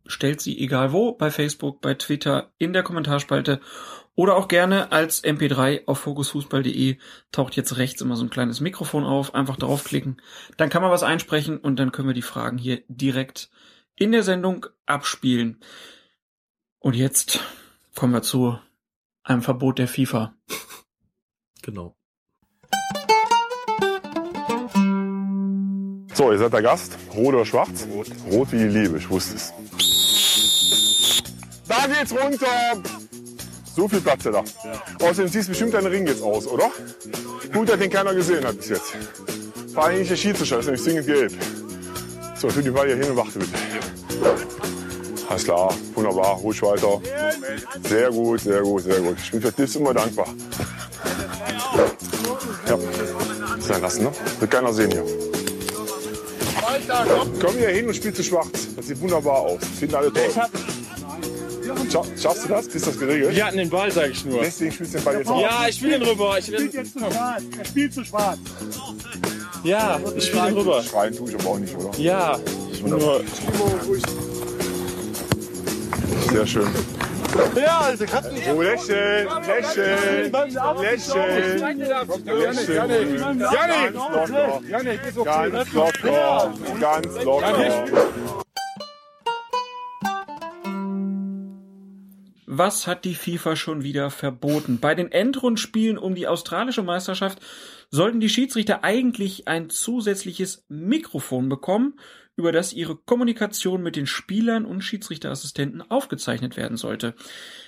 stellt 0.07 0.41
sie 0.41 0.59
egal 0.59 0.93
wo, 0.93 1.13
bei 1.13 1.31
Facebook, 1.31 1.81
bei 1.81 1.95
Twitter, 1.95 2.51
in 2.59 2.73
der 2.73 2.83
Kommentarspalte 2.83 3.61
oder 4.23 4.37
auch 4.37 4.47
gerne 4.47 4.93
als 4.93 5.25
MP3 5.25 5.85
auf 5.87 5.99
fokusfußball.de 5.99 6.97
taucht 7.33 7.57
jetzt 7.57 7.77
rechts 7.77 8.01
immer 8.03 8.15
so 8.15 8.23
ein 8.23 8.31
kleines 8.31 8.61
Mikrofon 8.61 9.03
auf. 9.03 9.35
Einfach 9.35 9.57
draufklicken. 9.57 10.23
Dann 10.57 10.71
kann 10.71 10.81
man 10.81 10.93
was 10.93 11.03
einsprechen 11.03 11.59
und 11.59 11.81
dann 11.81 11.91
können 11.91 12.07
wir 12.07 12.15
die 12.15 12.23
Fragen 12.23 12.57
hier 12.57 12.85
direkt 12.87 13.51
in 13.97 14.13
der 14.13 14.23
Sendung 14.23 14.67
abspielen. 14.87 15.59
Und 16.79 16.95
jetzt 16.95 17.41
kommen 17.97 18.13
wir 18.13 18.23
zu 18.23 18.57
einem 19.25 19.43
Verbot 19.43 19.81
der 19.81 19.89
FIFA. 19.89 20.37
Genau. 21.63 21.97
So, 26.15 26.31
ihr 26.31 26.39
seid 26.39 26.53
der 26.53 26.63
Gast. 26.63 26.97
Rot 27.13 27.35
oder 27.35 27.45
schwarz? 27.45 27.89
Rot. 27.91 28.07
Rot 28.31 28.53
wie 28.53 28.59
die 28.59 28.69
Liebe, 28.69 28.99
ich 28.99 29.11
wusste 29.11 29.35
es. 29.35 29.53
Da 31.67 31.89
geht's 31.89 32.13
runter. 32.13 33.02
So 33.75 33.89
viel 33.89 34.01
Platz 34.01 34.25
da. 34.25 34.45
Außerdem 35.01 35.29
siehst 35.29 35.49
du 35.49 35.53
bestimmt 35.53 35.75
deinen 35.75 35.87
Ring 35.87 36.07
jetzt 36.07 36.23
aus, 36.23 36.47
oder? 36.47 36.71
Gut, 37.53 37.69
dass 37.69 37.79
den 37.79 37.91
keiner 37.91 38.15
gesehen 38.15 38.45
hat 38.45 38.57
bis 38.59 38.69
jetzt. 38.69 38.93
Vor 39.73 39.85
allem 39.85 39.99
nicht 39.99 40.11
der 40.11 40.17
Schiedsrichter, 40.17 40.59
ist 40.59 40.67
nämlich 40.67 40.83
singend 40.83 41.07
gelb. 41.07 41.33
So, 42.39 42.49
tu 42.49 42.61
die 42.61 42.71
Ball 42.71 42.87
hier 42.87 42.97
hin 42.97 43.11
und 43.11 43.17
warte 43.17 43.39
bitte. 43.39 43.53
Alles 45.29 45.45
klar, 45.45 45.75
wunderbar, 45.95 46.35
ruhig 46.37 46.61
weiter. 46.63 47.01
Sehr 47.89 48.11
gut, 48.11 48.41
sehr 48.41 48.61
gut, 48.61 48.83
sehr 48.83 49.01
gut. 49.01 49.17
Ich 49.23 49.31
bin 49.31 49.41
für 49.41 49.53
dich 49.53 49.77
immer 49.77 49.95
dankbar. 49.95 50.27
Ja, 52.69 52.79
sein 53.61 53.81
lassen, 53.81 54.05
ne? 54.05 54.13
Wird 54.39 54.51
keiner 54.51 54.73
sehen 54.73 54.91
hier. 54.91 55.05
Komm 57.41 57.57
hier 57.57 57.69
hin 57.69 57.87
und 57.87 57.95
spiel 57.95 58.13
zu 58.13 58.23
schwarz. 58.23 58.69
Das 58.77 58.87
sieht 58.87 59.01
wunderbar 59.01 59.39
aus. 59.41 59.61
Das 59.61 59.69
finden 59.79 59.95
alle 59.95 60.13
toll. 60.13 60.31
Scha 61.93 62.03
schaffst 62.17 62.45
du 62.45 62.49
das? 62.49 62.69
Bist 62.69 62.87
das 62.87 62.99
geregelt? 62.99 63.37
Wir 63.37 63.47
hatten 63.47 63.59
den 63.59 63.69
Ball, 63.69 63.91
sag 63.91 64.11
ich 64.11 64.25
nur. 64.25 64.41
Deswegen 64.41 64.73
spielst 64.73 64.95
du 64.95 64.99
den 64.99 65.05
Ball 65.05 65.19
jetzt 65.19 65.29
auf. 65.29 65.43
Ja, 65.43 65.69
ich 65.69 65.77
spiele 65.77 65.99
den 65.99 66.09
rüber. 66.09 66.39
Ich 66.39 66.51
Er 66.51 66.59
spielt 66.59 66.75
jetzt 66.75 66.93
zu 66.95 66.99
schwarz. 67.01 67.43
Er 67.59 67.65
spielt 67.67 67.95
zu 67.95 68.05
schwarz. 68.05 68.39
ja, 69.63 70.01
ich 70.17 70.27
spiele 70.27 70.45
den 70.47 70.55
rüber. 70.55 70.83
Schreien 70.83 71.15
tue 71.15 71.29
ich 71.29 71.35
aber 71.35 71.51
auch 71.51 71.59
nicht, 71.59 71.77
oder? 71.77 71.91
Ja, 71.99 72.39
ich 72.73 72.83
bin 72.83 72.91
nur. 72.93 73.21
Sehr 76.31 76.47
schön. 76.47 76.69
Ja, 77.57 77.81
also 77.81 78.05
kannst 78.07 78.31
du 78.31 78.35
nicht. 78.35 78.49
Oh, 78.49 78.63
lächeln, 78.63 79.29
lächeln, 79.47 80.33
lächeln. 80.81 81.63
Lächeln. 82.41 83.41
Janik! 83.41 83.95
Locker. 83.95 84.61
Janik, 84.69 85.01
ist 85.07 85.19
okay. 85.19 85.51
Ganz 85.51 85.73
locker. 85.73 86.55
Ganz 86.81 87.25
locker. 87.25 88.42
Was 92.55 92.87
hat 92.87 93.07
die 93.07 93.15
FIFA 93.15 93.57
schon 93.57 93.83
wieder 93.83 94.11
verboten? 94.11 94.79
Bei 94.79 94.95
den 94.95 95.11
Endrundspielen 95.11 95.97
um 95.97 96.15
die 96.15 96.29
australische 96.29 96.83
Meisterschaft 96.83 97.39
sollten 97.89 98.21
die 98.21 98.29
Schiedsrichter 98.29 98.85
eigentlich 98.85 99.49
ein 99.49 99.71
zusätzliches 99.71 100.67
Mikrofon 100.69 101.49
bekommen, 101.49 101.99
über 102.37 102.53
das 102.53 102.75
ihre 102.75 102.95
Kommunikation 102.95 103.83
mit 103.83 103.97
den 103.97 104.07
Spielern 104.07 104.67
und 104.67 104.83
Schiedsrichterassistenten 104.83 105.81
aufgezeichnet 105.91 106.59
werden 106.59 106.77
sollte. 106.77 107.15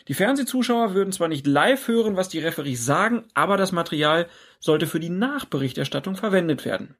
Die 0.06 0.12
Fernsehzuschauer 0.12 0.92
würden 0.92 1.12
zwar 1.12 1.28
nicht 1.28 1.46
live 1.46 1.88
hören, 1.88 2.16
was 2.16 2.28
die 2.28 2.40
Referees 2.40 2.84
sagen, 2.84 3.24
aber 3.32 3.56
das 3.56 3.72
Material 3.72 4.28
sollte 4.60 4.86
für 4.86 5.00
die 5.00 5.08
Nachberichterstattung 5.08 6.14
verwendet 6.14 6.66
werden. 6.66 6.94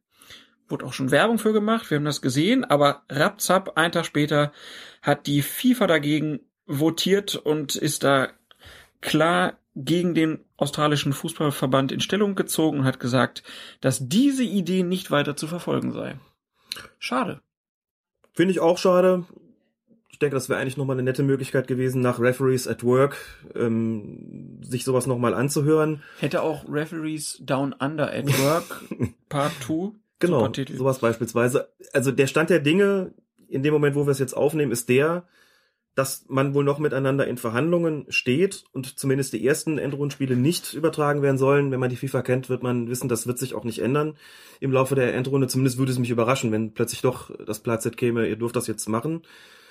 Wurde 0.70 0.86
auch 0.86 0.94
schon 0.94 1.11
Werbung 1.11 1.39
für 1.39 1.52
gemacht, 1.52 1.90
wir 1.90 1.98
haben 1.98 2.06
das 2.06 2.23
gesehen, 2.23 2.65
aber 2.65 3.02
rapzapp, 3.11 3.77
ein 3.77 3.93
Tag 3.93 4.06
später, 4.06 4.52
hat 5.02 5.27
die 5.27 5.43
FIFA 5.43 5.86
dagegen 5.86 6.40
votiert 6.66 7.36
und 7.36 7.77
ist 7.77 8.05
da 8.05 8.28
klar 9.01 9.59
gegen 9.77 10.15
den 10.15 10.41
australischen 10.57 11.12
Fußballverband 11.12 11.93
in 11.93 12.01
Stellung 12.01 12.35
gezogen 12.35 12.81
und 12.81 12.85
hat 12.85 13.01
gesagt, 13.01 13.43
dass 13.81 14.09
diese 14.09 14.45
Idee 14.45 14.82
nicht 14.82 15.11
weiter 15.11 15.36
zu 15.36 15.47
verfolgen 15.47 15.93
sei. 15.93 16.16
Schade. 16.99 17.41
Finde 18.32 18.53
ich 18.53 18.61
auch 18.61 18.78
schade. 18.78 19.24
Ich 20.11 20.20
denke, 20.20 20.36
das 20.36 20.49
wäre 20.49 20.61
eigentlich 20.61 20.77
nochmal 20.77 20.95
eine 20.95 21.03
nette 21.03 21.24
Möglichkeit 21.24 21.66
gewesen, 21.66 22.01
nach 22.01 22.20
Referees 22.20 22.69
at 22.69 22.85
Work 22.85 23.16
ähm, 23.57 24.61
sich 24.62 24.85
sowas 24.85 25.07
nochmal 25.07 25.35
anzuhören. 25.35 26.03
Hätte 26.20 26.43
auch 26.43 26.65
Referees 26.69 27.39
Down 27.43 27.73
Under 27.73 28.12
at 28.12 28.27
Work 28.39 28.85
Part 29.28 29.53
2 29.66 29.91
Genau, 30.20 30.51
sowas 30.77 31.01
beispielsweise. 31.01 31.69
Also 31.93 32.12
der 32.12 32.27
Stand 32.28 32.51
der 32.51 32.61
Dinge 32.61 33.12
in 33.49 33.62
dem 33.62 33.74
Moment, 33.74 33.95
wo 33.95 34.07
wir 34.07 34.11
es 34.12 34.19
jetzt 34.19 34.36
aufnehmen, 34.36 34.73
ist 34.73 34.89
der, 34.89 35.24
dass 35.95 36.25
man 36.29 36.55
wohl 36.55 36.65
noch 36.65 36.79
miteinander 36.79 37.27
in 37.27 37.37
Verhandlungen 37.37 38.07
steht 38.09 38.65
und 38.73 38.99
zumindest 38.99 39.33
die 39.33 39.47
ersten 39.47 39.79
Endrundenspiele 39.79 40.37
nicht 40.37 40.75
übertragen 40.75 41.23
werden 41.23 41.39
sollen. 41.39 41.71
Wenn 41.71 41.79
man 41.79 41.91
die 41.91 41.97
FIFA 41.97 42.23
kennt, 42.23 42.49
wird 42.49 42.65
man 42.65 42.89
wissen, 42.89 43.09
das 43.09 43.27
wird 43.27 43.39
sich 43.39 43.55
auch 43.55 43.65
nicht 43.65 43.79
ändern 43.79 44.16
im 44.59 44.73
Laufe 44.73 44.97
der 44.97 45.15
Endrunde. 45.15 45.47
Zumindest 45.47 45.79
würde 45.79 45.93
es 45.93 45.99
mich 45.99 46.11
überraschen, 46.11 46.51
wenn 46.51 46.75
plötzlich 46.75 47.01
doch 47.01 47.31
das 47.45 47.61
Platz 47.61 47.89
käme, 47.97 48.27
ihr 48.27 48.37
dürft 48.37 48.57
das 48.57 48.66
jetzt 48.66 48.89
machen. 48.89 49.23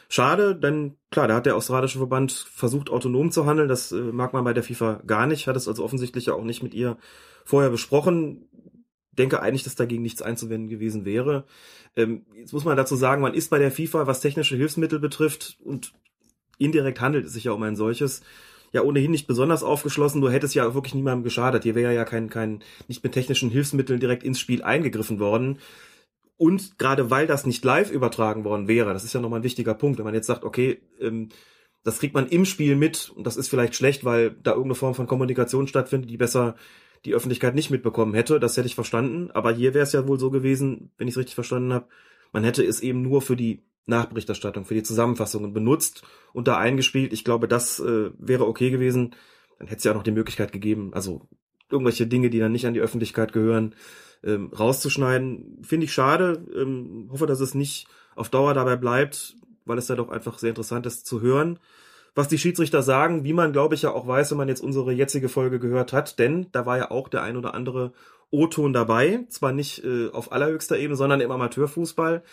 Schade, 0.08 0.56
denn 0.56 0.98
klar, 1.12 1.28
da 1.28 1.36
hat 1.36 1.46
der 1.46 1.56
australische 1.56 1.98
Verband 1.98 2.32
versucht, 2.32 2.90
autonom 2.90 3.32
zu 3.32 3.46
handeln. 3.46 3.68
Das 3.68 3.92
äh, 3.92 3.96
mag 3.96 4.32
man 4.32 4.44
bei 4.44 4.54
der 4.54 4.64
FIFA 4.64 5.02
gar 5.08 5.28
nicht, 5.28 5.48
hat 5.48 5.56
es 5.56 5.68
also 5.68 5.84
offensichtlich 5.84 6.28
ja 6.28 6.34
auch 6.36 6.44
nicht 6.44 6.64
mit 6.64 6.74
ihr 6.74 6.98
vorher 7.44 7.72
besprochen. 7.72 8.48
Denke 9.12 9.42
eigentlich, 9.42 9.64
dass 9.64 9.76
dagegen 9.76 10.04
nichts 10.04 10.22
einzuwenden 10.22 10.70
gewesen 10.70 11.06
wäre. 11.06 11.46
Ähm, 11.96 12.26
jetzt 12.36 12.54
muss 12.54 12.66
man 12.66 12.78
dazu 12.78 12.96
sagen, 12.96 13.22
man 13.22 13.34
ist 13.34 13.50
bei 13.50 13.60
der 13.60 13.72
FIFA, 13.72 14.08
was 14.08 14.22
technische 14.22 14.56
Hilfsmittel 14.56 15.00
betrifft, 15.00 15.58
und 15.64 15.94
indirekt 16.58 17.02
handelt 17.02 17.26
es 17.26 17.34
sich 17.34 17.46
ja 17.46 17.52
um 17.52 17.64
ein 17.64 17.76
solches, 17.76 18.22
ja 18.72 18.82
ohnehin 18.82 19.12
nicht 19.12 19.28
besonders 19.28 19.64
aufgeschlossen, 19.64 20.20
nur 20.20 20.32
hätte 20.32 20.46
es 20.46 20.54
ja 20.54 20.74
wirklich 20.74 20.96
niemandem 20.96 21.24
geschadet. 21.24 21.64
Hier 21.64 21.76
wäre 21.76 21.94
ja 21.94 22.06
kein, 22.06 22.30
kein, 22.30 22.64
nicht 22.88 23.04
mit 23.04 23.14
technischen 23.14 23.50
Hilfsmitteln 23.50 24.00
direkt 24.00 24.24
ins 24.24 24.40
Spiel 24.40 24.64
eingegriffen 24.64 25.20
worden. 25.20 25.60
Und 26.38 26.80
gerade 26.80 27.12
weil 27.12 27.28
das 27.28 27.46
nicht 27.46 27.64
live 27.64 27.92
übertragen 27.92 28.44
worden 28.44 28.68
wäre, 28.68 28.94
das 28.94 29.04
ist 29.04 29.14
ja 29.14 29.22
nochmal 29.22 29.40
ein 29.40 29.44
wichtiger 29.44 29.76
Punkt, 29.76 29.98
wenn 29.98 30.06
man 30.06 30.16
jetzt 30.16 30.28
sagt, 30.28 30.44
okay, 30.44 30.82
ähm, 31.00 31.30
das 31.84 32.00
kriegt 32.00 32.16
man 32.16 32.28
im 32.28 32.46
Spiel 32.46 32.76
mit 32.76 33.12
und 33.16 33.28
das 33.28 33.38
ist 33.38 33.50
vielleicht 33.50 33.76
schlecht, 33.76 34.04
weil 34.04 34.32
da 34.32 34.52
irgendeine 34.52 34.76
Form 34.76 34.96
von 34.96 35.08
Kommunikation 35.08 35.68
stattfindet, 35.68 36.10
die 36.10 36.18
besser 36.18 36.56
die 37.06 37.14
Öffentlichkeit 37.14 37.54
nicht 37.54 37.70
mitbekommen 37.70 38.14
hätte, 38.14 38.40
das 38.40 38.56
hätte 38.56 38.68
ich 38.68 38.76
verstanden. 38.76 39.30
Aber 39.32 39.52
hier 39.52 39.74
wäre 39.74 39.84
es 39.84 39.92
ja 39.92 40.08
wohl 40.08 40.20
so 40.20 40.32
gewesen, 40.32 40.92
wenn 40.98 41.08
ich 41.08 41.14
es 41.14 41.18
richtig 41.18 41.36
verstanden 41.36 41.74
habe, 41.74 41.88
man 42.32 42.44
hätte 42.44 42.64
es 42.64 42.80
eben 42.80 43.02
nur 43.02 43.22
für 43.22 43.36
die 43.36 43.62
Nachberichterstattung, 43.86 44.66
für 44.66 44.74
die 44.74 44.84
Zusammenfassungen 44.84 45.54
benutzt 45.54 46.04
und 46.34 46.48
da 46.48 46.58
eingespielt. 46.58 47.14
Ich 47.14 47.24
glaube, 47.24 47.48
das 47.48 47.80
äh, 47.80 48.12
wäre 48.18 48.48
okay 48.48 48.70
gewesen. 48.70 49.16
Dann 49.60 49.68
hätte 49.68 49.80
es 49.80 49.84
ja 49.84 49.92
auch 49.92 49.96
noch 49.96 50.04
die 50.04 50.12
Möglichkeit 50.12 50.52
gegeben, 50.52 50.94
also 50.94 51.28
irgendwelche 51.70 52.08
Dinge, 52.08 52.30
die 52.30 52.40
dann 52.40 52.52
nicht 52.52 52.68
an 52.68 52.74
die 52.74 52.82
Öffentlichkeit 52.82 53.34
gehören, 53.34 53.76
ähm, 54.24 54.52
rauszuschneiden. 54.58 55.60
Finde 55.64 55.86
ich 55.86 55.94
schade. 55.94 56.46
Ähm, 56.56 57.10
hoffe, 57.12 57.26
dass 57.26 57.40
es 57.40 57.56
nicht 57.56 57.88
auf 58.16 58.30
Dauer 58.30 58.54
dabei 58.54 58.76
bleibt, 58.76 59.36
weil 59.66 59.78
es 59.78 59.88
ja 59.88 59.96
doch 59.96 60.10
einfach 60.10 60.40
sehr 60.40 60.50
interessant 60.50 60.86
ist 60.86 61.06
zu 61.06 61.22
hören, 61.22 61.60
was 62.16 62.28
die 62.28 62.38
Schiedsrichter 62.38 62.84
sagen, 62.84 63.24
wie 63.24 63.34
man, 63.34 63.54
glaube 63.54 63.76
ich, 63.76 63.82
ja 63.82 63.92
auch 63.92 64.08
weiß, 64.08 64.32
wenn 64.32 64.38
man 64.38 64.48
jetzt 64.48 64.62
unsere 64.62 64.92
jetzige 64.92 65.30
Folge 65.30 65.60
gehört 65.60 65.94
hat, 65.94 66.20
denn 66.20 66.48
da 66.52 66.66
war 66.66 66.78
ja 66.78 66.92
auch 66.92 67.10
der 67.10 67.24
ein 67.24 67.38
oder 67.38 67.56
andere 67.56 67.92
O-Ton 68.30 68.74
dabei, 68.74 69.26
zwar 69.30 69.52
nicht 69.52 69.84
äh, 69.84 70.10
auf 70.12 70.32
allerhöchster 70.32 70.78
Ebene, 70.78 70.96
sondern 70.96 71.22
im 71.22 71.32
Amateurfußball, 71.32 72.24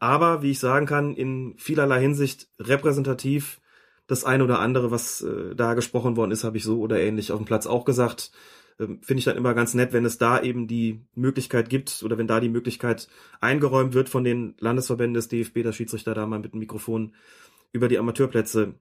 aber 0.00 0.42
wie 0.42 0.50
ich 0.50 0.58
sagen 0.58 0.86
kann, 0.86 1.14
in 1.14 1.54
vielerlei 1.58 2.00
Hinsicht 2.00 2.48
repräsentativ. 2.58 3.60
Das 4.06 4.24
eine 4.24 4.42
oder 4.42 4.58
andere, 4.58 4.90
was 4.90 5.20
äh, 5.20 5.54
da 5.54 5.74
gesprochen 5.74 6.16
worden 6.16 6.32
ist, 6.32 6.42
habe 6.42 6.56
ich 6.56 6.64
so 6.64 6.80
oder 6.80 6.98
ähnlich 6.98 7.30
auf 7.30 7.38
dem 7.38 7.46
Platz 7.46 7.66
auch 7.66 7.84
gesagt. 7.84 8.32
ähm, 8.80 9.00
finde 9.02 9.18
ich 9.18 9.26
dann 9.26 9.36
immer 9.36 9.54
ganz 9.54 9.74
nett, 9.74 9.92
wenn 9.92 10.06
es 10.06 10.18
da 10.18 10.42
eben 10.42 10.66
die 10.66 11.04
Möglichkeit 11.14 11.68
gibt 11.68 12.02
oder 12.02 12.18
wenn 12.18 12.26
da 12.26 12.40
die 12.40 12.48
Möglichkeit 12.48 13.08
eingeräumt 13.40 13.94
wird 13.94 14.08
von 14.08 14.24
den 14.24 14.54
Landesverbänden 14.58 15.14
des 15.14 15.28
DFB, 15.28 15.62
dass 15.62 15.76
Schiedsrichter 15.76 16.14
da 16.14 16.26
mal 16.26 16.40
mit 16.40 16.54
dem 16.54 16.60
Mikrofon 16.60 17.14
über 17.72 17.86
die 17.86 17.98
Amateurplätze 17.98 18.74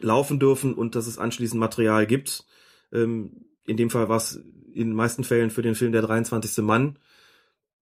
laufen 0.00 0.38
dürfen 0.38 0.74
und 0.74 0.96
dass 0.96 1.06
es 1.06 1.18
anschließend 1.18 1.60
Material 1.60 2.06
gibt. 2.06 2.46
Ähm, 2.92 3.44
in 3.64 3.76
dem 3.76 3.90
Fall 3.90 4.08
war 4.08 4.16
es 4.16 4.42
in 4.74 4.88
den 4.88 4.94
meisten 4.94 5.24
Fällen 5.24 5.50
für 5.50 5.62
den 5.62 5.76
Film 5.76 5.92
der 5.92 6.02
23. 6.02 6.64
Mann. 6.64 6.98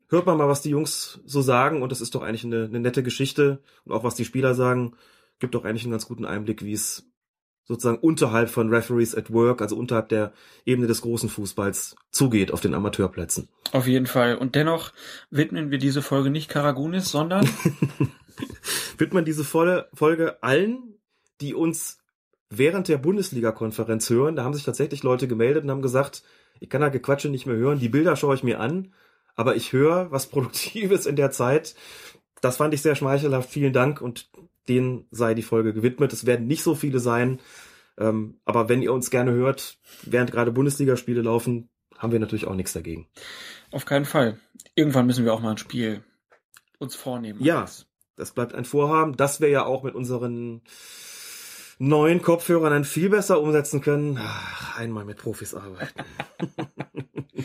Hört 0.09 0.27
man 0.27 0.39
mal, 0.39 0.49
was 0.49 0.63
die 0.63 0.71
Jungs 0.71 1.21
so 1.25 1.43
sagen 1.43 1.83
und 1.83 1.91
das 1.91 2.01
ist 2.01 2.15
doch 2.15 2.23
eigentlich 2.23 2.45
eine, 2.45 2.65
eine 2.65 2.81
nette 2.81 3.03
Geschichte 3.03 3.61
und 3.85 3.93
auch 3.93 4.05
was 4.05 4.15
die 4.15 4.25
Spieler 4.25 4.55
sagen, 4.55 4.97
gibt 5.39 5.55
doch 5.55 5.65
eigentlich 5.65 5.85
einen 5.85 5.93
ganz 5.93 6.07
guten 6.07 6.25
Einblick, 6.25 6.65
wie 6.65 6.73
es 6.73 7.07
sozusagen 7.65 7.99
unterhalb 7.99 8.49
von 8.49 8.73
Referees 8.73 9.15
at 9.17 9.33
Work, 9.33 9.61
also 9.61 9.77
unterhalb 9.77 10.09
der 10.09 10.33
Ebene 10.65 10.87
des 10.87 11.03
großen 11.03 11.29
Fußballs 11.29 11.97
zugeht 12.11 12.53
auf 12.53 12.61
den 12.61 12.75
Amateurplätzen. 12.75 13.49
Auf 13.73 13.89
jeden 13.89 14.07
Fall. 14.07 14.37
Und 14.37 14.55
dennoch 14.55 14.93
widmen 15.31 15.71
wir 15.71 15.79
diese 15.79 16.03
Folge 16.03 16.31
nicht 16.31 16.49
Karagunis, 16.49 17.11
sondern 17.11 17.49
widmen 18.99 19.25
diese 19.25 19.43
volle 19.43 19.89
Folge 19.93 20.43
allen, 20.43 20.95
die 21.41 21.55
uns 21.55 21.99
während 22.49 22.87
der 22.87 22.99
Bundesliga-Konferenz 22.99 24.09
hören. 24.11 24.37
Da 24.37 24.45
haben 24.45 24.55
sich 24.55 24.65
tatsächlich 24.65 25.03
Leute 25.03 25.27
gemeldet 25.27 25.65
und 25.65 25.71
haben 25.71 25.83
gesagt, 25.83 26.23
ich 26.61 26.71
kann 26.71 26.81
da 26.81 26.89
Gequatsche 26.89 27.29
nicht 27.29 27.47
mehr 27.47 27.57
hören, 27.57 27.81
die 27.81 27.89
Bilder 27.89 28.15
schaue 28.15 28.37
ich 28.37 28.45
mir 28.45 28.61
an, 28.61 28.93
aber 29.37 29.55
ich 29.57 29.73
höre 29.73 30.11
was 30.11 30.27
Produktives 30.27 31.07
in 31.07 31.17
der 31.17 31.31
Zeit. 31.31 31.75
Das 32.41 32.57
fand 32.57 32.75
ich 32.75 32.83
sehr 32.83 32.97
schmeichelhaft. 32.97 33.51
Vielen 33.51 33.73
Dank 33.73 34.01
und 34.01 34.29
denen 34.69 35.07
sei 35.11 35.35
die 35.35 35.43
Folge 35.43 35.73
gewidmet. 35.73 36.13
Es 36.13 36.27
werden 36.27 36.47
nicht 36.47 36.63
so 36.63 36.75
viele 36.75 36.99
sein. 36.99 37.39
Ähm, 37.99 38.41
aber 38.45 38.69
wenn 38.69 38.83
ihr 38.83 38.93
uns 38.93 39.11
gerne 39.11 39.33
hört, 39.33 39.79
während 40.03 40.33
gerade 40.33 40.53
Bundesligaspiele 40.53 41.23
laufen, 41.23 41.69
haben 41.97 42.13
wir 42.13 42.19
natürlich 42.19 42.47
auch 42.47 42.55
nichts 42.55 42.73
dagegen. 42.73 43.09
auf 43.71 43.87
keinen 43.87 44.05
Fall. 44.05 44.39
Irgendwann 44.75 45.07
müssen 45.07 45.25
wir 45.25 45.33
auch 45.33 45.41
mal 45.41 45.53
ein 45.53 45.59
Spiel 45.59 46.03
uns 46.79 46.95
vornehmen. 46.95 47.43
Ja, 47.43 47.67
das 48.17 48.33
bleibt 48.33 48.55
ein 48.55 48.65
Vorhaben. 48.65 49.17
Das 49.17 49.41
wir 49.41 49.49
ja 49.49 49.65
auch 49.65 49.83
mit 49.83 49.95
unseren 49.95 50.63
neuen 51.79 52.23
Kopfhörern 52.23 52.73
dann 52.73 52.85
viel 52.85 53.09
besser 53.09 53.41
umsetzen 53.41 53.81
können. 53.81 54.19
Ach, 54.21 54.79
einmal 54.79 55.05
mit 55.05 55.19
Profis 55.19 55.55
arbeiten. 55.55 56.05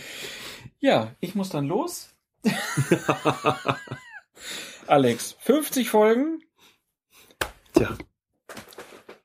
Ja, 0.82 1.16
ich 1.20 1.36
muss 1.36 1.50
dann 1.50 1.68
los. 1.68 2.10
Alex, 4.88 5.38
50 5.40 5.90
Folgen. 5.90 6.44
Tja. 7.74 7.96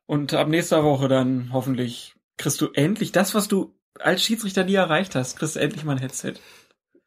Und 0.04 0.34
ab 0.34 0.48
nächster 0.48 0.84
Woche 0.84 1.08
dann 1.08 1.50
hoffentlich 1.52 2.14
kriegst 2.36 2.60
du 2.60 2.70
endlich 2.72 3.10
das, 3.10 3.34
was 3.34 3.48
du 3.48 3.74
als 3.98 4.22
Schiedsrichter 4.22 4.64
nie 4.64 4.74
erreicht 4.74 5.14
hast. 5.14 5.36
Kriegst 5.38 5.56
du 5.56 5.60
endlich 5.60 5.82
mal 5.84 5.92
ein 5.92 5.98
Headset. 5.98 6.34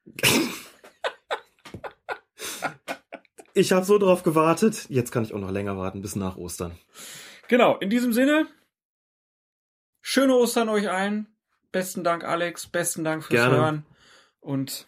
Ich 3.56 3.74
habe 3.74 3.84
so 3.86 3.98
drauf 3.98 4.24
gewartet. 4.24 4.86
Jetzt 4.88 5.12
kann 5.12 5.24
ich 5.24 5.34
auch 5.34 5.40
noch 5.40 5.52
länger 5.52 5.78
warten 5.78 6.02
bis 6.02 6.16
nach 6.16 6.38
Ostern. 6.38 6.78
Genau, 7.50 7.76
in 7.78 7.90
diesem 7.90 8.14
Sinne. 8.14 8.48
Schöne 10.02 10.34
Ostern 10.36 10.70
euch 10.70 10.90
allen. 10.90 11.28
Besten 11.74 12.06
Dank, 12.06 12.24
Alex. 12.24 12.68
Besten 12.68 13.04
Dank 13.04 13.22
fürs 13.24 13.42
Gerne. 13.42 13.58
Hören. 13.58 13.86
Und 14.42 14.88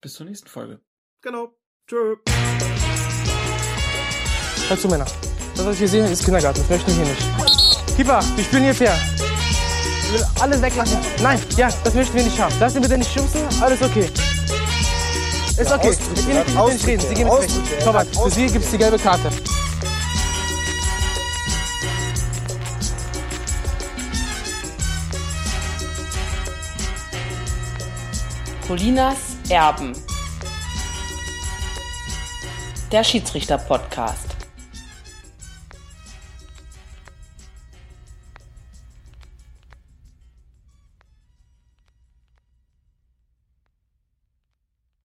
bis 0.00 0.14
zur 0.14 0.26
nächsten 0.26 0.48
Folge. 0.48 0.80
Genau. 1.22 1.52
Tschö. 1.86 2.16
Hör 4.68 4.78
zu, 4.78 4.88
Männer. 4.88 5.06
Das, 5.56 5.66
was 5.66 5.72
ich 5.74 5.78
hier 5.78 5.88
sehe, 5.88 6.06
ist 6.06 6.24
Kindergarten. 6.24 6.60
Das 6.60 6.70
möchten 6.70 6.88
wir 6.88 7.04
hier 7.04 7.14
nicht. 7.14 7.96
Keeper, 7.96 8.20
wir 8.36 8.44
spielen 8.44 8.62
hier 8.64 8.74
fair. 8.74 8.96
Ich 10.04 10.12
will 10.12 10.24
alles 10.40 10.62
weglassen. 10.62 10.98
Nein, 11.22 11.40
ja, 11.56 11.68
das 11.84 11.94
möchten 11.94 12.14
wir 12.14 12.24
nicht 12.24 12.38
haben. 12.38 12.54
Lass 12.60 12.74
ihn 12.74 12.82
bitte 12.82 12.96
nicht 12.96 13.12
schubsen. 13.12 13.42
Alles 13.60 13.82
okay. 13.82 14.08
Ist 15.58 15.72
okay. 15.72 15.96
Wir 16.14 16.24
gehen 16.24 16.38
nicht, 16.38 16.54
wir 16.54 16.72
nicht 16.72 16.86
reden. 16.86 17.00
Sie 17.00 17.14
gehen 17.14 17.28
nicht 17.28 17.70
weg. 17.70 17.80
Torwart, 17.80 18.08
für 18.08 18.30
Sie 18.30 18.46
gibt 18.46 18.64
es 18.64 18.70
die 18.70 18.78
gelbe 18.78 18.98
Karte. 18.98 19.30
Colinas 28.68 29.38
Erben. 29.48 29.94
Der 32.92 33.02
Schiedsrichter-Podcast. 33.02 34.27